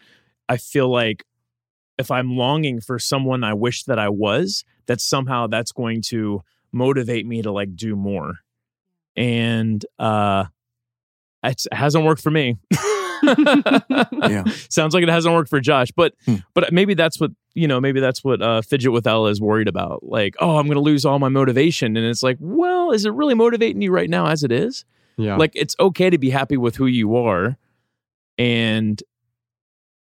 [0.49, 1.25] I feel like
[1.99, 6.42] if I'm longing for someone I wish that I was, that somehow that's going to
[6.73, 8.39] motivate me to like do more.
[9.15, 10.47] And uh
[11.44, 12.57] it hasn't worked for me.
[14.31, 14.44] Yeah.
[14.68, 16.36] Sounds like it hasn't worked for Josh, but Hmm.
[16.55, 17.81] but maybe that's what you know.
[17.81, 20.02] Maybe that's what uh, Fidget with Ella is worried about.
[20.05, 23.12] Like, oh, I'm going to lose all my motivation, and it's like, well, is it
[23.12, 24.84] really motivating you right now as it is?
[25.17, 25.36] Yeah.
[25.36, 27.57] Like, it's okay to be happy with who you are,
[28.39, 29.02] and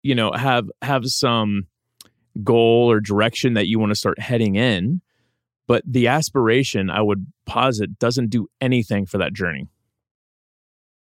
[0.03, 1.67] you know have have some
[2.43, 5.01] goal or direction that you want to start heading in.
[5.67, 9.67] But the aspiration, I would posit, doesn't do anything for that journey.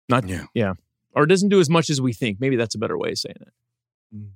[0.09, 0.45] Not Yeah.
[0.53, 0.73] yeah,
[1.16, 2.40] or doesn't do as much as we think.
[2.40, 3.53] Maybe that's a better way of saying it.
[4.16, 4.30] Mm.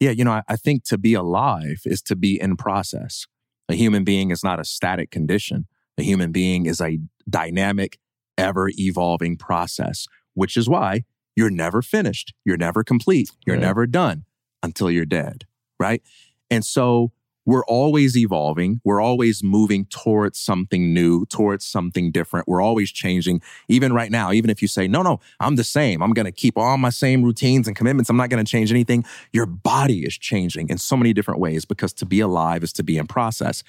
[0.00, 3.26] Yeah, you know, I, I think to be alive is to be in process.
[3.68, 5.66] A human being is not a static condition.
[5.98, 7.98] A human being is a dynamic,
[8.36, 11.04] ever evolving process, which is why
[11.36, 12.34] you're never finished.
[12.44, 13.30] You're never complete.
[13.46, 13.62] You're Right.
[13.62, 14.24] never done
[14.62, 15.44] until you're dead.
[15.78, 16.02] Right.
[16.50, 17.12] And so
[17.44, 18.80] we're always evolving.
[18.84, 22.46] We're always moving towards something new, towards something different.
[22.46, 23.42] We're always changing.
[23.68, 26.02] Even right now, even if you say, no, no, I'm the same.
[26.02, 28.10] I'm going to keep all my same routines and commitments.
[28.10, 29.04] I'm not going to change anything.
[29.32, 32.84] Your body is changing in so many different ways because to be alive is to
[32.84, 33.64] be in process.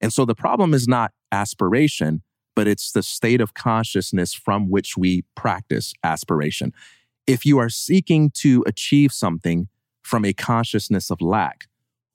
[0.00, 2.22] And so the problem is not aspiration,
[2.54, 6.72] but it's the state of consciousness from which we practice aspiration.
[7.26, 9.68] If you are seeking to achieve something
[10.02, 11.66] from a consciousness of lack,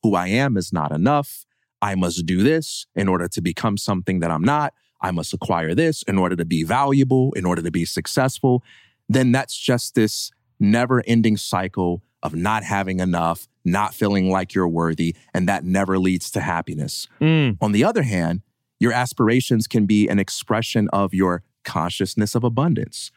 [0.06, 1.48] who I am is not enough.
[1.82, 4.72] I must do this in order to become something that I'm not.
[5.01, 8.61] I must acquire this in order to be valuable, in order to be successful.
[9.09, 14.67] Then that's just this never ending cycle of not having enough, not feeling like you're
[14.67, 17.08] worthy, and that never leads to happiness.
[17.19, 17.58] Mm.
[17.59, 18.43] On the other hand,
[18.80, 23.11] your aspirations can be an expression of your consciousness of abundance.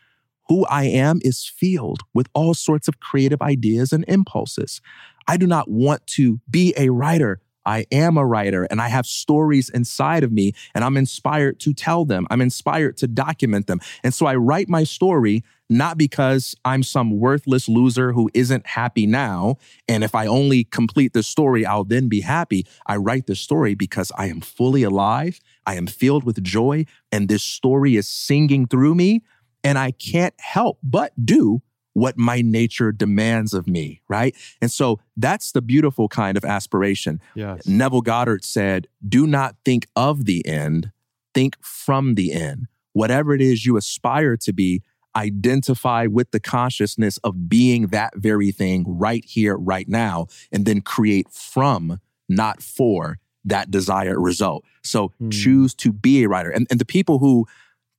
[0.49, 4.81] who I am is filled with all sorts of creative ideas and impulses.
[5.29, 7.41] I do not want to be a writer.
[7.67, 11.75] I am a writer and I have stories inside of me and I'm inspired to
[11.75, 12.27] tell them.
[12.31, 13.81] I'm inspired to document them.
[14.03, 19.05] And so I write my story not because I'm some worthless loser who isn't happy
[19.05, 19.57] now.
[19.87, 22.67] And if I only complete the story, I'll then be happy.
[22.87, 25.39] I write the story because I am fully alive.
[25.67, 29.23] I am filled with joy and this story is singing through me.
[29.63, 31.61] And I can't help but do
[31.99, 34.35] what my nature demands of me, right?
[34.61, 37.21] And so that's the beautiful kind of aspiration.
[37.35, 37.67] Yes.
[37.67, 40.93] Neville Goddard said, Do not think of the end,
[41.35, 42.69] think from the end.
[42.93, 44.83] Whatever it is you aspire to be,
[45.17, 50.81] identify with the consciousness of being that very thing right here, right now, and then
[50.81, 54.65] create from, not for that desired result.
[54.83, 55.31] So Hmm.
[55.31, 56.51] choose to be a writer.
[56.51, 57.47] And, and the people who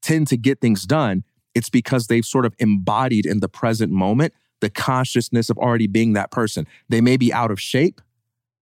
[0.01, 1.23] tend to get things done,
[1.55, 6.13] it's because they've sort of embodied in the present moment the consciousness of already being
[6.13, 6.67] that person.
[6.89, 8.01] They may be out of shape,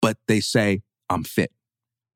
[0.01, 1.51] but they say, I'm fit.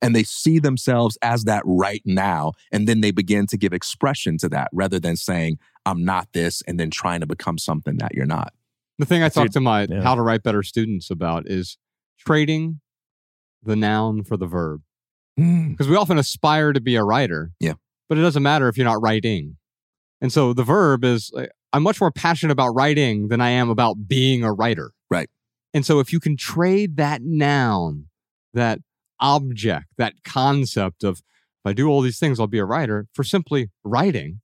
[0.02, 2.54] And they see themselves as that right now.
[2.72, 6.62] And then they begin to give expression to that rather than saying, I'm not this,
[6.68, 8.54] and then trying to become something that you're not.
[8.98, 10.02] The thing I talk to my yeah.
[10.02, 11.78] how to write better students about is
[12.18, 12.82] trading
[13.64, 14.82] the noun for the verb.
[15.40, 15.72] Mm.
[15.72, 17.52] Because we often aspire to be a writer.
[17.60, 17.74] Yeah.
[18.08, 19.58] But it doesn't matter if you're not writing.
[20.22, 23.70] And so the verb is like, I'm much more passionate about writing than I am
[23.70, 24.92] about being a writer.
[25.10, 25.30] Right.
[25.74, 28.06] And so if you can trade that noun,
[28.54, 28.80] that
[29.20, 33.24] object, that concept of if I do all these things, I'll be a writer for
[33.24, 34.42] simply writing,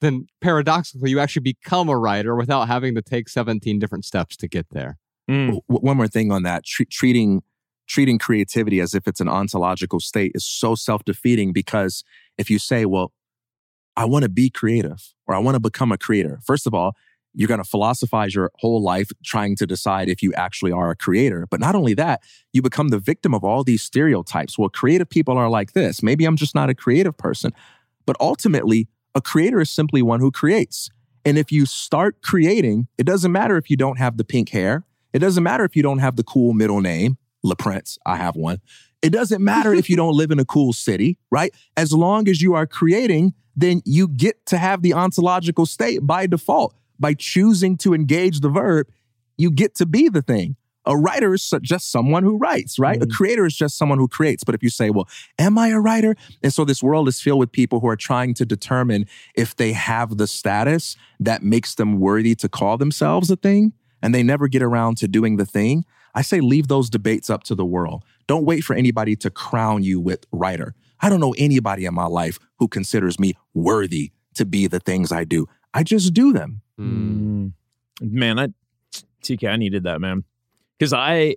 [0.00, 4.48] then paradoxically, you actually become a writer without having to take 17 different steps to
[4.48, 4.98] get there.
[5.30, 5.60] Mm.
[5.66, 7.42] One more thing on that tre- treating
[7.88, 12.04] treating creativity as if it's an ontological state is so self-defeating because
[12.38, 13.12] if you say well
[13.96, 16.38] i want to be creative or i want to become a creator.
[16.44, 16.96] First of all
[17.34, 20.96] you're going to philosophize your whole life trying to decide if you actually are a
[20.96, 21.46] creator.
[21.50, 22.22] But not only that
[22.52, 24.58] you become the victim of all these stereotypes.
[24.58, 26.02] Well creative people are like this.
[26.02, 27.52] Maybe i'm just not a creative person.
[28.06, 30.90] But ultimately a creator is simply one who creates.
[31.24, 34.84] And if you start creating it doesn't matter if you don't have the pink hair.
[35.12, 38.60] It doesn't matter if you don't have the cool middle name, LaPrince, I have one.
[39.02, 41.54] It doesn't matter if you don't live in a cool city, right?
[41.76, 46.26] As long as you are creating, then you get to have the ontological state by
[46.26, 46.74] default.
[46.98, 48.86] By choosing to engage the verb,
[49.36, 50.56] you get to be the thing.
[50.84, 52.96] A writer is just someone who writes, right?
[52.96, 53.12] A mm-hmm.
[53.12, 54.42] creator is just someone who creates.
[54.42, 55.08] But if you say, well,
[55.38, 56.16] am I a writer?
[56.42, 59.72] And so this world is filled with people who are trying to determine if they
[59.72, 63.72] have the status that makes them worthy to call themselves a thing
[64.02, 67.44] and they never get around to doing the thing, I say leave those debates up
[67.44, 68.04] to the world.
[68.26, 70.74] Don't wait for anybody to crown you with writer.
[71.02, 75.12] I don't know anybody in my life who considers me worthy to be the things
[75.12, 75.46] I do.
[75.74, 76.62] I just do them.
[76.78, 77.52] Mm.
[78.00, 78.48] Man, I
[79.22, 80.24] TK, I needed that, man.
[80.78, 81.36] Because I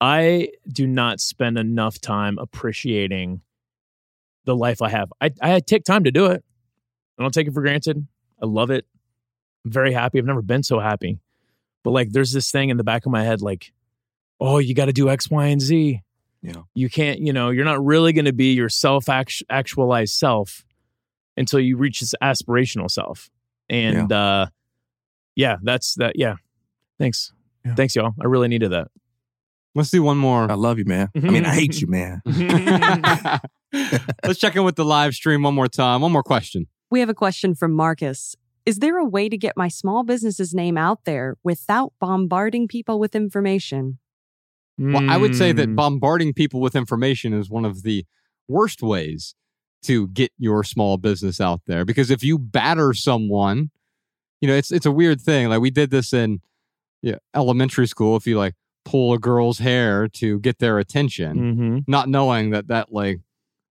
[0.00, 3.40] I do not spend enough time appreciating
[4.44, 5.12] the life I have.
[5.20, 6.44] I, I take time to do it.
[7.18, 8.06] I don't take it for granted.
[8.42, 8.86] I love it.
[9.64, 10.18] I'm very happy.
[10.18, 11.20] I've never been so happy.
[11.82, 13.72] But like there's this thing in the back of my head, like,
[14.40, 16.02] oh, you got to do X, Y, and Z.
[16.44, 16.62] Yeah.
[16.74, 20.64] You can't, you know, you're not really going to be your self actualized self
[21.36, 23.30] until you reach this aspirational self.
[23.70, 24.46] And uh
[25.34, 26.16] yeah, that's that.
[26.16, 26.36] Yeah.
[26.98, 27.32] Thanks.
[27.64, 27.74] Yeah.
[27.74, 28.12] Thanks, y'all.
[28.20, 28.88] I really needed that.
[29.74, 30.48] Let's do one more.
[30.48, 31.08] I love you, man.
[31.16, 32.22] I mean, I hate you, man.
[34.24, 36.02] Let's check in with the live stream one more time.
[36.02, 36.68] One more question.
[36.90, 38.36] We have a question from Marcus.
[38.66, 43.00] Is there a way to get my small business's name out there without bombarding people
[43.00, 43.98] with information?
[44.78, 45.76] Well, I would say that Mm.
[45.76, 48.04] bombarding people with information is one of the
[48.48, 49.34] worst ways
[49.82, 53.70] to get your small business out there because if you batter someone,
[54.40, 55.48] you know, it's it's a weird thing.
[55.48, 56.40] Like we did this in
[57.02, 58.54] yeah, elementary school if you like
[58.84, 61.78] pull a girl's hair to get their attention, Mm-hmm.
[61.86, 63.20] not knowing that that like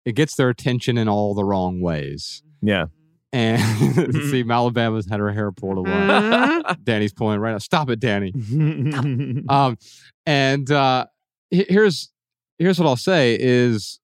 [0.04, 2.42] it gets their attention in all the wrong ways.
[2.60, 2.86] Yeah.
[3.32, 5.90] And see, Alabama's had her hair pulled away.
[5.90, 6.82] Mm-hmm.
[6.82, 7.58] Danny's pulling it right now.
[7.58, 8.32] Stop it, Danny.
[9.48, 9.76] Um,
[10.26, 11.06] and uh,
[11.50, 12.10] here's
[12.58, 14.00] here's what I'll say is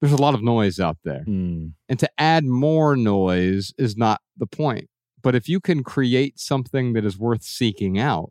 [0.00, 1.72] there's a lot of noise out there, Mm.
[1.88, 4.88] and to add more noise is not the point.
[5.22, 8.30] But if you can create something that is worth seeking out,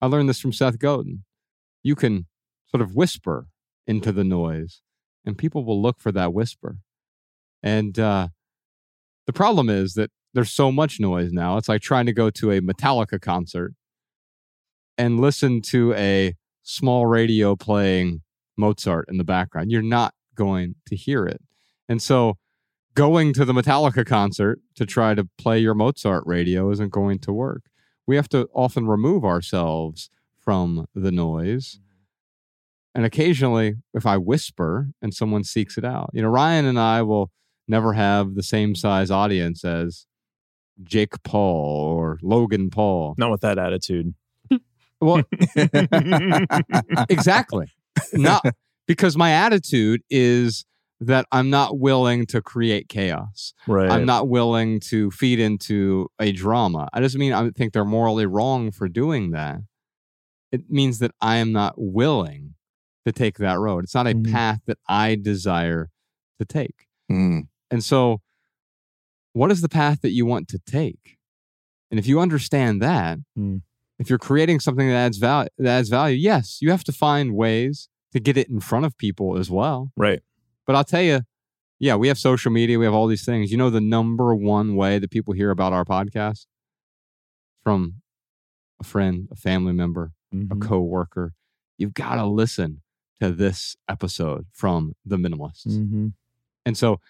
[0.00, 1.24] I learned this from Seth Godin.
[1.82, 2.26] You can
[2.70, 3.48] sort of whisper
[3.86, 4.80] into the noise,
[5.24, 6.76] and people will look for that whisper.
[7.62, 8.28] And uh,
[9.28, 11.58] the problem is that there's so much noise now.
[11.58, 13.74] It's like trying to go to a Metallica concert
[14.96, 18.22] and listen to a small radio playing
[18.56, 19.70] Mozart in the background.
[19.70, 21.42] You're not going to hear it.
[21.90, 22.38] And so
[22.94, 27.32] going to the Metallica concert to try to play your Mozart radio isn't going to
[27.32, 27.64] work.
[28.06, 30.08] We have to often remove ourselves
[30.40, 31.74] from the noise.
[31.74, 32.94] Mm-hmm.
[32.94, 37.02] And occasionally, if I whisper and someone seeks it out, you know, Ryan and I
[37.02, 37.30] will
[37.68, 40.06] never have the same size audience as
[40.82, 41.66] Jake Paul
[41.96, 43.14] or Logan Paul.
[43.18, 44.14] Not with that attitude.
[45.00, 45.22] Well,
[47.08, 47.66] exactly.
[48.12, 48.44] Not
[48.86, 50.64] because my attitude is
[51.00, 53.54] that I'm not willing to create chaos.
[53.68, 53.90] Right.
[53.90, 56.88] I'm not willing to feed into a drama.
[56.92, 59.58] I doesn't mean I think they're morally wrong for doing that.
[60.50, 62.54] It means that I am not willing
[63.06, 63.84] to take that road.
[63.84, 64.32] It's not a Mhm.
[64.32, 65.90] path that I desire
[66.40, 66.86] to take.
[67.10, 67.46] Mm.
[67.70, 68.20] And so,
[69.32, 71.18] what is the path that you want to take?
[71.90, 73.62] And if you understand that, Mm.
[73.98, 77.34] if you're creating something that adds value, that adds value, yes, you have to find
[77.34, 79.92] ways to get it in front of people as well.
[79.96, 80.20] Right.
[80.66, 81.20] But I'll tell you,
[81.78, 83.50] yeah, we have social media, we have all these things.
[83.50, 86.46] You know, the number one way that people hear about our podcast
[87.62, 88.02] from
[88.80, 90.60] a friend, a family member, a Mhm.
[90.60, 91.34] coworker.
[91.76, 92.82] You've got to listen
[93.20, 95.66] to this episode from the minimalists.
[95.66, 96.14] Mhm.
[96.64, 97.00] And so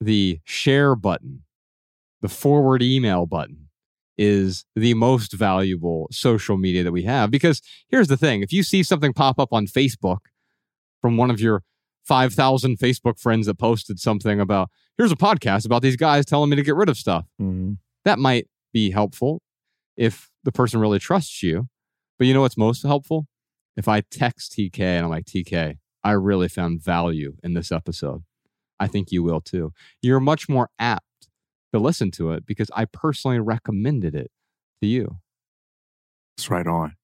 [0.00, 1.44] the share button,
[2.22, 3.68] the forward email button
[4.16, 7.30] is the most valuable social media that we have.
[7.30, 10.18] Because here's the thing if you see something pop up on Facebook
[11.00, 11.62] from one of your
[12.04, 16.56] 5,000 Facebook friends that posted something about, here's a podcast about these guys telling me
[16.56, 17.78] to get rid of stuff, Mhm.
[18.04, 19.42] that might be helpful
[19.96, 21.68] if the person really trusts you.
[22.18, 23.26] But you know what's most helpful?
[23.76, 28.22] If I text TK and I'm like, TK, I really found value in this episode.
[28.80, 29.72] I think you will too.
[30.02, 31.28] You're much more apt
[31.72, 34.30] to listen to it because I personally recommended it
[34.82, 35.18] to you.
[36.36, 36.96] That's right on.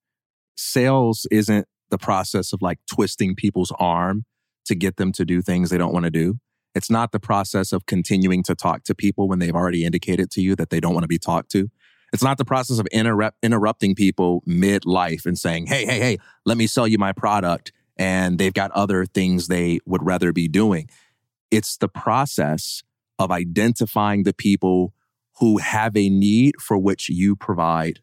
[0.57, 4.25] Sales isn't the process of like twisting people's arm
[4.67, 6.39] to get them to do things they don't want to do.
[6.75, 10.41] It's not the process of continuing to talk to people when they've already indicated to
[10.41, 11.69] you that they don't want to be talked to.
[12.13, 16.19] It's not the process of interrupt, interrupting people mid life and saying, hey, hey, hey,
[16.45, 17.73] let me sell you my product.
[17.97, 20.89] And they've got other things they would rather be doing.
[21.51, 22.83] It's the process
[23.19, 24.95] of identifying the people
[25.39, 28.01] who have a need for which you provide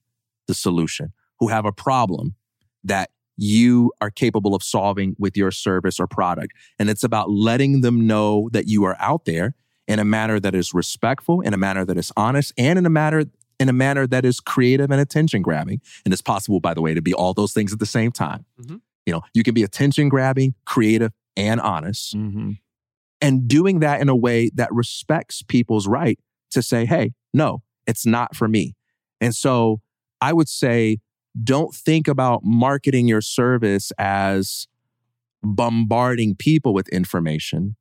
[0.48, 2.36] the solution, who have a problem
[2.84, 6.54] that you are capable of solving with your service or product.
[6.80, 9.56] And it's about letting them know that you are out there
[9.88, 12.90] in a manner that is respectful, in a manner that is honest, and in a
[12.90, 13.26] manner
[13.60, 15.82] in a manner that is creative and attention grabbing.
[16.06, 18.46] And it's possible, by the way, to be all those things at the same time.
[18.62, 18.82] Mhm.
[19.08, 22.60] You know, you can be attention grabbing, creative, and honest Mhm.
[23.22, 26.20] And doing that in a way that respects people's right
[26.52, 28.76] to say, hey, no, it's not for me.
[29.20, 29.82] And so
[30.22, 31.00] I would say,
[31.44, 34.68] don't think about marketing your service as
[35.44, 37.76] bombarding people with information.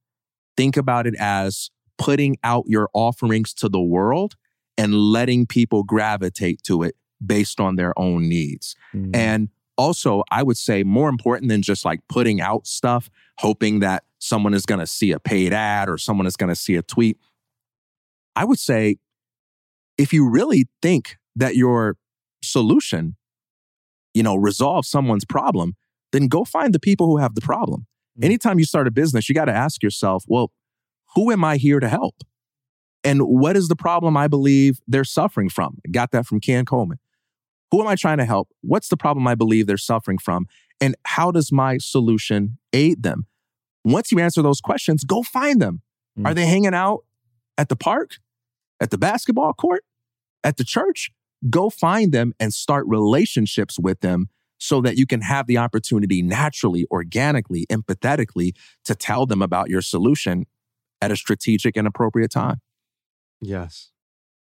[0.57, 4.35] Think about it as putting out your offerings to the world
[4.77, 8.77] and letting people gravitate to it based on their own needs.
[8.95, 9.15] Mhm.
[9.15, 9.49] And
[9.79, 14.55] also, I would say more important than just like putting out stuff, hoping that someone
[14.55, 17.19] is going to see a paid ad or someone is going to see a tweet.
[18.35, 18.97] I would say
[19.97, 21.97] if you really think that your
[22.43, 23.17] solution,
[24.15, 25.77] you know, resolves someone's problem,
[26.13, 27.87] then go find the people who have the problem.
[28.19, 28.25] Hmm.
[28.25, 30.51] Anytime you start a business, you got to ask yourself, well,
[31.15, 32.17] who am I here to help?
[33.05, 35.79] And what is the problem I believe they're suffering from?
[35.87, 36.99] I got that from Ken Coleman.
[37.71, 38.49] Who am I trying to help?
[38.63, 40.47] What's the problem I believe they're suffering from?
[40.81, 43.27] And how does my solution aid them?
[43.87, 45.81] Once you answer those questions, go find them.
[46.19, 46.27] Mm.
[46.27, 47.05] Are they hanging out
[47.57, 48.17] at the park,
[48.81, 49.85] at the basketball court,
[50.43, 51.13] at the church?
[51.49, 56.21] Go find them and start relationships with them so that you can have the opportunity
[56.21, 60.47] naturally, organically, empathetically to tell them about your solution
[61.01, 62.61] at a strategic and appropriate time.
[63.41, 63.93] Yes.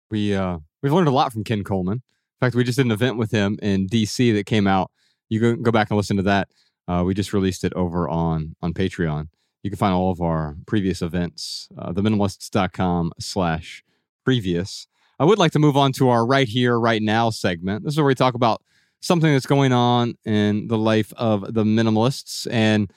[0.09, 1.95] We uh we've learned a lot from Ken Coleman.
[1.95, 4.93] In fact, we just did an event with him in DC that came out.
[5.29, 6.49] You go go back and listen to that.
[6.89, 9.29] Uh, we just released it over on on Patreon.
[9.63, 13.85] You can find all of our previous events, uh, theminimalists.com slash
[14.25, 14.89] previous.
[15.21, 17.85] I would like to move on to our right here, right now segment.
[17.85, 18.61] This is where we talk about
[19.01, 22.49] something that's going on in the life of the minimalists.
[22.51, 22.91] And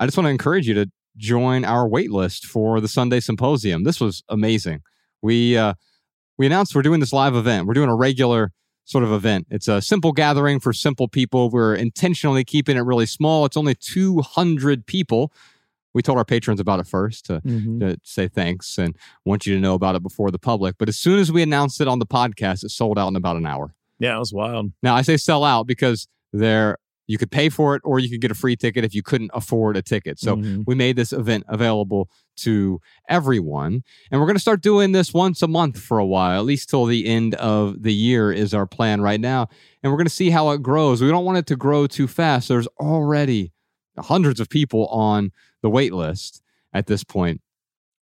[0.00, 3.84] I just want to encourage you to join our wait list for the Sunday Symposium.
[3.84, 4.82] This was amazing.
[5.22, 5.74] We uh,
[6.38, 7.66] we announced we're doing this live event.
[7.66, 8.50] We're doing a regular
[8.84, 9.46] sort of event.
[9.50, 11.50] It's a simple gathering for simple people.
[11.50, 13.44] We're intentionally keeping it really small.
[13.46, 15.32] It's only 200 people.
[15.94, 17.80] We told our patrons about it first to, Mhm.
[17.80, 20.76] to say thanks and want you to know about it before the public.
[20.78, 23.36] But as soon as we announced it on the podcast, it sold out in about
[23.36, 23.74] an hour.
[24.00, 24.72] Yeah, it was wild.
[24.82, 28.20] Now I say sell out because there you could pay for it or you could
[28.20, 30.18] get a free ticket if you couldn't afford a ticket.
[30.18, 30.64] So Mhm.
[30.66, 33.82] we made this event available to everyone.
[34.10, 36.70] And we're going to start doing this once a month for a while, at least
[36.70, 39.48] till the end of the year is our plan right now.
[39.82, 41.02] And we're going to see how it grows.
[41.02, 42.48] We don't want it to grow too fast.
[42.48, 43.52] There's already
[43.98, 45.30] hundreds of people on
[45.62, 46.42] the wait list
[46.72, 47.40] at this point.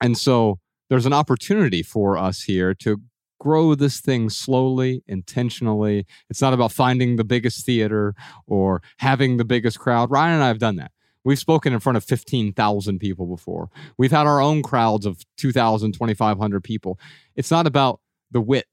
[0.01, 0.59] And so
[0.91, 3.01] there's an opportunity for us here to
[3.39, 6.07] grow this thing slowly, intentionally.
[6.28, 8.15] It's not about finding the biggest theater
[8.47, 10.10] or having the biggest crowd.
[10.10, 10.92] Ryan and I have done that.
[11.25, 13.70] We've spoken in front of 15,000 people before.
[13.97, 16.99] We've had our own crowds of 2,000, 2,500 people.
[17.36, 18.00] It's not about
[18.31, 18.67] the width.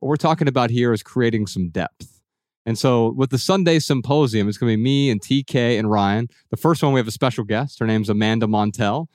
[0.00, 2.16] What we're talking about here is creating some depth.
[2.66, 6.28] And so with the Sunday Symposium, it's going to be me and TK and Ryan.
[6.50, 7.78] The first one, we have a special guest.
[7.78, 9.06] Her name's Amanda Montell,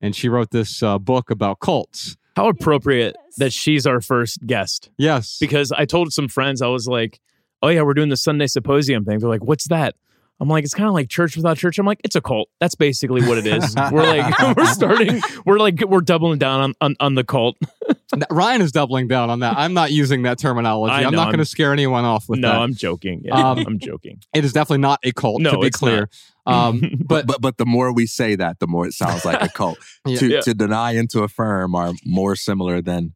[0.00, 2.17] and she wrote this uh, book about cults.
[2.38, 4.90] How appropriate that she's our first guest.
[4.96, 5.38] Yes.
[5.40, 7.18] Because I told some friends, I was like,
[7.62, 9.18] oh, yeah, we're doing the Sunday symposium thing.
[9.18, 9.96] They're like, what's that?
[10.38, 11.80] I'm like, it's kind of like church without church.
[11.80, 12.48] I'm like, it's a cult.
[12.60, 13.74] That's basically what it is.
[13.90, 17.56] we're like, we're starting, we're like, we're doubling down on, on, on the cult.
[18.30, 19.58] Ryan is doubling down on that.
[19.58, 20.92] I'm not using that terminology.
[20.92, 22.54] I I'm know, not going to scare anyone off with no, that.
[22.54, 23.22] No, I'm joking.
[23.24, 24.20] Yeah, Um, I'm joking.
[24.32, 26.08] It is definitely not a cult, No, to be clear.
[26.48, 29.48] Um, but but but the more we say that, the more it sounds like a
[29.48, 29.78] cult.
[30.06, 30.18] Yeah.
[30.18, 30.40] to Yeah.
[30.40, 33.14] to deny and to affirm are more similar than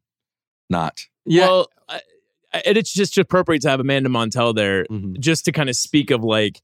[0.70, 0.98] not.
[1.24, 1.46] yeah.
[1.46, 2.00] Well, I,
[2.52, 5.18] I- and it's just appropriate to have Amanda Montell there Mhm.
[5.20, 6.60] just to kind of speak of like,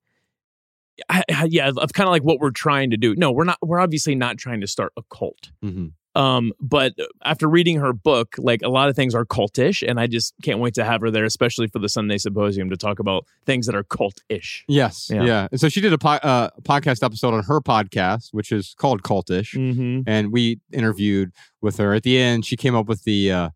[1.08, 3.14] I, I- yeah, of kind of like what we're trying to do.
[3.16, 5.50] No, we're not, we're obviously not trying to start a cult.
[5.64, 5.92] Mhm.
[6.18, 10.06] Um, but after reading her book, like a lot of things are cultish, and I
[10.08, 13.24] just can't wait to have her there, especially for the Sunday Symposium to talk about
[13.46, 14.62] things that are cultish.
[14.66, 15.10] Yes.
[15.12, 15.22] Yeah.
[15.22, 15.48] Yeah.
[15.52, 19.02] And so she did a po- uh, podcast episode on her podcast, which is called
[19.02, 19.54] Cultish.
[19.56, 20.02] Mm-hmm.
[20.08, 21.30] And we interviewed
[21.62, 21.94] with her.
[21.94, 23.48] At the end, she came up with the, uh,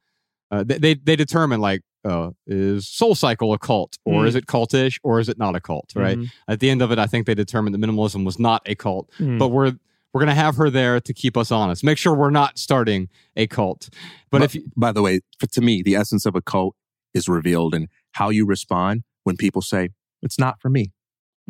[0.52, 4.28] uh, they, they, determined like, uh, is Soul Cycle a cult or Mm.
[4.28, 5.92] is it cultish or is it not a cult?
[5.96, 6.18] Right.
[6.18, 6.30] Mhm.
[6.48, 9.08] At the end of it, I think they determined that minimalism was not a cult,
[9.18, 9.38] Mm.
[9.38, 9.72] but we're,
[10.12, 11.82] we're going to have her there to keep us honest.
[11.84, 13.88] Make sure we're not starting a cult.
[14.30, 16.74] But But if you, by the way, to me, the essence of a cult
[17.14, 19.90] is revealed in how you respond when people say
[20.22, 20.92] it's not for me.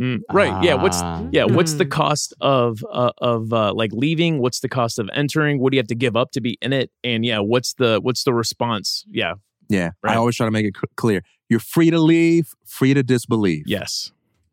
[0.00, 0.64] Mm, right.
[0.64, 0.74] Yeah.
[0.74, 1.26] What's Ah.
[1.32, 1.44] yeah?
[1.44, 1.90] What's the Mm.
[1.90, 4.38] cost of uh, of uh, like leaving?
[4.38, 5.58] What's the cost of entering?
[5.60, 6.90] What do you have to give up to be in it?
[7.04, 9.04] And yeah, what's the what's the response?
[9.10, 9.34] Yeah.
[9.68, 10.14] Yeah, Right.
[10.14, 11.22] I always try to make it clear.
[11.48, 13.64] You're free to leave, free to disbelieve.
[13.66, 14.12] Yes.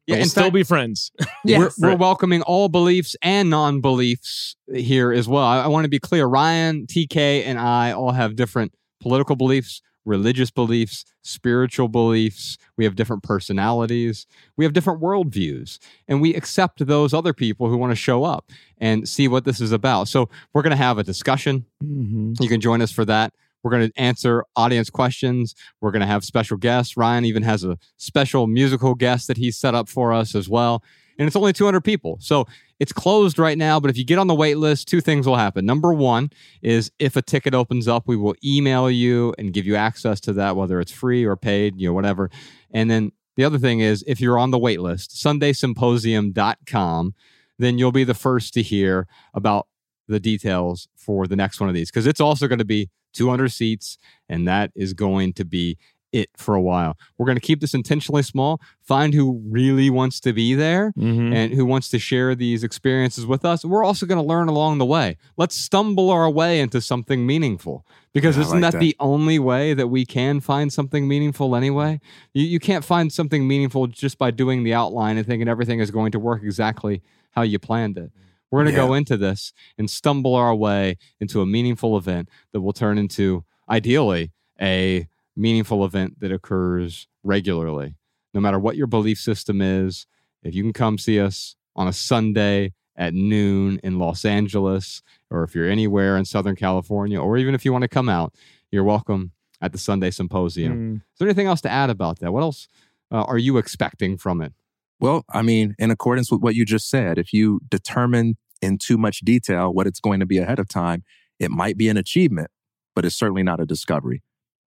[0.10, 1.12] Yeah, we'll still fact- be friends.
[1.46, 5.44] We're, we're welcoming all beliefs and non beliefs here as well.
[5.44, 9.82] I, I want to be clear Ryan, TK, and I all have different political beliefs,
[10.06, 12.58] religious beliefs, spiritual beliefs.
[12.78, 14.26] We have different personalities.
[14.58, 15.78] We have different worldviews.
[16.08, 19.62] And we accept those other people who want to show up and see what this
[19.62, 20.08] is about.
[20.08, 21.66] So we're going to have a discussion.
[21.84, 22.34] Mm-hmm.
[22.42, 23.34] You can join us for that.
[23.64, 25.56] We're going to answer audience questions.
[25.82, 26.98] We're going to have special guests.
[26.98, 30.84] Ryan even has a special musical guest that he's set up for us as well.
[31.18, 32.18] And it's only 200 people.
[32.22, 32.48] So
[32.80, 33.80] it's closed right now.
[33.80, 35.66] But if you get on the wait list, two things will happen.
[35.66, 36.30] Number one
[36.62, 40.34] is if a ticket opens up, we will email you and give you access to
[40.34, 42.32] that, whether it's free or paid, you know, whatever.
[42.72, 47.14] And then the other thing is if you're on the wait list, sundaysymposium.com,
[47.58, 49.68] then you'll be the first to hear about
[50.10, 53.50] the details for the next one of these because it's also going to be 200
[53.50, 53.98] seats
[54.28, 55.78] and that is going to be
[56.12, 56.98] it for a while.
[57.20, 61.34] We're going to keep this intentionally small, find who really wants to be there Mm-hmm.
[61.34, 63.64] and who wants to share these experiences with us.
[63.64, 65.18] We're also going to learn along the way.
[65.38, 68.80] Let's stumble our way into something meaningful because Yeah, isn't like that, that.
[68.80, 72.00] the only way that we can find something meaningful anyway?
[72.34, 75.92] You, you can't find something meaningful just by doing the outline and thinking everything is
[75.92, 78.12] going to work exactly how you planned it.
[78.52, 82.62] We're going to go into this and stumble our way into a meaningful event that
[82.62, 87.96] will turn into, ideally, a meaningful event that occurs regularly.
[88.34, 90.08] No matter what your belief system is,
[90.44, 95.44] if you can come see us on a Sunday at noon in Los Angeles, or
[95.44, 98.34] if you're anywhere in Southern California, or even if you want to come out,
[98.72, 100.74] you're welcome at the Sunday Symposium.
[100.74, 100.96] Mm.
[100.98, 102.34] Is there anything else to add about that?
[102.34, 102.68] What else
[103.12, 104.54] uh, are you expecting from it?
[105.00, 108.98] Well, I mean, in accordance with what you just said, if you determine in too
[108.98, 111.04] much detail what it's going to be ahead of time,
[111.40, 112.50] it might be an achievement,
[112.96, 114.22] but it's certainly not a discovery.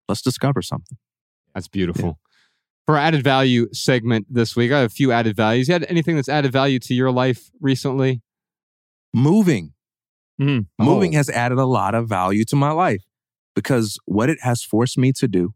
[0.09, 0.97] Let's discover something.
[1.55, 2.19] That's beautiful.
[2.87, 5.69] For our added value segment this week, I have a few added values.
[5.69, 8.23] You had anything that's added value to your life recently?
[9.15, 9.75] Moving.
[10.41, 10.67] Mhm.
[10.79, 11.19] Moving Oh.
[11.19, 13.05] has added a lot of value to my life
[13.55, 15.55] because what it has forced me to do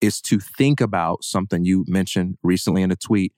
[0.00, 3.32] is to think about something you mentioned recently in a tweet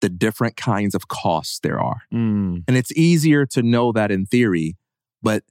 [0.00, 2.02] the different kinds of costs there are.
[2.12, 2.64] Mm.
[2.66, 4.76] And it's easier to know that in theory,
[5.22, 5.44] but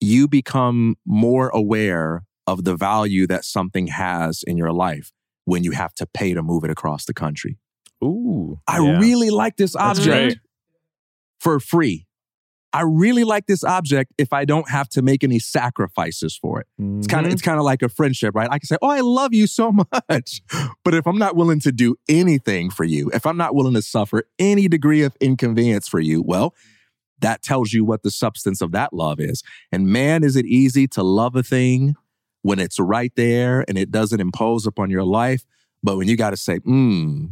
[0.00, 5.12] you become more aware of the value that something has in your life
[5.44, 7.58] when you have to pay to move it across the country.
[8.02, 8.60] Ooh.
[8.66, 8.98] I yeah.
[8.98, 10.38] really like this object
[11.38, 12.06] for free.
[12.72, 16.66] I really like this object if I don't have to make any sacrifices for it.
[16.78, 17.26] It's kind Mm-hmm.
[17.26, 18.48] of it's kind of like a friendship, right?
[18.50, 19.72] I can say, "Oh, I love you so
[20.08, 20.42] much."
[20.84, 23.82] But if I'm not willing to do anything for you, if I'm not willing to
[23.82, 26.54] suffer any degree of inconvenience for you, well,
[27.20, 29.42] that tells you what the substance of that love is.
[29.72, 31.96] And man, is it easy to love a thing
[32.42, 35.44] when it's right there and it doesn't impose upon your life,
[35.82, 37.26] but when you got to say, "Hmm,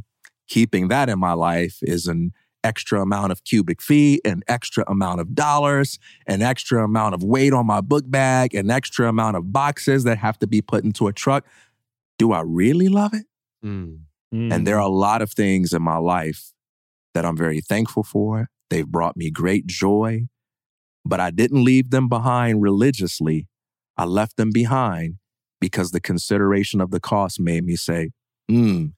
[0.48, 2.32] keeping that in my life is an
[2.64, 7.52] extra amount of cubic feet, an extra amount of dollars, an extra amount of weight
[7.52, 11.06] on my book bag, an extra amount of boxes that have to be put into
[11.06, 11.44] a truck.
[12.18, 13.26] Do I really love it?
[14.32, 14.52] Mm.
[14.52, 16.52] And there are a lot of things in my life
[17.14, 18.48] that I'm very thankful for.
[18.70, 20.28] They've brought me great joy,
[21.04, 23.48] but I didn't leave them behind religiously.
[23.96, 25.16] I left them behind
[25.60, 28.10] because the consideration of the cost made me say,
[28.48, 28.88] hmm,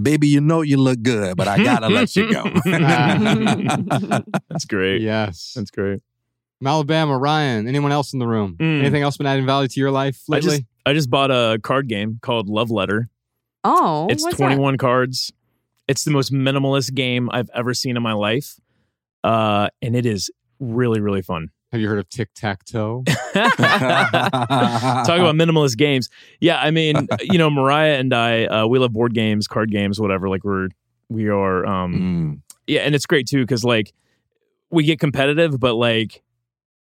[0.00, 2.44] baby, you know you look good, but I gotta let you go.
[4.48, 5.02] That's great.
[5.02, 5.52] Yes.
[5.54, 6.00] That's great.
[6.58, 7.66] From Alabama, Ryan.
[7.68, 8.56] Anyone else in the room?
[8.58, 8.80] Mm.
[8.80, 11.88] Anything else been adding value to your life I just I just bought a card
[11.88, 13.08] game called Love Letter.
[13.64, 14.44] Oh, it's what's that?
[14.44, 15.32] 21 cards.
[15.88, 18.58] It's the most minimalist game I've ever seen in my life.
[19.22, 21.50] Uh, and it is really, really fun.
[21.74, 23.02] Have you heard of tic tac toe?
[23.34, 26.08] Talk about minimalist games.
[26.38, 29.98] Yeah, I mean, you know, Mariah and I, uh, we love board games, card games,
[29.98, 30.28] whatever.
[30.28, 30.68] Like we're
[31.08, 33.92] we are, um, yeah, and it's great too because like
[34.70, 36.22] we get competitive, but like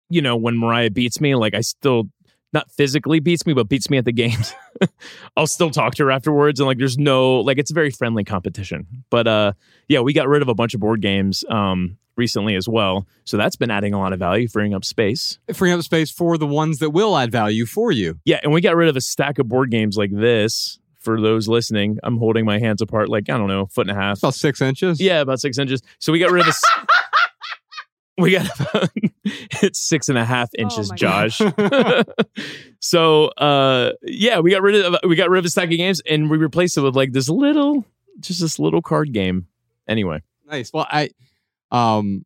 [0.09, 2.09] you know, when Mariah beats me, like I still
[2.51, 4.53] not physically beats me, but beats me at the games.
[5.37, 8.25] I'll still talk to her afterwards, and like there's no like it's a very friendly
[8.25, 8.85] competition.
[9.09, 9.53] But uh,
[9.87, 13.37] yeah, we got rid of a bunch of board games um recently as well, so
[13.37, 15.39] that's been adding a lot of value, freeing up space.
[15.53, 18.19] Freeing up space for the ones that will add value for you.
[18.25, 20.77] Yeah, and we got rid of a stack of board games like this.
[20.99, 23.99] For those listening, I'm holding my hands apart like I don't know, foot and a
[23.99, 25.01] half, about six inches.
[25.01, 25.81] Yeah, about six inches.
[25.97, 26.61] So we got rid of this.
[28.19, 28.89] we got about
[29.63, 31.41] it's six and a half inches, my Josh.
[32.79, 36.01] so uh, yeah, we got rid of we got rid of a stack of games
[36.07, 37.83] and we replaced it with like this little,
[38.19, 39.47] just this little card game.
[39.87, 40.73] Anyway, Nice.
[40.73, 41.11] Well, I,
[41.71, 42.25] um,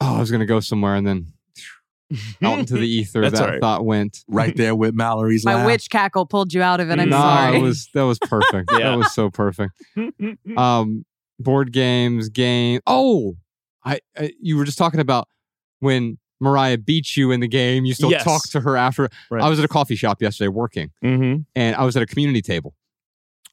[0.00, 1.32] oh, I was gonna go somewhere and then
[2.42, 3.60] out into the ether that all right.
[3.60, 4.24] thought went.
[4.28, 5.66] right there with Mallory's My laugh.
[5.66, 6.98] witch cackle pulled you out of it.
[6.98, 7.56] I'm no, sorry.
[7.56, 8.70] it was that was perfect.
[8.78, 8.90] Yeah.
[8.90, 9.72] That was so perfect.
[10.56, 11.04] Um,
[11.38, 12.80] board games, game.
[12.86, 13.36] Oh,
[13.84, 15.28] I, I you were just talking about
[15.80, 17.84] when Mariah beats you in the game.
[17.84, 18.24] You still Yes.
[18.24, 19.08] talk to her after.
[19.30, 19.42] Right.
[19.42, 21.42] I was at a coffee shop yesterday working, mm-hmm.
[21.56, 22.74] and I was at a community table,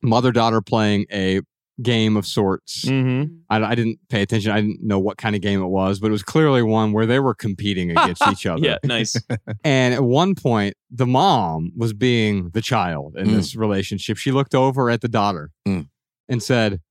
[0.04, 1.42] mother daughter playing a
[1.82, 2.86] game of sorts.
[2.86, 3.34] Mm-hmm.
[3.50, 4.52] I, I didn't pay attention.
[4.52, 7.06] I didn't know what kind of game it was, but it was clearly one where
[7.06, 8.62] they were competing against each other.
[8.62, 9.16] Yeah, nice.
[9.64, 13.34] And at one point, the mom was being the child in Mm.
[13.36, 14.18] this relationship.
[14.18, 15.88] She looked over at the daughter Mm.
[16.30, 16.82] and said,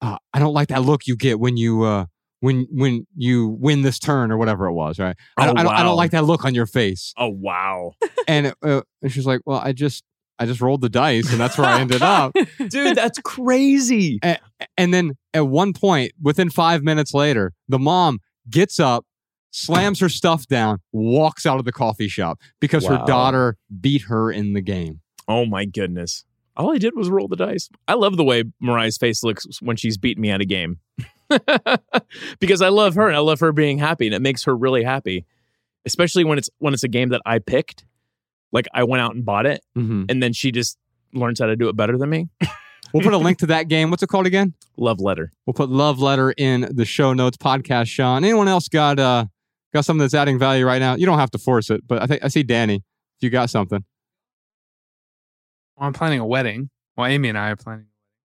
[0.00, 2.06] uh, "I don't like that look you get when you uh,
[2.40, 4.98] when when you win this turn or whatever it was.
[4.98, 5.16] Right?
[5.36, 7.92] I, Oh, don't, I, don't, I don't like that look on your face." Oh wow,
[8.28, 10.04] And uh, and she's like, "Well, I just
[10.38, 12.32] I just rolled the dice, and that's where I ended up."
[12.68, 14.18] dude, that's crazy.
[14.24, 14.38] A-
[14.76, 18.18] And then at one point, within five minutes later, the mom
[18.50, 19.04] gets up,
[19.50, 24.30] slams her stuff down, walks out of the coffee shop because her daughter beat her
[24.32, 25.00] in the game.
[25.28, 26.24] Oh my goodness.
[26.56, 27.68] All I did was roll the dice.
[27.88, 30.78] I love the way Mariah's face looks when she's beating me at a game.
[32.38, 34.84] because I love her and I love her being happy and it makes her really
[34.84, 35.24] happy.
[35.86, 37.84] Especially when it's when it's a game that I picked.
[38.54, 40.06] Like I went out and bought it Mhm.
[40.10, 40.78] and then she just
[41.12, 42.28] learns how to do it better than me.
[42.92, 43.90] We'll put a link to that game.
[43.90, 44.54] What's it called again?
[44.76, 45.32] Love letter.
[45.46, 47.88] We'll put love letter in the show notes podcast.
[47.88, 49.24] Sean, anyone else got uh
[49.72, 50.94] got something that's adding value right now?
[50.94, 52.76] You don't have to force it, but I think I see Danny.
[52.76, 53.82] If you got something,
[55.76, 56.70] Well, I'm planning a wedding.
[56.96, 57.86] Well, Amy and I are planning.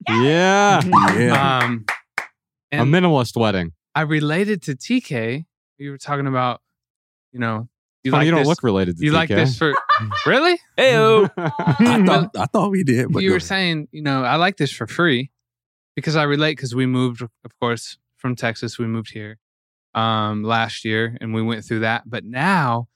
[0.07, 0.81] yeah,
[1.17, 1.57] Yeah.
[1.59, 1.85] Um,
[2.71, 3.73] a minimalist wedding.
[3.93, 5.45] I related to TK.
[5.77, 6.61] You were talking about,
[7.33, 7.67] you know,
[8.03, 9.73] you Funny, like you don't this, look related to You like this for
[10.25, 10.57] really?
[10.77, 11.31] Heyo.
[11.37, 13.47] I thought I thought we did, but you were ahead.
[13.47, 15.31] saying, you know, I like this for free
[15.95, 18.77] because I relate because we moved, of course, from Texas.
[18.77, 19.37] We moved here
[19.93, 22.03] um, last year and we went through that.
[22.05, 22.87] But now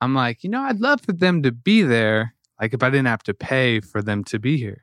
[0.00, 2.34] I'm like, you know, I'd love for them to be there.
[2.60, 4.82] Like if I didn't have to pay for them to be here,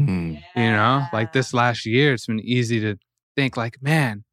[0.00, 0.42] Mm.
[0.56, 2.96] you know, like this last year, it's been easy to
[3.36, 4.24] think like, man,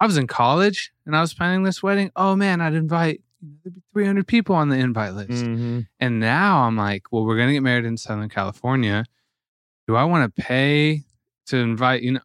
[0.00, 2.10] I was in college and I was planning this wedding.
[2.16, 5.44] Oh man, I'd invite you know, there'd be 300 people on the invite list.
[5.44, 5.86] Mhm.
[6.00, 9.04] And now I'm like, well, we're gonna get married in Southern California.
[9.88, 11.02] Do I want to pay
[11.46, 12.12] to invite you?
[12.12, 12.20] Know,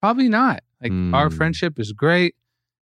[0.00, 0.62] probably not.
[0.80, 1.36] Like our Mm.
[1.36, 2.34] friendship is great.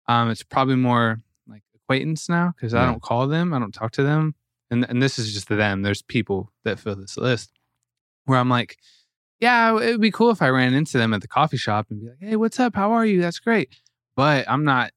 [0.06, 3.92] Um, it's probably more like acquaintance now because I don't call them, I don't talk
[3.92, 4.34] to them,
[4.70, 5.82] and and this is just them.
[5.82, 7.52] There's people that fill this list
[8.26, 8.76] where I'm like,
[9.40, 12.00] yeah, it would be cool if I ran into them at the coffee shop and
[12.00, 12.74] be like, hey, what's up?
[12.74, 13.20] How are you?
[13.22, 13.70] That's great.
[14.16, 14.90] But I'm not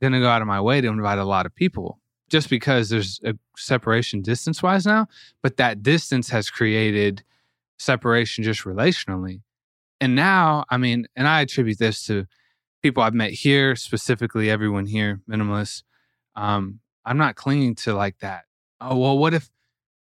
[0.00, 2.88] going to go out of my way to invite a lot of people just because
[2.88, 5.06] there's a separation distance wise now.
[5.42, 7.22] But that distance has created
[7.78, 9.40] separation just relationally.
[10.00, 12.26] And now, I mean, and I attribute this to
[12.82, 15.82] people I've met here, specifically everyone here, minimalists.
[16.34, 18.44] Um, I'm not clinging to like that.
[18.80, 19.48] Oh, well, what if,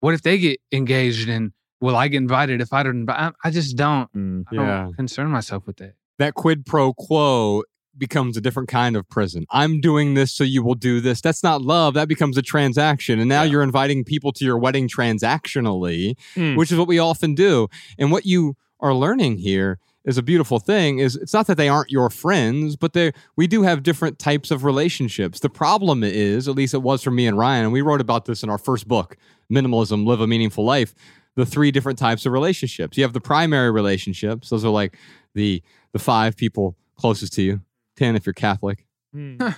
[0.00, 3.18] what if they get engaged and will I get invited if I don't invite?
[3.20, 4.44] I, I just don't, Mm.
[4.50, 4.88] I don't Yeah.
[4.96, 5.94] concern myself with it.
[6.18, 7.62] that quid pro quo
[7.98, 9.46] becomes a different kind of prison.
[9.50, 11.20] I'm doing this so you will do this.
[11.20, 11.94] That's not love.
[11.94, 13.20] That becomes a transaction.
[13.20, 16.56] And now you're inviting people to your wedding transactionally, Mm.
[16.56, 17.68] which is what we often do.
[17.98, 21.68] And what you are learning here is a beautiful thing is it's not that they
[21.68, 25.40] aren't your friends, but they we do have different types of relationships.
[25.40, 28.26] The problem is, at least it was for me and Ryan, and we wrote about
[28.26, 29.16] this in our first book,
[29.50, 30.94] Minimalism, Live a Meaningful Life,
[31.36, 32.98] the three different types of relationships.
[32.98, 34.50] You have the primary relationships.
[34.50, 34.98] Those are like
[35.34, 37.60] the the five people closest to you.
[37.96, 38.86] 10 if you're Catholic.
[39.12, 39.36] Hmm.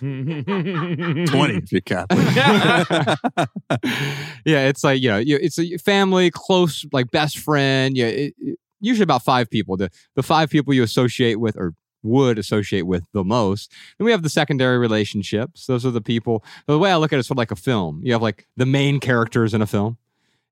[1.27, 2.27] 20 if you're Catholic.
[4.45, 7.97] yeah, it's like, you know, it's a family, close, like best friend.
[7.97, 9.77] Yeah, it, it- usually about five people.
[9.77, 13.73] The, the five people you associate with or would associate with the most.
[13.99, 15.67] Then we have the secondary relationships.
[15.67, 16.45] Those are the people.
[16.67, 18.01] The way I look at it is sort of like a film.
[18.05, 19.97] You have like the main characters in a film.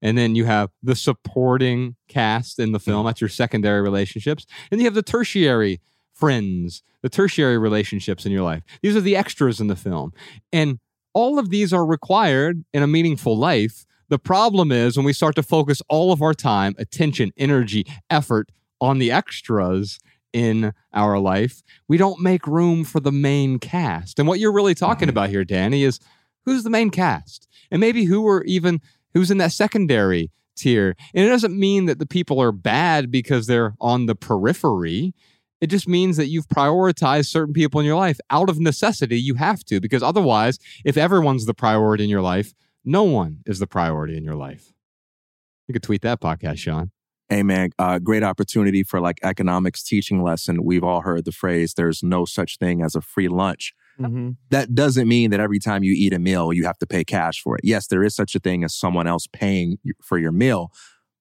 [0.02, 3.02] And then you have the supporting cast in the film.
[3.02, 3.06] Hmm.
[3.06, 4.46] That's your secondary relationships.
[4.70, 5.80] And you have the tertiary
[6.14, 8.62] friends, the tertiary relationships in your life.
[8.82, 10.12] These are the extras in the film.
[10.52, 10.78] And
[11.12, 13.84] all of these are required in a meaningful life.
[14.08, 18.50] The problem is when we start to focus all of our time, attention, energy, effort
[18.80, 19.98] on the extras
[20.32, 24.18] in our life, we don't make room for the main cast.
[24.18, 25.10] And what you're really talking mm-hmm.
[25.10, 26.00] about here, Danny, is
[26.44, 27.48] who's the main cast?
[27.70, 28.80] And maybe who are even
[29.14, 30.96] who's in that secondary tier.
[31.14, 35.14] And it doesn't mean that the people are bad because they're on the periphery.
[35.64, 39.18] It just means that you've prioritized certain people in your life out of necessity.
[39.18, 42.52] You have to, because otherwise, if everyone's the priority in your life,
[42.84, 44.74] no one is the priority in your life.
[45.66, 46.90] You could tweet that podcast, Sean.
[47.30, 50.62] Hey man, uh, great opportunity for like economics teaching lesson.
[50.62, 53.72] We've all heard the phrase, there's no such thing as a free lunch.
[53.98, 54.32] Mm-hmm.
[54.50, 57.40] That doesn't mean that every time you eat a meal, you have to pay cash
[57.40, 57.62] for it.
[57.64, 60.72] Yes, there is such a thing as someone else paying for your meal.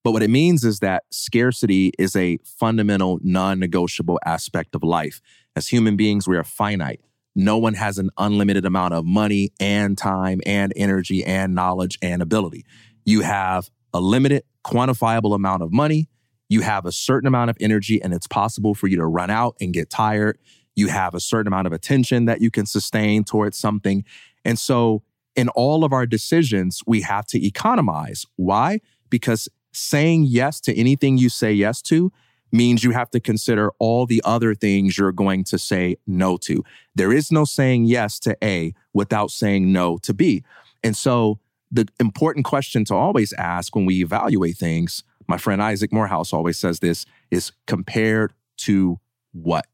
[0.04, 5.22] But what it means is that scarcity is a fundamental, non negotiable aspect of life.
[5.56, 7.02] As human beings, we are finite.
[7.36, 12.22] No one has an unlimited amount of money and time and energy and knowledge and
[12.22, 12.66] ability.
[13.06, 16.10] You have a limited, quantifiable amount of money.
[16.50, 19.56] You have a certain amount of energy, and it's possible for you to run out
[19.60, 20.38] and get tired.
[20.76, 24.04] You have a certain amount of attention that you can sustain towards something.
[24.44, 25.04] And so,
[25.36, 28.26] in all of our decisions, we have to economize.
[28.36, 28.82] Why?
[29.10, 32.12] Because saying yes to anything you say yes to
[32.52, 36.64] means you have to consider all the other things you're going to say no to.
[36.96, 40.44] There is no saying yes to A without saying no to B.
[40.84, 41.40] And so,
[41.72, 46.60] the important question to always ask when we evaluate things, my friend Isaac Morehouse always
[46.60, 49.00] says this, is compared to
[49.32, 49.66] what?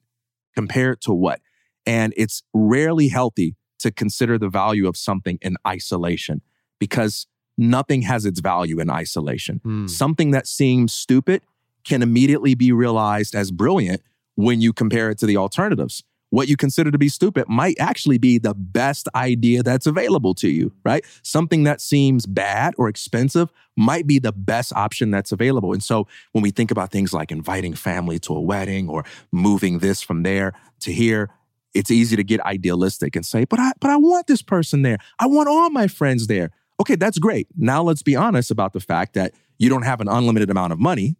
[0.55, 1.41] Compared to what?
[1.85, 6.41] And it's rarely healthy to consider the value of something in isolation
[6.79, 7.27] because
[7.59, 9.59] nothing has its value in isolation.
[9.63, 9.87] Hmm.
[9.87, 11.41] Something that seems stupid
[11.83, 14.01] can immediately be realized as brilliant
[14.35, 16.03] when you compare it to the alternatives.
[16.31, 20.47] What you consider to be stupid might actually be the best idea that's available to
[20.47, 21.03] you, right?
[21.23, 25.73] Something that seems bad or expensive might be the best option that's available.
[25.73, 29.79] And so when we think about things like inviting family to a wedding or moving
[29.79, 31.31] this from there to here,
[31.73, 34.99] it's easy to get idealistic and say, but I, but I want this person there.
[35.17, 36.51] I want all my friends there.
[36.79, 37.47] Okay, that's great.
[37.57, 40.79] Now let's be honest about the fact that you don't have an unlimited amount of
[40.79, 41.17] money.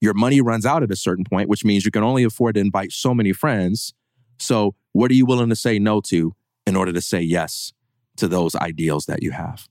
[0.00, 2.60] Your money runs out at a certain point, which means you can only afford to
[2.60, 3.94] invite so many friends.
[4.38, 6.34] So, what are you willing to say no to
[6.66, 7.72] in order to say yes
[8.16, 9.68] to those ideals that you have?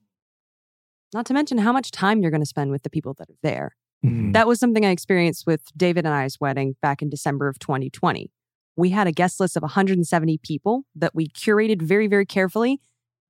[1.14, 3.38] Not to mention how much time you're going to spend with the people that are
[3.42, 3.76] there.
[4.06, 4.34] Mm.
[4.34, 8.32] That was something I experienced with David and I's wedding back in December of 2020.
[8.78, 12.80] We had a guest list of 170 people that we curated very, very carefully.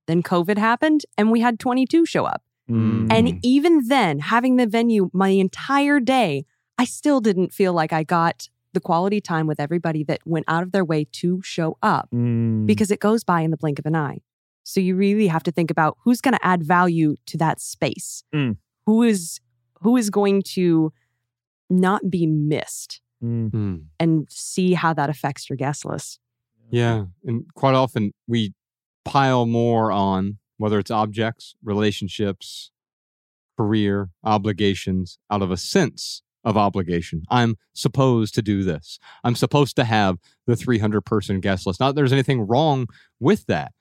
[0.06, 2.42] Then COVID happened and we had 22 show up.
[2.68, 3.12] Mm.
[3.12, 6.44] And even then, having the venue my entire day,
[6.78, 10.62] I still didn't feel like I got the quality time with everybody that went out
[10.62, 12.66] of their way to show up Mm.
[12.66, 14.20] because it goes by in the blink of an eye.
[14.62, 18.22] So you really have to think about who's going to add value to that space.
[18.34, 18.56] Mm.
[18.86, 19.40] Who is
[19.82, 20.92] who is going to
[21.68, 23.50] not be missed Mm.
[23.50, 23.76] Hmm.
[23.98, 26.18] and see how that affects your guest list.
[26.70, 27.04] Yeah.
[27.24, 28.54] And quite often we
[29.04, 32.70] pile more on whether it's objects, relationships,
[33.56, 37.22] career, obligations out of a sense of obligation.
[37.30, 38.98] I'm supposed to do this.
[39.24, 41.80] I'm supposed to have the 300 person guest list.
[41.80, 42.86] Not there's anything wrong
[43.18, 43.72] with that,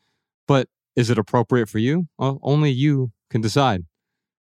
[0.47, 2.07] but is it appropriate for you?
[2.17, 3.85] Well, only you can decide.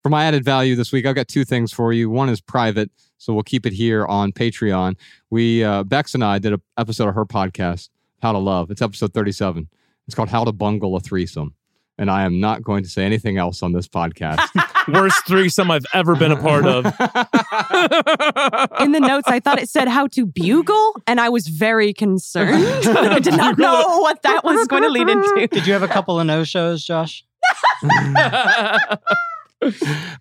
[0.02, 2.10] For my added value this week, I've got two things for you.
[2.10, 4.96] One is private, so we'll keep it here on Patreon.
[5.30, 7.88] We, uh, Bex and I did an episode of her podcast,
[8.20, 8.70] How to Love.
[8.70, 9.68] It's episode 37.
[10.06, 11.54] It's called How to Bungle a Threesome.
[11.96, 14.44] And I am not going to say anything else on this podcast.
[14.92, 16.84] Worst threesome I've ever been a part of.
[18.80, 22.64] In the notes, I thought it said how to bugle, and I was very concerned.
[22.86, 25.46] I did not know what that was going to lead into.
[25.46, 27.24] Did you have a couple of no shows, Josh?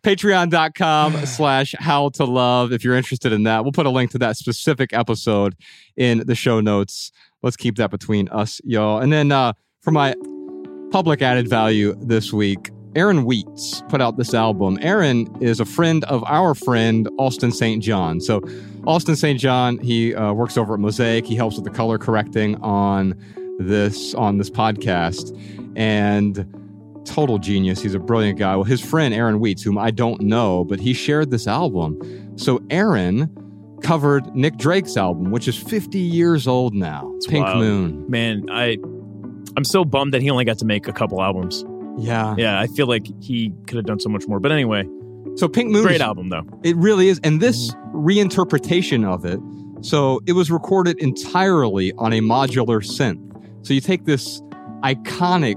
[0.04, 3.64] Patreon.com slash how to love if you're interested in that.
[3.64, 5.56] We'll put a link to that specific episode
[5.98, 7.12] in the show notes.
[7.42, 9.00] Let's keep that between us, y'all.
[9.00, 9.54] And then uh,
[9.84, 10.16] for my
[10.92, 14.80] public added value this week, Aaron Wheats put out this album.
[14.82, 17.84] Aaron is a friend of our friend Austin St.
[17.84, 18.22] John.
[18.22, 18.42] So,
[18.86, 19.40] Austin St.
[19.40, 21.26] John, he uh, works over at Mosaic.
[21.26, 23.20] He helps with the color correcting on
[23.60, 25.38] this on this podcast,
[25.76, 26.46] and
[27.06, 27.82] total genius.
[27.82, 28.56] He's a brilliant guy.
[28.56, 32.00] Well, his friend Aaron Wheats, whom I don't know, but he shared this album.
[32.38, 33.30] So, Aaron
[33.82, 37.12] covered Nick Drake's album, which is 50 years old now.
[37.18, 37.60] It's Pink wild.
[37.60, 38.06] Moon.
[38.10, 38.78] Man, I
[39.58, 41.64] I'm so bummed that he only got to make a couple albums.
[41.98, 42.34] Yeah.
[42.38, 44.40] Yeah, I feel like he could have done so much more.
[44.40, 44.84] But anyway,
[45.36, 46.44] So Pink Moon great is- album though.
[46.64, 47.20] It really is.
[47.24, 49.40] And this reinterpretation of it,
[49.86, 53.20] so it was recorded entirely on a modular synth.
[53.66, 54.42] So you take this
[54.84, 55.56] iconic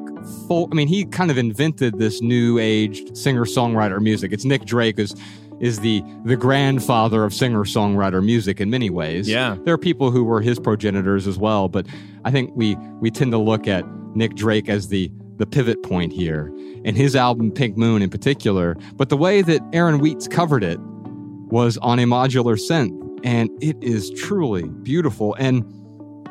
[0.49, 4.33] folk, I mean, he kind of invented this new age singer songwriter music.
[4.33, 5.15] It's Nick Drake is
[5.61, 9.29] is the the grandfather of singer songwriter music in many ways.
[9.29, 9.57] Yeah.
[9.65, 11.87] There are people who were his progenitors as well, but
[12.25, 16.13] I think we we tend to look at Nick Drake as the the pivot point
[16.13, 16.53] here,
[16.85, 18.77] and his album Pink Moon in particular.
[18.95, 23.77] But the way that Aaron Wheats covered it was on a modular synth, and it
[23.83, 25.35] is truly beautiful.
[25.39, 25.65] And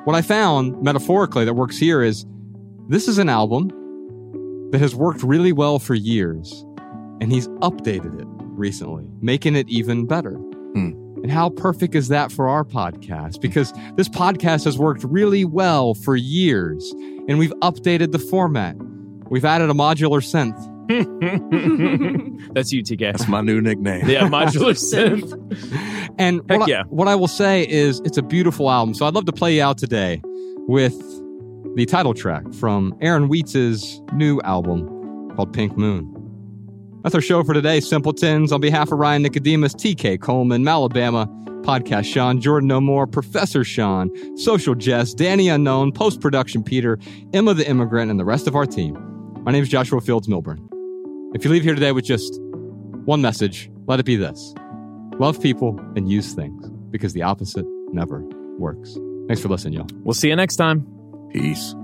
[0.06, 2.26] what I found metaphorically that works here is
[2.90, 3.70] this is an album
[4.72, 6.66] that has worked really well for years,
[7.22, 10.34] and he's updated it recently, making it even better.
[10.34, 10.92] Hmm.
[11.24, 13.42] And how perfect is that for our podcast?
[13.42, 16.94] Because this podcast has worked really well for years,
[17.28, 18.76] and we've updated the format.
[19.30, 20.56] We've added a modular synth.
[22.54, 23.00] That's you, TK.
[23.00, 24.08] That's my new nickname.
[24.08, 25.34] Yeah, modular synth.
[26.20, 26.82] And Heck what, yeah.
[26.82, 28.94] I, what I will say is it's a beautiful album.
[28.94, 30.22] So I'd love to play you out today
[30.68, 30.96] with
[31.76, 34.88] the title track from Aaron Wheats' new album
[35.36, 36.15] called Pink Moon.
[37.06, 38.52] That's our show for today, Simpletons.
[38.52, 41.28] On behalf of Ryan Nicodemus, TK Coleman, Malabama,
[41.62, 46.98] Podcast Sean, Jordan No More, Professor Sean, Social Jess, Danny Unknown, Post Production Peter,
[47.32, 48.98] Emma the Immigrant, and the rest of our team.
[49.44, 50.58] My name is Joshua Fields Millburn.
[51.36, 54.56] If you leave here today with just one message, let it be this
[55.20, 58.22] love people and use things because the opposite never
[58.58, 58.98] works.
[59.28, 59.88] Thanks for listening, y'all.
[59.98, 60.88] We'll see you next time.
[61.32, 61.76] Peace.